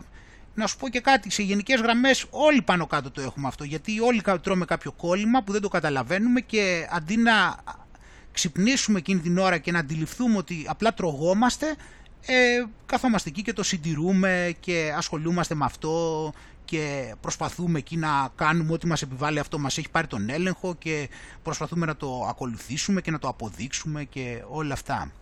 [0.55, 4.01] να σου πω και κάτι, σε γενικές γραμμές όλοι πάνω κάτω το έχουμε αυτό, γιατί
[4.01, 7.57] όλοι τρώμε κάποιο κόλλημα που δεν το καταλαβαίνουμε και αντί να
[8.36, 11.76] ξυπνήσουμε εκείνη την ώρα και να αντιληφθούμε ότι απλά τρογόμαστε,
[12.26, 16.32] ε, καθόμαστε εκεί και το συντηρούμε και ασχολούμαστε με αυτό
[16.65, 19.39] και προσπαθούμε εκεί να κάνουμε ό,τι μας επιβάλλει.
[19.39, 21.08] Αυτό, μας έχει πάρει τον έλεγχο και
[21.42, 25.12] προσπαθούμε να το ακολουθήσουμε και να το αποδείξουμε και όλα αυτά.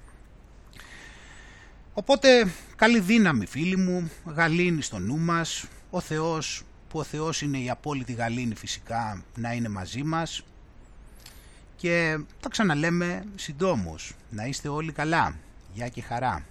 [1.95, 7.59] Οπότε καλή δύναμη φίλοι μου, γαλήνη στο νου μας, ο Θεός που ο Θεός είναι
[7.59, 10.43] η απόλυτη γαλήνη φυσικά να είναι μαζί μας
[11.85, 14.13] και τα ξαναλέμε συντόμως.
[14.31, 15.35] Να είστε όλοι καλά.
[15.73, 16.43] Γεια και χαρά.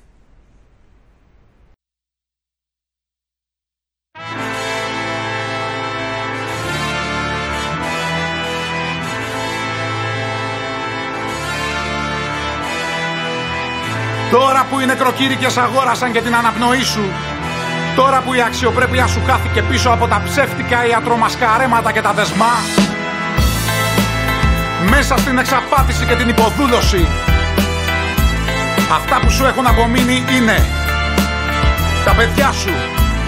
[14.32, 17.04] Τώρα που οι νεκροκήρυκες αγόρασαν και την αναπνοή σου
[17.96, 22.83] Τώρα που η αξιοπρέπεια σου χάθηκε πίσω από τα ψεύτικα ιατρομασκαρέματα και τα δεσμά
[24.90, 27.08] Μέσα στην εξαπάτηση και την υποδούλωση.
[28.92, 30.66] Αυτά που σου έχουν απομείνει είναι
[32.06, 32.74] Τα παιδιά σου,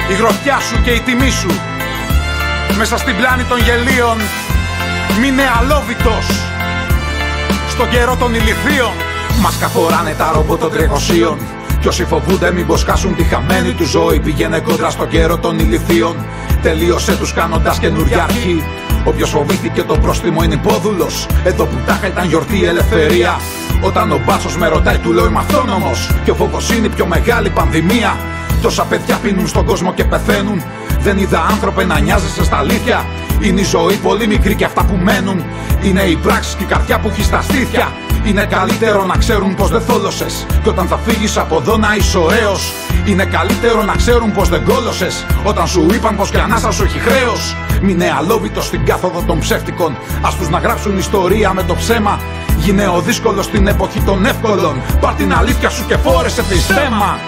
[0.09, 1.51] η γροθιά σου και η τιμή σου.
[2.77, 4.17] Μέσα στην πλάνη των γελίων
[5.19, 6.27] Μείνε αλόβητος.
[7.69, 8.91] Στον καιρό των ηλιθείων
[9.41, 11.37] Μας καθοράνε τα ρομπο των τρεχοσίων.
[11.81, 16.15] Κι όσοι φοβούνται μην μποσκάσουν τη χαμένη του ζωή Πήγαινε κόντρα στο καιρό των ηλιθείων
[16.61, 18.63] Τελείωσε τους κάνοντας καινούργια αρχή
[19.05, 23.39] Όποιος φοβήθηκε το πρόστιμο είναι υπόδουλος Εδώ που τάχα ήταν γιορτή η ελευθερία
[23.81, 27.05] Όταν ο μπάσος με ρωτάει του λέω είμαι αυτόνομος Και ο φόβος είναι η πιο
[27.05, 28.17] μεγάλη πανδημία
[28.65, 30.63] Τόσα παιδιά πίνουν στον κόσμο και πεθαίνουν.
[30.99, 33.05] Δεν είδα άνθρωπε να νοιάζεσαι στα αλήθεια.
[33.41, 35.43] Είναι η ζωή πολύ μικρή και αυτά που μένουν.
[35.83, 37.91] Είναι η πράξη και η καρδιά που έχει στα στήθια.
[38.25, 40.45] Είναι καλύτερο να ξέρουν πως δεν θόλωσες.
[40.63, 42.73] Και όταν θα φύγεις από εδώ να είσαι ωραίος.
[43.05, 45.25] Είναι καλύτερο να ξέρουν πως δεν κόλωσες.
[45.43, 47.55] Όταν σου είπαν πως και ανάσα σου έχει χρέος.
[47.81, 49.91] Μείνε αλόβητος στην κάθοδο των ψεύτικων.
[50.21, 52.19] Α τους να γράψουν ιστορία με το ψέμα.
[52.57, 54.81] Γίνε ο δύσκολος στην εποχή των εύκολων.
[54.99, 57.19] Πάρ την αλήθεια σου και φόρεσε τη στέμα.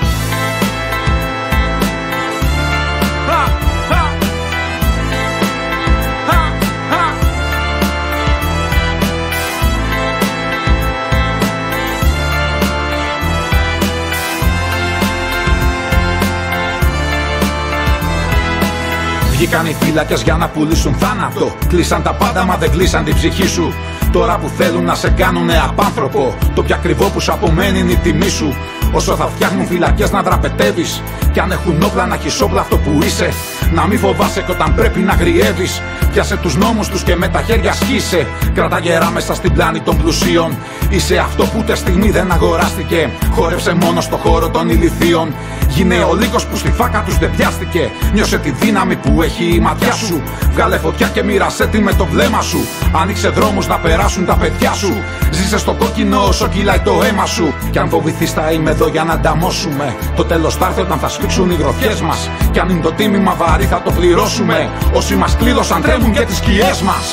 [19.38, 21.56] Βγήκαν οι φύλακε για να πουλήσουν θάνατο.
[21.68, 23.74] Κλείσαν τα πάντα, μα δεν κλείσαν την ψυχή σου.
[24.12, 27.96] Τώρα που θέλουν να σε κάνουνε απάνθρωπο, το πιο ακριβό που σου απομένει είναι η
[27.96, 28.56] τιμή σου.
[28.92, 31.02] Όσο θα φτιάχνουν φυλακές να δραπετεύεις.
[31.34, 33.30] Κι αν έχουν όπλα να έχεις όπλα αυτό που είσαι.
[33.74, 35.82] Να μην φοβάσαι και όταν πρέπει να γριεύεις.
[36.12, 38.28] Πιάσε τους νόμους τους και με τα χέρια σχίσε.
[38.54, 40.58] Κράτα γερά μέσα στην πλάνη των πλουσίων.
[40.90, 43.10] Είσαι αυτό που ούτε στιγμή δεν αγοράστηκε.
[43.32, 45.34] Χόρεψε μόνος στο χώρο των ηλικίων.
[45.68, 47.92] Γίνε ο λύκος που στη φάκα τους δεν πιάστηκε.
[48.14, 50.22] Νιώσε τη δύναμη που έχει η ματιά σου.
[50.52, 52.60] Βγάλε φωτιά και μοίρασέ τη με το βλέμμα σου.
[53.02, 53.78] Άνοιξε δρόμους να
[54.08, 55.04] περάσουν τα παιδιά σου.
[55.32, 57.54] Ζήσε στο κόκκινο όσο κυλάει το αίμα σου.
[57.72, 59.96] Κι αν φοβηθείς, θα είμαι εδώ για να ανταμώσουμε.
[60.16, 62.30] Το τέλος θα έρθει όταν θα σφίξουν οι γροθιές μας.
[62.52, 64.70] Κι αν είναι το τίμημα βαρύ, θα το πληρώσουμε.
[64.94, 67.06] Όσοι μας κλείδωσαν τρέμουν για τις σκιές μας.